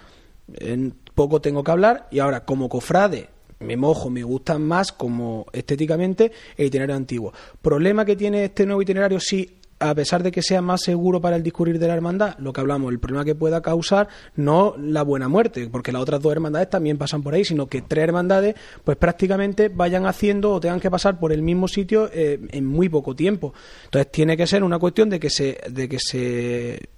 en 0.55 0.95
poco 1.15 1.41
tengo 1.41 1.65
que 1.65 1.71
hablar 1.71 2.09
y 2.11 2.19
ahora 2.19 2.45
como 2.45 2.69
cofrade 2.69 3.31
me 3.61 3.77
mojo, 3.77 4.11
me 4.11 4.23
gusta 4.23 4.59
más 4.59 4.93
como 4.93 5.47
estéticamente 5.53 6.33
el 6.57 6.67
itinerario 6.67 6.97
antiguo. 6.97 7.33
Problema 7.63 8.05
que 8.05 8.17
tiene 8.17 8.45
este 8.45 8.67
nuevo 8.67 8.83
itinerario 8.83 9.19
sí 9.21 9.59
a 9.91 9.95
pesar 9.95 10.23
de 10.23 10.33
que 10.33 10.43
sea 10.43 10.63
más 10.63 10.83
seguro 10.83 11.21
para 11.21 11.37
el 11.37 11.43
discurrir 11.43 11.79
de 11.79 11.87
la 11.87 11.95
hermandad, 11.95 12.37
lo 12.39 12.53
que 12.53 12.61
hablamos, 12.61 12.91
el 12.91 12.99
problema 12.99 13.25
que 13.25 13.35
pueda 13.35 13.61
causar 13.61 14.09
no 14.35 14.75
la 14.79 15.03
buena 15.03 15.29
muerte, 15.29 15.69
porque 15.71 15.93
las 15.93 16.01
otras 16.01 16.21
dos 16.21 16.33
hermandades 16.33 16.71
también 16.71 16.97
pasan 16.97 17.23
por 17.23 17.35
ahí, 17.35 17.45
sino 17.45 17.67
que 17.67 17.83
tres 17.83 18.05
hermandades 18.05 18.55
pues 18.83 18.97
prácticamente 18.97 19.69
vayan 19.69 20.07
haciendo 20.07 20.53
o 20.53 20.61
tengan 20.61 20.81
que 20.81 20.91
pasar 20.91 21.19
por 21.19 21.33
el 21.33 21.43
mismo 21.43 21.69
sitio 21.69 22.09
eh, 22.13 22.41
en 22.51 22.67
muy 22.67 22.89
poco 22.89 23.15
tiempo. 23.15 23.53
Entonces 23.85 24.11
tiene 24.11 24.37
que 24.37 24.47
ser 24.47 24.65
una 24.65 24.79
cuestión 24.79 25.11
de 25.11 25.21
que 25.21 25.31
se 25.31 25.59
de 25.69 25.89
que 25.89 25.99
se 25.99 26.89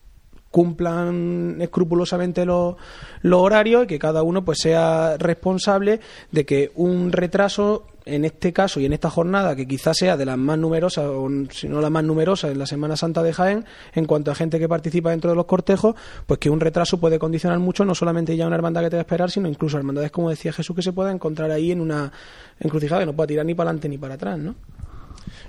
cumplan 0.51 1.59
escrupulosamente 1.61 2.47
los, 2.47 2.77
los 3.23 3.41
horarios 3.41 3.85
y 3.85 3.87
que 3.89 3.99
cada 3.99 4.23
uno 4.23 4.45
pues 4.45 4.59
sea 4.61 5.17
responsable 5.19 6.01
de 6.31 6.47
que 6.47 6.73
un 6.77 7.13
retraso 7.13 7.87
en 8.07 8.25
este 8.25 8.53
caso 8.53 8.79
y 8.79 8.87
en 8.87 8.93
esta 8.93 9.11
jornada 9.11 9.57
que 9.57 9.67
quizás 9.67 9.97
sea 9.99 10.17
de 10.17 10.25
las 10.25 10.39
más 10.39 10.57
numerosas 10.57 11.07
o 11.07 11.29
si 11.51 11.69
no 11.69 11.81
la 11.81 11.91
más 11.91 12.05
numerosa 12.05 12.49
en 12.49 12.59
la 12.59 12.67
Semana 12.67 12.97
Santa 12.97 13.23
de 13.23 13.33
Jaén 13.33 13.65
en 13.95 14.07
cuanto 14.07 14.31
a 14.31 14.35
gente 14.35 14.61
que 14.61 14.69
participa 14.69 15.11
dentro 15.11 15.31
de 15.31 15.37
los 15.37 15.47
cortejos 15.47 15.97
pues 16.25 16.39
que 16.39 16.49
un 16.49 16.61
retraso 16.61 16.99
puede 16.99 17.19
condicionar 17.19 17.59
mucho 17.59 17.85
no 17.85 17.97
solamente 17.97 18.37
ya 18.37 18.47
una 18.47 18.55
hermandad 18.55 18.83
que 18.83 18.91
te 18.91 18.97
va 18.97 19.01
a 19.01 19.03
esperar 19.03 19.31
sino 19.31 19.49
incluso 19.49 19.77
hermandades 19.77 20.13
como 20.13 20.31
decía 20.31 20.53
Jesús 20.53 20.77
que 20.77 20.83
se 20.83 20.93
pueda 20.93 21.11
encontrar 21.11 21.51
ahí 21.51 21.73
en 21.73 21.81
una 21.81 22.13
encrucijada 22.61 23.01
que 23.01 23.07
no 23.07 23.13
pueda 23.13 23.27
tirar 23.27 23.45
ni 23.45 23.55
para 23.55 23.71
adelante 23.71 23.89
ni 23.89 23.99
para 23.99 24.15
atrás 24.15 24.39
¿no? 24.39 24.55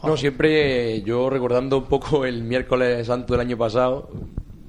No, 0.04 0.18
siempre 0.18 1.02
yo 1.04 1.30
recordando 1.30 1.78
un 1.78 1.86
poco 1.86 2.26
el 2.26 2.44
miércoles 2.44 3.06
santo 3.06 3.34
del 3.34 3.42
año 3.42 3.58
pasado, 3.58 4.10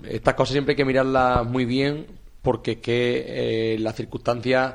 estas 0.07 0.35
cosas 0.35 0.53
siempre 0.53 0.73
hay 0.73 0.77
que 0.77 0.85
mirarlas 0.85 1.47
muy 1.47 1.65
bien 1.65 2.07
porque 2.43 2.73
es 2.73 2.79
que 2.79 3.25
eh, 3.75 3.79
las 3.79 3.95
circunstancias 3.95 4.75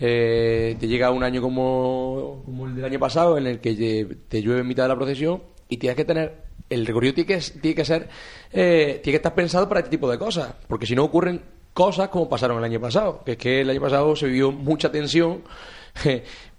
eh, 0.00 0.76
te 0.80 0.88
llega 0.88 1.10
un 1.10 1.22
año 1.22 1.40
como, 1.42 2.42
como 2.44 2.66
el 2.66 2.74
del 2.74 2.84
año 2.86 2.98
pasado 2.98 3.36
en 3.38 3.46
el 3.46 3.60
que 3.60 4.16
te 4.28 4.42
llueve 4.42 4.60
en 4.62 4.66
mitad 4.66 4.84
de 4.84 4.88
la 4.88 4.96
procesión 4.96 5.42
y 5.68 5.76
tienes 5.76 5.96
que 5.96 6.04
tener 6.04 6.34
el 6.70 6.86
recorrido 6.86 7.14
tiene 7.14 7.28
que, 7.28 7.40
tiene 7.60 7.74
que 7.74 7.84
ser 7.84 8.08
eh, 8.52 9.00
tiene 9.02 9.12
que 9.12 9.16
estar 9.16 9.34
pensado 9.34 9.68
para 9.68 9.80
este 9.80 9.90
tipo 9.90 10.10
de 10.10 10.18
cosas 10.18 10.54
porque 10.68 10.86
si 10.86 10.94
no 10.94 11.04
ocurren 11.04 11.42
cosas 11.74 12.08
como 12.08 12.28
pasaron 12.28 12.58
el 12.58 12.64
año 12.64 12.80
pasado 12.80 13.22
que 13.24 13.32
es 13.32 13.38
que 13.38 13.60
el 13.60 13.70
año 13.70 13.80
pasado 13.80 14.16
se 14.16 14.26
vivió 14.26 14.50
mucha 14.52 14.90
tensión 14.90 15.42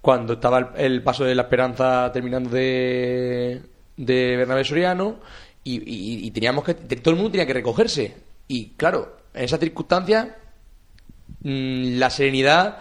cuando 0.00 0.34
estaba 0.34 0.58
el, 0.58 0.66
el 0.76 1.02
paso 1.02 1.24
de 1.24 1.34
la 1.34 1.42
esperanza 1.42 2.10
terminando 2.12 2.50
de, 2.50 3.60
de 3.96 4.36
Bernabé 4.36 4.64
Soriano 4.64 5.16
y, 5.64 5.76
y- 5.78 6.26
y 6.26 6.30
teníamos 6.30 6.64
que 6.64 6.74
todo 6.74 7.10
el 7.10 7.16
mundo 7.16 7.30
tenía 7.32 7.46
que 7.46 7.54
recogerse. 7.54 8.14
Y 8.48 8.70
claro 8.76 9.16
en 9.34 9.44
esas 9.44 9.60
circunstancias 9.60 10.28
mm, 11.42 11.98
la 11.98 12.10
serenidad 12.10 12.78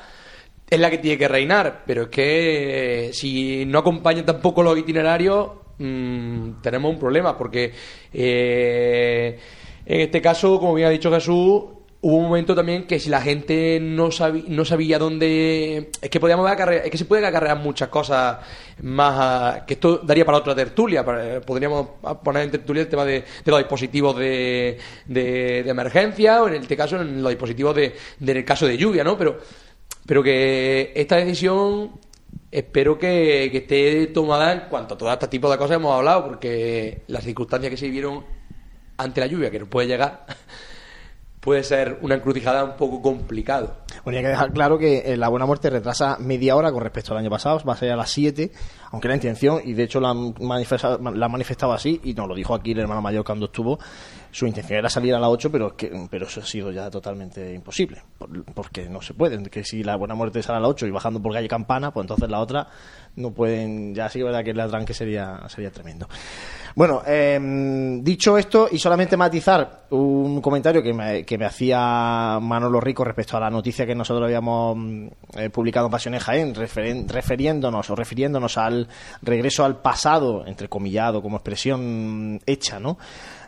es 0.71 0.79
la 0.79 0.89
que 0.89 0.97
tiene 0.99 1.17
que 1.17 1.27
reinar 1.27 1.83
pero 1.85 2.03
es 2.03 2.07
que 2.07 3.07
eh, 3.09 3.13
si 3.13 3.65
no 3.65 3.79
acompañan 3.79 4.25
tampoco 4.25 4.63
los 4.63 4.77
itinerarios 4.77 5.49
mm, 5.77 6.61
tenemos 6.63 6.91
un 6.93 6.97
problema 6.99 7.37
porque 7.37 7.71
eh, 8.13 9.37
en 9.85 10.01
este 10.01 10.21
caso 10.21 10.59
como 10.59 10.73
bien 10.75 10.87
ha 10.87 10.91
dicho 10.91 11.11
Jesús 11.11 11.63
hubo 12.03 12.17
un 12.17 12.23
momento 12.23 12.55
también 12.55 12.87
que 12.87 12.99
si 12.99 13.09
la 13.11 13.21
gente 13.21 13.79
no, 13.79 14.09
no 14.47 14.65
sabía 14.65 14.97
dónde 14.97 15.91
es 16.01 16.09
que 16.09 16.19
podíamos 16.19 16.49
acarrear, 16.49 16.85
es 16.85 16.89
que 16.91 16.97
se 16.97 17.05
pueden 17.05 17.25
acarrear 17.25 17.59
muchas 17.59 17.89
cosas 17.89 18.37
más 18.81 19.13
a- 19.19 19.65
que 19.67 19.73
esto 19.75 19.97
daría 19.99 20.25
para 20.25 20.39
otra 20.39 20.55
tertulia 20.55 21.03
podríamos 21.45 21.87
poner 22.23 22.43
en 22.43 22.51
tertulia 22.51 22.81
el 22.83 22.87
tema 22.89 23.05
de, 23.05 23.19
de 23.19 23.51
los 23.51 23.59
dispositivos 23.59 24.17
de, 24.17 24.77
de, 25.05 25.61
de 25.63 25.69
emergencia 25.69 26.41
o 26.41 26.47
en 26.47 26.55
este 26.55 26.75
caso 26.77 26.99
en 26.99 27.21
los 27.21 27.29
dispositivos 27.29 27.75
de, 27.75 27.93
de- 28.19 28.31
en 28.31 28.37
el 28.39 28.45
caso 28.45 28.65
de 28.65 28.77
lluvia 28.77 29.03
no 29.03 29.15
pero 29.17 29.37
pero 30.05 30.23
que 30.23 30.91
esta 30.95 31.17
decisión 31.17 31.91
espero 32.51 32.97
que, 32.97 33.49
que 33.51 33.59
esté 33.59 34.07
tomada 34.07 34.53
en 34.53 34.59
cuanto 34.69 34.95
a 34.95 34.97
todo 34.97 35.11
este 35.11 35.27
tipo 35.27 35.49
de 35.49 35.57
cosas 35.57 35.77
hemos 35.77 35.95
hablado 35.95 36.25
porque 36.25 37.03
las 37.07 37.23
circunstancias 37.23 37.69
que 37.69 37.77
se 37.77 37.85
vivieron 37.85 38.25
ante 38.97 39.21
la 39.21 39.27
lluvia 39.27 39.49
que 39.49 39.59
nos 39.59 39.69
puede 39.69 39.87
llegar 39.87 40.25
puede 41.41 41.63
ser 41.63 41.97
una 42.01 42.15
encrucijada 42.15 42.63
un 42.63 42.77
poco 42.77 43.01
complicado. 43.01 43.77
Bueno, 44.03 44.19
hay 44.19 44.23
que 44.23 44.29
dejar 44.29 44.53
claro 44.53 44.77
que 44.77 44.99
eh, 44.99 45.17
la 45.17 45.27
Buena 45.27 45.45
Muerte 45.45 45.69
retrasa 45.69 46.17
media 46.19 46.55
hora 46.55 46.71
con 46.71 46.81
respecto 46.81 47.13
al 47.13 47.17
año 47.17 47.31
pasado, 47.31 47.59
va 47.67 47.73
a 47.73 47.77
ser 47.77 47.91
a 47.91 47.95
las 47.95 48.11
7, 48.11 48.51
aunque 48.91 49.07
la 49.07 49.15
intención, 49.15 49.59
y 49.65 49.73
de 49.73 49.83
hecho 49.83 49.99
la 49.99 50.11
han 50.11 50.35
manifestado, 50.39 50.99
la 51.11 51.25
han 51.25 51.31
manifestado 51.31 51.73
así, 51.73 51.99
y 52.03 52.13
nos 52.13 52.27
lo 52.27 52.35
dijo 52.35 52.53
aquí 52.53 52.71
el 52.71 52.79
hermano 52.79 53.01
mayor 53.01 53.25
cuando 53.25 53.47
estuvo, 53.47 53.79
su 54.31 54.47
intención 54.47 54.79
era 54.79 54.89
salir 54.89 55.13
a 55.13 55.19
las 55.19 55.29
8, 55.29 55.51
pero, 55.51 55.75
que, 55.75 55.91
pero 56.09 56.25
eso 56.25 56.39
ha 56.41 56.45
sido 56.45 56.71
ya 56.71 56.89
totalmente 56.89 57.53
imposible, 57.53 58.01
por- 58.17 58.43
porque 58.53 58.87
no 58.89 59.01
se 59.01 59.13
puede, 59.13 59.41
que 59.49 59.63
si 59.63 59.83
la 59.83 59.95
Buena 59.97 60.15
Muerte 60.15 60.41
sale 60.41 60.57
a 60.57 60.61
las 60.61 60.69
8 60.71 60.87
y 60.87 60.91
bajando 60.91 61.21
por 61.21 61.33
calle 61.33 61.47
Campana, 61.47 61.91
pues 61.91 62.03
entonces 62.05 62.29
la 62.29 62.39
otra 62.39 62.67
no 63.17 63.31
pueden, 63.31 63.93
ya 63.93 64.07
sí 64.09 64.21
verdad 64.23 64.43
que 64.43 64.51
el 64.51 64.59
atranque 64.59 64.93
sería, 64.93 65.41
sería 65.47 65.69
tremendo. 65.71 66.07
Bueno, 66.73 67.01
em, 67.05 68.01
dicho 68.01 68.37
esto, 68.37 68.69
y 68.71 68.79
solamente 68.79 69.17
matizar 69.17 69.87
un 69.89 70.39
comentario 70.41 70.81
que 70.81 70.93
me, 70.93 71.25
que 71.25 71.37
me 71.37 71.45
hacía 71.45 72.39
Manolo 72.41 72.79
Rico 72.79 73.03
respecto 73.03 73.35
a 73.35 73.41
la 73.41 73.49
noticia 73.49 73.85
que 73.85 73.93
nosotros 73.93 74.23
habíamos 74.25 74.77
mm, 74.77 75.07
eh, 75.35 75.49
publicado 75.49 75.87
en 75.87 75.91
Pasiones 75.91 76.23
Jaén, 76.23 76.55
referen- 76.55 77.09
refiriéndonos 77.09 77.89
o 77.89 77.95
refiriéndonos 77.95 78.57
al 78.57 78.87
regreso 79.21 79.65
al 79.65 79.81
pasado, 79.81 80.45
entrecomillado 80.47 81.21
como 81.21 81.35
expresión 81.35 82.39
hecha, 82.45 82.79
¿no? 82.79 82.97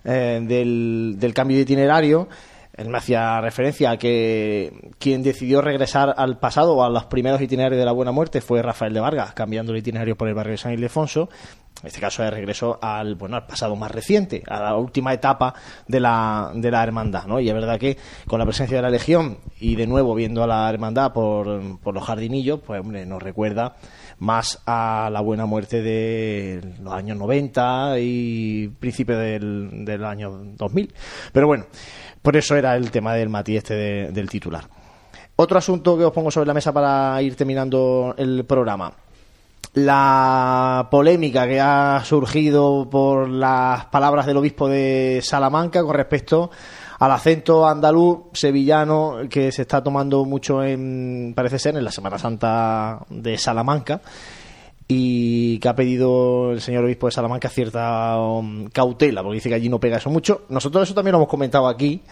Eh, 0.06 0.42
del, 0.44 1.16
del 1.18 1.34
cambio 1.34 1.58
de 1.58 1.64
itinerario. 1.64 2.28
Él 2.76 2.90
me 2.90 2.98
hacía 2.98 3.40
referencia 3.40 3.92
a 3.92 3.98
que 3.98 4.92
quien 4.98 5.22
decidió 5.22 5.62
regresar 5.62 6.14
al 6.18 6.40
pasado 6.40 6.74
o 6.74 6.84
a 6.84 6.90
los 6.90 7.06
primeros 7.06 7.40
itinerarios 7.40 7.80
de 7.80 7.86
la 7.86 7.92
Buena 7.92 8.12
Muerte 8.12 8.42
fue 8.42 8.64
Rafael 8.64 8.94
de 8.94 9.00
Vargas, 9.00 9.34
cambiando 9.34 9.72
el 9.72 9.78
itinerario 9.78 10.16
por 10.16 10.28
el 10.28 10.34
barrio 10.34 10.54
de 10.54 10.58
San 10.58 10.74
Ildefonso. 10.74 11.30
En 11.82 11.88
este 11.88 12.00
caso, 12.00 12.24
de 12.24 12.32
regreso 12.32 12.80
al, 12.82 13.16
bueno, 13.16 13.36
al 13.36 13.46
pasado 13.46 13.76
más 13.76 13.92
reciente, 13.92 14.42
a 14.48 14.62
la 14.62 14.78
última 14.78 15.12
etapa 15.14 15.54
de 15.86 16.00
la, 16.00 16.52
de 16.56 16.72
la 16.72 16.82
hermandad. 16.82 17.26
¿no? 17.26 17.42
Y 17.42 17.50
es 17.50 17.54
verdad 17.54 17.78
que 17.78 17.98
con 18.26 18.40
la 18.40 18.46
presencia 18.46 18.78
de 18.78 18.84
la 18.84 18.90
Legión 18.90 19.40
y 19.60 19.76
de 19.76 19.86
nuevo 19.86 20.16
viendo 20.16 20.44
a 20.44 20.48
la 20.48 20.70
hermandad 20.70 21.12
por, 21.12 21.80
por 21.82 21.94
los 21.94 22.06
jardinillos, 22.06 22.62
pues 22.66 22.80
hombre, 22.80 23.06
nos 23.06 23.22
recuerda 23.22 23.76
más 24.20 24.62
a 24.66 25.10
la 25.12 25.20
buena 25.20 25.46
muerte 25.46 25.82
de 25.82 26.62
los 26.82 26.94
años 26.94 27.18
90 27.18 27.96
y 28.00 28.70
principios 28.80 29.20
del, 29.20 29.84
del 29.84 30.06
año 30.06 30.32
2000. 30.32 30.94
Pero 31.34 31.48
bueno, 31.48 31.66
por 32.22 32.38
eso 32.38 32.56
era 32.56 32.78
el 32.78 32.92
tema 32.92 33.14
del 33.14 33.28
matiz 33.28 33.58
este 33.58 33.74
de- 33.76 34.12
del 34.14 34.30
titular. 34.30 34.64
Otro 35.36 35.58
asunto 35.58 35.98
que 35.98 36.06
os 36.06 36.14
pongo 36.14 36.32
sobre 36.32 36.48
la 36.48 36.54
mesa 36.54 36.72
para 36.72 37.22
ir 37.22 37.36
terminando 37.36 38.16
el 38.18 38.46
programa. 38.46 38.94
La 39.74 40.88
polémica 40.92 41.48
que 41.48 41.60
ha 41.60 42.04
surgido 42.06 42.88
por 42.90 43.28
las 43.28 43.86
palabras 43.86 44.28
del 44.28 44.38
obispo 44.38 44.68
de 44.68 45.20
Salamanca 45.24 45.84
con 45.84 45.96
respecto 45.96 46.52
al 47.00 47.12
acento 47.12 47.68
andaluz 47.68 48.20
sevillano 48.34 49.22
que 49.30 49.52
se 49.52 49.64
está 49.64 49.84
tomando 49.84 50.26
mucho 50.26 50.64
en, 50.64 51.34
parece 51.36 51.58
ser, 51.58 51.76
en 51.76 51.84
la 51.84 51.92
Semana 51.92 52.20
Santa 52.20 53.00
de 53.10 53.36
Salamanca 53.38 54.02
y 54.88 55.58
que 55.58 55.68
ha 55.70 55.76
pedido 55.76 56.52
el 56.52 56.62
señor 56.62 56.86
obispo 56.86 57.08
de 57.08 57.12
Salamanca 57.12 57.50
cierta 57.50 58.20
um, 58.20 58.68
cautela, 58.68 59.24
porque 59.24 59.36
dice 59.36 59.50
que 59.50 59.56
allí 59.56 59.70
no 59.70 59.80
pega 59.80 59.98
eso 59.98 60.12
mucho. 60.12 60.44
Nosotros 60.50 60.84
eso 60.84 60.94
también 60.94 61.14
lo 61.14 61.18
hemos 61.18 61.30
comentado 61.30 61.68
aquí, 61.68 62.04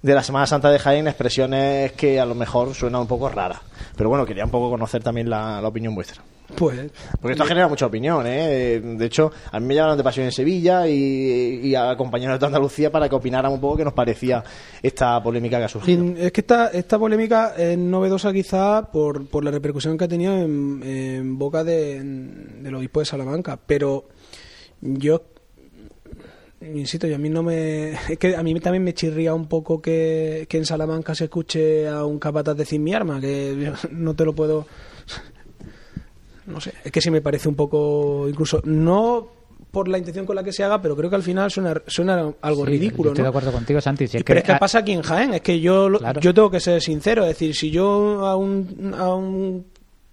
de 0.00 0.14
la 0.14 0.22
Semana 0.22 0.46
Santa 0.46 0.70
de 0.70 0.78
Jaén, 0.78 1.06
expresiones 1.08 1.92
que 1.92 2.18
a 2.18 2.24
lo 2.24 2.34
mejor 2.34 2.74
suenan 2.74 3.02
un 3.02 3.06
poco 3.06 3.28
raras. 3.28 3.60
Pero 3.96 4.08
bueno, 4.08 4.24
quería 4.24 4.44
un 4.44 4.50
poco 4.50 4.70
conocer 4.70 5.02
también 5.02 5.28
la, 5.28 5.60
la 5.60 5.68
opinión 5.68 5.94
vuestra. 5.94 6.22
Pues. 6.56 6.90
Porque 7.20 7.32
esto 7.32 7.44
genera 7.44 7.68
mucha 7.68 7.86
opinión, 7.86 8.26
¿eh? 8.26 8.80
De 8.80 9.06
hecho, 9.06 9.32
a 9.50 9.58
mí 9.58 9.66
me 9.66 9.74
llamaron 9.74 9.96
de 9.96 10.04
Pasión 10.04 10.26
en 10.26 10.32
Sevilla 10.32 10.86
y, 10.86 11.60
y 11.62 11.74
a 11.74 11.96
compañeros 11.96 12.38
de 12.38 12.46
Andalucía 12.46 12.90
para 12.90 13.08
que 13.08 13.14
opinaran 13.14 13.52
un 13.52 13.60
poco 13.60 13.78
qué 13.78 13.84
nos 13.84 13.94
parecía 13.94 14.42
esta 14.82 15.22
polémica 15.22 15.58
que 15.58 15.64
ha 15.64 15.68
surgido. 15.68 16.04
Es 16.16 16.32
que 16.32 16.40
esta, 16.42 16.68
esta 16.68 16.98
polémica 16.98 17.54
es 17.56 17.78
novedosa 17.78 18.32
quizá 18.32 18.90
por, 18.90 19.26
por 19.26 19.44
la 19.44 19.50
repercusión 19.50 19.96
que 19.96 20.04
ha 20.04 20.08
tenido 20.08 20.36
en, 20.38 20.82
en 20.84 21.38
boca 21.38 21.64
de, 21.64 22.00
del 22.02 22.74
obispo 22.74 23.00
de 23.00 23.06
Salamanca, 23.06 23.58
pero 23.66 24.08
yo 24.80 25.22
insisto, 26.60 27.08
y 27.08 27.12
a 27.12 27.18
mí 27.18 27.28
no 27.28 27.42
me 27.42 27.90
es 27.90 28.18
que 28.18 28.36
a 28.36 28.42
mí 28.42 28.58
también 28.60 28.84
me 28.84 28.94
chirría 28.94 29.34
un 29.34 29.48
poco 29.48 29.82
que, 29.82 30.46
que 30.48 30.58
en 30.58 30.64
Salamanca 30.64 31.14
se 31.14 31.24
escuche 31.24 31.88
a 31.88 32.04
un 32.04 32.18
capataz 32.18 32.56
decir 32.56 32.78
mi 32.78 32.94
arma, 32.94 33.20
que 33.20 33.56
yo 33.58 33.72
no 33.90 34.14
te 34.14 34.24
lo 34.24 34.32
puedo 34.32 34.66
no 36.46 36.60
sé, 36.60 36.72
es 36.84 36.90
que 36.92 37.00
sí 37.00 37.10
me 37.10 37.20
parece 37.20 37.48
un 37.48 37.54
poco 37.54 38.26
incluso 38.28 38.60
no 38.64 39.28
por 39.70 39.88
la 39.88 39.96
intención 39.96 40.26
con 40.26 40.36
la 40.36 40.42
que 40.44 40.52
se 40.52 40.62
haga, 40.64 40.82
pero 40.82 40.94
creo 40.96 41.08
que 41.08 41.16
al 41.16 41.22
final 41.22 41.50
suena, 41.50 41.80
suena 41.86 42.30
algo 42.42 42.64
Sí, 42.66 42.70
ridículo, 42.72 43.04
yo 43.04 43.12
estoy 43.12 43.22
¿no? 43.22 43.24
de 43.24 43.28
acuerdo 43.30 43.52
contigo, 43.52 43.80
Santi. 43.80 44.06
si 44.06 44.18
es 44.18 44.22
pero 44.24 44.42
que 44.42 44.46
es 44.50 44.54
que 44.54 44.58
pasa 44.60 44.80
aquí 44.80 44.92
en 44.92 45.02
Jaén, 45.02 45.32
es 45.34 45.40
que 45.40 45.60
yo, 45.60 45.90
Claro. 45.98 46.20
yo 46.20 46.34
tengo 46.34 46.50
que 46.50 46.60
ser 46.60 46.82
sincero, 46.82 47.22
es 47.22 47.28
decir, 47.30 47.54
si 47.54 47.70
yo 47.70 48.26
a 48.26 48.36
un, 48.36 48.94
a 48.98 49.14
un 49.14 49.64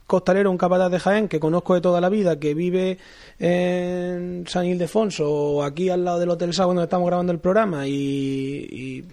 costalero, 0.08 0.50
un 0.50 0.58
capataz 0.58 0.90
de 0.92 1.00
Jaén 1.00 1.28
que 1.28 1.40
conozco 1.42 1.74
de 1.76 1.82
toda 1.82 2.00
la 2.00 2.08
vida, 2.10 2.40
que 2.40 2.54
vive 2.54 2.98
en 3.38 4.46
San 4.48 4.66
Ildefonso 4.66 5.30
o 5.30 5.64
aquí 5.64 5.90
al 5.90 6.06
lado 6.06 6.20
del 6.20 6.30
Hotel 6.30 6.54
Sá 6.54 6.64
donde 6.64 6.84
estamos 6.84 7.08
grabando 7.08 7.32
el 7.34 7.40
programa 7.40 7.86
y, 7.88 7.92
y, 7.92 9.06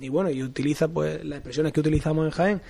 y 0.00 0.08
bueno, 0.08 0.30
y 0.30 0.42
utiliza 0.42 0.88
pues 0.88 1.24
las 1.24 1.38
expresiones 1.38 1.72
que 1.72 1.80
utilizamos 1.80 2.24
en 2.26 2.30
Jaén 2.30 2.60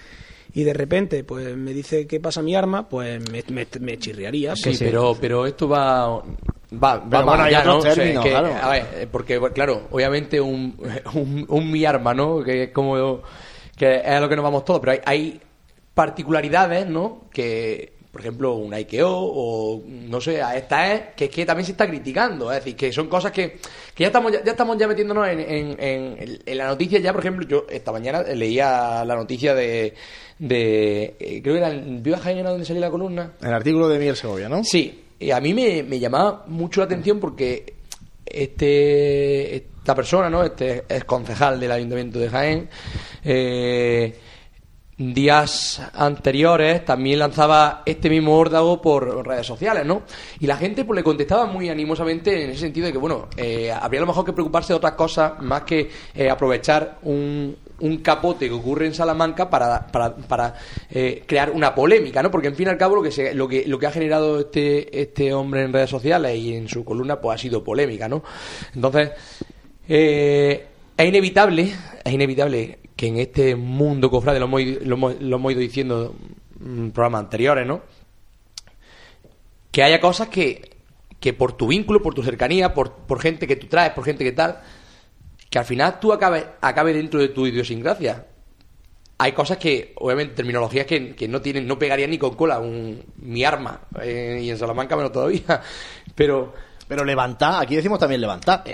y 0.55 0.65
de 0.65 0.73
repente 0.73 1.25
pues 1.25 1.57
me 1.57 1.73
dice 1.73 2.07
que 2.07 2.21
pasa 2.21 2.43
mi 2.43 2.55
arma, 2.55 2.89
pues 2.89 3.21
me, 3.31 3.43
me, 3.51 3.67
me 3.81 3.99
chirriaría. 3.99 4.57
Sí, 4.57 4.65
pues. 4.65 4.79
pero, 4.79 5.17
pero 5.21 5.47
esto 5.47 5.69
va. 5.69 6.23
Va, 6.71 6.99
va 6.99 7.23
bueno, 7.23 7.43
allá, 7.45 7.65
¿no? 7.65 7.79
O 7.79 7.81
sea, 7.81 7.95
términos, 7.95 8.23
que, 8.23 8.31
claro. 8.31 8.55
a 8.61 8.69
ver, 8.71 9.09
porque, 9.11 9.41
claro, 9.55 9.89
obviamente 9.91 10.39
un, 10.41 10.77
un, 11.15 11.47
un 11.49 11.71
mi 11.71 11.85
arma, 11.85 12.13
¿no? 12.15 12.43
Que 12.43 12.65
es 12.65 12.71
como. 12.73 13.23
que 13.77 13.97
es 13.97 14.07
a 14.07 14.21
lo 14.21 14.29
que 14.29 14.37
nos 14.37 14.43
vamos 14.43 14.65
todos, 14.65 14.81
pero 14.81 14.93
hay, 14.93 15.01
hay 15.05 15.41
particularidades, 15.95 16.87
¿no? 16.87 17.29
Que, 17.31 17.98
por 18.19 18.25
ejemplo, 18.27 18.55
un 18.57 18.75
IKEO 18.75 19.13
o, 19.13 19.81
no 19.87 20.21
sé, 20.21 20.43
a 20.43 20.57
esta 20.57 20.93
es, 20.93 21.03
que 21.15 21.27
es 21.27 21.31
que 21.31 21.47
también 21.47 21.65
se 21.65 21.71
está 21.71 21.87
criticando, 21.87 22.51
es 22.51 22.59
decir, 22.59 22.75
que 22.75 22.93
son 22.93 23.07
cosas 23.07 23.31
que, 23.31 23.59
que 23.95 24.03
ya 24.03 24.07
estamos 24.09 24.33
ya, 24.33 24.43
ya 24.43 24.51
estamos 24.51 24.77
ya 24.77 24.89
metiéndonos 24.89 25.29
en, 25.29 25.39
en, 25.39 25.77
en, 25.79 26.39
en 26.45 26.59
la 26.59 26.67
noticia 26.67 26.99
ya, 26.99 27.13
por 27.13 27.21
ejemplo, 27.21 27.47
yo 27.47 27.65
esta 27.71 27.93
mañana 27.93 28.23
leía 28.23 29.05
la 29.05 29.15
noticia 29.15 29.55
de, 29.55 29.95
de 30.37 31.15
eh, 31.21 31.41
creo 31.41 31.55
que 31.55 31.61
era 31.61 31.71
en 31.71 32.03
Viva 32.03 32.19
Jaén 32.19 32.39
era 32.39 32.51
donde 32.51 32.65
salía 32.67 32.81
la 32.81 32.91
columna, 32.91 33.35
El 33.41 33.53
artículo 33.53 33.89
de 33.89 34.01
Miguel 34.01 34.17
Segovia, 34.17 34.49
¿no? 34.49 34.65
Sí, 34.65 35.01
y 35.21 35.31
a 35.31 35.39
mí 35.41 35.55
me, 35.55 35.85
me 35.85 36.01
llamaba 36.01 36.43
mucho 36.49 36.81
la 36.81 36.87
atención 36.87 37.21
porque 37.21 37.75
este 38.27 39.55
esta 39.55 39.95
persona, 39.95 40.29
¿no? 40.29 40.43
Este 40.43 40.83
es 40.89 41.05
concejal 41.05 41.61
del 41.61 41.71
Ayuntamiento 41.71 42.19
de 42.19 42.29
Jaén. 42.29 42.69
eh, 43.25 44.13
días 44.99 45.81
anteriores 45.95 46.85
también 46.85 47.21
lanzaba 47.21 47.83
este 47.87 48.11
mismo 48.11 48.37
órdago 48.37 48.83
por 48.83 49.25
redes 49.25 49.47
sociales, 49.47 49.87
¿no? 49.87 50.03
Y 50.41 50.47
la 50.47 50.57
gente 50.57 50.85
pues 50.85 50.97
le 50.97 51.05
contestaba 51.05 51.47
muy 51.47 51.69
animosamente 51.69 52.43
en 52.43 52.51
ese 52.51 52.61
sentido 52.61 52.87
de 52.87 52.93
que, 52.93 52.99
bueno, 52.99 53.29
eh, 53.37 53.71
habría 53.71 54.01
a 54.01 54.03
lo 54.03 54.09
mejor 54.09 54.25
que 54.25 54.33
preocuparse 54.33 54.73
de 54.73 54.77
otras 54.77 54.95
cosas 54.95 55.41
más 55.41 55.63
que 55.63 55.89
eh, 56.15 56.29
aprovechar 56.29 56.99
un, 57.03 57.57
un 57.81 57.99
capote 57.99 58.49
que 58.49 58.55
ocurre 58.55 58.87
en 58.87 58.95
Salamanca 58.95 59.49
para, 59.49 59.87
para, 59.87 60.17
para 60.17 60.55
eh, 60.91 61.23
crear 61.27 61.51
una 61.53 61.75
polémica, 61.75 62.21
¿no? 62.21 62.31
Porque 62.31 62.49
en 62.49 62.57
fin 62.57 62.67
y 62.67 62.71
al 62.71 62.79
cabo 62.79 62.97
lo 62.97 63.03
que, 63.03 63.13
se, 63.13 63.35
lo 63.35 63.47
que, 63.47 63.67
lo 63.67 63.79
que 63.79 63.87
ha 63.87 63.93
generado 63.93 64.41
este, 64.41 65.01
este 65.01 65.33
hombre 65.33 65.63
en 65.63 65.73
redes 65.73 65.91
sociales 65.91 66.37
y 66.37 66.55
en 66.55 66.69
su 66.69 66.85
columna 66.85 67.21
pues 67.21 67.37
ha 67.37 67.39
sido 67.39 67.63
polémica, 67.63 68.09
¿no? 68.09 68.25
Entonces, 68.75 69.11
eh, 69.89 70.67
es 70.97 71.09
inevitable, 71.09 71.73
es 72.05 72.13
inevitable 72.13 72.79
que 72.99 73.07
en 73.07 73.19
este 73.19 73.55
mundo 73.55 74.11
cofrade, 74.11 74.41
lo 74.41 74.47
hemos, 74.47 74.61
ido- 74.61 74.81
lo 74.85 74.95
hemos, 74.97 75.21
lo 75.23 75.37
hemos 75.37 75.53
ido 75.53 75.61
diciendo 75.61 76.17
en 76.61 76.91
programas 76.91 77.21
anteriores, 77.23 77.65
¿no? 77.65 77.81
Que 79.71 79.85
haya 79.85 80.01
cosas 80.01 80.29
que, 80.29 80.77
que 81.21 81.33
por 81.33 81.53
tu 81.53 81.69
vínculo, 81.69 82.03
por 82.03 82.13
tu 82.13 82.25
cercanía, 82.25 82.75
por, 82.75 82.93
por 82.93 83.21
gente 83.21 83.47
que 83.47 83.55
tú 83.55 83.69
traes, 83.69 83.93
por 83.93 84.05
gente 84.05 84.25
que 84.25 84.33
tal, 84.33 84.61
que 85.49 85.59
al 85.61 85.65
final 85.65 86.01
tú 86.01 86.13
acabes 86.13 86.45
acabe 86.61 86.93
dentro 86.93 87.21
de 87.21 87.29
tu 87.29 87.47
idiosincrasia. 87.47 88.27
Hay 89.21 89.31
cosas 89.33 89.59
que, 89.59 89.93
obviamente, 89.97 90.35
terminologías 90.35 90.87
que, 90.87 91.15
que 91.15 91.29
no 91.29 91.41
tienen, 91.41 91.67
no 91.69 91.79
pegarían 91.79 92.11
ni 92.11 92.19
con 92.19 92.35
cola, 92.35 92.59
un, 92.59 93.01
mi 93.19 93.45
arma, 93.45 93.83
eh, 94.03 94.41
y 94.43 94.51
en 94.51 94.59
Salamanca 94.59 94.97
menos 94.97 95.13
todavía. 95.13 95.63
Pero 96.17 96.53
Pero 96.89 97.05
levantar, 97.05 97.63
aquí 97.63 97.77
decimos 97.77 98.01
también 98.01 98.21
levantar. 98.21 98.65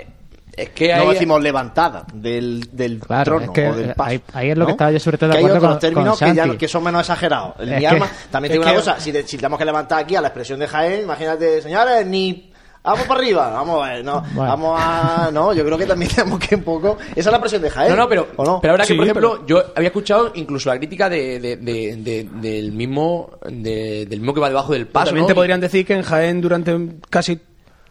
Es 0.57 0.69
que 0.69 0.93
no 0.95 1.01
hay- 1.01 1.07
decimos 1.13 1.41
levantada 1.41 2.05
del, 2.13 2.67
del 2.71 2.99
Claro, 2.99 3.23
trono 3.23 3.45
es 3.45 3.49
que 3.51 3.67
o 3.69 3.75
del 3.75 3.93
paso. 3.93 4.09
ahí- 4.11 4.21
ahí 4.33 4.49
es 4.51 4.57
lo 4.57 4.65
que 4.65 4.71
estaba 4.73 4.91
yo 4.91 4.99
sobre 4.99 5.17
todo 5.17 5.29
de 5.31 5.37
hay 5.37 5.43
con- 5.43 5.79
términos 5.79 6.19
con 6.19 6.29
que, 6.29 6.35
ya, 6.35 6.57
que 6.57 6.67
son 6.67 6.83
menos 6.83 7.01
exagerados. 7.01 7.53
El 7.59 7.69
Es 7.69 7.75
mi 7.75 7.79
que- 7.81 7.87
arma, 7.87 8.09
también 8.31 8.49
te 8.49 8.53
digo 8.53 8.63
una 8.63 8.71
que- 8.71 8.77
cosa, 8.77 8.99
si, 8.99 9.11
te- 9.11 9.27
si 9.27 9.37
tenemos 9.37 9.59
que 9.59 9.65
levantar 9.65 9.99
aquí 9.99 10.15
a 10.15 10.21
la 10.21 10.27
expresión 10.29 10.59
de 10.59 10.67
Jaén, 10.67 11.01
imagínate, 11.03 11.61
señores, 11.61 12.05
ni... 12.05 12.51
Vamos 12.87 13.07
para 13.07 13.19
arriba, 13.19 13.49
vamos 13.49 13.83
a 13.83 13.93
ver, 13.93 14.05
no, 14.05 14.21
Bueno. 14.35 14.51
vamos 14.51 14.79
a... 14.79 15.29
No, 15.33 15.51
yo 15.55 15.65
creo 15.65 15.75
que 15.75 15.87
también 15.87 16.11
tenemos 16.15 16.37
que 16.39 16.53
un 16.53 16.61
poco... 16.61 16.99
Esa 17.15 17.29
es 17.29 17.33
la 17.33 17.39
presión 17.39 17.63
de 17.63 17.71
Jaén. 17.71 17.89
No, 17.89 17.95
no, 17.95 18.07
pero, 18.07 18.27
pero 18.27 18.51
ahora 18.73 18.83
que, 18.83 18.89
Sí, 18.89 18.93
por 18.93 19.05
ejemplo, 19.05 19.43
yo 19.47 19.63
había 19.75 19.87
escuchado 19.87 20.31
incluso 20.35 20.69
la 20.69 20.77
crítica 20.77 21.09
de, 21.09 21.39
de- 21.39 21.57
de- 21.57 21.95
de- 21.95 22.29
del 22.47 22.71
mismo 22.73 23.31
de- 23.49 24.05
del 24.07 24.19
mismo 24.19 24.35
que 24.35 24.39
va 24.39 24.49
debajo 24.49 24.73
del 24.73 24.85
paso. 24.85 25.05
También 25.07 25.23
¿no? 25.23 25.27
te 25.29 25.33
podrían 25.33 25.59
decir 25.59 25.83
que 25.83 25.95
en 25.95 26.03
Jaén 26.03 26.39
durante 26.41 26.77
casi 27.09 27.39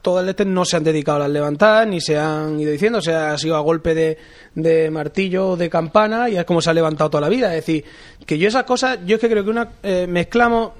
todo 0.05 0.21
el 0.21 0.29
este 0.29 0.45
no 0.45 0.67
se 0.67 0.77
han 0.77 0.85
dedicado 0.85 1.17
a 1.17 1.21
las 1.21 1.31
levantadas, 1.31 1.89
ni 1.89 1.99
se 1.99 2.19
han 2.19 2.61
ido 2.61 2.71
diciendo, 2.71 2.99
o 2.99 3.03
sea, 3.03 3.33
ha 3.33 3.39
sido 3.39 3.57
a 3.57 3.61
golpe 3.61 3.95
de, 3.95 4.19
de 4.55 4.91
martillo 4.91 5.49
o 5.49 5.57
de 5.57 5.71
campana 5.71 6.29
y 6.29 6.37
es 6.37 6.45
como 6.45 6.61
se 6.61 6.69
ha 6.69 6.75
levantado 6.75 7.09
toda 7.09 7.23
la 7.23 7.31
vida. 7.31 7.49
Es 7.49 7.65
decir, 7.65 7.87
que 8.27 8.37
yo 8.37 8.47
esas 8.47 8.65
cosas, 8.65 8.99
yo 9.07 9.15
es 9.15 9.21
que 9.21 9.31
creo 9.31 9.43
que 9.43 9.49
una 9.49 9.71
eh, 9.83 10.07
mezclamos, 10.07 10.73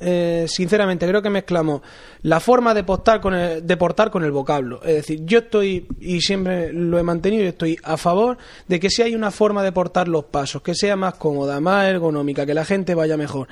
eh, 0.00 0.46
sinceramente, 0.48 1.06
creo 1.06 1.22
que 1.22 1.30
mezclamos 1.30 1.80
la 2.22 2.40
forma 2.40 2.74
de 2.74 2.82
portar 2.82 3.20
con 3.20 3.34
el, 3.34 3.64
de 3.64 3.76
portar 3.76 4.10
con 4.10 4.24
el 4.24 4.32
vocablo. 4.32 4.80
Es 4.82 4.96
decir, 4.96 5.20
yo 5.24 5.38
estoy, 5.38 5.86
y 6.00 6.20
siempre 6.20 6.72
lo 6.72 6.98
he 6.98 7.04
mantenido, 7.04 7.44
y 7.44 7.46
estoy 7.46 7.78
a 7.84 7.96
favor 7.96 8.36
de 8.66 8.80
que 8.80 8.90
si 8.90 9.02
hay 9.02 9.14
una 9.14 9.30
forma 9.30 9.62
de 9.62 9.70
portar 9.70 10.08
los 10.08 10.24
pasos, 10.24 10.60
que 10.60 10.74
sea 10.74 10.96
más 10.96 11.14
cómoda, 11.14 11.60
más 11.60 11.86
ergonómica, 11.86 12.44
que 12.44 12.54
la 12.54 12.64
gente 12.64 12.96
vaya 12.96 13.16
mejor, 13.16 13.46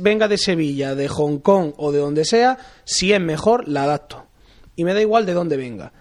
venga 0.00 0.28
de 0.28 0.36
Sevilla, 0.36 0.94
de 0.94 1.08
Hong 1.08 1.38
Kong 1.38 1.72
o 1.78 1.90
de 1.90 2.00
donde 2.00 2.26
sea, 2.26 2.58
si 2.84 3.14
es 3.14 3.20
mejor, 3.20 3.66
la 3.66 3.84
adapto. 3.84 4.33
Y 4.76 4.84
me 4.84 4.94
da 4.94 5.00
igual 5.00 5.26
de 5.26 5.34
dónde 5.34 5.56
venga. 5.56 5.92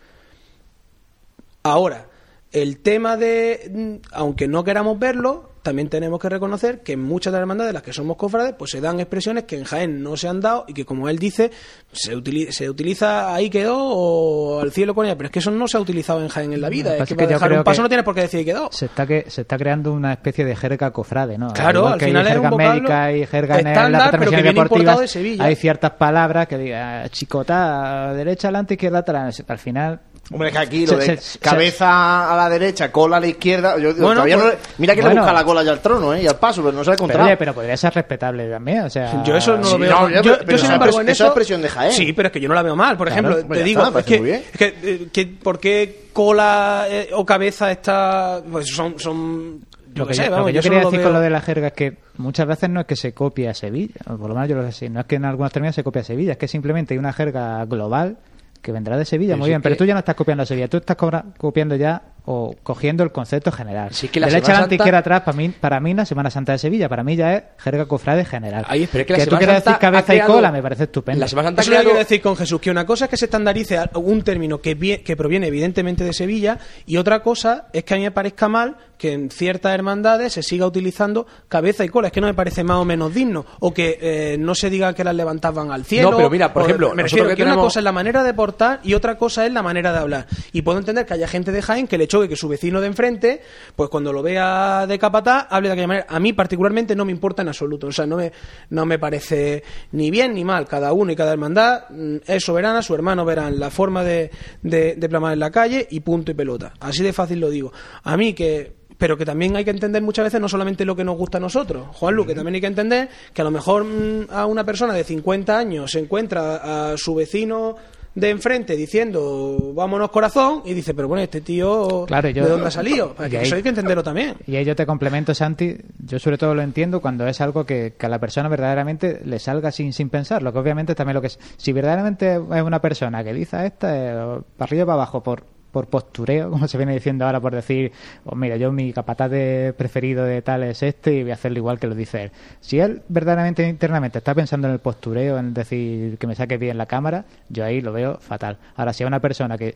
Ahora, 1.63 2.07
el 2.51 2.79
tema 2.79 3.17
de, 3.17 3.71
mm, 3.73 4.07
aunque 4.11 4.47
no 4.47 4.63
queramos 4.63 4.99
verlo, 4.99 5.52
también 5.63 5.89
tenemos 5.89 6.19
que 6.19 6.29
reconocer 6.29 6.81
que 6.83 6.93
en 6.93 7.01
muchas 7.01 7.31
de 7.31 7.37
las 7.37 7.43
hermandades 7.43 7.69
de 7.69 7.73
las 7.73 7.81
que 7.83 7.93
somos 7.93 8.17
cofrades, 8.17 8.53
pues 8.57 8.69
se 8.71 8.81
dan 8.81 8.99
expresiones 8.99 9.45
que 9.45 9.57
en 9.57 9.63
Jaén 9.63 10.03
no 10.03 10.15
se 10.17 10.27
han 10.27 10.39
dado 10.41 10.65
y 10.67 10.73
que, 10.73 10.85
como 10.85 11.09
él 11.09 11.17
dice, 11.17 11.51
se, 11.91 12.15
utili- 12.15 12.51
se 12.51 12.69
utiliza 12.69 13.33
ahí 13.33 13.49
quedó 13.49 13.77
o 13.77 14.61
al 14.61 14.71
cielo 14.71 14.93
con 14.93 15.05
ella. 15.05 15.15
Pero 15.15 15.27
es 15.27 15.31
que 15.31 15.39
eso 15.39 15.49
no 15.51 15.67
se 15.67 15.77
ha 15.77 15.79
utilizado 15.79 16.21
en 16.21 16.27
Jaén 16.27 16.53
en 16.53 16.61
la 16.61 16.69
vida. 16.69 16.97
Es 16.97 17.07
que 17.07 17.15
para 17.15 17.27
dejar 17.29 17.53
un 17.53 17.63
paso 17.63 17.81
no 17.81 17.87
tienes 17.87 18.03
por 18.03 18.13
qué 18.13 18.21
decir 18.21 18.39
ahí 18.39 18.45
quedó. 18.45 18.69
Se 18.71 18.85
está, 18.85 19.07
que, 19.07 19.25
se 19.29 19.41
está 19.41 19.57
creando 19.57 19.93
una 19.93 20.11
especie 20.13 20.43
de 20.45 20.55
jerga 20.55 20.91
cofrade, 20.91 21.37
¿no? 21.37 21.53
Claro, 21.53 21.87
al 21.87 21.99
final 21.99 22.25
hay 22.27 22.33
es 22.33 22.37
un 22.39 22.43
jerga 22.43 22.57
médica 22.57 23.11
y 23.13 23.25
jerga 23.25 23.59
en 23.59 23.67
estándar, 23.67 24.01
las 24.01 24.11
pero 24.11 24.31
que 24.31 24.41
viene 24.41 24.59
importado 24.59 24.99
de 24.99 25.07
Sevilla. 25.07 25.45
Hay 25.45 25.55
ciertas 25.55 25.91
palabras 25.91 26.47
que 26.47 26.57
diga 26.57 27.07
chicota, 27.09 28.13
derecha 28.13 28.49
adelante, 28.49 28.73
izquierda 28.73 28.99
atrás. 28.99 29.43
Al 29.47 29.57
final. 29.59 29.99
Hombre, 30.31 30.47
es 30.49 30.53
que 30.53 30.59
aquí 30.59 30.85
lo 30.87 31.01
se- 31.01 31.11
de 31.11 31.17
se- 31.17 31.37
cabeza 31.39 32.33
a 32.33 32.37
la 32.37 32.49
derecha, 32.49 32.91
cola 32.91 33.17
a 33.17 33.19
la 33.19 33.27
izquierda. 33.27 33.73
Yo, 33.77 33.93
digo, 33.93 34.05
Bueno, 34.07 34.21
todavía 34.23 34.37
pues- 34.37 34.53
no- 34.53 34.59
mira 34.77 34.93
que 34.95 35.01
le 35.01 35.07
bueno. 35.09 35.21
busca 35.21 35.33
la 35.33 35.43
cola 35.43 35.63
ya 35.63 35.71
al 35.71 35.79
trono, 35.81 36.13
¿eh? 36.13 36.23
Y 36.23 36.27
al 36.27 36.37
paso, 36.39 36.63
pero 36.63 36.71
no 36.75 36.83
se 36.83 36.91
ha 36.91 36.93
Pero, 36.93 37.03
encontrado. 37.03 37.25
oye, 37.27 37.37
pero 37.37 37.53
podría 37.53 37.75
ser 37.77 37.93
respetable 37.93 38.49
también, 38.49 38.83
o 38.83 38.89
sea... 38.89 39.21
Yo 39.23 39.35
eso 39.35 39.57
no 39.57 39.63
Sí, 39.65 39.71
lo 39.73 39.79
veo. 39.79 39.91
no, 39.91 40.09
ya, 40.09 40.21
yo, 40.21 40.37
pero- 40.37 40.51
yo, 40.51 40.57
sin 40.57 40.67
pero 40.67 40.73
embargo, 40.75 40.89
esa 40.93 41.01
en 41.01 41.09
es 41.09 41.15
eso. 41.17 41.25
expresión 41.25 41.61
de 41.61 41.69
Jaén. 41.69 41.91
Sí, 41.91 42.13
pero 42.13 42.27
es 42.27 42.31
que 42.33 42.39
yo 42.39 42.47
no 42.47 42.55
la 42.55 42.63
veo 42.63 42.75
mal. 42.75 42.97
Por 42.97 43.07
Claro, 43.07 43.21
ejemplo, 43.29 43.47
pues 43.47 43.59
te 43.59 43.65
digo, 43.65 43.83
está, 43.85 43.99
es, 43.99 44.05
que, 44.05 44.33
es 44.35 44.57
que, 44.57 44.65
eh, 44.83 45.07
que 45.11 45.25
¿por 45.27 45.59
qué 45.59 46.07
cola 46.13 46.85
eh, 46.89 47.09
o 47.13 47.25
cabeza 47.25 47.69
está. 47.71 48.41
Pues 48.49 48.67
son. 48.73 48.97
son 48.99 49.59
yo 49.93 50.03
Lo 50.03 50.05
qué 50.07 50.11
que, 50.11 50.15
sé, 50.15 50.23
yo, 50.23 50.29
lo 50.29 50.35
vamos, 50.37 50.47
que 50.47 50.53
yo 50.53 50.55
yo 50.55 50.59
eso 50.61 50.69
quería 50.69 50.79
no 50.79 50.83
lo 50.85 50.89
decir 50.89 50.99
veo- 51.01 51.07
con 51.09 51.13
lo 51.13 51.19
de 51.19 51.29
la 51.29 51.41
jerga 51.41 51.67
es 51.67 51.73
que 51.73 51.97
muchas 52.17 52.47
veces 52.47 52.69
no 52.69 52.79
es 52.79 52.87
que 52.87 52.95
se 52.95 53.13
copie 53.13 53.47
a 53.49 53.53
Sevilla, 53.53 53.93
o 54.07 54.17
por 54.17 54.29
lo 54.29 54.33
menos 54.33 54.49
yo 54.49 54.55
lo 54.55 54.63
sé 54.63 54.69
así, 54.69 54.89
no 54.89 55.01
es 55.01 55.05
que 55.05 55.15
en 55.17 55.25
algunos 55.25 55.51
términos 55.51 55.75
se 55.75 55.83
copie 55.83 56.01
a 56.01 56.03
Sevilla, 56.05 56.31
es 56.31 56.37
que 56.39 56.47
simplemente 56.47 56.95
hay 56.95 56.97
una 56.97 57.13
jerga 57.13 57.63
global 57.65 58.17
que 58.63 58.71
vendrá 58.71 58.97
de 58.97 59.05
Sevilla, 59.05 59.33
Pero 59.33 59.39
muy 59.39 59.49
bien, 59.49 59.61
pero 59.61 59.75
que- 59.75 59.77
tú 59.77 59.85
ya 59.85 59.93
no 59.93 59.99
estás 59.99 60.15
copiando 60.15 60.41
a 60.41 60.45
Sevilla, 60.47 60.67
tú 60.67 60.77
estás 60.77 60.95
cobra- 60.95 61.23
copiando 61.37 61.75
ya 61.75 62.01
o 62.25 62.55
cogiendo 62.63 63.03
el 63.03 63.11
concepto 63.11 63.51
general. 63.51 63.93
Si 63.93 64.05
es 64.05 64.11
que 64.13 64.21
la 64.21 64.27
Derecha 64.27 64.45
Semana 64.45 64.57
adelante, 64.59 64.75
Santa- 64.77 64.83
izquierda 64.83 64.99
atrás, 64.99 65.21
para 65.23 65.37
mí, 65.37 65.49
para 65.49 65.79
mí 65.81 65.93
la 65.93 66.05
Semana 66.05 66.29
Santa 66.31 66.53
de 66.53 66.57
Sevilla, 66.59 66.87
para 66.87 67.03
mí 67.03 67.17
ya 67.17 67.33
es 67.35 67.43
jerga 67.57 67.85
cofrade 67.85 68.23
general. 68.23 68.63
Ahí, 68.69 68.87
pero 68.89 69.01
es 69.01 69.07
que 69.07 69.13
la 69.13 69.17
tú 69.19 69.23
Semana 69.25 69.39
quieras 69.39 69.55
Santa 69.65 69.69
decir 69.71 69.81
cabeza 69.81 70.11
ha 70.11 70.15
y 70.15 70.17
creado- 70.19 70.33
cola, 70.33 70.51
me 70.53 70.61
parece 70.63 70.83
estupendo. 70.85 71.19
La 71.19 71.27
Semana 71.27 71.49
Santa 71.49 71.61
Eso 71.61 71.69
que 71.69 71.71
creado- 71.75 71.89
quiero 71.89 71.99
decir 71.99 72.21
con 72.21 72.35
Jesús, 72.37 72.61
que 72.61 72.71
una 72.71 72.85
cosa 72.85 73.05
es 73.05 73.11
que 73.11 73.17
se 73.17 73.25
estandarice 73.25 73.77
un 73.95 74.21
término 74.23 74.61
que, 74.61 74.77
vie- 74.79 75.03
que 75.03 75.17
proviene 75.17 75.47
evidentemente 75.47 76.05
de 76.05 76.13
Sevilla 76.13 76.57
y 76.85 76.95
otra 76.95 77.21
cosa 77.21 77.67
es 77.73 77.83
que 77.83 77.93
a 77.93 77.97
mí 77.97 78.03
me 78.03 78.11
parezca 78.11 78.47
mal 78.47 78.77
que 78.97 79.11
en 79.11 79.29
ciertas 79.29 79.73
hermandades 79.73 80.31
se 80.31 80.43
siga 80.43 80.65
utilizando 80.65 81.27
cabeza 81.49 81.83
y 81.83 81.89
cola. 81.89 82.07
Es 82.07 82.13
que 82.13 82.21
no 82.21 82.27
me 82.27 82.33
parece 82.33 82.63
más 82.63 82.77
o 82.77 82.85
menos 82.85 83.13
digno. 83.13 83.45
O 83.59 83.73
que 83.73 83.97
eh, 84.01 84.37
no 84.39 84.55
se 84.55 84.69
diga 84.69 84.93
que 84.93 85.03
las 85.03 85.13
levantaban 85.13 85.73
al 85.73 85.83
cielo. 85.83 86.11
No, 86.11 86.15
pero 86.17 86.29
mira, 86.29 86.53
por 86.53 86.61
o- 86.61 86.65
ejemplo, 86.67 86.95
me 86.95 87.03
refiero 87.03 87.27
que 87.27 87.35
que 87.35 87.43
una 87.43 87.55
cosa 87.55 87.81
es 87.81 87.83
la 87.83 87.91
manera 87.91 88.23
de 88.23 88.33
portar 88.33 88.52
y 88.83 88.93
otra 88.93 89.17
cosa 89.17 89.45
es 89.45 89.53
la 89.53 89.63
manera 89.63 89.91
de 89.91 89.99
hablar. 89.99 90.27
Y 90.51 90.61
puedo 90.61 90.79
entender 90.79 91.05
que 91.05 91.13
haya 91.13 91.27
gente 91.27 91.51
de 91.51 91.61
Jaén 91.61 91.87
que 91.87 91.97
le 91.97 92.07
choque 92.07 92.29
que 92.29 92.35
su 92.35 92.47
vecino 92.47 92.81
de 92.81 92.87
enfrente, 92.87 93.41
pues 93.75 93.89
cuando 93.89 94.13
lo 94.13 94.21
vea 94.21 94.85
de 94.87 94.99
capatá, 94.99 95.41
hable 95.49 95.69
de 95.69 95.73
aquella 95.73 95.87
manera. 95.87 96.05
A 96.09 96.19
mí 96.19 96.33
particularmente 96.33 96.95
no 96.95 97.05
me 97.05 97.11
importa 97.11 97.41
en 97.41 97.49
absoluto. 97.49 97.87
O 97.87 97.91
sea, 97.91 98.05
no 98.05 98.17
me, 98.17 98.31
no 98.69 98.85
me 98.85 98.99
parece 98.99 99.63
ni 99.91 100.11
bien 100.11 100.33
ni 100.33 100.43
mal. 100.43 100.67
Cada 100.67 100.93
uno 100.93 101.11
y 101.11 101.15
cada 101.15 101.33
hermandad 101.33 101.89
mm, 101.89 102.17
es 102.25 102.43
soberana, 102.43 102.81
su 102.81 102.95
hermano 102.95 103.25
verán 103.25 103.59
la 103.59 103.69
forma 103.69 104.03
de, 104.03 104.31
de, 104.61 104.95
de 104.95 105.09
plamar 105.09 105.33
en 105.33 105.39
la 105.39 105.51
calle 105.51 105.87
y 105.89 105.99
punto 106.01 106.31
y 106.31 106.33
pelota. 106.33 106.73
Así 106.79 107.03
de 107.03 107.13
fácil 107.13 107.39
lo 107.39 107.49
digo. 107.49 107.71
A 108.03 108.17
mí 108.17 108.33
que 108.33 108.83
pero 109.03 109.17
que 109.17 109.25
también 109.25 109.53
hay 109.57 109.65
que 109.65 109.71
entender 109.71 110.01
muchas 110.01 110.23
veces 110.23 110.39
no 110.39 110.47
solamente 110.47 110.85
lo 110.85 110.95
que 110.95 111.03
nos 111.03 111.17
gusta 111.17 111.37
a 111.37 111.41
nosotros, 111.41 111.87
Juanlu, 111.93 112.25
que 112.25 112.33
también 112.33 112.55
hay 112.55 112.61
que 112.61 112.67
entender 112.67 113.09
que 113.33 113.41
a 113.41 113.43
lo 113.43 113.51
mejor 113.51 113.83
mm, 113.83 114.27
a 114.29 114.45
una 114.45 114.63
persona 114.63 114.93
de 114.93 115.03
50 115.03 115.57
años 115.57 115.91
se 115.91 115.99
encuentra 115.99 116.91
a 116.91 116.97
su 116.97 117.13
vecino 117.13 117.75
de 118.15 118.29
enfrente 118.29 118.75
diciendo 118.75 119.71
vámonos 119.73 120.11
corazón 120.11 120.61
y 120.65 120.73
dice, 120.73 120.93
pero 120.93 121.07
bueno, 121.07 121.23
este 121.23 121.41
tío 121.41 122.05
Claro, 122.05 122.29
yo- 122.29 122.43
¿de 122.43 122.49
dónde 122.49 122.67
ha 122.67 122.71
salido? 122.71 123.15
Y 123.25 123.29
Que 123.29 123.37
ahí- 123.39 123.45
eso 123.45 123.55
hay 123.55 123.63
que 123.63 123.69
entenderlo 123.69 124.03
también. 124.03 124.35
Y 124.45 124.55
ahí 124.55 124.65
yo 124.65 124.75
te 124.75 124.85
complemento, 124.85 125.33
Santi. 125.33 125.75
Yo 126.05 126.19
sobre 126.19 126.37
todo 126.37 126.53
lo 126.53 126.61
entiendo 126.61 127.01
cuando 127.01 127.27
es 127.27 127.41
algo 127.41 127.65
que, 127.65 127.93
que 127.97 128.05
a 128.05 128.09
la 128.09 128.19
persona 128.19 128.49
verdaderamente 128.49 129.21
le 129.25 129.39
salga 129.39 129.71
sin, 129.71 129.93
sin 129.93 130.09
pensarlo. 130.09 130.53
Que 130.53 130.59
obviamente 130.59 130.95
también 130.95 131.15
lo 131.15 131.21
que 131.21 131.27
es. 131.27 131.39
Si 131.57 131.71
verdaderamente 131.73 132.33
es 132.35 132.61
una 132.61 132.79
persona 132.81 133.23
que 133.23 133.33
dice 133.33 133.65
esta, 133.65 133.95
eh, 133.95 134.41
para 134.57 134.67
arriba 134.69 134.83
y 134.83 134.85
para 134.85 134.93
abajo, 134.93 135.23
por, 135.23 135.43
por 135.73 135.87
postureo, 135.87 136.49
como 136.51 136.69
se 136.69 136.77
viene 136.77 136.93
diciendo 136.93 137.25
ahora, 137.25 137.41
por 137.41 137.53
decir, 137.53 137.91
oh, 138.23 138.35
mira, 138.35 138.55
yo 138.55 138.71
mi 138.71 138.93
capataz 138.93 139.29
de 139.29 139.73
preferido 139.77 140.23
de 140.23 140.41
tal 140.41 140.63
es 140.63 140.83
este 140.83 141.13
y 141.15 141.23
voy 141.23 141.31
a 141.31 141.33
hacerlo 141.33 141.57
igual 141.57 141.79
que 141.79 141.87
lo 141.87 141.95
dice 141.95 142.23
él. 142.25 142.31
Si 142.61 142.79
él 142.79 143.01
verdaderamente 143.09 143.67
internamente 143.67 144.19
está 144.19 144.33
pensando 144.33 144.67
en 144.67 144.73
el 144.73 144.79
postureo, 144.79 145.37
en 145.37 145.53
decir 145.53 146.17
que 146.17 146.27
me 146.27 146.35
saque 146.35 146.57
bien 146.57 146.77
la 146.77 146.85
cámara, 146.85 147.25
yo 147.49 147.65
ahí 147.65 147.81
lo 147.81 147.91
veo 147.91 148.19
fatal. 148.19 148.57
Ahora, 148.75 148.93
si 148.93 149.03
es 149.03 149.07
una 149.07 149.19
persona 149.19 149.57
que 149.57 149.75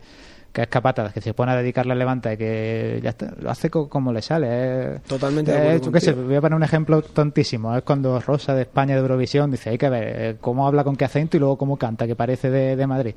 que 0.52 0.62
es 0.62 0.68
capataz, 0.68 1.12
que 1.12 1.20
se 1.20 1.34
pone 1.34 1.52
a 1.52 1.56
dedicarle 1.56 1.92
al 1.92 1.98
levanta 1.98 2.32
y 2.32 2.36
que 2.36 3.00
ya 3.02 3.10
está, 3.10 3.32
lo 3.40 3.50
hace 3.50 3.70
co- 3.70 3.88
como 3.88 4.12
le 4.12 4.22
sale. 4.22 4.94
es- 4.96 5.02
Totalmente 5.02 5.52
qué 5.52 6.00
sé, 6.00 6.12
contigo. 6.12 6.26
voy 6.28 6.36
a 6.36 6.40
poner 6.40 6.56
un 6.56 6.62
ejemplo 6.62 7.02
tontísimo. 7.02 7.76
Es 7.76 7.82
cuando 7.82 8.18
Rosa 8.20 8.54
de 8.54 8.62
España 8.62 8.94
de 8.94 9.00
Eurovisión 9.02 9.50
dice: 9.50 9.70
hay 9.70 9.78
que 9.78 9.88
ver 9.88 10.04
eh, 10.16 10.36
cómo 10.40 10.66
habla 10.66 10.84
con 10.84 10.96
qué 10.96 11.04
acento 11.04 11.36
y 11.36 11.40
luego 11.40 11.56
cómo 11.58 11.76
canta, 11.76 12.06
que 12.06 12.16
parece 12.16 12.50
de, 12.50 12.76
de 12.76 12.86
Madrid. 12.86 13.14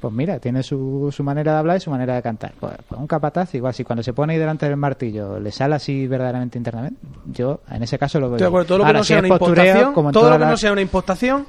Pues 0.00 0.12
mira, 0.12 0.38
tiene 0.40 0.62
su, 0.62 1.10
su 1.12 1.22
manera 1.24 1.52
de 1.52 1.58
hablar 1.58 1.76
y 1.78 1.80
su 1.80 1.90
manera 1.90 2.14
de 2.16 2.22
cantar. 2.22 2.52
Pues, 2.60 2.74
pues 2.88 3.00
un 3.00 3.06
capataz, 3.06 3.54
igual, 3.54 3.72
si 3.74 3.82
cuando 3.84 4.02
se 4.02 4.12
pone 4.12 4.34
ahí 4.34 4.38
delante 4.38 4.66
del 4.66 4.76
martillo 4.76 5.38
le 5.40 5.50
sale 5.52 5.76
así 5.76 6.06
verdaderamente 6.06 6.58
internamente, 6.58 7.00
yo 7.32 7.60
en 7.70 7.82
ese 7.82 7.98
caso 7.98 8.20
lo 8.20 8.30
veo. 8.30 8.38
Todo 8.38 8.78
lo 8.78 8.84
que 8.84 8.86
Ahora, 8.88 8.98
no 8.98 9.04
si 9.04 9.08
sea 9.08 9.16
es 9.18 9.24
una 9.24 9.28
impostación, 9.34 9.94
todo 10.12 10.30
lo 10.30 10.38
no 10.38 10.56
sea 10.56 10.72
una 10.72 10.80
impostación 10.82 11.46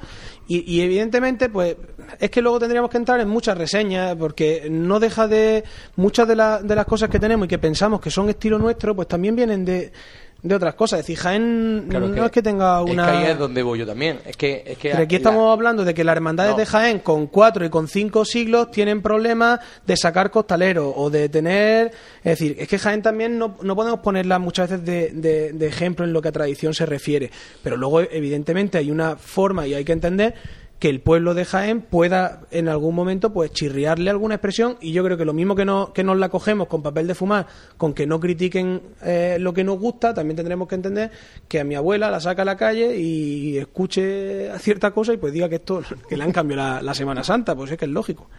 y, 0.48 0.76
y 0.76 0.82
evidentemente 0.82 1.50
pues 1.50 1.76
es 2.20 2.30
que 2.30 2.42
luego 2.42 2.60
tendríamos 2.60 2.90
que 2.92 2.98
entrar 2.98 3.20
en 3.20 3.28
muchas 3.30 3.58
reseñas 3.58 4.16
porque 4.16 4.68
no 4.70 5.00
deja 5.00 5.28
de 5.28 5.64
muchas 5.96 6.28
de, 6.28 6.36
la- 6.36 6.62
de 6.62 6.76
las 6.76 6.86
cosas 6.86 7.10
que 7.10 7.20
tenemos 7.20 7.46
y 7.46 7.50
que 7.50 7.58
pensamos 7.60 8.00
que 8.00 8.12
son 8.12 8.30
estilo 8.30 8.60
nuestro 8.60 8.96
pues 8.96 9.08
también 9.08 9.36
vienen 9.36 9.66
de, 9.66 9.92
de 10.41 10.53
otras 10.53 10.76
cosas. 10.76 10.99
Es 10.99 11.06
decir, 11.07 11.18
Jaén 11.18 11.86
Claro, 11.90 12.07
no 12.07 12.26
es 12.26 12.32
que 12.32 12.41
tenga 12.44 12.84
Es 12.86 12.91
una... 12.91 13.06
que 13.06 13.12
ahí 13.18 13.26
es 13.32 13.38
donde 13.40 13.64
voy 13.64 13.80
yo 13.80 13.86
también. 13.88 14.20
Es 14.26 14.38
que, 14.38 14.64
es 14.66 14.78
que 14.78 14.90
Pero 14.91 15.03
aquí 15.03 15.16
la- 15.16 15.18
estamos 15.18 15.52
hablando 15.52 15.84
de 15.84 15.94
que 15.94 16.03
las 16.03 16.16
hermandades 16.16 16.52
No. 16.53 16.57
de 16.60 16.66
Jaén 16.68 16.99
con 16.99 17.28
cuatro 17.28 17.66
y 17.66 17.70
con 17.70 17.88
cinco 17.88 18.26
siglos 18.26 18.70
tienen 18.70 19.02
problemas 19.02 19.60
de 19.88 19.98
sacar 19.98 20.30
costaleros 20.30 20.94
o 20.95 21.10
de 21.10 21.30
tener... 21.30 21.88
Es 22.24 22.40
decir, 22.40 22.56
es 22.60 22.68
que 22.68 22.78
Jaén 22.78 23.02
también 23.02 23.40
no, 23.40 23.57
no 23.62 23.76
podemos 23.76 24.02
ponerla 24.02 24.38
muchas 24.38 24.70
veces 24.70 24.86
de, 24.86 25.10
de- 25.14 25.53
de 25.53 25.68
ejemplo 25.68 26.06
en 26.06 26.14
lo 26.14 26.22
que 26.22 26.28
a 26.30 26.32
tradición 26.32 26.74
se 26.76 26.86
refiere. 26.86 27.32
Pero 27.64 27.76
luego, 27.78 28.02
evidentemente, 28.02 28.78
hay 28.78 28.91
una 28.91 29.16
forma 29.16 29.66
y 29.66 29.74
hay 29.74 29.84
que 29.84 29.94
entender 29.94 30.36
que 30.80 30.90
el 30.90 31.00
pueblo 31.00 31.34
de 31.34 31.46
Jaén 31.46 31.82
pueda 31.82 32.42
en 32.52 32.68
algún 32.68 32.96
momento 32.96 33.32
pues 33.32 33.52
chirriarle 33.52 34.10
alguna 34.10 34.36
expresión 34.36 34.78
y 34.82 34.92
yo 34.92 35.04
creo 35.04 35.18
que 35.18 35.26
lo 35.26 35.34
mismo 35.34 35.56
que, 35.56 35.66
no, 35.66 35.94
que 35.94 36.04
nos 36.04 36.18
la 36.18 36.30
cogemos 36.30 36.68
con 36.68 36.84
papel 36.84 37.08
de 37.08 37.16
fumar, 37.16 37.48
con 37.78 37.94
que 37.94 38.06
no 38.06 38.20
critiquen 38.20 38.82
eh, 39.04 39.38
lo 39.40 39.54
que 39.54 39.64
nos 39.64 39.80
gusta, 39.80 40.14
también 40.14 40.36
tendremos 40.36 40.68
que 40.68 40.76
entender 40.76 41.12
que 41.48 41.62
a 41.62 41.64
mi 41.64 41.76
abuela 41.76 42.12
la 42.12 42.20
saca 42.20 42.42
a 42.42 42.46
la 42.46 42.58
calle 42.58 42.98
y 42.98 43.58
escuche 43.58 44.50
a 44.50 44.60
cierta 44.60 44.92
cosa 44.92 45.14
y 45.14 45.18
pues 45.18 45.32
diga 45.32 45.48
que 45.48 45.56
esto 45.56 45.82
que 46.10 46.18
le 46.18 46.24
han 46.24 46.32
cambiado 46.32 46.82
la, 46.82 46.96
Semana 46.96 47.24
Santa, 47.24 47.56
pues 47.56 47.72
es 47.72 47.78
que 47.78 47.86
es 47.86 47.92
lógico. 47.92 48.30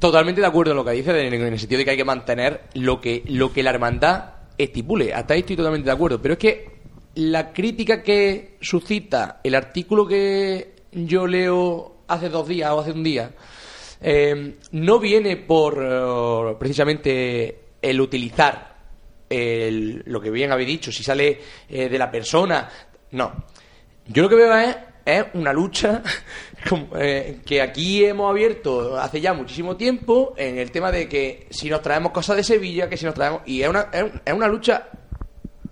Totalmente 0.00 0.40
de 0.40 0.46
acuerdo 0.46 0.72
en 0.72 0.76
lo 0.78 0.84
que 0.84 0.90
dice, 0.92 1.10
en 1.10 1.32
en 1.34 1.52
el 1.52 1.58
sentido 1.58 1.78
de 1.78 1.84
que 1.84 1.90
hay 1.92 1.96
que 1.96 2.04
mantener 2.04 2.62
lo 2.74 3.00
que, 3.00 3.22
lo 3.28 3.52
que 3.52 3.62
la 3.62 3.70
hermandad 3.70 4.24
estipule. 4.58 5.14
Hasta 5.14 5.34
ahí 5.34 5.40
estoy 5.40 5.56
totalmente 5.56 5.86
de 5.86 5.92
acuerdo. 5.92 6.20
Pero 6.20 6.34
es 6.34 6.38
que 6.38 6.80
la 7.14 7.52
crítica 7.52 8.02
que 8.02 8.56
suscita 8.60 9.40
el 9.44 9.54
artículo 9.54 10.06
que 10.06 10.79
yo 10.92 11.26
leo 11.26 11.96
hace 12.08 12.28
dos 12.28 12.46
días 12.48 12.70
o 12.70 12.80
hace 12.80 12.92
un 12.92 13.02
día 13.04 13.30
eh, 14.00 14.56
no 14.72 14.98
viene 14.98 15.36
por 15.36 15.78
eh, 15.82 16.56
precisamente 16.58 17.60
el 17.82 18.00
utilizar 18.00 18.74
el- 19.28 20.02
lo 20.06 20.20
que 20.20 20.30
bien 20.30 20.50
habéis 20.52 20.68
dicho, 20.68 20.90
si 20.92 21.02
sale 21.04 21.38
eh, 21.68 21.88
de 21.88 21.98
la 21.98 22.10
persona. 22.10 22.68
No. 23.12 23.44
Yo 24.06 24.22
lo 24.24 24.28
que 24.28 24.34
veo 24.34 24.56
es, 24.56 24.76
es 25.04 25.24
una 25.34 25.52
lucha 25.52 26.02
que 27.46 27.62
aquí 27.62 28.04
hemos 28.04 28.28
abierto 28.30 28.98
hace 28.98 29.20
ya 29.20 29.32
muchísimo 29.32 29.76
tiempo 29.76 30.34
en 30.36 30.58
el 30.58 30.70
tema 30.72 30.90
de 30.90 31.08
que 31.08 31.46
si 31.50 31.68
nos 31.70 31.80
traemos 31.82 32.10
cosas 32.12 32.36
de 32.36 32.44
Sevilla, 32.44 32.88
que 32.88 32.96
si 32.96 33.04
nos 33.04 33.14
traemos... 33.14 33.42
Y 33.46 33.62
es 33.62 33.68
una, 33.68 33.88
es 33.92 34.02
un- 34.02 34.20
es 34.24 34.32
una 34.34 34.48
lucha 34.48 34.88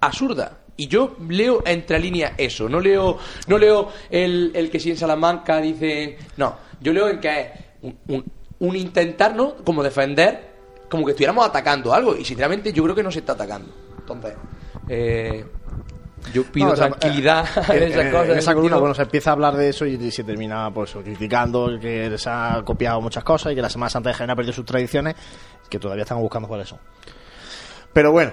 absurda. 0.00 0.57
Y 0.78 0.86
yo 0.88 1.16
leo 1.28 1.62
entre 1.66 1.98
líneas 1.98 2.32
eso, 2.38 2.68
no 2.68 2.80
leo, 2.80 3.18
no 3.48 3.58
leo 3.58 3.90
el, 4.08 4.52
el 4.54 4.70
que 4.70 4.80
si 4.80 4.90
en 4.90 4.96
Salamanca 4.96 5.60
dicen... 5.60 6.16
No, 6.38 6.56
yo 6.80 6.92
leo 6.92 7.08
en 7.08 7.18
que 7.20 7.40
es 7.40 7.48
un- 7.82 7.98
un- 8.08 8.24
un 8.60 8.76
intentar, 8.76 9.34
¿no? 9.34 9.56
Como 9.64 9.82
defender, 9.82 10.40
como 10.88 11.04
que 11.04 11.10
estuviéramos 11.12 11.44
atacando 11.46 11.92
algo. 11.92 12.16
Y 12.16 12.24
sinceramente 12.24 12.72
yo 12.72 12.82
creo 12.84 12.94
que 12.94 13.02
no 13.02 13.10
se 13.10 13.18
está 13.18 13.32
atacando. 13.32 13.70
Entonces, 13.98 14.34
eh, 14.88 15.44
yo 16.32 16.44
pido 16.44 16.68
No, 16.68 16.72
o 16.72 16.76
sea, 16.76 16.88
tranquilidad 16.90 17.44
eh, 17.70 17.76
en 17.76 17.82
esas 17.92 18.06
eh, 18.06 18.10
cosas. 18.10 18.28
en 18.30 18.38
esa 18.38 18.54
columna, 18.54 18.76
bueno, 18.78 18.94
se 18.94 19.02
empieza 19.02 19.30
a 19.30 19.32
hablar 19.32 19.56
de 19.56 19.68
eso 19.68 19.84
y 19.84 20.10
se 20.12 20.22
termina 20.24 20.70
pues 20.72 20.92
criticando 20.92 21.76
que 21.80 22.16
se 22.18 22.30
ha 22.30 22.62
copiado 22.64 23.00
muchas 23.00 23.24
cosas 23.24 23.52
y 23.52 23.56
que 23.56 23.62
la 23.62 23.70
Semana 23.70 23.90
Santa 23.90 24.10
de 24.10 24.14
Jaén 24.14 24.30
ha 24.30 24.36
perdido 24.36 24.52
sus 24.54 24.64
tradiciones, 24.64 25.14
que 25.68 25.78
todavía 25.80 26.02
estamos 26.02 26.22
buscando 26.22 26.46
cuáles 26.48 26.68
son. 26.68 26.78
Pero 27.92 28.12
bueno, 28.12 28.32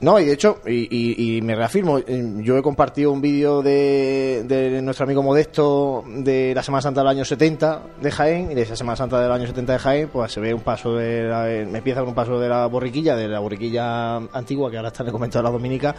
no, 0.00 0.18
y 0.18 0.24
de 0.24 0.32
hecho, 0.32 0.58
y, 0.66 0.88
y- 0.90 1.36
y 1.36 1.42
me 1.42 1.54
reafirmo, 1.54 1.98
eh, 1.98 2.32
yo 2.38 2.56
he 2.56 2.62
compartido 2.62 3.12
un 3.12 3.20
vídeo 3.20 3.60
de, 3.62 4.44
de 4.46 4.80
nuestro 4.82 5.04
amigo 5.04 5.22
Modesto 5.22 6.02
de 6.06 6.52
la 6.54 6.62
Semana 6.62 6.80
Santa 6.82 7.00
del 7.02 7.08
año 7.08 7.24
70 7.24 7.82
de 8.00 8.10
Jaén, 8.10 8.50
y 8.50 8.54
de 8.54 8.62
esa 8.62 8.76
Semana 8.76 8.96
Santa 8.96 9.20
del 9.20 9.30
año 9.30 9.46
70 9.46 9.72
de 9.74 9.78
Jaén, 9.78 10.08
pues 10.12 10.32
se 10.32 10.40
ve 10.40 10.54
un 10.54 10.62
paso 10.62 10.94
de 10.94 11.24
la, 11.24 11.42
me 11.70 11.78
empieza 11.78 12.00
con 12.00 12.10
un 12.10 12.14
paso 12.14 12.38
de 12.40 12.48
la 12.48 12.66
borriquilla, 12.66 13.14
de 13.14 13.28
la 13.28 13.40
borriquilla 13.40 14.16
antigua, 14.16 14.70
que 14.70 14.76
ahora 14.78 14.88
está 14.88 15.02
en 15.02 15.08
el 15.08 15.12
convento 15.12 15.38
de 15.38 15.44
la 15.44 15.50
Dominica, 15.50 15.94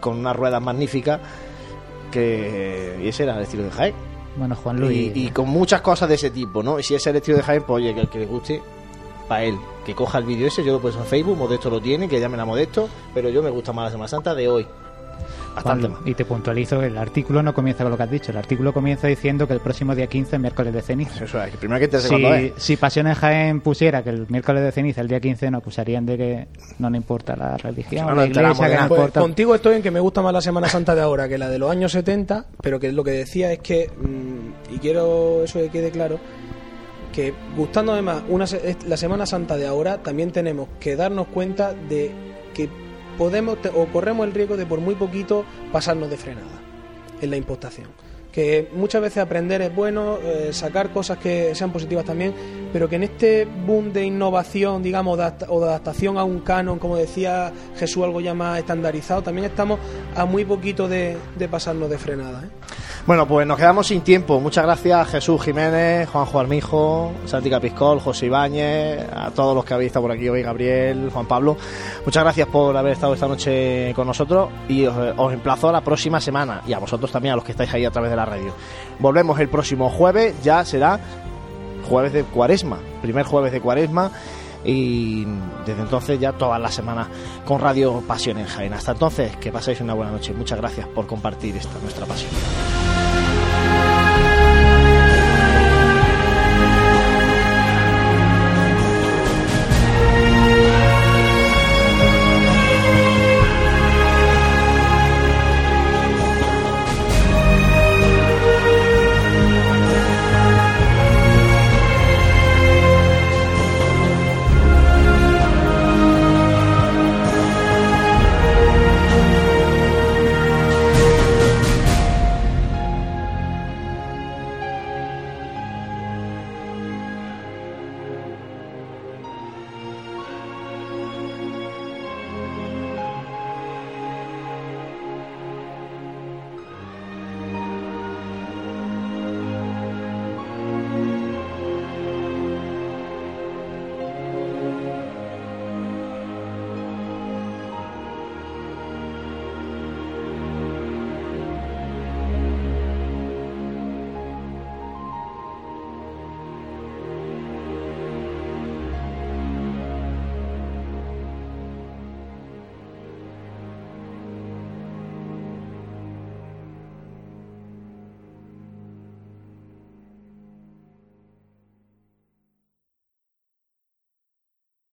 con 0.00 0.18
unas 0.18 0.34
ruedas 0.34 0.60
magníficas, 0.60 1.20
que 2.10 2.98
y 3.02 3.08
ese 3.08 3.24
era 3.24 3.36
el 3.36 3.42
estilo 3.42 3.64
de 3.64 3.70
Jaén. 3.70 3.94
Bueno, 4.36 4.56
Juan 4.56 4.80
Luis. 4.80 5.12
Y, 5.16 5.26
y 5.26 5.30
con 5.30 5.48
muchas 5.48 5.80
cosas 5.80 6.08
de 6.08 6.16
ese 6.16 6.30
tipo, 6.30 6.62
¿no? 6.62 6.78
Y 6.78 6.82
si 6.82 6.94
ese 6.94 7.02
es 7.10 7.14
el 7.14 7.16
estilo 7.16 7.36
de 7.36 7.42
Jaén, 7.44 7.62
pues 7.62 7.82
oye, 7.82 7.94
que 7.94 8.00
el 8.00 8.08
que 8.08 8.18
le 8.18 8.26
guste, 8.26 8.62
para 9.28 9.44
él, 9.44 9.56
que 9.84 9.94
coja 9.94 10.18
el 10.18 10.24
vídeo 10.24 10.46
ese, 10.46 10.64
yo 10.64 10.72
lo 10.72 10.80
puedo 10.80 10.98
en 10.98 11.04
Facebook, 11.06 11.36
Modesto 11.36 11.70
lo 11.70 11.80
tiene, 11.80 12.08
que 12.08 12.20
llamen 12.20 12.40
a 12.40 12.44
Modesto, 12.44 12.88
pero 13.14 13.28
yo 13.30 13.42
me 13.42 13.50
gusta 13.50 13.72
más 13.72 13.86
la 13.86 13.90
Semana 13.90 14.08
Santa 14.08 14.34
de 14.34 14.48
hoy. 14.48 14.66
Bastante 15.54 15.86
más. 15.88 16.00
y 16.04 16.14
te 16.14 16.24
puntualizo, 16.24 16.82
el 16.82 16.98
artículo 16.98 17.40
no 17.40 17.54
comienza 17.54 17.84
con 17.84 17.92
lo 17.92 17.96
que 17.96 18.02
has 18.02 18.10
dicho, 18.10 18.32
el 18.32 18.38
artículo 18.38 18.72
comienza 18.72 19.06
diciendo 19.06 19.46
que 19.46 19.54
el 19.54 19.60
próximo 19.60 19.94
día 19.94 20.08
15 20.08 20.34
es 20.34 20.42
miércoles 20.42 20.74
de 20.74 20.82
ceniza. 20.82 21.24
Eso 21.24 21.40
es, 21.40 21.52
que 21.52 21.58
primero 21.58 21.78
que 21.78 21.86
te 21.86 22.00
Si, 22.00 22.24
es. 22.24 22.52
si 22.56 22.76
Pasiones 22.76 23.16
Jaén 23.18 23.60
pusiera 23.60 24.02
que 24.02 24.10
el 24.10 24.26
miércoles 24.28 24.64
de 24.64 24.72
ceniza, 24.72 25.00
el 25.00 25.06
día 25.06 25.20
15, 25.20 25.52
nos 25.52 25.60
acusarían 25.60 26.04
de 26.06 26.16
que 26.18 26.46
no 26.80 26.90
nos 26.90 26.96
importa 26.96 27.36
la 27.36 27.56
religión, 27.56 28.02
No 28.06 28.10
nos 28.10 28.18
la 28.18 28.24
enteramos 28.24 28.58
iglesia, 28.58 28.68
de 28.68 28.76
que 28.76 28.82
no 28.82 28.88
Pues 28.88 28.98
importa. 28.98 29.20
contigo 29.20 29.54
estoy 29.54 29.76
en 29.76 29.82
que 29.82 29.90
me 29.92 30.00
gusta 30.00 30.22
más 30.22 30.32
la 30.32 30.40
Semana 30.40 30.68
Santa 30.68 30.96
de 30.96 31.02
ahora 31.02 31.28
que 31.28 31.38
la 31.38 31.48
de 31.48 31.58
los 31.60 31.70
años 31.70 31.92
70, 31.92 32.46
pero 32.60 32.80
que 32.80 32.90
lo 32.90 33.04
que 33.04 33.12
decía 33.12 33.52
es 33.52 33.60
que, 33.60 33.88
mm, 33.96 34.74
y 34.74 34.78
quiero 34.78 35.44
eso 35.44 35.60
que 35.60 35.68
quede 35.68 35.92
claro, 35.92 36.18
que 37.14 37.32
gustándome 37.56 38.02
más 38.02 38.22
una, 38.28 38.44
la 38.86 38.96
Semana 38.96 39.24
Santa 39.24 39.56
de 39.56 39.66
ahora, 39.66 40.02
también 40.02 40.32
tenemos 40.32 40.68
que 40.80 40.96
darnos 40.96 41.28
cuenta 41.28 41.72
de 41.72 42.10
que 42.52 42.68
podemos 43.16 43.56
o 43.72 43.86
corremos 43.86 44.26
el 44.26 44.34
riesgo 44.34 44.56
de 44.56 44.66
por 44.66 44.80
muy 44.80 44.96
poquito 44.96 45.44
pasarnos 45.72 46.10
de 46.10 46.16
frenada 46.16 46.60
en 47.20 47.30
la 47.30 47.36
impostación. 47.36 47.86
Que 48.34 48.68
muchas 48.74 49.00
veces 49.00 49.18
aprender 49.18 49.62
es 49.62 49.72
bueno, 49.72 50.18
eh, 50.20 50.48
sacar 50.52 50.90
cosas 50.90 51.18
que 51.18 51.54
sean 51.54 51.70
positivas 51.70 52.04
también, 52.04 52.34
pero 52.72 52.88
que 52.88 52.96
en 52.96 53.04
este 53.04 53.44
boom 53.44 53.92
de 53.92 54.04
innovación, 54.04 54.82
digamos, 54.82 55.16
o 55.48 55.60
de 55.60 55.66
adaptación 55.66 56.18
a 56.18 56.24
un 56.24 56.40
canon, 56.40 56.80
como 56.80 56.96
decía 56.96 57.52
Jesús, 57.76 58.02
algo 58.02 58.20
ya 58.20 58.34
más 58.34 58.58
estandarizado, 58.58 59.22
también 59.22 59.44
estamos 59.44 59.78
a 60.16 60.24
muy 60.24 60.44
poquito 60.44 60.88
de, 60.88 61.16
de 61.38 61.48
pasarnos 61.48 61.88
de 61.88 61.96
frenada. 61.96 62.42
¿eh? 62.44 62.48
Bueno, 63.06 63.28
pues 63.28 63.46
nos 63.46 63.58
quedamos 63.58 63.86
sin 63.86 64.00
tiempo. 64.00 64.40
Muchas 64.40 64.64
gracias 64.64 64.98
a 64.98 65.04
Jesús 65.04 65.42
Jiménez, 65.42 66.08
Juanjo 66.08 66.40
Armijo, 66.40 67.12
Santi 67.26 67.50
Capiscol, 67.50 68.00
José 68.00 68.26
Ibáñez, 68.26 69.06
a 69.14 69.30
todos 69.30 69.54
los 69.54 69.64
que 69.64 69.74
habéis 69.74 69.88
estado 69.88 70.04
por 70.04 70.12
aquí 70.12 70.26
hoy, 70.26 70.42
Gabriel, 70.42 71.10
Juan 71.12 71.26
Pablo. 71.26 71.56
Muchas 72.04 72.24
gracias 72.24 72.48
por 72.48 72.74
haber 72.74 72.94
estado 72.94 73.12
esta 73.12 73.28
noche 73.28 73.92
con 73.94 74.06
nosotros 74.06 74.48
y 74.68 74.86
os, 74.86 74.96
os 75.18 75.32
emplazo 75.34 75.68
a 75.68 75.72
la 75.72 75.82
próxima 75.82 76.18
semana 76.18 76.62
y 76.66 76.72
a 76.72 76.78
vosotros 76.78 77.12
también, 77.12 77.34
a 77.34 77.36
los 77.36 77.44
que 77.44 77.52
estáis 77.52 77.72
ahí 77.74 77.84
a 77.84 77.90
través 77.90 78.10
de 78.10 78.16
radio. 78.24 78.54
Volvemos 78.98 79.38
el 79.40 79.48
próximo 79.48 79.90
jueves, 79.90 80.34
ya 80.42 80.64
será 80.64 81.00
jueves 81.88 82.12
de 82.12 82.24
cuaresma, 82.24 82.78
primer 83.02 83.26
jueves 83.26 83.52
de 83.52 83.60
cuaresma 83.60 84.10
y 84.64 85.26
desde 85.66 85.82
entonces 85.82 86.18
ya 86.18 86.32
todas 86.32 86.60
las 86.60 86.74
semanas 86.74 87.08
con 87.44 87.60
Radio 87.60 88.02
Pasión 88.06 88.38
en 88.38 88.46
Jaén. 88.46 88.72
Hasta 88.72 88.92
entonces, 88.92 89.36
que 89.36 89.52
paséis 89.52 89.80
una 89.80 89.94
buena 89.94 90.12
noche. 90.12 90.32
Muchas 90.32 90.58
gracias 90.58 90.88
por 90.88 91.06
compartir 91.06 91.56
esta 91.56 91.78
nuestra 91.80 92.06
pasión. 92.06 92.30